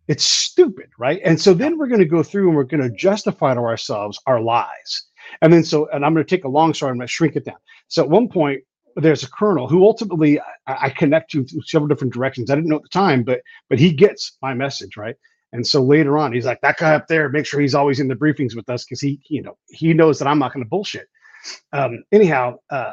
it's 0.08 0.24
stupid, 0.24 0.90
right? 0.98 1.20
And 1.24 1.40
so 1.40 1.54
then 1.54 1.78
we're 1.78 1.86
going 1.86 2.00
to 2.00 2.06
go 2.06 2.22
through 2.22 2.48
and 2.48 2.56
we're 2.56 2.64
going 2.64 2.82
to 2.82 2.90
justify 2.90 3.54
to 3.54 3.60
ourselves 3.60 4.20
our 4.26 4.40
lies. 4.40 5.04
And 5.42 5.52
then 5.52 5.62
so, 5.62 5.88
and 5.90 6.04
I'm 6.04 6.14
going 6.14 6.26
to 6.26 6.36
take 6.36 6.44
a 6.44 6.48
long 6.48 6.74
story, 6.74 6.90
I'm 6.90 6.96
going 6.96 7.06
to 7.06 7.12
shrink 7.12 7.36
it 7.36 7.44
down. 7.44 7.58
So 7.88 8.02
at 8.02 8.10
one 8.10 8.28
point, 8.28 8.62
there's 8.96 9.22
a 9.22 9.30
colonel 9.30 9.68
who 9.68 9.84
ultimately 9.84 10.40
I, 10.40 10.44
I 10.66 10.90
connect 10.90 11.30
to 11.32 11.46
several 11.64 11.88
different 11.88 12.12
directions. 12.12 12.50
I 12.50 12.56
didn't 12.56 12.68
know 12.68 12.76
at 12.76 12.82
the 12.82 12.88
time, 12.88 13.22
but 13.22 13.40
but 13.68 13.78
he 13.78 13.92
gets 13.92 14.36
my 14.42 14.52
message, 14.54 14.96
right? 14.96 15.14
And 15.52 15.66
so 15.66 15.82
later 15.82 16.16
on, 16.16 16.32
he's 16.32 16.46
like, 16.46 16.60
that 16.60 16.76
guy 16.78 16.94
up 16.94 17.08
there, 17.08 17.28
make 17.28 17.44
sure 17.46 17.60
he's 17.60 17.74
always 17.74 17.98
in 17.98 18.08
the 18.08 18.14
briefings 18.14 18.54
with 18.54 18.68
us 18.70 18.84
because 18.84 19.00
he, 19.00 19.20
you 19.28 19.42
know, 19.42 19.56
he 19.68 19.92
knows 19.92 20.18
that 20.18 20.28
I'm 20.28 20.38
not 20.38 20.52
going 20.52 20.64
to 20.64 20.68
bullshit. 20.68 21.08
Um, 21.72 22.04
anyhow, 22.12 22.58
uh, 22.70 22.92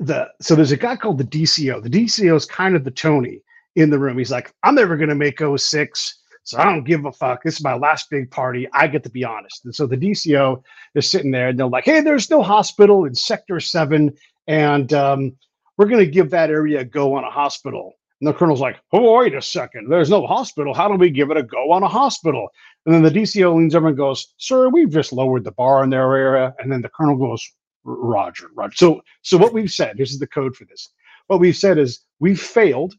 the 0.00 0.28
so 0.40 0.54
there's 0.54 0.72
a 0.72 0.76
guy 0.76 0.96
called 0.96 1.18
the 1.18 1.24
DCO. 1.24 1.82
The 1.82 1.90
DCO 1.90 2.36
is 2.36 2.44
kind 2.44 2.76
of 2.76 2.84
the 2.84 2.90
Tony 2.90 3.42
in 3.78 3.90
the 3.90 3.98
room. 3.98 4.18
He's 4.18 4.30
like, 4.30 4.52
I'm 4.64 4.74
never 4.74 4.96
going 4.96 5.08
to 5.08 5.14
make 5.14 5.40
06, 5.40 6.18
so 6.42 6.58
I 6.58 6.64
don't 6.64 6.84
give 6.84 7.04
a 7.04 7.12
fuck. 7.12 7.42
This 7.42 7.56
is 7.56 7.64
my 7.64 7.74
last 7.74 8.10
big 8.10 8.30
party. 8.30 8.66
I 8.72 8.88
get 8.88 9.04
to 9.04 9.10
be 9.10 9.24
honest. 9.24 9.64
And 9.64 9.74
so 9.74 9.86
the 9.86 9.96
DCO 9.96 10.62
is 10.94 11.08
sitting 11.08 11.30
there 11.30 11.48
and 11.48 11.58
they're 11.58 11.68
like, 11.68 11.84
hey, 11.84 12.00
there's 12.00 12.30
no 12.30 12.42
hospital 12.42 13.04
in 13.04 13.14
Sector 13.14 13.60
7, 13.60 14.12
and 14.48 14.92
um, 14.92 15.36
we're 15.76 15.86
going 15.86 16.04
to 16.04 16.10
give 16.10 16.30
that 16.30 16.50
area 16.50 16.80
a 16.80 16.84
go 16.84 17.14
on 17.14 17.24
a 17.24 17.30
hospital. 17.30 17.94
And 18.20 18.26
the 18.26 18.34
colonel's 18.34 18.60
like, 18.60 18.80
oh, 18.92 19.18
wait 19.18 19.34
a 19.34 19.42
second. 19.42 19.88
There's 19.88 20.10
no 20.10 20.26
hospital. 20.26 20.74
How 20.74 20.88
do 20.88 20.94
we 20.94 21.10
give 21.10 21.30
it 21.30 21.36
a 21.36 21.42
go 21.44 21.70
on 21.70 21.84
a 21.84 21.88
hospital? 21.88 22.48
And 22.84 22.92
then 22.92 23.02
the 23.04 23.10
DCO 23.10 23.54
leans 23.54 23.76
over 23.76 23.88
and 23.88 23.96
goes, 23.96 24.34
sir, 24.38 24.68
we've 24.70 24.90
just 24.90 25.12
lowered 25.12 25.44
the 25.44 25.52
bar 25.52 25.84
in 25.84 25.90
their 25.90 26.16
area. 26.16 26.52
And 26.58 26.72
then 26.72 26.82
the 26.82 26.88
colonel 26.88 27.16
goes, 27.16 27.48
Roger, 27.84 28.48
Roger. 28.56 28.74
So, 28.74 29.02
so 29.22 29.38
what 29.38 29.52
we've 29.52 29.70
said, 29.70 29.98
this 29.98 30.10
is 30.10 30.18
the 30.18 30.26
code 30.26 30.56
for 30.56 30.64
this. 30.64 30.88
What 31.28 31.38
we've 31.38 31.56
said 31.56 31.78
is 31.78 32.00
we've 32.18 32.40
failed 32.40 32.94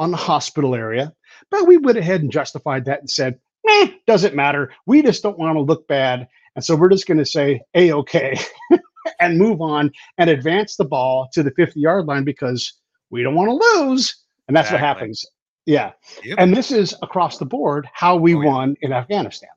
on 0.00 0.10
the 0.10 0.16
hospital 0.16 0.74
area, 0.74 1.12
but 1.50 1.68
we 1.68 1.76
went 1.76 1.98
ahead 1.98 2.22
and 2.22 2.32
justified 2.32 2.86
that 2.86 3.00
and 3.00 3.10
said, 3.10 3.38
eh, 3.68 3.88
doesn't 4.06 4.34
matter. 4.34 4.72
We 4.86 5.02
just 5.02 5.22
don't 5.22 5.38
want 5.38 5.56
to 5.56 5.60
look 5.60 5.86
bad. 5.86 6.26
And 6.56 6.64
so 6.64 6.74
we're 6.74 6.88
just 6.88 7.06
going 7.06 7.18
to 7.18 7.24
say, 7.26 7.60
a 7.74 7.92
okay, 7.92 8.36
and 9.20 9.38
move 9.38 9.60
on 9.60 9.92
and 10.18 10.30
advance 10.30 10.76
the 10.76 10.84
ball 10.86 11.28
to 11.34 11.42
the 11.42 11.50
50 11.52 11.78
yard 11.78 12.06
line 12.06 12.24
because 12.24 12.72
we 13.10 13.22
don't 13.22 13.34
want 13.34 13.48
to 13.50 13.78
lose. 13.78 14.16
And 14.48 14.56
that's 14.56 14.70
what 14.72 14.80
happens. 14.80 15.24
Yeah. 15.66 15.92
Yep. 16.24 16.38
And 16.38 16.56
this 16.56 16.72
is 16.72 16.94
across 17.02 17.38
the 17.38 17.44
board 17.44 17.86
how 17.92 18.16
we 18.16 18.34
Oh, 18.34 18.40
yeah. 18.40 18.48
won 18.48 18.76
in 18.80 18.92
Afghanistan. 18.92 19.50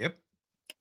Yep. 0.00 0.18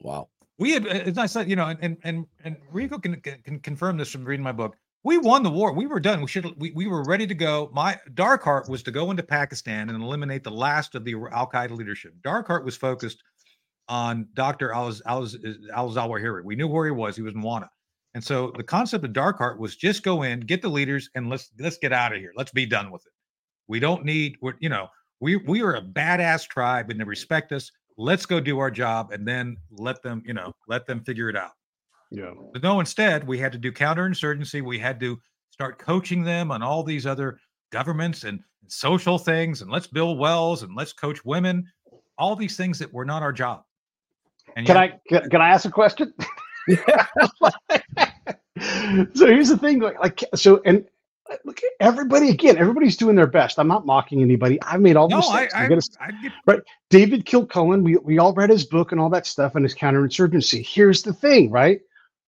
Wow. 0.02 0.30
We 0.58 0.72
had, 0.72 0.88
as 0.88 1.18
I 1.18 1.26
said, 1.26 1.50
you 1.50 1.58
know, 1.58 1.76
and 1.82 1.98
and 2.04 2.26
and 2.46 2.56
Rico 2.72 2.98
can, 2.98 3.20
can 3.20 3.40
can 3.44 3.60
confirm 3.60 3.98
this 3.98 4.10
from 4.10 4.24
reading 4.24 4.44
my 4.44 4.54
book. 4.54 4.78
We 5.06 5.20
won 5.20 5.44
the 5.44 5.52
war. 5.52 5.72
We 5.72 5.86
were 5.86 6.00
done. 6.00 6.20
We 6.22 6.28
should. 6.28 6.60
We, 6.60 6.72
we 6.72 6.88
were 6.88 7.04
ready 7.04 7.28
to 7.28 7.36
go. 7.36 7.70
My 7.72 8.00
Dark 8.16 8.42
Heart 8.42 8.68
was 8.68 8.82
to 8.84 8.92
go 8.92 9.12
into 9.12 9.22
Pakistan 9.22 9.90
and 9.90 10.04
eliminate 10.04 10.44
the 10.44 10.50
last 10.50 10.96
of 10.96 11.06
the 11.06 11.14
Al 11.32 11.48
Qaeda 11.48 11.78
leadership. 11.78 12.14
Dark 12.24 12.48
Heart 12.48 12.66
was 12.66 12.76
focused 12.76 13.22
on 13.88 14.28
Dr. 14.34 14.74
Al 14.74 14.92
Zawahiri. 14.92 16.44
We 16.44 16.56
knew 16.56 16.68
where 16.68 16.88
he 16.88 16.92
was. 16.92 17.16
He 17.16 17.22
was 17.22 17.36
in 17.36 17.44
Wana. 17.44 17.68
And 18.16 18.24
so 18.24 18.52
the 18.58 18.64
concept 18.64 19.06
of 19.06 19.14
Dark 19.14 19.38
Heart 19.38 19.60
was 19.60 19.76
just 19.76 20.02
go 20.02 20.24
in, 20.24 20.40
get 20.40 20.64
the 20.64 20.70
leaders, 20.70 21.08
and 21.14 21.30
let's 21.30 21.52
let's 21.60 21.78
get 21.78 21.94
out 21.94 22.12
of 22.12 22.20
here. 22.20 22.32
Let's 22.36 22.52
be 22.52 22.66
done 22.66 22.90
with 22.90 23.06
it. 23.06 23.14
We 23.68 23.80
don't 23.80 24.06
need. 24.06 24.38
We're 24.42 24.56
you 24.60 24.70
know 24.70 24.88
we 25.20 25.36
we 25.36 25.62
are 25.62 25.76
a 25.76 25.84
badass 25.84 26.48
tribe 26.48 26.90
and 26.90 27.00
they 27.00 27.04
respect 27.04 27.52
us. 27.52 27.72
Let's 27.96 28.26
go 28.26 28.40
do 28.40 28.58
our 28.58 28.72
job 28.72 29.12
and 29.12 29.28
then 29.28 29.58
let 29.70 30.02
them 30.02 30.24
you 30.26 30.34
know 30.34 30.52
let 30.68 30.88
them 30.88 31.02
figure 31.02 31.30
it 31.30 31.36
out. 31.36 31.52
Yeah. 32.12 32.32
But 32.54 32.64
no, 32.64 32.80
instead, 32.80 33.28
we 33.28 33.38
had 33.38 33.52
to 33.52 33.58
do 33.58 33.72
counterinsurgency. 33.72 34.64
We 34.64 34.80
had 34.80 35.00
to 35.00 35.20
start 35.50 35.80
coaching 35.80 36.24
them 36.24 36.52
on 36.52 36.62
all 36.62 36.84
these 36.84 37.06
other 37.06 37.40
governments 37.72 38.24
and, 38.24 38.40
social 38.68 39.18
things. 39.18 39.62
And 39.62 39.72
let's 39.72 39.88
build 39.88 40.18
wells 40.20 40.64
and 40.64 40.76
let's 40.76 40.94
coach 40.94 41.24
women. 41.26 41.66
All 42.18 42.36
these 42.36 42.58
things 42.58 42.80
that 42.80 42.92
were 42.92 43.06
not 43.06 43.22
our 43.22 43.34
job. 43.34 43.64
And 44.56 44.66
Can 44.66 44.76
yet- 44.76 44.84
I 44.84 45.00
can, 45.20 45.30
can 45.30 45.42
I 45.42 45.50
ask 45.50 45.66
a 45.66 45.72
question? 45.72 46.14
so 49.14 49.28
here's 49.28 49.50
the 49.50 49.58
thing, 49.60 49.80
like, 49.80 50.00
like 50.00 50.24
so, 50.34 50.62
and 50.66 50.86
look, 51.44 51.60
everybody 51.80 52.30
again, 52.30 52.58
everybody's 52.58 52.98
doing 52.98 53.16
their 53.16 53.28
best. 53.28 53.60
I'm 53.60 53.68
not 53.68 53.86
mocking 53.86 54.22
anybody. 54.22 54.62
I've 54.64 54.82
made 54.82 54.96
all 54.96 55.08
the 55.08 55.16
No, 55.16 55.20
mistakes. 55.20 55.54
I, 55.54 55.66
I, 55.66 55.68
gotta, 55.68 55.90
I 56.00 56.12
get, 56.24 56.64
David 56.90 57.26
Kilcullen, 57.26 57.84
we 57.84 57.98
we 57.98 58.18
all 58.18 58.34
read 58.34 58.50
his 58.50 58.66
book 58.66 58.92
and 58.92 59.02
all 59.02 59.10
that 59.10 59.26
stuff 59.26 59.56
and 59.56 59.66
his 59.66 59.76
counterinsurgency. 59.76 60.66
Here's 60.66 61.04
the 61.04 61.14
thing, 61.14 61.52
right? 61.52 61.82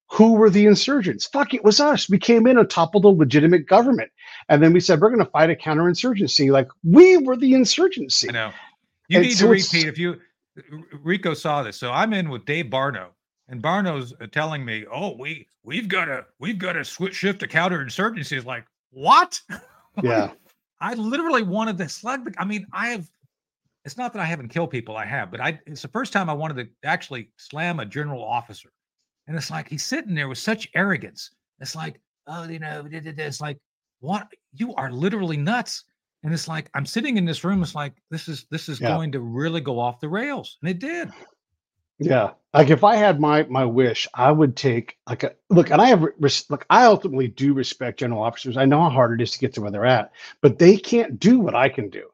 Who 0.09 0.33
were 0.33 0.49
the 0.49 0.65
insurgents? 0.65 1.25
Fuck, 1.25 1.53
it 1.53 1.63
was 1.63 1.79
us. 1.79 2.09
We 2.09 2.17
came 2.17 2.47
in 2.47 2.57
and 2.57 2.69
toppled 2.69 3.05
a 3.05 3.09
legitimate 3.09 3.67
government. 3.67 4.11
And 4.49 4.63
then 4.63 4.73
we 4.73 4.79
said, 4.79 5.01
we're 5.01 5.09
going 5.09 5.23
to 5.23 5.31
fight 5.31 5.49
a 5.49 5.55
counterinsurgency. 5.55 6.51
Like, 6.51 6.69
we 6.83 7.17
were 7.17 7.35
the 7.35 7.53
insurgency. 7.53 8.29
I 8.29 8.31
know. 8.31 8.51
You 9.09 9.17
And 9.17 9.27
need 9.27 9.33
so 9.33 9.45
to 9.45 9.51
repeat 9.51 9.87
if 9.87 9.97
you 9.97 10.19
Rico 11.03 11.33
saw 11.33 11.63
this. 11.63 11.77
So 11.77 11.91
I'm 11.91 12.13
in 12.13 12.29
with 12.29 12.45
Dave 12.45 12.65
Barno, 12.65 13.07
and 13.47 13.61
Barno's 13.61 14.13
uh, 14.19 14.27
telling 14.31 14.65
me, 14.65 14.85
"Oh, 14.91 15.15
we 15.15 15.47
we've 15.63 15.87
got 15.87 16.05
to 16.05 16.25
we've 16.39 16.57
got 16.57 16.73
to 16.73 16.83
switch 16.83 17.15
shift 17.15 17.39
to 17.41 17.47
counterinsurgency." 17.47 18.35
Is 18.37 18.45
like 18.45 18.65
what? 18.91 19.39
Yeah. 20.03 20.33
I 20.79 20.93
literally 20.93 21.41
wanted 21.41 21.79
to 21.79 21.89
slug. 21.89 22.25
The, 22.25 22.33
I 22.39 22.45
mean, 22.45 22.67
I 22.71 22.89
have. 22.89 23.09
It's 23.83 23.97
not 23.97 24.13
that 24.13 24.21
I 24.21 24.25
haven't 24.25 24.49
killed 24.49 24.69
people. 24.69 24.95
I 24.95 25.05
have, 25.05 25.31
but 25.31 25.41
I. 25.41 25.59
It's 25.65 25.81
the 25.81 25.87
first 25.87 26.13
time 26.13 26.29
I 26.29 26.33
wanted 26.33 26.57
to 26.57 26.87
actually 26.87 27.31
slam 27.37 27.79
a 27.79 27.85
general 27.85 28.23
officer, 28.23 28.69
and 29.27 29.35
it's 29.37 29.51
like 29.51 29.69
he's 29.69 29.83
sitting 29.85 30.15
there 30.15 30.27
with 30.29 30.37
such 30.37 30.69
arrogance. 30.75 31.31
It's 31.59 31.75
like, 31.75 31.99
oh, 32.27 32.47
you 32.47 32.59
know, 32.59 32.87
it's 32.91 33.41
like, 33.41 33.57
what? 33.99 34.27
You 34.53 34.73
are 34.75 34.91
literally 34.91 35.37
nuts. 35.37 35.83
And 36.23 36.33
it's 36.33 36.47
like 36.47 36.69
I'm 36.73 36.85
sitting 36.85 37.17
in 37.17 37.25
this 37.25 37.43
room. 37.43 37.61
It's 37.61 37.75
like 37.75 37.93
this 38.09 38.27
is 38.27 38.45
this 38.49 38.69
is 38.69 38.81
Yeah. 38.81 38.89
going 38.89 39.11
to 39.13 39.19
really 39.19 39.61
go 39.61 39.79
off 39.79 39.99
the 39.99 40.09
rails, 40.09 40.57
and 40.61 40.69
it 40.69 40.79
did. 40.79 41.09
Yeah, 41.99 42.31
like 42.53 42.69
if 42.69 42.83
I 42.83 42.95
had 42.95 43.19
my 43.19 43.43
my 43.43 43.65
wish, 43.65 44.07
I 44.13 44.31
would 44.31 44.55
take 44.55 44.97
like 45.07 45.23
a 45.23 45.33
look, 45.49 45.71
and 45.71 45.81
I 45.81 45.87
have 45.87 46.03
res- 46.19 46.49
look. 46.49 46.65
I 46.69 46.85
ultimately 46.85 47.27
do 47.27 47.53
respect 47.53 47.99
general 47.99 48.21
officers. 48.21 48.57
I 48.57 48.65
know 48.65 48.81
how 48.81 48.89
hard 48.89 49.19
it 49.19 49.23
is 49.23 49.31
to 49.31 49.39
get 49.39 49.53
to 49.55 49.61
where 49.61 49.71
they're 49.71 49.85
at, 49.85 50.11
but 50.41 50.59
they 50.59 50.77
can't 50.77 51.19
do 51.19 51.39
what 51.39 51.55
I 51.55 51.69
can 51.69 51.89
do. 51.89 52.07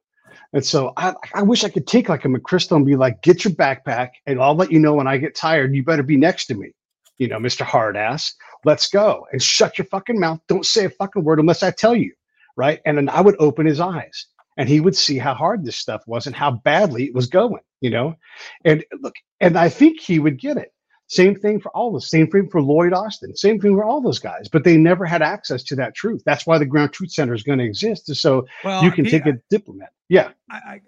And 0.54 0.66
so 0.66 0.94
I 0.98 1.16
I 1.34 1.42
wish 1.42 1.64
I 1.64 1.70
could 1.70 1.88
take 1.88 2.08
like 2.08 2.24
a 2.24 2.28
McChrystal 2.30 2.78
and 2.78 2.86
be 2.86 2.96
like, 2.96 3.22
get 3.24 3.44
your 3.44 3.54
backpack, 3.54 4.12
and 4.26 4.40
I'll 4.42 4.56
let 4.56 4.72
you 4.72 4.80
know 4.80 4.94
when 4.94 5.08
I 5.08 5.18
get 5.18 5.36
tired. 5.36 5.76
You 5.76 5.84
better 5.84 6.04
be 6.04 6.18
next 6.18 6.46
to 6.48 6.56
me, 6.56 6.72
you 7.18 7.28
know, 7.28 7.40
Mister 7.40 7.64
Hardass. 7.64 8.34
Let's 8.66 8.90
go 8.90 9.26
and 9.32 9.42
shut 9.42 9.78
your 9.78 9.86
fucking 9.86 10.20
mouth. 10.20 10.40
Don't 10.48 10.66
say 10.66 10.86
a 10.86 10.90
fucking 10.90 11.24
word 11.24 11.40
unless 11.40 11.64
I 11.64 11.72
tell 11.72 11.96
you, 11.96 12.14
right? 12.56 12.80
And 12.86 12.98
then 12.98 13.10
I 13.10 13.22
would 13.22 13.36
open 13.40 13.66
his 13.66 13.80
eyes, 13.80 14.28
and 14.58 14.70
he 14.70 14.80
would 14.80 14.96
see 14.96 15.18
how 15.18 15.34
hard 15.34 15.66
this 15.66 15.78
stuff 15.78 16.02
was 16.08 16.28
and 16.28 16.36
how 16.36 16.52
badly 16.52 17.06
it 17.06 17.14
was 17.14 17.28
going, 17.28 17.64
you 17.82 17.90
know. 17.90 18.16
And 18.64 18.84
look, 19.02 19.16
and 19.42 19.58
I 19.58 19.70
think 19.70 20.00
he 20.00 20.20
would 20.20 20.40
get 20.40 20.58
it. 20.58 20.74
Same 21.08 21.36
thing 21.36 21.60
for 21.60 21.70
all 21.76 21.92
this. 21.92 22.10
Same 22.10 22.28
thing 22.28 22.50
for 22.50 22.62
Lloyd 22.62 22.94
Austin. 22.94 23.36
Same 23.36 23.60
thing 23.60 23.76
for 23.76 23.84
all 23.84 24.02
those 24.02 24.18
guys. 24.20 24.48
But 24.48 24.64
they 24.64 24.78
never 24.78 25.06
had 25.06 25.22
access 25.22 25.62
to 25.66 25.76
that 25.76 25.94
truth. 25.94 26.24
That's 26.26 26.48
why 26.48 26.58
the 26.58 26.66
Ground 26.66 26.94
Truth 26.94 27.12
Center 27.12 27.34
is 27.34 27.44
going 27.44 27.60
to 27.60 27.66
exist, 27.66 28.08
so 28.16 28.48
Well, 28.64 28.84
you 28.84 28.90
can 28.92 29.06
he- 29.06 29.12
take 29.12 29.26
a 29.26 29.34
diplomat. 29.50 29.92
Yeah, 30.10 30.30
I, 30.50 30.56
I, 30.56 30.82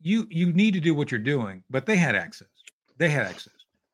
you 0.00 0.26
you 0.30 0.52
need 0.52 0.74
to 0.74 0.80
do 0.80 0.94
what 0.94 1.10
you're 1.10 1.20
doing, 1.20 1.64
but 1.68 1.84
they 1.86 1.96
had 1.96 2.14
access. 2.14 2.48
They 2.96 3.08
had 3.08 3.26
access, 3.26 3.52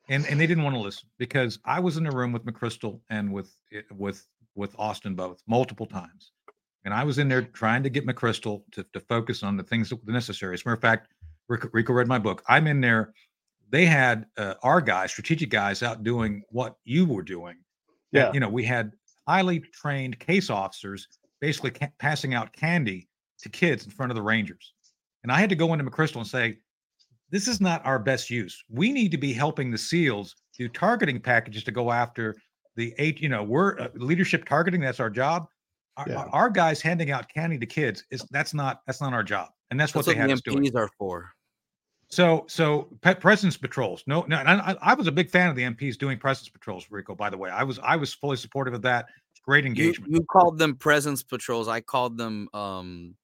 and 0.08 0.26
and 0.26 0.40
they 0.40 0.46
didn't 0.46 0.64
want 0.64 0.74
to 0.76 0.80
listen 0.80 1.08
because 1.18 1.58
I 1.64 1.80
was 1.80 1.96
in 1.96 2.04
the 2.04 2.10
room 2.10 2.32
with 2.32 2.44
McChrystal 2.44 3.00
and 3.10 3.32
with 3.32 3.54
with 3.92 4.26
with 4.54 4.74
Austin 4.78 5.14
both 5.14 5.42
multiple 5.46 5.86
times, 5.86 6.32
and 6.84 6.92
I 6.94 7.04
was 7.04 7.18
in 7.18 7.28
there 7.28 7.42
trying 7.42 7.82
to 7.84 7.90
get 7.90 8.06
McChrystal 8.06 8.62
to 8.72 8.84
to 8.92 9.00
focus 9.00 9.42
on 9.42 9.56
the 9.56 9.62
things 9.62 9.88
that 9.90 10.04
were 10.04 10.12
necessary. 10.12 10.54
As 10.54 10.62
a 10.64 10.68
matter 10.68 10.74
of 10.74 10.80
fact, 10.80 11.08
Rico, 11.48 11.68
Rico 11.72 11.92
read 11.92 12.08
my 12.08 12.18
book. 12.18 12.42
I'm 12.48 12.66
in 12.66 12.80
there. 12.80 13.12
They 13.70 13.84
had 13.84 14.26
uh, 14.38 14.54
our 14.62 14.80
guys, 14.80 15.10
strategic 15.12 15.50
guys, 15.50 15.82
out 15.82 16.02
doing 16.02 16.42
what 16.48 16.76
you 16.84 17.04
were 17.04 17.22
doing. 17.22 17.56
And, 18.14 18.22
Yeah. 18.22 18.32
you 18.32 18.40
know, 18.40 18.48
we 18.48 18.64
had 18.64 18.92
highly 19.26 19.60
trained 19.60 20.18
case 20.18 20.48
officers 20.48 21.06
basically 21.40 21.72
ca- 21.72 21.90
passing 21.98 22.32
out 22.32 22.52
candy 22.54 23.08
to 23.40 23.50
kids 23.50 23.84
in 23.84 23.90
front 23.90 24.10
of 24.10 24.16
the 24.16 24.22
Rangers. 24.22 24.72
And 25.22 25.30
I 25.30 25.38
had 25.38 25.50
to 25.50 25.54
go 25.54 25.72
into 25.74 25.84
McChrystal 25.84 26.16
and 26.16 26.26
say, 26.26 26.56
this 27.30 27.48
is 27.48 27.60
not 27.60 27.84
our 27.84 27.98
best 27.98 28.30
use. 28.30 28.62
We 28.70 28.92
need 28.92 29.10
to 29.12 29.18
be 29.18 29.32
helping 29.32 29.70
the 29.70 29.78
SEALs 29.78 30.34
do 30.56 30.68
targeting 30.68 31.20
packages 31.20 31.62
to 31.64 31.70
go 31.72 31.92
after 31.92 32.34
the 32.76 32.94
eight, 32.98 33.20
you 33.20 33.28
know, 33.28 33.42
we're 33.42 33.78
uh, 33.78 33.88
leadership 33.94 34.44
targeting. 34.46 34.80
That's 34.80 35.00
our 35.00 35.10
job. 35.10 35.46
Our, 35.96 36.06
Yeah. 36.08 36.16
our- 36.16 36.28
our 36.28 36.50
guys 36.50 36.80
handing 36.80 37.10
out 37.10 37.28
candy 37.28 37.58
to 37.58 37.66
kids 37.66 38.04
is 38.10 38.22
that's 38.30 38.54
not 38.54 38.82
that's 38.86 39.00
not 39.00 39.12
our 39.12 39.24
job. 39.24 39.48
And 39.70 39.78
that's, 39.78 39.92
That's 39.92 40.06
what 40.06 40.10
what 40.10 40.12
they 40.16 40.22
the 40.22 40.28
had 40.28 40.30
us 40.32 40.40
doing. 40.40 40.64
MPs 40.64 40.74
are 40.76 40.88
for. 40.98 41.30
So, 42.10 42.46
so 42.48 42.88
pe- 43.02 43.16
presence 43.16 43.58
patrols. 43.58 44.02
No, 44.06 44.22
no, 44.28 44.36
and 44.38 44.48
I, 44.48 44.74
I 44.80 44.94
was 44.94 45.06
a 45.08 45.12
big 45.12 45.28
fan 45.28 45.50
of 45.50 45.56
the 45.56 45.62
MPs 45.64 45.98
doing 45.98 46.18
presence 46.18 46.48
patrols. 46.48 46.86
Rico, 46.90 47.14
by 47.14 47.28
the 47.28 47.36
way, 47.36 47.50
I 47.50 47.62
was 47.64 47.78
I 47.80 47.96
was 47.96 48.14
fully 48.14 48.36
supportive 48.38 48.72
of 48.72 48.80
that. 48.82 49.06
It's 49.32 49.40
great 49.40 49.64
You, 49.64 49.68
engagement. 49.68 50.12
you 50.12 50.22
called 50.32 50.56
them 50.58 50.74
presence 50.76 51.22
patrols. 51.22 51.68
I 51.68 51.80
called 51.82 52.16
them 52.16 52.48
um 52.54 53.14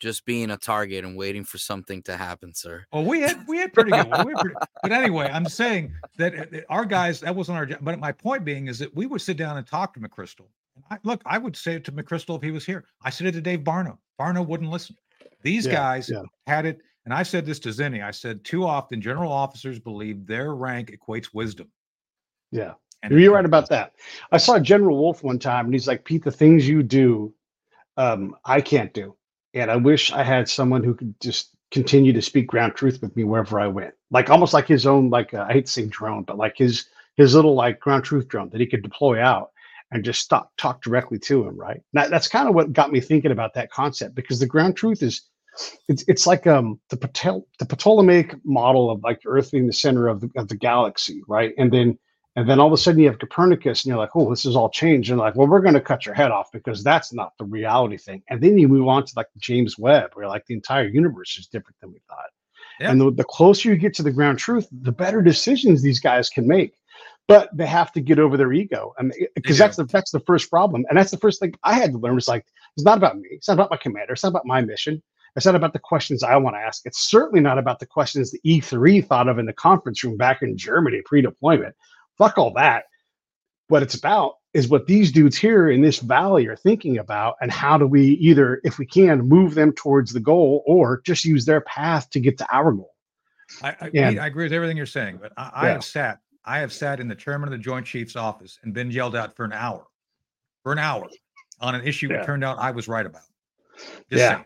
just 0.00 0.24
being 0.24 0.50
a 0.50 0.56
target 0.56 1.04
and 1.04 1.16
waiting 1.16 1.44
for 1.44 1.58
something 1.58 2.02
to 2.04 2.16
happen, 2.16 2.52
sir. 2.54 2.84
Well, 2.92 3.04
we 3.04 3.20
had 3.20 3.46
we 3.46 3.58
had 3.58 3.72
pretty 3.72 3.90
good. 3.92 4.06
We 4.24 4.32
had 4.32 4.38
pretty, 4.40 4.56
but 4.82 4.90
anyway, 4.92 5.30
I'm 5.32 5.46
saying 5.46 5.92
that 6.16 6.34
uh, 6.54 6.60
our 6.68 6.84
guys 6.84 7.20
that 7.20 7.34
wasn't 7.36 7.58
our 7.58 7.66
job. 7.66 7.78
But 7.82 8.00
my 8.00 8.10
point 8.10 8.44
being 8.44 8.66
is 8.66 8.78
that 8.80 8.94
we 8.96 9.06
would 9.06 9.20
sit 9.20 9.36
down 9.36 9.56
and 9.58 9.66
talk 9.66 9.94
to 9.94 10.00
McChrystal. 10.00 10.46
And 10.74 10.84
I, 10.90 10.98
look, 11.04 11.22
I 11.26 11.38
would 11.38 11.56
say 11.56 11.74
it 11.74 11.84
to 11.84 11.92
McChrystal 11.92 12.36
if 12.36 12.42
he 12.42 12.50
was 12.50 12.64
here. 12.66 12.84
I 13.02 13.10
said 13.10 13.26
it 13.28 13.32
to 13.32 13.40
Dave 13.40 13.60
Barno. 13.60 13.98
Barno 14.18 14.44
wouldn't 14.46 14.70
listen. 14.70 14.96
These 15.42 15.66
Yeah, 15.66 15.72
guys 15.72 16.10
yeah. 16.10 16.22
had 16.46 16.66
it, 16.66 16.80
and 17.04 17.14
I 17.14 17.22
said 17.22 17.46
this 17.46 17.58
to 17.60 17.68
Zinni. 17.68 18.02
I 18.04 18.10
said 18.10 18.44
too 18.44 18.64
often 18.64 19.00
general 19.00 19.30
officers 19.32 19.78
believe 19.78 20.26
their 20.26 20.54
rank 20.54 20.90
equates 20.90 21.28
wisdom. 21.32 21.70
yeah. 22.50 22.72
And 23.02 23.18
You're 23.18 23.32
right 23.32 23.46
about 23.46 23.70
that. 23.70 23.94
I 24.30 24.36
saw 24.36 24.58
General 24.58 24.98
Wolf 24.98 25.22
one 25.24 25.38
time, 25.38 25.64
and 25.64 25.72
he's 25.72 25.88
like, 25.88 26.04
Pete, 26.04 26.22
the 26.22 26.30
things 26.30 26.68
you 26.68 26.82
do, 26.82 27.32
um, 27.96 28.36
I 28.44 28.60
can't 28.60 28.92
do. 28.92 29.16
And 29.54 29.70
I 29.70 29.76
wish 29.76 30.12
I 30.12 30.22
had 30.22 30.48
someone 30.48 30.84
who 30.84 30.94
could 30.94 31.14
just 31.20 31.50
continue 31.70 32.12
to 32.12 32.22
speak 32.22 32.46
ground 32.46 32.74
truth 32.74 33.00
with 33.00 33.14
me 33.16 33.24
wherever 33.24 33.60
I 33.60 33.66
went. 33.66 33.94
Like 34.10 34.30
almost 34.30 34.54
like 34.54 34.66
his 34.66 34.86
own, 34.86 35.10
like 35.10 35.34
uh, 35.34 35.46
I 35.48 35.52
hate 35.52 35.68
saying 35.68 35.88
drone, 35.90 36.24
but 36.24 36.38
like 36.38 36.56
his 36.56 36.86
his 37.16 37.34
little 37.34 37.54
like 37.54 37.80
ground 37.80 38.04
truth 38.04 38.28
drone 38.28 38.48
that 38.50 38.60
he 38.60 38.66
could 38.66 38.82
deploy 38.82 39.20
out 39.20 39.50
and 39.92 40.04
just 40.04 40.20
stop 40.20 40.52
talk 40.56 40.82
directly 40.82 41.18
to 41.18 41.46
him. 41.46 41.56
Right. 41.56 41.80
That, 41.92 42.10
that's 42.10 42.28
kind 42.28 42.48
of 42.48 42.54
what 42.54 42.72
got 42.72 42.92
me 42.92 43.00
thinking 43.00 43.32
about 43.32 43.54
that 43.54 43.70
concept 43.70 44.14
because 44.14 44.40
the 44.40 44.46
ground 44.46 44.76
truth 44.76 45.02
is 45.02 45.22
it's 45.88 46.04
it's 46.06 46.26
like 46.26 46.46
um 46.46 46.78
the 46.90 46.96
Patel 46.96 47.46
the 47.58 47.66
Ptolemaic 47.66 48.34
model 48.44 48.90
of 48.90 49.02
like 49.02 49.20
Earth 49.26 49.50
being 49.50 49.66
the 49.66 49.72
center 49.72 50.08
of 50.08 50.20
the 50.20 50.30
of 50.36 50.48
the 50.48 50.56
galaxy, 50.56 51.22
right? 51.28 51.52
And 51.58 51.72
then 51.72 51.98
and 52.36 52.48
then 52.48 52.60
all 52.60 52.68
of 52.68 52.72
a 52.72 52.76
sudden 52.76 53.00
you 53.00 53.08
have 53.08 53.18
Copernicus, 53.18 53.84
and 53.84 53.90
you're 53.90 53.98
like, 53.98 54.14
oh, 54.14 54.30
this 54.30 54.44
is 54.44 54.54
all 54.54 54.70
changed. 54.70 55.10
And 55.10 55.18
like, 55.18 55.34
well, 55.34 55.48
we're 55.48 55.60
going 55.60 55.74
to 55.74 55.80
cut 55.80 56.06
your 56.06 56.14
head 56.14 56.30
off 56.30 56.52
because 56.52 56.84
that's 56.84 57.12
not 57.12 57.32
the 57.38 57.44
reality 57.44 57.96
thing. 57.96 58.22
And 58.28 58.40
then 58.40 58.56
you 58.56 58.68
move 58.68 58.86
on 58.88 59.04
to 59.04 59.12
like 59.16 59.26
James 59.38 59.78
Webb, 59.78 60.10
where 60.14 60.28
like 60.28 60.46
the 60.46 60.54
entire 60.54 60.86
universe 60.86 61.36
is 61.38 61.46
different 61.46 61.76
than 61.80 61.92
we 61.92 62.00
thought. 62.08 62.30
Yeah. 62.78 62.90
And 62.90 63.00
the, 63.00 63.10
the 63.10 63.24
closer 63.24 63.68
you 63.68 63.76
get 63.76 63.94
to 63.94 64.02
the 64.02 64.12
ground 64.12 64.38
truth, 64.38 64.68
the 64.70 64.92
better 64.92 65.22
decisions 65.22 65.82
these 65.82 66.00
guys 66.00 66.30
can 66.30 66.46
make. 66.46 66.74
But 67.28 67.56
they 67.56 67.66
have 67.66 67.92
to 67.92 68.00
get 68.00 68.18
over 68.18 68.36
their 68.36 68.52
ego, 68.52 68.92
and 68.98 69.14
because 69.36 69.56
that's 69.56 69.76
the 69.76 69.84
that's 69.84 70.10
the 70.10 70.18
first 70.18 70.50
problem, 70.50 70.84
and 70.88 70.98
that's 70.98 71.12
the 71.12 71.16
first 71.16 71.38
thing 71.38 71.54
I 71.62 71.74
had 71.74 71.92
to 71.92 71.98
learn 71.98 72.16
was 72.16 72.26
like, 72.26 72.44
it's 72.76 72.84
not 72.84 72.98
about 72.98 73.18
me, 73.18 73.28
it's 73.30 73.46
not 73.46 73.54
about 73.54 73.70
my 73.70 73.76
commander, 73.76 74.14
it's 74.14 74.24
not 74.24 74.30
about 74.30 74.46
my 74.46 74.60
mission, 74.62 75.00
it's 75.36 75.46
not 75.46 75.54
about 75.54 75.72
the 75.72 75.78
questions 75.78 76.24
I 76.24 76.36
want 76.36 76.56
to 76.56 76.60
ask. 76.60 76.82
It's 76.86 77.08
certainly 77.08 77.40
not 77.40 77.56
about 77.56 77.78
the 77.78 77.86
questions 77.86 78.32
the 78.32 78.40
E3 78.44 79.06
thought 79.06 79.28
of 79.28 79.38
in 79.38 79.46
the 79.46 79.52
conference 79.52 80.02
room 80.02 80.16
back 80.16 80.42
in 80.42 80.56
Germany 80.56 81.02
pre-deployment. 81.04 81.76
Fuck 82.20 82.36
all 82.36 82.52
that. 82.52 82.84
What 83.68 83.82
it's 83.82 83.94
about 83.94 84.34
is 84.52 84.68
what 84.68 84.86
these 84.86 85.10
dudes 85.10 85.38
here 85.38 85.70
in 85.70 85.80
this 85.80 86.00
valley 86.00 86.46
are 86.48 86.56
thinking 86.56 86.98
about, 86.98 87.36
and 87.40 87.50
how 87.50 87.78
do 87.78 87.86
we 87.86 88.02
either, 88.20 88.60
if 88.62 88.78
we 88.78 88.84
can, 88.84 89.20
move 89.26 89.54
them 89.54 89.72
towards 89.72 90.12
the 90.12 90.20
goal, 90.20 90.62
or 90.66 91.00
just 91.06 91.24
use 91.24 91.46
their 91.46 91.62
path 91.62 92.10
to 92.10 92.20
get 92.20 92.36
to 92.38 92.46
our 92.52 92.72
goal. 92.72 92.92
I, 93.62 93.68
I. 93.80 93.90
Pete, 93.90 94.18
I 94.18 94.26
agree 94.26 94.44
with 94.44 94.52
everything 94.52 94.76
you're 94.76 94.84
saying, 94.86 95.18
but 95.22 95.32
I, 95.38 95.50
I 95.54 95.66
Yeah. 95.68 95.72
have 95.72 95.84
sat, 95.84 96.18
I 96.44 96.58
have 96.58 96.72
sat 96.74 97.00
in 97.00 97.08
the 97.08 97.14
chairman 97.14 97.48
of 97.48 97.52
the 97.52 97.58
Joint 97.58 97.86
Chiefs 97.86 98.16
office 98.16 98.58
and 98.64 98.74
been 98.74 98.90
yelled 98.90 99.16
at 99.16 99.34
for 99.34 99.44
an 99.46 99.52
hour, 99.54 99.86
for 100.62 100.72
an 100.72 100.78
hour, 100.78 101.08
on 101.60 101.74
an 101.74 101.86
issue 101.86 102.08
Yeah. 102.10 102.20
it 102.20 102.26
turned 102.26 102.44
out 102.44 102.58
I 102.58 102.70
was 102.72 102.86
right 102.86 103.06
about. 103.06 103.22
Just 103.78 104.10
Yeah. 104.10 104.28
saying. 104.28 104.44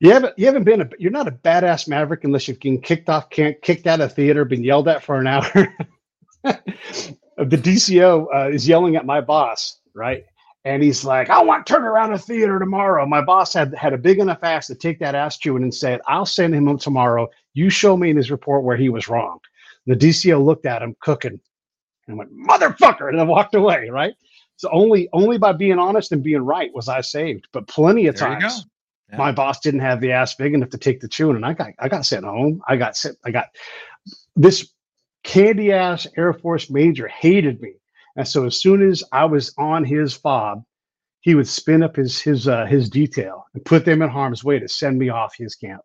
You 0.00 0.12
haven't 0.12 0.38
you 0.38 0.46
haven't 0.46 0.64
been 0.64 0.82
a 0.82 0.88
you're 0.98 1.10
not 1.10 1.28
a 1.28 1.32
badass 1.32 1.88
maverick 1.88 2.24
unless 2.24 2.48
you've 2.48 2.60
been 2.60 2.80
kicked 2.80 3.08
off 3.08 3.30
can't 3.30 3.60
kicked 3.62 3.86
out 3.86 4.00
of 4.00 4.12
theater, 4.12 4.44
been 4.44 4.64
yelled 4.64 4.88
at 4.88 5.02
for 5.02 5.18
an 5.20 5.26
hour. 5.26 5.44
the 6.44 7.16
DCO 7.38 8.26
uh, 8.34 8.48
is 8.50 8.66
yelling 8.68 8.96
at 8.96 9.06
my 9.06 9.20
boss, 9.20 9.80
right? 9.94 10.24
And 10.64 10.82
he's 10.82 11.04
like, 11.04 11.30
I 11.30 11.40
want 11.42 11.64
to 11.64 11.72
turn 11.72 11.84
around 11.84 12.12
a 12.12 12.18
theater 12.18 12.58
tomorrow. 12.58 13.06
My 13.06 13.20
boss 13.20 13.52
had 13.54 13.72
had 13.74 13.92
a 13.92 13.98
big 13.98 14.18
enough 14.18 14.40
ass 14.42 14.66
to 14.66 14.74
take 14.74 14.98
that 14.98 15.14
ass 15.14 15.38
chewing 15.38 15.62
and 15.62 15.72
said, 15.72 16.00
I'll 16.08 16.26
send 16.26 16.54
him 16.54 16.66
home 16.66 16.78
tomorrow. 16.78 17.28
You 17.54 17.70
show 17.70 17.96
me 17.96 18.10
in 18.10 18.16
his 18.16 18.32
report 18.32 18.64
where 18.64 18.76
he 18.76 18.88
was 18.88 19.08
wrong. 19.08 19.38
The 19.86 19.94
DCO 19.94 20.44
looked 20.44 20.66
at 20.66 20.82
him 20.82 20.96
cooking 21.00 21.38
and 22.08 22.18
went, 22.18 22.30
motherfucker, 22.36 23.08
and 23.08 23.18
then 23.18 23.28
walked 23.28 23.54
away, 23.54 23.88
right? 23.90 24.14
So 24.56 24.68
only 24.72 25.08
only 25.12 25.38
by 25.38 25.52
being 25.52 25.78
honest 25.78 26.12
and 26.12 26.22
being 26.22 26.40
right 26.42 26.74
was 26.74 26.88
I 26.88 27.00
saved. 27.00 27.46
But 27.52 27.68
plenty 27.68 28.06
of 28.06 28.16
There 28.16 28.26
times 28.28 28.66
Yeah. 29.12 29.18
my 29.18 29.30
boss 29.30 29.60
didn't 29.60 29.80
have 29.80 30.00
the 30.00 30.12
ass 30.12 30.34
big 30.34 30.54
enough 30.54 30.70
to 30.70 30.78
take 30.78 31.00
the 31.00 31.08
chewing, 31.08 31.36
and 31.36 31.46
I 31.46 31.52
got 31.52 31.70
I 31.78 31.88
got 31.88 32.06
sent 32.06 32.24
home. 32.24 32.60
I 32.66 32.76
got 32.76 32.96
sent. 32.96 33.18
I 33.24 33.30
got 33.30 33.46
this 34.34 34.68
candy 35.26 35.72
ass 35.72 36.06
Air 36.16 36.32
Force 36.32 36.70
major 36.70 37.08
hated 37.08 37.60
me, 37.60 37.74
and 38.16 38.26
so 38.26 38.46
as 38.46 38.60
soon 38.60 38.88
as 38.88 39.04
I 39.12 39.24
was 39.26 39.52
on 39.58 39.84
his 39.84 40.14
fob, 40.14 40.62
he 41.20 41.34
would 41.34 41.48
spin 41.48 41.82
up 41.82 41.96
his 41.96 42.20
his 42.20 42.48
uh, 42.48 42.64
his 42.66 42.88
detail 42.88 43.44
and 43.52 43.64
put 43.64 43.84
them 43.84 44.00
in 44.02 44.08
harm's 44.08 44.42
way 44.44 44.58
to 44.58 44.68
send 44.68 44.98
me 44.98 45.08
off 45.08 45.34
his 45.36 45.54
camp. 45.54 45.82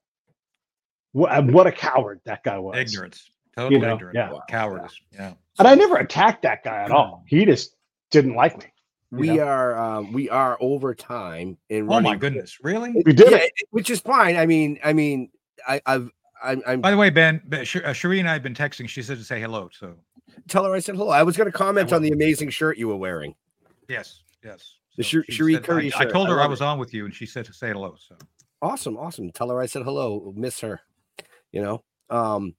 What 1.13 1.45
what 1.51 1.67
a 1.67 1.71
coward 1.71 2.21
that 2.25 2.43
guy 2.43 2.59
was! 2.59 2.77
Ignorance. 2.77 3.29
Totally 3.57 3.81
know, 3.81 3.95
ignorant. 3.95 4.15
yeah. 4.15 4.31
Cowardice. 4.49 4.95
Yeah. 5.11 5.33
And 5.59 5.67
I 5.67 5.75
never 5.75 5.97
attacked 5.97 6.43
that 6.43 6.63
guy 6.63 6.83
at 6.83 6.91
all. 6.91 7.25
He 7.27 7.43
just 7.43 7.75
didn't 8.09 8.35
like 8.35 8.57
me. 8.57 8.65
We 9.11 9.39
are 9.39 9.77
um, 9.77 10.13
we 10.13 10.29
are 10.29 10.57
over 10.61 10.95
time 10.95 11.57
in 11.67 11.91
Oh 11.91 11.99
my 11.99 12.15
goodness. 12.15 12.59
Really? 12.63 12.93
We 13.05 13.11
did 13.11 13.29
Yeah, 13.29 13.37
it. 13.39 13.51
it- 13.57 13.67
which 13.71 13.89
is 13.89 13.99
fine. 13.99 14.37
I 14.37 14.45
mean, 14.45 14.79
I 14.85 14.93
mean, 14.93 15.31
I, 15.67 15.81
I've 15.85 16.09
I'm, 16.43 16.61
I'm 16.65 16.81
By 16.81 16.91
the 16.91 16.97
way, 16.97 17.09
Ben, 17.09 17.41
uh, 17.51 17.93
Cherie 17.93 18.19
and 18.19 18.29
I 18.29 18.33
have 18.33 18.43
been 18.43 18.53
texting. 18.53 18.87
She 18.87 19.01
said 19.01 19.17
to 19.17 19.23
say 19.23 19.39
hello. 19.39 19.69
So 19.77 19.95
tell 20.47 20.63
her 20.65 20.73
I 20.73 20.79
said 20.79 20.95
hello. 20.95 21.09
I 21.09 21.23
was 21.23 21.37
going 21.37 21.51
to 21.51 21.57
comment 21.57 21.93
on 21.93 22.01
the 22.01 22.11
amazing 22.11 22.49
shirt 22.49 22.77
you 22.77 22.87
were 22.87 22.95
wearing. 22.97 23.35
yes, 23.87 24.21
yes. 24.43 24.75
The 24.97 25.03
So 25.03 25.07
Sher- 25.09 25.25
she 25.29 25.57
Curry 25.57 25.93
I, 25.93 26.01
I 26.01 26.05
told 26.05 26.27
her 26.29 26.39
I 26.39 26.41
love 26.43 26.51
was 26.51 26.61
on 26.61 26.77
with 26.77 26.93
you, 26.93 27.05
and 27.05 27.13
she 27.13 27.25
said 27.25 27.45
to 27.45 27.53
say 27.53 27.69
hello. 27.71 27.95
So 27.97 28.17
Awesome, 28.61 28.97
awesome. 28.97 29.31
Tell 29.31 29.49
her 29.49 29.59
I 29.59 29.65
said 29.65 29.83
hello. 29.83 30.33
Miss 30.35 30.59
her. 30.59 30.81
You 31.51 31.61
know. 31.61 31.83
Um, 32.09 32.55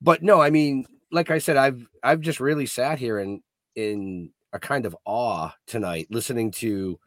but 0.00 0.22
no, 0.22 0.40
I 0.40 0.50
mean, 0.50 0.86
like 1.10 1.30
I 1.30 1.38
said, 1.38 1.56
I've 1.56 1.86
I've 2.02 2.20
just 2.20 2.40
really 2.40 2.66
sat 2.66 2.98
here 2.98 3.18
in 3.18 3.42
in 3.74 4.30
a 4.52 4.58
kind 4.58 4.84
of 4.86 4.96
awe 5.04 5.50
tonight, 5.66 6.08
listening 6.10 6.50
to 6.52 6.98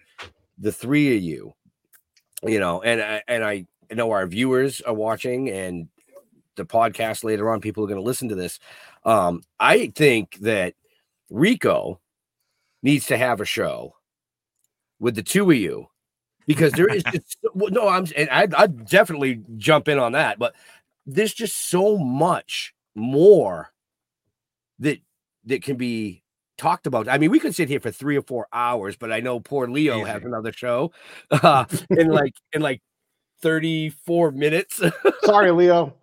the 0.57 0.71
three 0.71 1.15
of 1.15 1.21
you. 1.21 1.53
You 2.43 2.59
know, 2.59 2.81
and 2.81 3.01
I 3.01 3.23
and 3.27 3.43
I 3.43 3.65
know 3.93 4.11
our 4.11 4.27
viewers 4.27 4.81
are 4.81 4.93
watching, 4.93 5.49
and 5.49 5.87
the 6.55 6.65
podcast 6.65 7.23
later 7.23 7.49
on, 7.49 7.61
people 7.61 7.83
are 7.83 7.87
going 7.87 7.99
to 7.99 8.05
listen 8.05 8.29
to 8.29 8.35
this. 8.35 8.59
Um, 9.03 9.41
I 9.59 9.87
think 9.95 10.37
that 10.41 10.73
Rico 11.29 11.99
needs 12.83 13.05
to 13.07 13.17
have 13.17 13.41
a 13.41 13.45
show 13.45 13.95
with 14.99 15.15
the 15.15 15.23
two 15.23 15.49
of 15.49 15.57
you 15.57 15.87
because 16.45 16.71
there 16.73 16.87
is 16.87 17.03
just 17.03 17.37
well, 17.53 17.71
no, 17.71 17.87
I'm 17.87 18.05
and 18.15 18.29
I 18.29 18.47
I'd 18.57 18.87
definitely 18.87 19.41
jump 19.57 19.87
in 19.87 19.99
on 19.99 20.13
that, 20.13 20.39
but 20.39 20.55
there's 21.05 21.33
just 21.33 21.69
so 21.69 21.97
much 21.97 22.73
more 22.95 23.71
that 24.79 24.99
that 25.45 25.63
can 25.63 25.77
be 25.77 26.23
talked 26.57 26.87
about. 26.87 27.07
I 27.07 27.17
mean, 27.17 27.31
we 27.31 27.39
could 27.39 27.55
sit 27.55 27.69
here 27.69 27.79
for 27.79 27.91
three 27.91 28.17
or 28.17 28.21
four 28.21 28.47
hours, 28.53 28.95
but 28.95 29.11
I 29.11 29.19
know 29.19 29.39
poor 29.39 29.67
Leo 29.67 30.03
has 30.05 30.23
another 30.23 30.51
show 30.51 30.91
uh, 31.31 31.65
in 31.89 32.09
like 32.09 32.33
in 32.53 32.61
like 32.61 32.81
34 33.41 34.31
minutes. 34.31 34.81
Sorry, 35.23 35.51
Leo. 35.51 35.95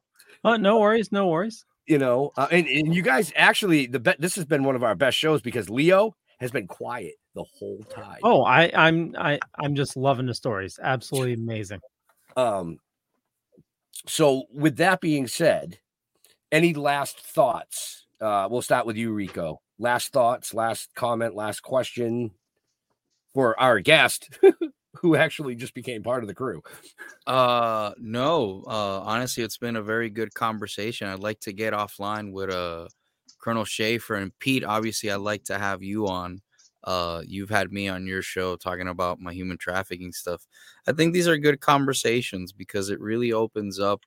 Oh, 0.44 0.56
no 0.56 0.78
worries, 0.80 1.12
no 1.12 1.28
worries. 1.28 1.64
you 1.86 1.98
know, 1.98 2.32
uh, 2.36 2.48
and, 2.50 2.66
and 2.66 2.94
you 2.94 3.02
guys 3.02 3.32
actually 3.36 3.86
the 3.86 4.00
bet 4.00 4.20
this 4.20 4.34
has 4.36 4.44
been 4.44 4.64
one 4.64 4.76
of 4.76 4.82
our 4.84 4.94
best 4.94 5.16
shows 5.18 5.42
because 5.42 5.68
Leo 5.68 6.14
has 6.40 6.50
been 6.50 6.66
quiet 6.66 7.14
the 7.34 7.44
whole 7.58 7.82
time. 7.90 8.18
Oh, 8.22 8.42
I, 8.42 8.70
I'm 8.74 9.14
I, 9.18 9.38
I'm 9.58 9.74
just 9.74 9.96
loving 9.96 10.26
the 10.26 10.34
stories. 10.34 10.78
Absolutely 10.82 11.34
amazing. 11.34 11.80
Um, 12.36 12.78
so 14.06 14.44
with 14.52 14.76
that 14.76 15.00
being 15.00 15.26
said, 15.26 15.78
any 16.50 16.74
last 16.74 17.20
thoughts? 17.20 18.06
Uh, 18.20 18.48
we'll 18.50 18.62
start 18.62 18.86
with 18.86 18.96
you, 18.96 19.12
Rico. 19.12 19.60
Last 19.78 20.12
thoughts, 20.12 20.54
last 20.54 20.94
comment, 20.94 21.34
last 21.34 21.60
question 21.60 22.30
for 23.34 23.58
our 23.58 23.80
guest, 23.80 24.38
who 24.94 25.16
actually 25.16 25.54
just 25.54 25.74
became 25.74 26.02
part 26.02 26.22
of 26.22 26.28
the 26.28 26.34
crew. 26.34 26.62
Uh 27.26 27.92
no. 27.98 28.64
Uh 28.66 29.00
honestly 29.00 29.42
it's 29.44 29.58
been 29.58 29.76
a 29.76 29.82
very 29.82 30.10
good 30.10 30.34
conversation. 30.34 31.08
I'd 31.08 31.20
like 31.20 31.40
to 31.40 31.52
get 31.52 31.72
offline 31.72 32.32
with 32.32 32.50
uh 32.50 32.88
Colonel 33.40 33.64
Shaffer 33.64 34.14
and 34.16 34.36
Pete. 34.38 34.64
Obviously 34.64 35.10
I'd 35.10 35.16
like 35.16 35.44
to 35.44 35.58
have 35.58 35.82
you 35.82 36.08
on. 36.08 36.42
Uh 36.84 37.22
you've 37.26 37.50
had 37.50 37.72
me 37.72 37.88
on 37.88 38.06
your 38.06 38.22
show 38.22 38.56
talking 38.56 38.88
about 38.88 39.20
my 39.20 39.32
human 39.32 39.56
trafficking 39.58 40.12
stuff. 40.12 40.46
I 40.86 40.92
think 40.92 41.14
these 41.14 41.28
are 41.28 41.38
good 41.38 41.60
conversations 41.60 42.52
because 42.52 42.90
it 42.90 43.00
really 43.00 43.32
opens 43.32 43.78
up 43.78 44.04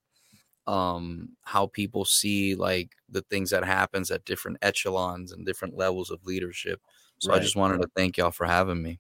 um 0.68 1.30
how 1.44 1.68
people 1.68 2.06
see 2.06 2.56
like 2.56 2.92
the 3.10 3.22
things 3.24 3.52
that 3.52 3.66
happens 3.66 4.12
at 4.12 4.26
different 4.26 4.58
echelons 4.62 5.32
and 5.32 5.46
different 5.46 5.78
levels 5.78 6.12
of 6.12 6.26
leadership. 6.26 6.82
So 7.20 7.34
I 7.34 7.40
just 7.40 7.56
wanted 7.56 7.82
to 7.82 7.90
thank 7.96 8.18
y'all 8.18 8.32
for 8.32 8.46
having 8.48 8.82
me. 8.84 9.00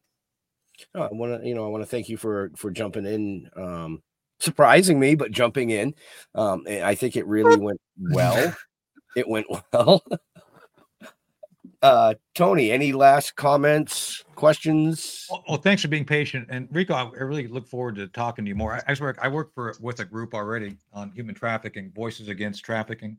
Oh, 0.93 1.03
I 1.03 1.09
want 1.11 1.41
to, 1.41 1.47
you 1.47 1.55
know, 1.55 1.65
I 1.65 1.69
want 1.69 1.83
to 1.83 1.89
thank 1.89 2.09
you 2.09 2.17
for 2.17 2.51
for 2.55 2.71
jumping 2.71 3.05
in, 3.05 3.49
um, 3.55 4.01
surprising 4.39 4.99
me, 4.99 5.15
but 5.15 5.31
jumping 5.31 5.69
in. 5.69 5.93
Um, 6.33 6.63
and 6.67 6.83
I 6.83 6.95
think 6.95 7.15
it 7.15 7.25
really 7.27 7.57
went 7.57 7.79
well. 7.97 8.55
it 9.15 9.27
went 9.27 9.47
well. 9.71 10.03
uh, 11.81 12.13
Tony, 12.33 12.71
any 12.71 12.93
last 12.93 13.35
comments, 13.35 14.23
questions? 14.35 15.27
Well, 15.29 15.43
well, 15.47 15.57
thanks 15.57 15.81
for 15.81 15.87
being 15.87 16.05
patient. 16.05 16.47
And 16.49 16.67
Rico, 16.71 16.93
I 16.93 17.03
I 17.03 17.23
really 17.23 17.47
look 17.47 17.67
forward 17.67 17.95
to 17.95 18.07
talking 18.07 18.45
to 18.45 18.49
you 18.49 18.55
more. 18.55 18.73
I, 18.73 18.81
I 18.87 18.95
work, 18.99 19.19
I 19.21 19.27
work 19.27 19.53
for 19.53 19.75
with 19.79 19.99
a 19.99 20.05
group 20.05 20.33
already 20.33 20.77
on 20.93 21.11
human 21.11 21.35
trafficking, 21.35 21.91
Voices 21.95 22.27
Against 22.27 22.63
Trafficking. 22.63 23.17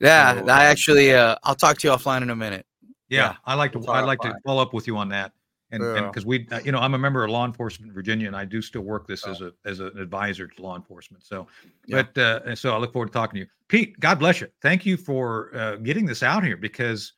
Yeah, 0.00 0.34
So, 0.34 0.40
I 0.40 0.42
um, 0.42 0.50
actually 0.50 1.12
uh 1.12 1.36
I'll 1.42 1.54
talk 1.54 1.78
to 1.78 1.88
you 1.88 1.94
offline 1.94 2.22
in 2.22 2.30
a 2.30 2.36
minute. 2.36 2.66
Yeah, 3.08 3.30
Yeah, 3.30 3.36
I 3.44 3.54
like 3.54 3.72
to. 3.72 3.86
I'd 3.88 4.04
like 4.04 4.20
to 4.20 4.34
follow 4.44 4.62
up 4.62 4.74
with 4.74 4.86
you 4.86 4.96
on 4.96 5.08
that. 5.10 5.32
And 5.70 5.82
and 5.82 5.94
Yeah. 5.94 6.06
because 6.06 6.24
we, 6.24 6.46
uh, 6.50 6.60
you 6.64 6.72
know, 6.72 6.78
I'm 6.78 6.94
a 6.94 6.98
member 6.98 7.22
of 7.24 7.30
law 7.30 7.44
enforcement 7.44 7.90
in 7.90 7.94
Virginia, 7.94 8.26
and 8.26 8.34
I 8.36 8.46
do 8.46 8.62
still 8.62 8.82
work 8.82 9.06
this 9.06 9.26
as 9.26 9.42
a 9.42 9.52
as 9.66 9.80
an 9.80 9.98
advisor 9.98 10.46
to 10.46 10.62
law 10.62 10.76
enforcement. 10.76 11.24
So, 11.24 11.46
Yeah. 11.86 12.04
but 12.14 12.18
uh, 12.18 12.56
so 12.56 12.74
I 12.74 12.78
look 12.78 12.92
forward 12.92 13.08
to 13.08 13.12
talking 13.12 13.34
to 13.34 13.40
you, 13.40 13.46
Pete. 13.68 14.00
God 14.00 14.18
bless 14.18 14.40
you. 14.40 14.48
Thank 14.62 14.86
you 14.86 14.96
for 14.96 15.54
uh, 15.54 15.76
getting 15.76 16.06
this 16.06 16.22
out 16.22 16.42
here 16.42 16.56
because 16.56 17.12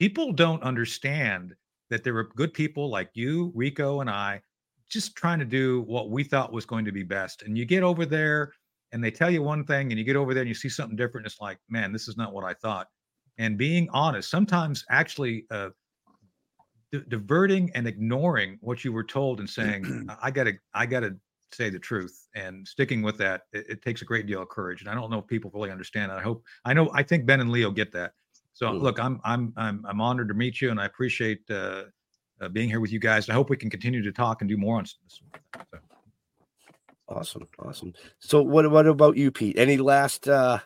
people 0.00 0.32
don't 0.32 0.62
understand 0.64 1.54
that 1.90 2.02
there 2.02 2.14
were 2.14 2.24
good 2.34 2.52
people 2.52 2.90
like 2.90 3.10
you, 3.14 3.52
Rico, 3.54 4.00
and 4.00 4.10
I, 4.10 4.42
just 4.88 5.14
trying 5.14 5.38
to 5.38 5.44
do 5.44 5.82
what 5.82 6.10
we 6.10 6.24
thought 6.24 6.52
was 6.52 6.66
going 6.66 6.84
to 6.84 6.92
be 6.92 7.04
best. 7.04 7.42
And 7.42 7.56
you 7.56 7.64
get 7.64 7.84
over 7.84 8.04
there, 8.04 8.52
and 8.90 9.02
they 9.02 9.12
tell 9.12 9.30
you 9.30 9.42
one 9.42 9.64
thing, 9.64 9.92
and 9.92 9.98
you 9.98 10.04
get 10.04 10.16
over 10.16 10.34
there 10.34 10.42
and 10.42 10.48
you 10.48 10.54
see 10.54 10.68
something 10.68 10.96
different. 10.96 11.24
And 11.24 11.32
it's 11.32 11.40
like, 11.40 11.58
man, 11.68 11.92
this 11.92 12.08
is 12.08 12.16
not 12.16 12.32
what 12.32 12.44
I 12.44 12.54
thought. 12.54 12.88
And 13.38 13.56
being 13.56 13.88
honest, 13.92 14.28
sometimes 14.28 14.84
actually. 14.90 15.46
Uh, 15.52 15.70
di- 16.92 17.02
diverting 17.08 17.70
and 17.74 17.86
ignoring 17.86 18.58
what 18.60 18.84
you 18.84 18.92
were 18.92 19.04
told 19.04 19.40
and 19.40 19.48
saying 19.58 20.08
i 20.22 20.30
gotta 20.30 20.52
i 20.74 20.86
gotta 20.86 21.16
say 21.50 21.68
the 21.68 21.78
truth 21.78 22.28
and 22.34 22.66
sticking 22.66 23.02
with 23.02 23.18
that 23.18 23.42
it, 23.52 23.66
it 23.68 23.82
takes 23.82 24.02
a 24.02 24.04
great 24.04 24.26
deal 24.26 24.42
of 24.42 24.48
courage 24.48 24.80
and 24.80 24.88
i 24.90 24.94
don't 24.94 25.10
know 25.10 25.18
if 25.18 25.26
people 25.26 25.50
really 25.54 25.70
understand 25.70 26.10
that 26.10 26.18
i 26.18 26.22
hope 26.22 26.42
i 26.64 26.72
know 26.72 26.90
i 26.94 27.02
think 27.02 27.26
ben 27.26 27.40
and 27.40 27.50
leo 27.50 27.70
get 27.70 27.92
that 27.92 28.12
so 28.54 28.70
Mm. 28.70 28.80
look 28.82 29.00
i'm 29.00 29.20
i'm 29.24 29.52
i'm, 29.56 29.84
I'm 29.86 30.00
honored 30.00 30.28
to 30.28 30.34
meet 30.34 30.60
you 30.60 30.70
and 30.70 30.80
i 30.80 30.84
appreciate 30.86 31.40
uh, 31.50 31.84
uh 32.40 32.48
being 32.48 32.68
here 32.68 32.80
with 32.80 32.92
you 32.92 32.98
guys 32.98 33.28
i 33.28 33.32
hope 33.32 33.50
we 33.50 33.56
can 33.56 33.70
continue 33.70 34.02
to 34.02 34.12
talk 34.12 34.40
and 34.42 34.48
do 34.48 34.56
more 34.56 34.76
on 34.76 34.84
this 34.84 34.96
so, 35.08 35.24
Awesome, 37.08 37.46
awesome. 37.58 37.92
So, 38.20 38.40
what 38.42 38.70
what 38.70 38.86
about 38.86 39.18
you, 39.18 39.30
Pete? 39.30 39.58
Any 39.58 39.76
last 39.76 40.28
uh, 40.28 40.60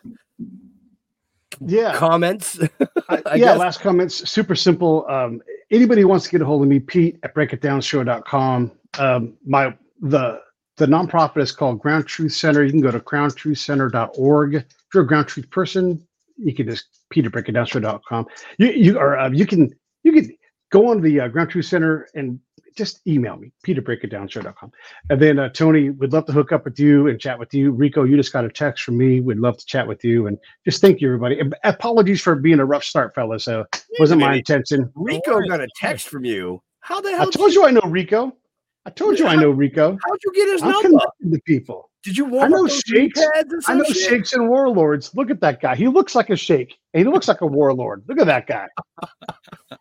Yeah. 1.60 1.94
comments? 1.94 2.60
Yeah, 3.10 3.36
guess. 3.36 3.58
last 3.58 3.80
comments, 3.80 4.28
super 4.28 4.54
simple. 4.54 5.06
Um, 5.08 5.42
anybody 5.70 6.04
wants 6.04 6.24
to 6.26 6.30
get 6.30 6.42
a 6.42 6.44
hold 6.44 6.62
of 6.62 6.68
me, 6.68 6.80
Pete 6.80 7.18
at 7.22 7.34
breakitdownshow.com. 7.34 8.72
Um, 8.98 9.36
my 9.44 9.76
the 10.00 10.40
the 10.76 10.86
nonprofit 10.86 11.38
is 11.38 11.52
called 11.52 11.80
Ground 11.80 12.06
Truth 12.06 12.32
Center. 12.32 12.62
You 12.62 12.70
can 12.70 12.80
go 12.80 12.90
to 12.90 13.00
groundtruthcenter.org. 13.00 14.54
If 14.54 14.64
you're 14.92 15.04
a 15.04 15.06
ground 15.06 15.28
truth 15.28 15.50
person, 15.50 16.06
you 16.36 16.54
can 16.54 16.66
just 16.66 16.86
Pete 17.10 17.26
at 17.26 17.32
breakitdownshow.com. 17.32 18.26
You 18.58 18.68
you 18.68 18.98
or 18.98 19.18
uh, 19.18 19.30
you 19.30 19.46
can 19.46 19.74
you 20.02 20.12
can 20.12 20.36
go 20.70 20.90
on 20.90 21.00
the 21.00 21.20
uh, 21.20 21.28
Ground 21.28 21.50
Truth 21.50 21.66
Center 21.66 22.08
and 22.14 22.38
just 22.76 23.00
email 23.06 23.36
me, 23.36 23.52
Pete 23.62 23.78
at 23.78 23.84
breakitdownshow.com. 23.84 24.70
And 25.10 25.20
then 25.20 25.38
uh, 25.38 25.48
Tony, 25.48 25.90
would 25.90 26.12
love 26.12 26.26
to 26.26 26.32
hook 26.32 26.52
up 26.52 26.64
with 26.64 26.78
you 26.78 27.08
and 27.08 27.18
chat 27.18 27.38
with 27.38 27.52
you. 27.54 27.70
Rico, 27.72 28.04
you 28.04 28.16
just 28.16 28.32
got 28.32 28.44
a 28.44 28.48
text 28.50 28.84
from 28.84 28.98
me. 28.98 29.20
We'd 29.20 29.38
love 29.38 29.56
to 29.58 29.66
chat 29.66 29.86
with 29.88 30.04
you. 30.04 30.26
And 30.26 30.38
just 30.64 30.80
thank 30.80 31.00
you, 31.00 31.08
everybody. 31.08 31.40
And 31.40 31.54
apologies 31.64 32.20
for 32.20 32.36
being 32.36 32.60
a 32.60 32.64
rough 32.64 32.84
start, 32.84 33.14
fellas. 33.14 33.44
So 33.44 33.64
wasn't 33.98 34.20
my 34.20 34.34
intention. 34.34 34.90
Rico 34.94 35.40
got 35.48 35.60
a 35.60 35.68
text 35.80 36.08
from 36.08 36.24
you. 36.24 36.62
How 36.80 37.00
the 37.00 37.10
hell? 37.10 37.20
I 37.20 37.22
hell? 37.22 37.30
told 37.32 37.52
you 37.54 37.64
I 37.64 37.70
know 37.70 37.80
Rico. 37.80 38.36
I 38.84 38.90
told 38.90 39.18
you 39.18 39.26
I 39.26 39.34
know 39.34 39.50
Rico. 39.50 39.98
How'd 40.06 40.18
you 40.24 40.32
get 40.32 40.48
his 40.48 40.62
I'm 40.62 40.70
number? 40.70 40.88
connected 40.90 41.32
to 41.32 41.40
people. 41.44 41.90
Did 42.04 42.16
you 42.16 42.26
I 42.26 42.28
warm 42.28 42.50
know 42.52 42.64
up 42.64 42.70
those 42.70 42.78
sheikhs. 42.86 43.20
pads 43.34 43.52
or 43.52 43.60
I 43.66 43.74
know 43.74 43.82
some 43.82 43.94
shit? 43.94 44.08
sheikhs 44.10 44.32
and 44.34 44.48
warlords. 44.48 45.12
Look 45.16 45.28
at 45.30 45.40
that 45.40 45.60
guy. 45.60 45.74
He 45.74 45.88
looks 45.88 46.14
like 46.14 46.30
a 46.30 46.36
sheikh. 46.36 46.76
And 46.94 47.04
he 47.04 47.10
looks 47.12 47.26
like 47.26 47.40
a 47.40 47.46
warlord. 47.46 48.04
Look 48.06 48.20
at 48.20 48.26
that 48.26 48.46
guy. 48.46 48.68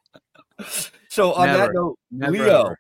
So 1.10 1.32
on 1.34 1.48
that 1.48 1.72
note, 1.74 1.98
Never, 2.12 2.32
Leo, 2.34 2.64
ever. 2.66 2.80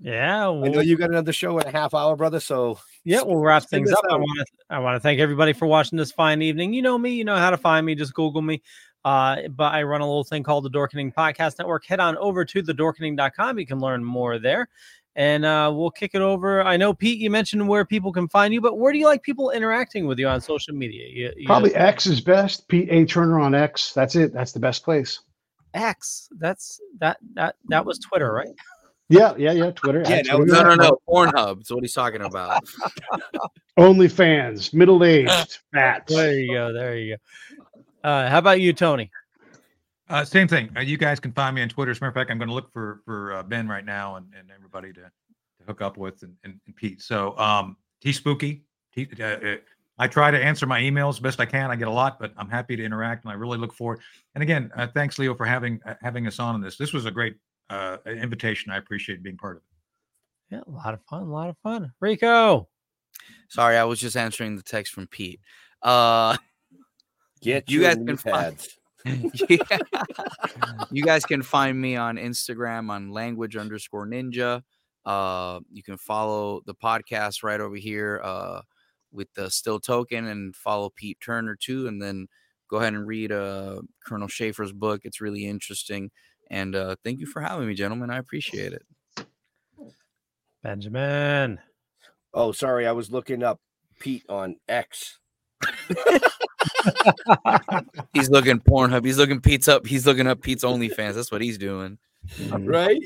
Yeah, 0.00 0.48
I 0.48 0.68
know 0.68 0.80
you 0.80 0.96
got 0.96 1.10
another 1.10 1.32
show 1.32 1.58
in 1.58 1.66
a 1.66 1.70
half 1.72 1.92
hour, 1.92 2.14
brother. 2.14 2.38
So 2.38 2.78
yeah, 3.04 3.22
we'll 3.22 3.36
wrap 3.36 3.64
things 3.64 3.88
this 3.90 3.98
up. 3.98 4.04
I 4.08 4.16
want 4.16 4.38
to 4.38 4.44
I 4.70 4.78
want 4.78 4.94
to 4.96 5.00
thank 5.00 5.18
everybody 5.18 5.52
for 5.52 5.66
watching 5.66 5.98
this 5.98 6.12
fine 6.12 6.40
evening. 6.40 6.72
You 6.72 6.82
know 6.82 6.96
me, 6.96 7.10
you 7.10 7.24
know 7.24 7.36
how 7.36 7.50
to 7.50 7.56
find 7.56 7.84
me. 7.84 7.94
Just 7.96 8.14
Google 8.14 8.42
me. 8.42 8.62
Uh, 9.04 9.48
but 9.50 9.72
I 9.74 9.82
run 9.82 10.00
a 10.00 10.06
little 10.06 10.24
thing 10.24 10.42
called 10.42 10.64
the 10.64 10.70
Dorkening 10.70 11.12
Podcast 11.14 11.58
Network. 11.58 11.84
Head 11.86 11.98
on 11.98 12.16
over 12.18 12.44
to 12.44 12.62
the 12.62 12.72
thedorkening.com. 12.74 13.58
You 13.58 13.66
can 13.66 13.80
learn 13.80 14.04
more 14.04 14.38
there. 14.38 14.68
And 15.16 15.44
uh, 15.44 15.72
we'll 15.74 15.90
kick 15.90 16.12
it 16.14 16.20
over. 16.20 16.62
I 16.62 16.76
know, 16.76 16.94
Pete, 16.94 17.18
you 17.18 17.28
mentioned 17.30 17.66
where 17.66 17.84
people 17.84 18.12
can 18.12 18.28
find 18.28 18.54
you, 18.54 18.60
but 18.60 18.78
where 18.78 18.92
do 18.92 18.98
you 19.00 19.06
like 19.06 19.22
people 19.22 19.50
interacting 19.50 20.06
with 20.06 20.18
you 20.18 20.28
on 20.28 20.40
social 20.40 20.74
media? 20.74 21.08
You, 21.08 21.32
you- 21.36 21.46
Probably 21.46 21.74
X 21.74 22.06
is 22.06 22.20
best. 22.20 22.68
Pete 22.68 22.88
A. 22.90 23.04
Turner 23.04 23.40
on 23.40 23.52
X. 23.54 23.92
That's 23.94 24.14
it. 24.14 24.32
That's 24.32 24.52
the 24.52 24.60
best 24.60 24.84
place. 24.84 25.20
X. 25.74 26.28
That's 26.38 26.80
that 27.00 27.18
that 27.34 27.56
that 27.68 27.84
was 27.84 27.98
Twitter, 27.98 28.32
right? 28.32 28.48
Yeah, 29.08 29.34
yeah, 29.38 29.52
yeah. 29.52 29.70
Twitter. 29.70 30.02
Yeah, 30.06 30.16
at 30.16 30.26
that 30.26 30.38
was- 30.38 30.50
Twitter. 30.50 30.64
No, 30.64 30.74
no, 30.74 30.88
no. 30.90 30.98
Pornhub. 31.08 31.56
That's 31.58 31.70
what 31.70 31.82
he's 31.82 31.94
talking 31.94 32.20
about. 32.20 32.62
OnlyFans, 33.78 34.74
middle 34.74 35.02
aged, 35.04 35.58
fat. 35.72 36.06
There 36.06 36.38
you 36.38 36.52
go. 36.52 36.72
There 36.72 36.96
you 36.96 37.16
go. 37.16 38.08
Uh, 38.08 38.28
how 38.28 38.38
about 38.38 38.60
you, 38.60 38.72
Tony? 38.72 39.10
Uh, 40.08 40.24
same 40.24 40.48
thing. 40.48 40.70
Uh, 40.76 40.80
you 40.80 40.96
guys 40.96 41.20
can 41.20 41.32
find 41.32 41.54
me 41.54 41.62
on 41.62 41.68
Twitter. 41.68 41.90
As 41.90 41.98
a 41.98 42.00
matter 42.00 42.08
of 42.08 42.14
fact, 42.14 42.30
I'm 42.30 42.38
going 42.38 42.48
to 42.48 42.54
look 42.54 42.72
for 42.72 43.00
for 43.04 43.32
uh, 43.34 43.42
Ben 43.42 43.68
right 43.68 43.84
now 43.84 44.16
and, 44.16 44.26
and 44.38 44.50
everybody 44.54 44.92
to, 44.92 45.00
to 45.02 45.64
hook 45.66 45.80
up 45.80 45.96
with 45.96 46.22
and, 46.22 46.34
and, 46.44 46.60
and 46.66 46.76
Pete. 46.76 47.02
So 47.02 47.36
um, 47.38 47.76
T 48.00 48.12
Spooky. 48.12 48.64
T, 48.94 49.08
uh, 49.20 49.24
uh, 49.24 49.56
I 49.98 50.06
try 50.06 50.30
to 50.30 50.42
answer 50.42 50.64
my 50.64 50.80
emails 50.80 51.20
best 51.20 51.40
I 51.40 51.46
can. 51.46 51.70
I 51.70 51.76
get 51.76 51.88
a 51.88 51.92
lot, 51.92 52.18
but 52.20 52.32
I'm 52.36 52.48
happy 52.48 52.76
to 52.76 52.84
interact, 52.84 53.24
and 53.24 53.32
I 53.32 53.34
really 53.34 53.58
look 53.58 53.74
forward. 53.74 54.00
And 54.34 54.42
again, 54.42 54.70
uh, 54.76 54.86
thanks, 54.86 55.18
Leo, 55.18 55.34
for 55.34 55.44
having 55.44 55.80
uh, 55.84 55.94
having 56.00 56.26
us 56.26 56.38
on 56.38 56.54
in 56.54 56.60
this. 56.60 56.76
This 56.76 56.92
was 56.92 57.04
a 57.06 57.10
great 57.10 57.36
uh, 57.70 57.98
invitation. 58.06 58.72
I 58.72 58.78
appreciate 58.78 59.22
being 59.22 59.36
part 59.36 59.56
of 59.56 59.62
it. 59.62 60.54
Yeah, 60.54 60.60
a 60.66 60.76
lot 60.76 60.94
of 60.94 61.00
fun. 61.08 61.22
A 61.22 61.30
lot 61.30 61.48
of 61.48 61.56
fun. 61.62 61.92
Rico. 62.00 62.68
Sorry, 63.48 63.76
I 63.76 63.84
was 63.84 64.00
just 64.00 64.16
answering 64.16 64.56
the 64.56 64.62
text 64.62 64.92
from 64.92 65.06
Pete. 65.06 65.40
Uh, 65.82 66.36
Get 67.40 67.70
you 67.70 67.82
guys 67.82 67.96
can 67.96 68.16
find 68.16 68.68
yeah. 69.48 69.78
you 70.90 71.04
guys 71.04 71.24
can 71.24 71.42
find 71.42 71.80
me 71.80 71.94
on 71.94 72.16
Instagram 72.16 72.90
on 72.90 73.12
language 73.12 73.56
underscore 73.56 74.06
ninja. 74.06 74.62
Uh, 75.04 75.60
you 75.72 75.82
can 75.82 75.96
follow 75.96 76.62
the 76.66 76.74
podcast 76.74 77.42
right 77.42 77.60
over 77.60 77.76
here 77.76 78.20
uh, 78.24 78.60
with 79.12 79.32
the 79.34 79.50
Still 79.50 79.80
Toking 79.80 80.30
and 80.30 80.54
follow 80.54 80.90
Pete 80.94 81.18
Turner 81.24 81.56
too. 81.56 81.86
And 81.86 82.02
then 82.02 82.26
go 82.68 82.78
ahead 82.78 82.92
and 82.92 83.06
read 83.06 83.32
uh, 83.32 83.82
Colonel 84.04 84.28
Shaffer's 84.28 84.72
book. 84.72 85.02
It's 85.04 85.20
really 85.20 85.46
interesting. 85.46 86.10
And 86.50 86.74
uh, 86.74 86.96
thank 87.04 87.20
you 87.20 87.26
for 87.26 87.40
having 87.40 87.68
me, 87.68 87.74
gentlemen. 87.74 88.10
I 88.10 88.18
appreciate 88.18 88.72
it. 88.72 88.82
Benjamin. 90.62 91.58
Oh, 92.34 92.52
sorry, 92.52 92.86
I 92.86 92.92
was 92.92 93.10
looking 93.10 93.42
up 93.42 93.60
Pete 94.00 94.24
on 94.28 94.56
X. 94.68 95.18
He's 98.12 98.30
looking 98.30 98.60
Pornhub. 98.60 99.04
He's 99.04 99.18
looking 99.18 99.40
Pete's 99.40 99.68
up. 99.68 99.86
He's 99.86 100.06
looking 100.06 100.26
up 100.26 100.40
Pete's 100.42 100.64
OnlyFans. 100.64 101.14
That's 101.14 101.32
what 101.32 101.40
he's 101.40 101.58
doing. 101.58 101.98
Right? 102.50 103.00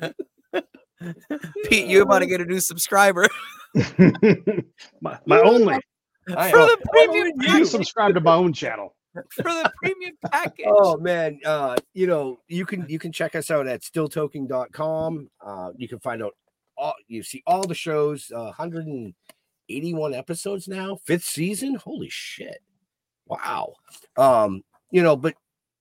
Pete, 1.64 1.86
you 1.86 2.02
about 2.02 2.20
to 2.20 2.26
get 2.26 2.40
a 2.40 2.44
new 2.44 2.60
subscriber 2.60 3.28
my, 5.00 5.18
my 5.26 5.40
only. 5.40 5.78
I, 6.36 6.50
for 6.50 6.58
the 6.58 6.78
premium 6.90 7.32
You 7.40 7.64
subscribe 7.64 8.14
to 8.14 8.20
my 8.20 8.34
own 8.34 8.52
channel. 8.52 8.94
For 9.30 9.42
the 9.42 9.72
premium 9.82 10.16
package. 10.30 10.66
oh 10.68 10.96
man, 10.98 11.40
uh, 11.44 11.76
you 11.94 12.06
know, 12.06 12.38
you 12.48 12.64
can 12.66 12.86
you 12.88 12.98
can 12.98 13.12
check 13.12 13.34
us 13.34 13.50
out 13.50 13.66
at 13.66 13.82
stilltoking.com. 13.82 15.30
Uh, 15.44 15.70
you 15.76 15.88
can 15.88 15.98
find 16.00 16.22
out 16.22 16.34
all 16.76 16.94
you 17.06 17.22
see 17.22 17.42
all 17.46 17.66
the 17.66 17.74
shows, 17.74 18.30
uh, 18.34 18.52
181 18.56 20.14
episodes 20.14 20.68
now, 20.68 20.96
fifth 21.04 21.24
season. 21.24 21.74
Holy 21.74 22.08
shit. 22.10 22.62
Wow. 23.26 23.74
Um, 24.16 24.62
you 24.90 25.02
know, 25.02 25.16
but 25.16 25.34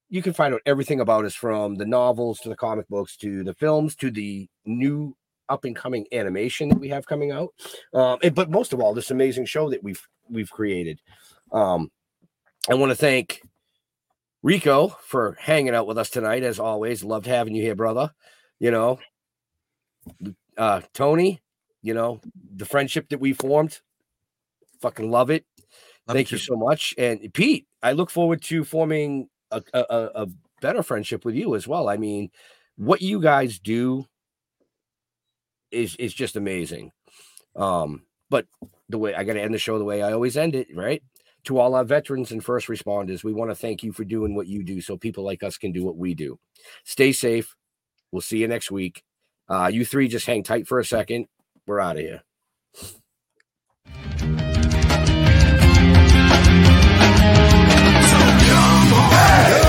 you 0.09 0.21
can 0.21 0.33
find 0.33 0.53
out 0.53 0.61
everything 0.65 0.99
about 0.99 1.25
us 1.25 1.35
from 1.35 1.75
the 1.75 1.85
novels 1.85 2.39
to 2.39 2.49
the 2.49 2.55
comic 2.55 2.87
books 2.87 3.17
to 3.17 3.43
the 3.43 3.53
films 3.53 3.95
to 3.97 4.11
the 4.11 4.47
new 4.65 5.15
up 5.49 5.65
and 5.65 5.75
coming 5.75 6.05
animation 6.11 6.69
that 6.69 6.79
we 6.79 6.89
have 6.89 7.05
coming 7.05 7.31
out. 7.31 7.53
Um, 7.93 8.19
and, 8.21 8.35
but 8.35 8.49
most 8.49 8.73
of 8.73 8.81
all, 8.81 8.93
this 8.93 9.11
amazing 9.11 9.45
show 9.45 9.69
that 9.69 9.83
we've 9.83 10.05
we've 10.29 10.51
created. 10.51 10.99
Um, 11.51 11.89
I 12.69 12.75
want 12.75 12.91
to 12.91 12.95
thank 12.95 13.41
Rico 14.43 14.89
for 15.01 15.37
hanging 15.39 15.75
out 15.75 15.87
with 15.87 15.97
us 15.97 16.09
tonight, 16.09 16.43
as 16.43 16.59
always. 16.59 17.03
Loved 17.03 17.25
having 17.25 17.55
you 17.55 17.61
here, 17.63 17.75
brother. 17.75 18.11
You 18.59 18.71
know, 18.71 18.99
uh, 20.57 20.81
Tony, 20.93 21.41
you 21.81 21.93
know, 21.93 22.19
the 22.55 22.65
friendship 22.65 23.09
that 23.09 23.19
we 23.19 23.33
formed, 23.33 23.79
fucking 24.81 25.09
love 25.09 25.29
it. 25.29 25.45
Love 26.07 26.15
Thank 26.15 26.31
you 26.31 26.37
so 26.37 26.55
much. 26.55 26.93
And 26.97 27.33
Pete, 27.33 27.67
I 27.83 27.91
look 27.91 28.09
forward 28.09 28.41
to 28.43 28.63
forming 28.63 29.29
a, 29.51 29.61
a, 29.73 29.85
a 29.89 30.23
a 30.23 30.27
better 30.61 30.83
friendship 30.83 31.25
with 31.25 31.35
you 31.35 31.55
as 31.55 31.67
well. 31.67 31.89
I 31.89 31.97
mean, 31.97 32.29
what 32.77 33.01
you 33.01 33.21
guys 33.21 33.59
do 33.59 34.05
is 35.71 35.95
is 35.97 36.13
just 36.13 36.35
amazing. 36.35 36.91
Um, 37.55 38.03
but 38.29 38.45
the 38.89 38.97
way 38.97 39.13
I 39.13 39.23
got 39.23 39.33
to 39.33 39.41
end 39.41 39.53
the 39.53 39.59
show 39.59 39.77
the 39.77 39.85
way 39.85 40.01
I 40.01 40.13
always 40.13 40.37
end 40.37 40.55
it, 40.55 40.67
right? 40.73 41.03
to 41.47 41.59
all 41.59 41.75
our 41.75 41.85
veterans 41.85 42.31
and 42.31 42.43
first 42.43 42.67
responders, 42.67 43.23
we 43.23 43.33
want 43.33 43.49
to 43.49 43.55
thank 43.55 43.81
you 43.81 43.93
for 43.93 44.03
doing 44.03 44.35
what 44.35 44.47
you 44.47 44.63
do 44.63 44.81
so 44.81 44.97
people 44.97 45.23
like 45.23 45.43
us 45.43 45.57
can 45.57 45.71
do 45.71 45.83
what 45.83 45.97
we 45.97 46.13
do. 46.13 46.37
Stay 46.83 47.13
safe. 47.13 47.55
We'll 48.11 48.21
see 48.21 48.39
you 48.39 48.47
next 48.47 48.69
week. 48.69 49.03
Uh, 49.49 49.69
you 49.71 49.85
three 49.85 50.09
just 50.09 50.25
hang 50.25 50.43
tight 50.43 50.67
for 50.67 50.79
a 50.79 50.85
second. 50.85 51.27
We're 51.65 51.79
out 51.79 51.97
of 51.97 52.03
here. 52.03 52.23
So 59.61 59.66